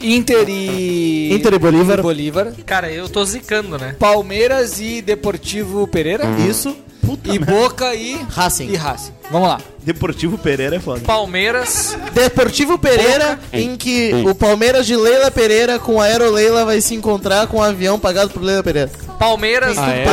Inter 0.00 0.48
e... 0.48 1.30
Inter 1.34 1.52
e 1.54 1.58
Bolívar. 1.58 2.00
Bolívar. 2.00 2.52
Cara, 2.64 2.90
eu 2.90 3.08
tô 3.08 3.24
zicando, 3.24 3.76
né? 3.76 3.96
Palmeiras 3.98 4.80
e 4.80 5.02
Deportivo 5.02 5.86
Pereira. 5.88 6.24
Isso. 6.48 6.74
E 7.24 7.38
Boca 7.38 7.94
e 7.94 8.20
Racing. 8.30 8.68
E 8.68 8.76
Racing. 8.76 9.12
Vamos 9.30 9.48
lá. 9.48 9.60
Deportivo 9.82 10.36
Pereira 10.38 10.76
é 10.76 10.80
foda. 10.80 11.00
Palmeiras. 11.00 11.96
Deportivo 12.12 12.78
Pereira, 12.78 13.38
em 13.52 13.76
que 13.76 14.12
o 14.26 14.34
Palmeiras 14.34 14.86
de 14.86 14.96
Leila 14.96 15.30
Pereira 15.30 15.78
com 15.78 16.00
a 16.00 16.04
Aero 16.04 16.30
Leila 16.30 16.64
vai 16.64 16.80
se 16.80 16.94
encontrar 16.94 17.46
com 17.46 17.58
um 17.58 17.62
avião 17.62 17.98
pagado 17.98 18.30
por 18.30 18.42
Leila 18.42 18.62
Pereira. 18.62 18.90
Palmeiras, 19.18 19.76
Ah, 19.78 19.90
é? 19.90 20.04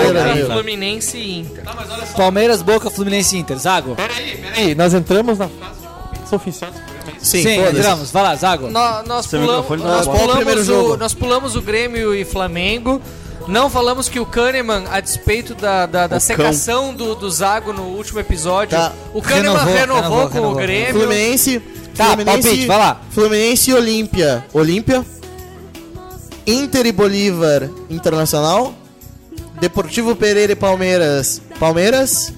Boca. 0.42 0.54
Fluminense 0.54 1.18
e 1.18 1.40
Inter. 1.40 1.64
Palmeiras, 2.16 2.62
Boca, 2.62 2.90
Fluminense 2.90 3.36
e 3.36 3.40
Inter. 3.40 3.58
Zago. 3.58 3.96
Peraí, 3.96 4.76
nós 4.76 4.94
entramos 4.94 5.38
na 5.38 5.48
fase 5.48 5.80
de 5.82 5.88
palpites 5.88 6.34
oficiais. 6.34 6.74
Sim, 7.22 7.42
Sim, 7.44 7.56
foda-se. 7.58 7.78
entramos. 7.78 8.12
Vai 8.12 8.24
lá, 8.24 8.36
Zago. 8.36 8.70
Nó- 8.70 9.02
Nós, 9.04 9.26
Seu 9.26 9.40
pulamos, 9.40 9.62
microfone 9.64 9.84
não 9.84 9.90
nós, 9.98 10.08
é 10.08 10.10
bom. 10.12 10.18
Qual 10.18 10.28
o 10.30 10.36
primeiro 10.36 10.62
pulamos 10.62 10.70
o, 10.70 10.88
jogo? 10.88 10.98
nós 10.98 11.14
pulamos 11.14 11.56
o 11.56 11.62
Grêmio 11.62 12.14
e 12.14 12.24
Flamengo. 12.26 13.02
Não 13.48 13.70
falamos 13.70 14.10
que 14.10 14.20
o 14.20 14.26
Kahneman, 14.26 14.86
a 14.90 15.00
despeito 15.00 15.54
da, 15.54 15.86
da, 15.86 16.08
da 16.08 16.20
secação 16.20 16.94
do, 16.94 17.14
do 17.16 17.30
Zago 17.30 17.72
no 17.72 17.84
último 17.84 18.20
episódio, 18.20 18.78
Tá. 18.78 18.92
o 19.14 19.22
Kahneman 19.22 19.54
Renovou, 19.66 19.74
renovou, 19.74 20.02
renovou, 20.02 20.28
com 20.30 20.34
renovou. 20.34 20.52
o 20.54 20.56
Grêmio. 20.56 20.94
Fluminense. 21.02 21.62
Tá, 21.96 22.18
palpite, 22.18 22.66
vai 22.66 22.78
lá. 22.78 23.02
Fluminense 23.12 23.70
e 23.70 23.74
Olímpia. 23.74 24.46
Olímpia. 24.54 25.06
Inter 26.46 26.86
e 26.86 26.92
Bolívar 26.92 27.70
Internacional. 27.90 28.74
Deportivo 29.62 30.16
Pereira 30.16 30.52
e 30.52 30.56
Palmeiras. 30.56 31.42
Palmeiras. 31.60 32.34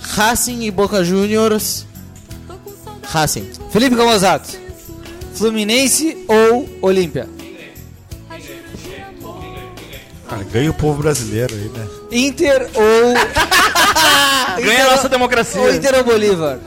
Racing 0.00 0.62
e 0.64 0.70
Boca 0.70 1.02
Juniors. 1.02 1.86
Racing. 3.04 3.48
Felipe 3.70 3.96
Camozato. 3.96 4.50
Fluminense 5.34 6.24
ou 6.28 6.68
Olímpia? 6.82 7.28
Ah, 10.30 10.38
ganha 10.52 10.70
o 10.70 10.74
povo 10.74 11.02
brasileiro 11.02 11.54
aí, 11.54 11.70
né? 11.74 11.86
Inter 12.12 12.68
ou. 12.74 13.14
Ganha 14.62 14.86
a 14.86 14.90
nossa 14.90 15.08
democracia. 15.08 15.60
Ou 15.60 15.72
Inter 15.72 15.94
ou 15.96 16.04
Bolívar? 16.04 16.58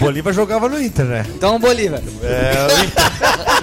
Bolívar 0.00 0.32
jogava 0.34 0.68
no 0.68 0.82
Inter, 0.82 1.04
né? 1.04 1.24
Então 1.28 1.58
Bolívar. 1.60 2.00
É, 2.24 2.66
o 2.74 2.84
Inter. 2.84 3.04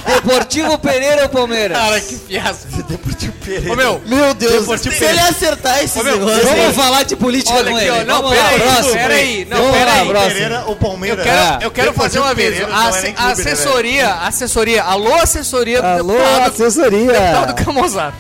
Deportivo 0.22 0.78
Pereira 0.80 1.24
ou 1.24 1.30
Palmeiras? 1.30 1.78
Cara, 1.78 2.00
que 2.00 2.16
fiasco. 2.16 2.84
Deportivo 2.84 3.34
Pereira. 3.44 3.74
Ô, 3.74 3.76
meu, 3.76 4.02
Meu 4.06 4.34
Deus, 4.34 4.62
Deportivo 4.62 4.96
se 4.96 5.04
ele 5.04 5.20
acertar 5.20 5.80
Ô, 5.98 6.04
meu, 6.04 6.18
negócios 6.18 6.44
Vamos 6.46 6.66
aí- 6.66 6.74
falar 6.74 7.04
de 7.04 7.16
política 7.18 7.58
Olha 7.58 7.72
com 7.72 7.78
aqui, 7.78 7.88
ele. 7.88 8.04
Não, 8.06 8.22
Vamos 8.22 8.38
lá, 8.38 8.44
peraí, 8.50 8.60
próximo. 8.72 8.94
peraí. 8.94 9.46
Não, 9.50 9.58
Vamos 9.58 9.72
lá, 9.74 9.78
peraí. 9.86 10.08
próximo. 10.08 10.34
Pereira 10.34 10.64
ou 10.68 10.76
Palmeiras? 10.78 11.18
Eu 11.20 11.24
quero, 11.26 11.38
É. 11.42 11.60
eu 11.66 11.72
quero 11.72 11.94
fazer 11.94 12.20
um 12.20 12.24
aviso. 12.24 12.52
Pereira 12.52 12.68
A, 12.74 12.84
não 12.84 12.88
é 12.88 12.92
clube, 13.02 13.16
a 13.18 13.26
né, 13.26 13.32
assessoria, 13.34 14.14
assessoria. 14.14 14.84
Alô, 14.84 15.14
assessoria 15.16 15.82
do 15.82 15.88
Alô, 15.88 16.14
deputado, 16.14 16.48
assessoria. 16.54 17.12
deputado 17.12 17.66
Camozato. 17.66 18.18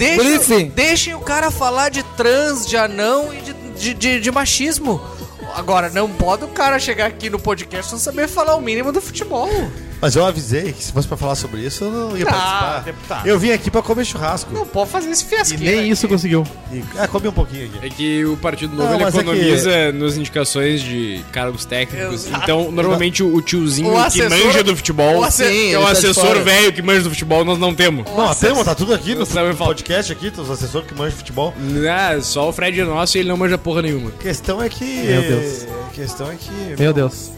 Deixem, 0.00 0.24
Briefing. 0.38 0.68
deixem 0.70 1.14
o 1.14 1.20
cara 1.20 1.50
falar 1.50 1.90
de 1.90 2.02
trans, 2.16 2.66
de 2.66 2.76
anão 2.76 3.32
e 3.34 3.40
de, 3.42 3.52
de, 3.52 3.94
de- 3.94 4.20
de 4.20 4.30
machismo. 4.30 5.00
Agora, 5.54 5.90
não 5.90 6.08
pode 6.10 6.44
o 6.44 6.48
cara 6.48 6.78
chegar 6.78 7.06
aqui 7.06 7.28
no 7.28 7.38
podcast 7.38 7.92
não 7.92 7.98
saber 7.98 8.26
falar 8.28 8.56
o 8.56 8.60
mínimo 8.60 8.92
do 8.92 9.00
futebol. 9.00 9.48
Mas 10.00 10.16
eu 10.16 10.24
avisei 10.24 10.72
que 10.72 10.82
se 10.82 10.92
fosse 10.92 11.06
pra 11.06 11.16
falar 11.16 11.34
sobre 11.34 11.60
isso, 11.60 11.84
eu 11.84 11.90
não 11.90 12.16
ia 12.16 12.24
Ah, 12.26 12.30
participar. 12.32 12.82
deputado. 12.84 13.26
Eu 13.26 13.38
vim 13.38 13.50
aqui 13.50 13.70
pra 13.70 13.82
comer 13.82 14.04
churrasco. 14.06 14.52
Não 14.54 14.66
pode 14.66 14.90
fazer 14.90 15.10
esse 15.10 15.24
E 15.24 15.28
fiasquinho. 15.28 15.60
nem 15.60 15.78
aqui. 15.80 15.88
isso 15.90 16.08
conseguiu. 16.08 16.46
E, 16.72 16.82
ah, 16.98 17.06
come 17.06 17.28
um 17.28 17.32
pouquinho 17.32 17.66
aqui. 17.66 17.86
É 17.86 17.90
que 17.90 18.24
o 18.24 18.36
Partido 18.38 18.74
Novo 18.74 18.88
Não, 18.88 18.94
ele 18.94 19.04
mas 19.04 19.14
é 19.14 19.18
que- 19.22 19.28
economiza 19.30 19.92
nas 19.92 20.16
indicações 20.16 20.80
de 20.80 21.22
cargos 21.32 21.64
técnicos. 21.66 22.26
Exato. 22.26 22.42
Então, 22.44 22.72
normalmente 22.72 23.22
o, 23.22 23.34
o 23.36 23.42
tiozinho 23.42 23.88
O 23.90 23.92
que 23.92 23.98
assessor- 24.22 24.30
manja 24.46 24.64
do 24.64 24.74
futebol, 24.76 25.18
o 25.18 25.24
asse- 25.24 25.42
que 25.42 25.48
é 25.48 25.52
Sim, 25.52 25.76
o 25.76 25.82
tá 25.82 25.90
assessor 25.90 26.24
fora. 26.26 26.42
velho 26.42 26.72
que 26.72 26.80
manja 26.82 27.02
do 27.02 27.10
futebol, 27.10 27.44
nós 27.44 27.58
não 27.58 27.74
temos. 27.74 28.04
Não, 28.10 28.34
temos, 28.34 28.64
tá 28.64 28.74
tudo 28.74 28.94
aqui 28.94 29.14
no 29.14 29.26
Você 29.26 29.34
vai 29.34 29.52
falar. 29.52 29.68
podcast 29.68 30.10
aqui, 30.12 30.32
os 30.34 30.50
assessores 30.50 30.88
que 30.88 30.94
manjam 30.94 31.18
futebol. 31.18 31.52
Ah, 31.90 32.18
só 32.22 32.48
o 32.48 32.52
Fred 32.52 32.80
é 32.80 32.84
nosso 32.84 33.18
e 33.18 33.20
ele 33.20 33.28
não 33.28 33.36
manja 33.36 33.58
porra 33.58 33.82
nenhuma. 33.82 34.08
A 34.08 34.22
questão 34.22 34.62
é 34.62 34.68
que. 34.70 34.84
Meu 34.84 35.20
Deus. 35.20 35.66
A 35.88 35.92
questão 35.92 36.30
é 36.30 36.36
que. 36.36 36.80
Meu 36.82 36.92
Deus. 36.94 37.30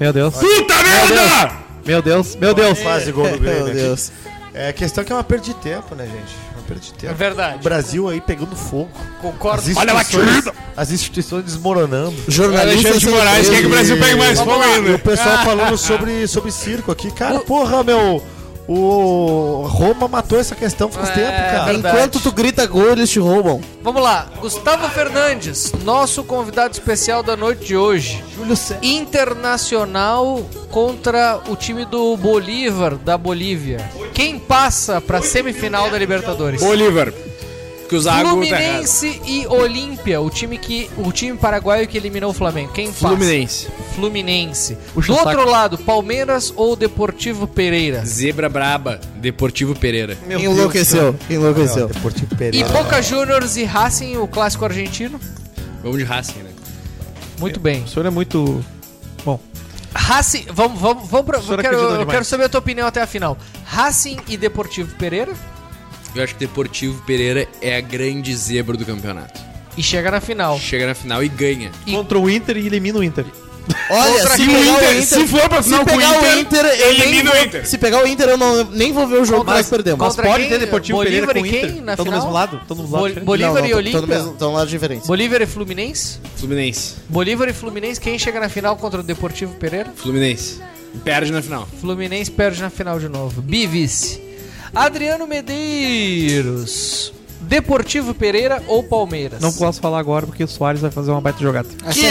Meu 0.00 0.12
Deus. 0.12 0.34
Puta 0.34 0.74
merda! 0.82 1.67
Meu 1.88 2.02
Deus, 2.02 2.36
meu 2.36 2.52
Deus. 2.52 2.78
Faz 2.80 3.06
de 3.06 3.12
gol 3.12 3.26
do 3.30 3.38
Grêmio. 3.40 3.64
Meu. 3.64 3.74
Deus. 3.74 4.12
É, 4.52 4.68
a 4.68 4.72
questão 4.74 5.00
é 5.02 5.04
que 5.06 5.12
é 5.12 5.16
uma 5.16 5.24
perda 5.24 5.44
de 5.44 5.54
tempo, 5.54 5.94
né, 5.94 6.04
gente? 6.04 6.36
Uma 6.54 6.62
perda 6.66 6.82
de 6.82 6.92
tempo. 6.92 7.12
É 7.12 7.16
verdade. 7.16 7.56
O 7.56 7.62
Brasil 7.62 8.08
aí 8.10 8.20
pegando 8.20 8.54
fogo. 8.54 8.90
Concordo. 9.22 9.62
As 9.70 9.76
Olha 9.76 9.94
a 9.94 10.02
instituições, 10.02 10.44
as 10.76 10.90
instituições 10.90 11.44
desmoronando. 11.44 12.14
Jornalista 12.28 12.88
Alexandre 12.90 12.98
de 12.98 13.08
Moraes 13.08 13.48
quer 13.48 13.60
que 13.60 13.66
o 13.66 13.70
Brasil 13.70 13.98
pegue 13.98 14.16
mais 14.16 14.38
fogo 14.38 14.52
E 14.52 14.66
o 14.66 14.72
ainda. 14.74 14.98
pessoal 14.98 15.38
falando 15.44 15.78
sobre, 15.78 16.26
sobre 16.28 16.52
circo 16.52 16.92
aqui. 16.92 17.10
Cara, 17.10 17.40
porra, 17.40 17.82
meu. 17.82 18.22
O 18.70 19.62
Roma 19.66 20.06
matou 20.08 20.38
essa 20.38 20.54
questão 20.54 20.90
faz 20.90 21.08
É, 21.08 21.12
tempo, 21.14 21.30
cara. 21.30 21.64
verdade. 21.64 21.96
Enquanto 21.96 22.20
tu 22.20 22.30
grita 22.30 22.66
gol, 22.66 22.90
eles 22.90 23.08
te 23.08 23.18
roubam. 23.18 23.62
Vamos 23.82 24.02
lá, 24.02 24.26
Gustavo 24.40 24.86
Fernandes, 24.90 25.72
nosso 25.84 26.22
convidado 26.22 26.72
especial 26.74 27.22
da 27.22 27.34
noite 27.34 27.64
de 27.64 27.76
hoje. 27.76 28.22
Júlio 28.36 28.54
César. 28.54 28.78
Internacional 28.82 30.42
contra 30.70 31.40
o 31.48 31.56
time 31.56 31.86
do 31.86 32.14
Bolívar, 32.18 32.96
da 32.96 33.16
Bolívia. 33.16 33.78
Quem 34.12 34.38
passa 34.38 35.00
pra 35.00 35.22
semifinal 35.22 35.90
da 35.90 35.96
Libertadores? 35.98 36.60
Bolívar. 36.62 37.10
Que 37.88 37.96
o 37.96 38.00
Zago 38.00 38.24
tá. 38.24 38.30
Fluminense 38.30 39.22
e 39.24 39.46
Olímpia, 39.46 40.20
o 40.20 40.28
time 40.28 40.58
que 40.58 40.90
o 40.96 41.10
time 41.10 41.38
paraguaio 41.38 41.88
que 41.88 41.96
eliminou 41.96 42.30
o 42.30 42.34
Flamengo. 42.34 42.70
Quem 42.72 42.88
passa? 42.88 43.08
Fluminense. 43.08 43.68
Fluminense. 43.94 44.78
Puxa 44.92 45.12
do 45.12 45.18
outro 45.18 45.38
saco. 45.38 45.50
lado, 45.50 45.78
Palmeiras 45.78 46.52
ou 46.54 46.76
Deportivo 46.76 47.46
Pereira? 47.46 48.04
Zebra 48.04 48.48
Braba, 48.48 49.00
Deportivo 49.16 49.74
Pereira. 49.74 50.18
Meu 50.26 50.38
Enlouqueceu, 50.38 51.12
Deus 51.12 51.30
enlouqueceu. 51.30 51.88
Não, 51.88 51.94
Deportivo 51.94 52.28
E 52.34 52.36
Pereira. 52.36 52.68
Boca 52.68 53.00
Juniors 53.00 53.56
e 53.56 53.64
Racing, 53.64 54.18
o 54.18 54.28
clássico 54.28 54.66
argentino? 54.66 55.18
Vamos 55.82 55.96
de 55.96 56.04
Racing, 56.04 56.40
né? 56.40 56.50
Muito 57.38 57.58
bem. 57.58 57.84
O 57.84 57.88
senhor 57.88 58.04
é 58.04 58.10
muito. 58.10 58.62
Bom. 59.24 59.40
Racing, 59.94 60.44
vamos, 60.52 60.78
vamos, 60.78 61.08
vamos 61.08 61.26
pra, 61.26 61.38
eu, 61.38 61.58
quero, 61.58 61.76
eu 61.76 62.06
quero 62.06 62.24
saber 62.24 62.44
a 62.44 62.48
tua 62.50 62.60
opinião 62.60 62.86
até 62.86 63.00
a 63.00 63.06
final. 63.06 63.38
Racing 63.64 64.18
e 64.28 64.36
Deportivo 64.36 64.94
Pereira 64.96 65.32
Eu 66.18 66.24
acho 66.24 66.34
que 66.34 66.40
Deportivo 66.40 67.00
Pereira 67.06 67.46
é 67.62 67.76
a 67.76 67.80
grande 67.80 68.34
zebra 68.34 68.76
do 68.76 68.84
campeonato. 68.84 69.40
e 69.76 69.82
chega 69.82 70.10
na 70.10 70.20
final. 70.20 70.58
Chega 70.58 70.86
na 70.86 70.94
final 70.94 71.22
e 71.22 71.28
ganha. 71.28 71.70
Contra 71.88 72.18
o 72.18 72.28
Inter 72.28 72.56
e 72.56 72.66
elimina 72.66 72.98
o 72.98 73.04
Inter. 73.04 73.24
Olha, 73.90 74.26
se 74.30 74.46
pegar 74.46 74.58
o 74.58 74.62
Inter- 74.64 74.90
Inter, 74.96 75.02
se 75.04 75.26
for 75.28 75.48
pra 75.48 75.62
final 75.62 75.80
se 75.80 75.84
com 75.84 75.94
o 75.94 75.98
pegar 75.98 76.16
Inter, 76.16 76.34
o 76.36 76.40
Inter, 76.40 76.64
nem 76.64 76.90
elimina 76.90 77.32
o 77.32 77.36
Inter. 77.44 77.66
Se 77.68 77.78
pegar 77.78 78.02
o 78.02 78.06
Inter, 78.06 78.28
eu 78.30 78.36
não, 78.38 78.64
nem 78.64 78.92
vou 78.92 79.06
ver 79.06 79.20
o 79.20 79.24
jogo 79.26 79.44
que 79.44 79.50
nós 79.50 79.68
perdemos. 79.68 80.00
Mas 80.00 80.16
pode 80.16 80.38
quem? 80.40 80.48
ter 80.48 80.58
Deportivo 80.58 80.98
Bolívar 80.98 81.26
Pereira 81.34 81.38
e 81.38 81.42
com 81.52 81.56
quem 81.60 81.70
Inter. 81.70 81.84
na 81.84 81.92
Estão 81.92 82.04
do 82.04 82.08
final? 82.10 82.20
mesmo 82.24 82.32
lado? 82.34 82.56
Estão 82.62 82.76
do 82.76 82.82
mesmo 82.82 82.96
lado. 82.96 83.06
diferente. 83.08 83.26
Bolívar 83.26 83.60
Não, 83.62 83.66
e 83.68 83.74
Olímpia? 83.74 84.16
Estão 84.32 84.52
lá 84.54 84.64
diferentes. 84.64 85.06
Bolívar 85.06 85.42
e 85.42 85.46
Fluminense? 85.46 86.18
Fluminense. 86.36 86.94
Bolívar 87.08 87.48
e 87.48 87.52
Fluminense, 87.52 88.00
quem 88.00 88.18
chega 88.18 88.40
na 88.40 88.48
final 88.48 88.74
contra 88.76 89.00
o 89.00 89.02
Deportivo 89.04 89.54
Pereira? 89.54 89.92
Fluminense. 89.94 90.60
Perde 91.04 91.30
na 91.30 91.42
final. 91.42 91.68
Fluminense 91.80 92.30
perde 92.30 92.60
na 92.62 92.70
final 92.70 92.98
de 92.98 93.08
novo. 93.08 93.40
Bivice. 93.42 94.20
Adriano 94.74 95.26
Medeiros. 95.26 97.12
Deportivo 97.40 98.12
Pereira 98.14 98.62
ou 98.66 98.82
Palmeiras? 98.82 99.40
Não 99.40 99.50
posso 99.52 99.80
falar 99.80 99.98
agora 100.00 100.26
porque 100.26 100.44
o 100.44 100.48
Soares 100.48 100.80
vai 100.82 100.90
fazer 100.90 101.10
uma 101.12 101.20
baita 101.20 101.38
jogada. 101.40 101.66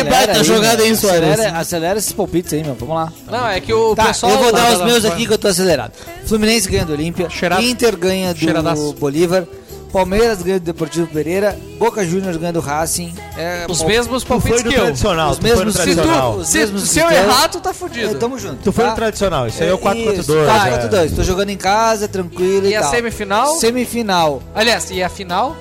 baita 0.09 0.43
jogada, 0.43 0.83
hein, 0.87 0.95
Soares? 0.95 1.29
Acelera, 1.29 1.57
acelera 1.59 1.99
esses 1.99 2.11
palpites 2.13 2.53
aí, 2.53 2.63
meu. 2.63 2.73
Vamos 2.75 2.95
lá. 2.95 3.13
Não, 3.29 3.47
é 3.47 3.59
que 3.59 3.71
o 3.71 3.93
Tá, 3.93 4.05
pessoal. 4.05 4.31
eu 4.31 4.39
vou 4.39 4.51
dar 4.51 4.73
os 4.73 4.83
meus 4.83 5.05
aqui 5.05 5.27
que 5.27 5.33
eu 5.33 5.37
tô 5.37 5.47
acelerado. 5.49 5.91
Fluminense 6.25 6.67
ganha 6.69 6.85
do 6.85 6.93
Olímpia, 6.93 7.29
Cheirado. 7.29 7.61
Inter 7.61 7.95
ganha 7.97 8.33
do 8.33 8.39
Cheiradaço. 8.39 8.93
Bolívar, 8.93 9.45
Palmeiras 9.91 10.41
ganha 10.43 10.59
do 10.59 10.63
Deportivo 10.65 11.07
Pereira, 11.07 11.57
Boca 11.79 12.05
Juniors 12.05 12.35
ganha 12.37 12.51
do 12.53 12.59
Racing. 12.59 13.13
É, 13.37 13.65
Os 13.69 13.79
pal- 13.79 13.87
mesmos 13.87 14.23
palpites 14.23 14.61
que 14.61 14.67
eu. 14.69 14.73
tradicional, 14.83 15.31
Os 15.31 15.37
tu 15.37 15.41
foi 15.41 15.49
no 15.51 15.55
mesmos 15.57 15.73
Se, 15.75 15.81
tradicional. 15.81 16.33
tu, 16.33 16.39
Os 16.39 16.47
se, 16.49 16.57
mesmos 16.57 16.81
se 16.83 16.99
eu 16.99 17.09
errar, 17.09 17.47
tu 17.49 17.59
tá 17.61 17.73
fudido. 17.73 18.11
É, 18.11 18.13
tamo 18.15 18.37
junto. 18.37 18.57
Tu 18.63 18.71
foi 18.71 18.83
tá? 18.83 18.89
no 18.91 18.95
tradicional, 18.95 19.47
isso 19.47 19.63
aí 19.63 19.69
é 19.69 19.73
o 19.73 19.77
4-4-2. 19.77 20.45
Tá, 20.45 20.67
é. 20.69 20.87
4-2. 20.87 21.15
Tô 21.15 21.23
jogando 21.23 21.49
em 21.49 21.57
casa, 21.57 22.07
tranquilo 22.07 22.67
e, 22.67 22.71
E 22.71 22.75
a 22.75 22.81
tal. 22.81 22.91
semifinal? 22.91 23.55
Semifinal. 23.55 24.43
Aliás, 24.53 24.91
e 24.91 25.01
a 25.01 25.09
final? 25.09 25.55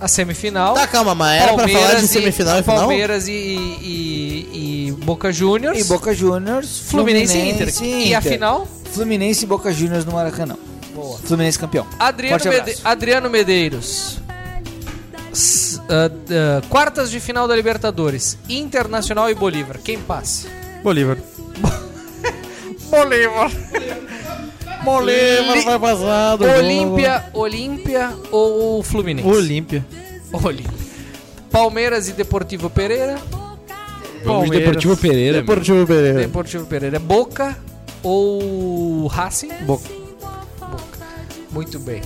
A 0.00 0.08
semifinal. 0.08 0.74
Tá, 0.74 0.86
calma, 0.86 1.14
mas 1.14 1.40
era 1.42 1.54
pra 1.54 1.68
falar 1.68 1.94
de 1.94 2.04
e- 2.04 2.08
semifinal 2.08 2.58
e 2.58 2.62
final? 2.62 2.78
Palmeiras 2.80 3.26
e, 3.28 3.32
e, 3.32 4.48
e 4.52 4.88
E 4.88 4.92
Boca 5.04 5.32
Juniors. 5.32 5.86
Boca 5.86 6.12
Juniors. 6.14 6.80
Fluminense 6.88 7.38
e 7.38 7.50
Inter. 7.50 7.72
E 7.82 8.14
a 8.14 8.20
final? 8.20 8.66
Fluminense 8.92 9.44
e 9.44 9.46
Boca 9.46 9.72
Juniors 9.72 10.04
no 10.04 10.12
Maracanã. 10.12 10.56
Boa. 10.94 11.18
Fluminense 11.18 11.58
campeão. 11.58 11.86
Adriano. 11.98 12.44
Mede- 12.44 12.76
Adriano 12.84 13.28
Medeiros. 13.30 14.18
S- 15.32 15.80
ah, 15.88 16.10
ah, 16.30 16.62
quartas 16.68 17.10
de 17.10 17.18
final 17.20 17.48
da 17.48 17.56
Libertadores. 17.56 18.38
Internacional 18.48 19.28
e 19.30 19.34
Bolívar. 19.34 19.78
Quem 19.82 19.98
passa? 19.98 20.46
Bolívar. 20.82 21.18
Bolívar. 22.90 23.50
Bolívar 24.84 25.64
vai 25.64 25.78
passar 25.78 26.36
do 26.36 26.44
Olímpia, 26.44 27.24
Olímpia 27.32 28.12
ou 28.30 28.82
Fluminense? 28.82 29.26
Olímpia. 29.28 29.84
Olímpia. 30.32 30.84
Palmeiras 31.50 32.08
e 32.08 32.12
Deportivo 32.12 32.68
Pereira. 32.68 33.16
Vamos 33.16 33.44
de 34.20 34.24
Palmeiras. 34.24 34.58
Deportivo 34.66 34.96
Pereira. 34.96 35.40
Deportivo 35.40 35.86
Pereira. 35.86 36.18
Deportivo 36.20 36.66
Pereira. 36.66 36.98
Boca 36.98 37.56
ou 38.02 39.06
Racing? 39.06 39.50
Boca. 39.66 39.88
Muito 41.54 41.78
bem. 41.78 42.02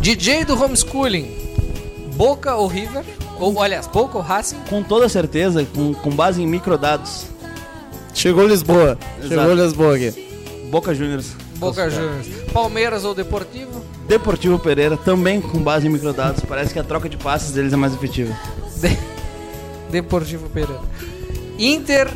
DJ 0.00 0.44
do 0.44 0.54
homeschooling. 0.62 1.26
Boca 2.14 2.54
ou 2.54 2.66
River? 2.68 3.02
Ou, 3.40 3.60
aliás, 3.60 3.86
Boca 3.88 4.18
ou 4.18 4.22
Racing? 4.22 4.58
Com 4.68 4.82
toda 4.82 5.08
certeza, 5.08 5.66
com, 5.74 5.92
com 5.94 6.10
base 6.10 6.40
em 6.42 6.46
microdados. 6.46 7.26
Chegou 8.14 8.46
Lisboa. 8.46 8.96
Chegou 9.22 9.32
Exato. 9.44 9.54
Lisboa 9.54 9.96
aqui. 9.96 10.68
Boca 10.70 10.94
Juniors. 10.94 11.32
Boca 11.56 11.90
Juniors. 11.90 12.26
Palmeiras 12.52 13.04
ou 13.04 13.14
Deportivo? 13.14 13.82
Deportivo 14.06 14.58
Pereira, 14.58 14.96
também 14.98 15.40
com 15.40 15.58
base 15.58 15.86
em 15.86 15.90
microdados. 15.90 16.42
Parece 16.46 16.72
que 16.72 16.78
a 16.78 16.84
troca 16.84 17.08
de 17.08 17.16
passes 17.16 17.52
deles 17.52 17.72
é 17.72 17.76
mais 17.76 17.94
efetiva. 17.94 18.36
De- 18.80 18.98
Deportivo 19.90 20.48
Pereira. 20.50 20.80
Inter 21.58 22.08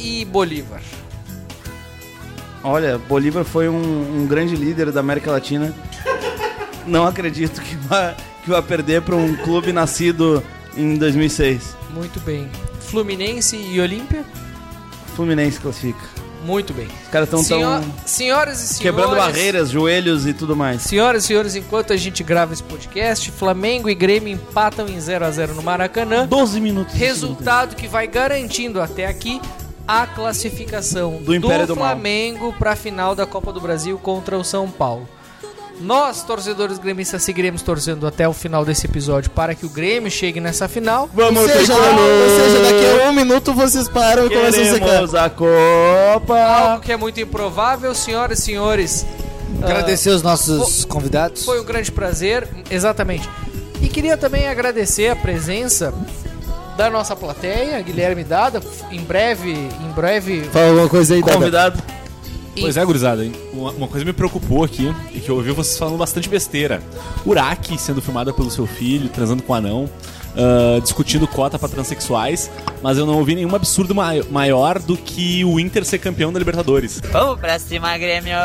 e 0.00 0.24
Bolívar. 0.24 0.80
Olha, 2.64 2.96
Bolívar 2.98 3.44
foi 3.44 3.68
um, 3.68 4.22
um 4.22 4.26
grande 4.26 4.56
líder 4.56 4.90
da 4.90 5.00
América 5.00 5.30
Latina. 5.30 5.74
Não 6.86 7.06
acredito 7.06 7.60
que 7.60 7.76
vai, 7.76 8.16
que 8.42 8.48
vai 8.50 8.62
perder 8.62 9.02
para 9.02 9.14
um 9.14 9.36
clube 9.36 9.70
nascido 9.72 10.42
em 10.76 10.96
2006. 10.96 11.76
Muito 11.90 12.18
bem. 12.20 12.48
Fluminense 12.80 13.56
e 13.56 13.78
Olímpia? 13.80 14.24
Fluminense 15.14 15.60
classifica. 15.60 16.00
Muito 16.44 16.74
bem. 16.74 16.86
Os 17.04 17.08
caras 17.10 17.28
estão 17.28 17.42
Senhor- 17.42 17.80
tão 17.80 17.94
Senhoras 18.04 18.62
e 18.62 18.66
senhores. 18.66 18.78
quebrando 18.78 19.16
barreiras, 19.16 19.70
joelhos 19.70 20.26
e 20.26 20.34
tudo 20.34 20.54
mais. 20.54 20.82
Senhoras 20.82 21.24
e 21.24 21.26
senhores, 21.28 21.54
enquanto 21.56 21.92
a 21.92 21.96
gente 21.96 22.22
grava 22.22 22.52
esse 22.52 22.62
podcast, 22.62 23.30
Flamengo 23.30 23.88
e 23.88 23.94
Grêmio 23.94 24.28
empatam 24.34 24.86
em 24.88 25.00
0 25.00 25.24
a 25.24 25.30
0 25.30 25.54
no 25.54 25.62
Maracanã. 25.62 26.26
12 26.26 26.60
minutos. 26.60 26.94
Resultado 26.94 27.74
que 27.76 27.88
vai 27.88 28.06
garantindo 28.06 28.80
até 28.80 29.06
aqui 29.06 29.40
a 29.86 30.06
classificação 30.06 31.18
Do 31.22 31.34
Império 31.34 31.66
do 31.66 31.76
Mal. 31.76 31.86
Flamengo 31.86 32.54
para 32.58 32.72
a 32.72 32.76
final 32.76 33.14
da 33.14 33.26
Copa 33.26 33.52
do 33.52 33.60
Brasil 33.60 33.98
contra 33.98 34.38
o 34.38 34.44
São 34.44 34.70
Paulo. 34.70 35.08
Nós, 35.80 36.22
torcedores 36.22 36.78
gremistas, 36.78 37.22
seguiremos 37.22 37.60
torcendo 37.60 38.06
até 38.06 38.28
o 38.28 38.32
final 38.32 38.64
desse 38.64 38.86
episódio 38.86 39.30
para 39.32 39.54
que 39.54 39.66
o 39.66 39.68
Grêmio 39.68 40.10
chegue 40.10 40.40
nessa 40.40 40.68
final. 40.68 41.10
ou, 41.16 41.48
seja, 41.48 41.74
ou 41.74 42.28
seja, 42.38 42.62
daqui 42.62 43.02
a 43.02 43.08
um 43.08 43.12
minuto 43.12 43.52
vocês 43.52 43.88
param 43.88 44.26
e 44.26 44.30
começam 44.30 44.62
a 44.62 44.66
secar. 44.66 44.86
Queremos 44.86 45.14
a 45.14 45.28
Copa. 45.28 46.38
Algo 46.38 46.80
que 46.82 46.92
é 46.92 46.96
muito 46.96 47.20
improvável, 47.20 47.92
senhoras 47.92 48.38
e 48.38 48.42
senhores. 48.42 49.04
Agradecer 49.60 50.10
os 50.10 50.22
nossos 50.22 50.84
convidados. 50.84 51.44
Foi 51.44 51.60
um 51.60 51.64
grande 51.64 51.90
prazer, 51.90 52.48
exatamente. 52.70 53.28
E 53.82 53.88
queria 53.88 54.16
também 54.16 54.46
agradecer 54.46 55.08
a 55.08 55.16
presença 55.16 55.92
da 56.76 56.90
nossa 56.90 57.14
plateia, 57.14 57.80
Guilherme 57.82 58.24
Dada, 58.24 58.60
em 58.90 59.00
breve, 59.00 59.52
em 59.52 59.92
breve 59.94 60.42
Fala 60.52 60.68
alguma 60.68 60.88
coisa 60.88 61.14
aí, 61.14 61.20
Dada. 61.20 61.32
Convidado. 61.34 61.82
Pois 62.60 62.76
é, 62.76 62.84
gurizada, 62.84 63.24
hein? 63.24 63.32
Uma, 63.52 63.72
uma 63.72 63.88
coisa 63.88 64.04
me 64.04 64.12
preocupou 64.12 64.62
aqui 64.62 64.94
e 65.12 65.18
que 65.18 65.28
eu 65.28 65.34
ouvi 65.36 65.50
vocês 65.50 65.76
falando 65.76 65.96
bastante 65.96 66.28
besteira. 66.28 66.80
Uraki 67.26 67.76
sendo 67.76 68.00
filmada 68.00 68.32
pelo 68.32 68.48
seu 68.50 68.64
filho, 68.64 69.08
transando 69.08 69.42
com 69.42 69.52
um 69.52 69.56
anão, 69.56 69.90
ah, 70.36 70.78
discutindo 70.80 71.26
cota 71.26 71.58
pra 71.58 71.68
transexuais, 71.68 72.48
mas 72.80 72.96
eu 72.96 73.06
não 73.06 73.18
ouvi 73.18 73.34
nenhum 73.34 73.52
absurdo 73.56 73.92
mai- 73.92 74.22
maior 74.30 74.78
do 74.78 74.96
que 74.96 75.44
o 75.44 75.58
Inter 75.58 75.84
ser 75.84 75.98
campeão 75.98 76.32
da 76.32 76.38
Libertadores. 76.38 77.00
Vamos 77.10 77.40
pra 77.40 77.58
cima, 77.58 77.98
Grêmio! 77.98 78.36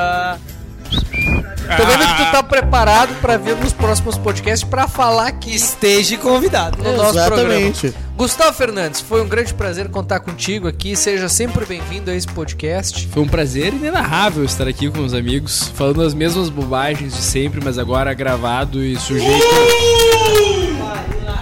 Tô 0.90 1.86
vendo 1.86 2.08
que 2.08 2.16
tu 2.26 2.32
tá 2.32 2.42
preparado 2.42 3.14
pra 3.22 3.38
vir 3.38 3.56
nos 3.58 3.72
próximos 3.74 4.18
podcasts 4.18 4.68
pra 4.68 4.88
falar 4.88 5.28
aqui 5.28 5.54
Esteja 5.56 6.18
convidado. 6.18 6.82
no 6.84 6.98
nosso 6.98 7.18
Exatamente. 7.18 7.80
programa. 7.90 8.10
Gustavo 8.18 8.54
Fernandes, 8.54 9.00
foi 9.00 9.22
um 9.22 9.28
grande 9.28 9.54
prazer 9.54 9.88
contar 9.90 10.20
contigo 10.20 10.68
aqui. 10.68 10.96
Seja 10.96 11.30
sempre 11.30 11.66
bem-vindo 11.66 12.12
a 12.12 12.16
esse 12.16 12.28
podcast. 12.28 13.08
Foi 13.08 13.24
um 13.24 13.28
prazer 13.28 13.74
inenarrável 13.74 14.44
estar 14.44 14.68
aqui 14.68 14.90
com 14.90 15.00
os 15.06 15.14
amigos, 15.14 15.72
falando 15.76 16.02
as 16.02 16.14
mesmas 16.14 16.50
bobagens 16.50 17.14
de 17.16 17.22
sempre, 17.22 17.62
mas 17.64 17.78
agora 17.78 18.14
gravado 18.14 18.84
e 18.84 18.98
sujeito 18.98 19.46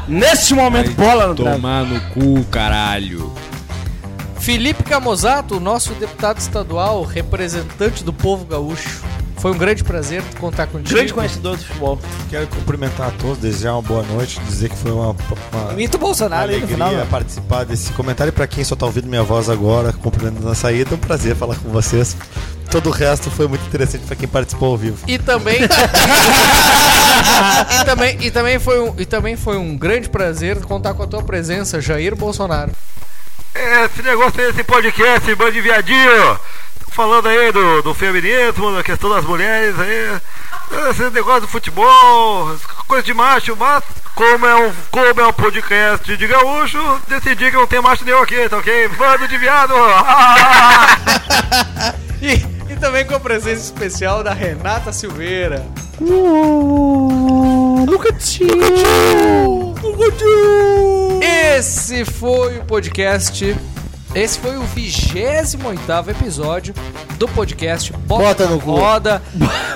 Neste 0.08 0.54
momento, 0.54 0.92
bola 0.92 1.28
no 1.28 1.36
tomar 1.36 1.84
no 1.84 2.00
cu, 2.12 2.44
caralho. 2.46 3.34
Felipe 4.40 4.84
Camozato, 4.84 5.60
nosso 5.60 5.94
deputado 5.96 6.38
estadual, 6.38 7.04
representante 7.04 8.04
do 8.04 8.14
povo 8.14 8.46
gaúcho. 8.46 9.04
Foi 9.40 9.52
um 9.52 9.58
grande 9.58 9.84
prazer 9.84 10.24
contar 10.40 10.66
contigo. 10.68 10.96
Grande 10.96 11.14
conhecedor 11.14 11.58
do 11.58 11.64
futebol. 11.64 12.00
Quero 12.30 12.48
cumprimentar 12.48 13.10
a 13.10 13.12
todos, 13.12 13.38
desejar 13.38 13.74
uma 13.74 13.82
boa 13.84 14.02
noite, 14.04 14.40
dizer 14.42 14.70
que 14.70 14.76
foi 14.76 14.92
uma, 14.92 15.16
uma 15.54 15.74
Mito 15.74 15.98
Bolsonaro 15.98 16.50
aí 16.50 16.58
no 16.60 16.66
alegria 16.66 16.76
final. 16.76 16.92
né? 16.92 17.08
participar 17.10 17.64
desse 17.64 17.92
comentário. 17.94 18.34
Pra 18.34 18.48
quem 18.48 18.64
só 18.64 18.76
tá 18.76 18.86
ouvindo 18.88 19.08
minha 19.08 19.24
voz 19.24 19.50
agora, 19.50 19.94
cumprimentando 19.94 20.48
na 20.48 20.56
saída, 20.56 20.92
é 20.92 20.96
um 20.96 21.00
prazer 21.00 21.36
falar 21.36 21.56
com 21.56 21.70
vocês. 21.70 22.18
Todo 22.72 22.88
o 22.88 22.92
resto 22.92 23.30
foi 23.30 23.48
muito 23.48 23.66
interessante 23.66 24.06
pra 24.06 24.16
quem 24.16 24.28
participou 24.28 24.72
ao 24.72 24.78
vivo. 24.78 24.98
E 25.08 25.18
também, 25.18 25.60
e 27.80 27.86
também 27.86 28.18
e 28.22 28.32
também 28.32 28.60
foi 28.60 28.80
um 28.80 28.94
e 28.98 29.06
também 29.06 29.36
foi 29.38 29.58
um 29.58 29.78
grande 29.78 30.10
prazer 30.10 30.60
contar 30.62 30.94
com 30.94 31.04
a 31.04 31.08
tua 31.08 31.24
presença, 31.24 31.80
Jair 31.80 32.16
Bolsonaro. 32.16 32.72
Esse 33.56 34.02
negócio 34.04 34.42
aí, 34.42 34.50
esse 34.50 34.64
podcast, 34.64 35.36
bando 35.36 35.54
de 35.54 35.62
viadinho. 35.62 36.40
Falando 36.92 37.28
aí 37.28 37.52
do, 37.52 37.82
do 37.84 37.94
feminismo, 37.94 38.76
da 38.76 38.84
questão 38.84 39.10
das 39.10 39.24
mulheres 39.26 39.76
aí. 39.80 40.20
Esse 40.90 41.10
negócio 41.12 41.42
do 41.42 41.48
futebol, 41.48 42.56
coisa 42.88 43.04
de 43.04 43.14
macho, 43.14 43.56
mas 43.56 43.84
como 44.16 44.46
é 44.46 44.56
um, 44.56 44.72
como 44.92 45.22
é 45.22 45.28
um 45.28 45.34
podcast 45.34 46.18
de 46.18 46.28
gaúcho, 46.28 46.80
decidi 47.08 47.52
que 47.52 47.58
não 47.58 47.68
tem 47.68 47.82
macho 47.82 48.04
nenhum 48.04 48.22
aqui, 48.22 48.50
tá 48.50 48.58
ok? 48.58 48.88
Bando 48.90 49.28
de 49.28 49.38
viado! 49.38 49.74
E, 52.20 52.34
e 52.72 52.76
também 52.76 53.06
com 53.06 53.14
a 53.14 53.20
presença 53.20 53.62
especial 53.62 54.24
da 54.24 54.34
Renata 54.34 54.92
Silveira. 54.92 55.64
Nunca 57.86 58.12
tinha. 58.14 58.50
E 61.22 61.58
Esse 61.58 62.04
foi 62.06 62.58
o 62.58 62.66
podcast. 62.66 63.56
Esse 64.18 64.40
foi 64.40 64.58
o 64.58 64.64
28 64.64 66.10
episódio 66.10 66.74
do 67.20 67.28
podcast 67.28 67.94
Bota, 67.94 68.24
Bota 68.24 68.44
na 68.46 68.50
no. 68.50 68.58
Roda. 68.58 69.22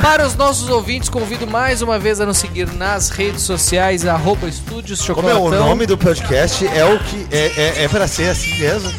Para 0.02 0.26
os 0.26 0.36
nossos 0.36 0.68
ouvintes, 0.68 1.10
convido 1.10 1.46
mais 1.46 1.84
uma 1.84 2.00
vez 2.00 2.20
a 2.20 2.26
nos 2.26 2.40
seguir 2.40 2.68
nas 2.74 3.12
redes 3.12 3.44
sociais, 3.44 4.04
arroba 4.04 4.48
Estúdios 4.48 5.06
Como 5.06 5.30
é 5.30 5.36
o 5.36 5.52
nome 5.52 5.86
do 5.86 5.96
podcast? 5.96 6.66
É 6.66 6.84
o 6.84 6.98
que. 6.98 7.28
É, 7.30 7.52
é, 7.56 7.84
é 7.84 7.88
pra 7.88 8.08
ser 8.08 8.30
assim 8.30 8.58
mesmo. 8.58 8.92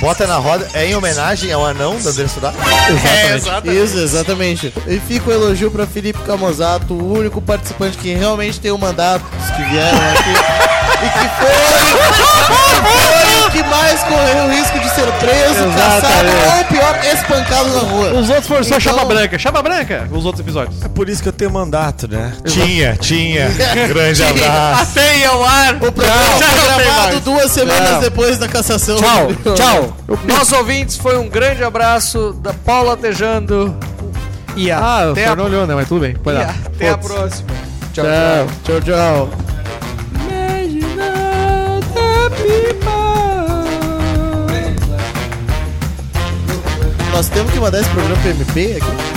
Bota 0.00 0.26
na 0.26 0.36
roda. 0.36 0.66
É 0.72 0.86
em 0.86 0.96
homenagem 0.96 1.52
ao 1.52 1.66
anão 1.66 2.00
da 2.00 2.08
André 2.08 2.26
Sudato? 2.26 2.56
Isso, 3.70 3.98
exatamente. 3.98 4.72
E 4.86 4.98
fica 4.98 5.28
o 5.28 5.32
elogio 5.32 5.70
pra 5.70 5.86
Felipe 5.86 6.20
Camozato, 6.20 6.94
o 6.94 7.18
único 7.18 7.42
participante 7.42 7.98
que 7.98 8.14
realmente 8.14 8.58
tem 8.58 8.70
o 8.70 8.78
mandato, 8.78 9.26
os 9.38 9.50
que 9.50 9.62
vieram 9.62 9.98
aqui. 9.98 10.91
E 11.04 11.08
que 11.10 11.28
foi, 11.38 11.48
o 13.46 13.50
que 13.52 13.62
mais 13.64 14.02
correu 14.04 14.44
o 14.46 14.50
risco 14.50 14.78
de 14.78 14.88
ser 14.90 15.06
preso, 15.12 15.64
caçado 15.76 16.28
ou 16.58 16.64
pior, 16.66 16.98
espancado 17.12 17.68
na 17.70 17.80
rua. 17.80 18.12
Os 18.14 18.28
outros 18.30 18.46
foram 18.46 18.62
só 18.64 18.76
Então- 18.76 18.80
chapa 18.80 19.04
branca. 19.04 19.38
Chapa 19.38 19.62
branca, 19.62 20.08
os 20.10 20.24
outros 20.24 20.40
episódios. 20.40 20.82
É 20.82 20.88
por 20.88 21.08
isso 21.08 21.22
que 21.22 21.28
eu 21.28 21.32
tenho 21.32 21.50
mandato, 21.50 22.08
né? 22.08 22.32
Tinha, 22.46 22.96
tinha. 22.96 23.48
Grande 23.88 24.16
Tinha. 24.24 24.30
abraço. 24.30 24.82
Até 24.92 25.26
ao 25.26 25.44
ar. 25.44 25.74
O 25.76 25.92
programa 25.92 26.18
foi 26.38 26.76
gravado 26.76 27.20
duas 27.20 27.50
semanas 27.50 27.90
Não. 27.90 28.00
depois 28.00 28.38
da 28.38 28.48
cassação. 28.48 28.96
Tchau, 28.96 29.28
tchau. 29.54 29.96
Nossos 30.24 30.52
ouvintes, 30.52 30.96
foi 30.96 31.18
um 31.18 31.28
grande 31.28 31.62
abraço 31.64 32.32
da 32.42 32.52
Paula 32.52 32.96
Tejando. 32.96 33.76
E 34.56 34.70
Ah, 34.70 35.04
o 35.08 35.12
até, 35.12 35.22
senhor 35.22 35.32
a, 35.32 35.36
não 35.36 35.44
olhou, 35.46 35.66
né? 35.66 35.74
Mas 35.74 35.88
tudo 35.88 36.00
bem. 36.02 36.14
Vai 36.22 36.34
e 36.34 36.38
lá. 36.38 36.54
até 36.66 36.90
a 36.90 36.98
próxima. 36.98 37.48
Tchau, 37.92 38.04
Tchau, 38.04 38.46
tchau, 38.64 38.80
tchau. 38.80 39.51
Nós 47.12 47.28
temos 47.28 47.52
que 47.52 47.60
mandar 47.60 47.80
esse 47.80 47.90
programa 47.90 48.20
pro 48.20 48.30
MP 48.30 48.76
aqui. 48.76 49.11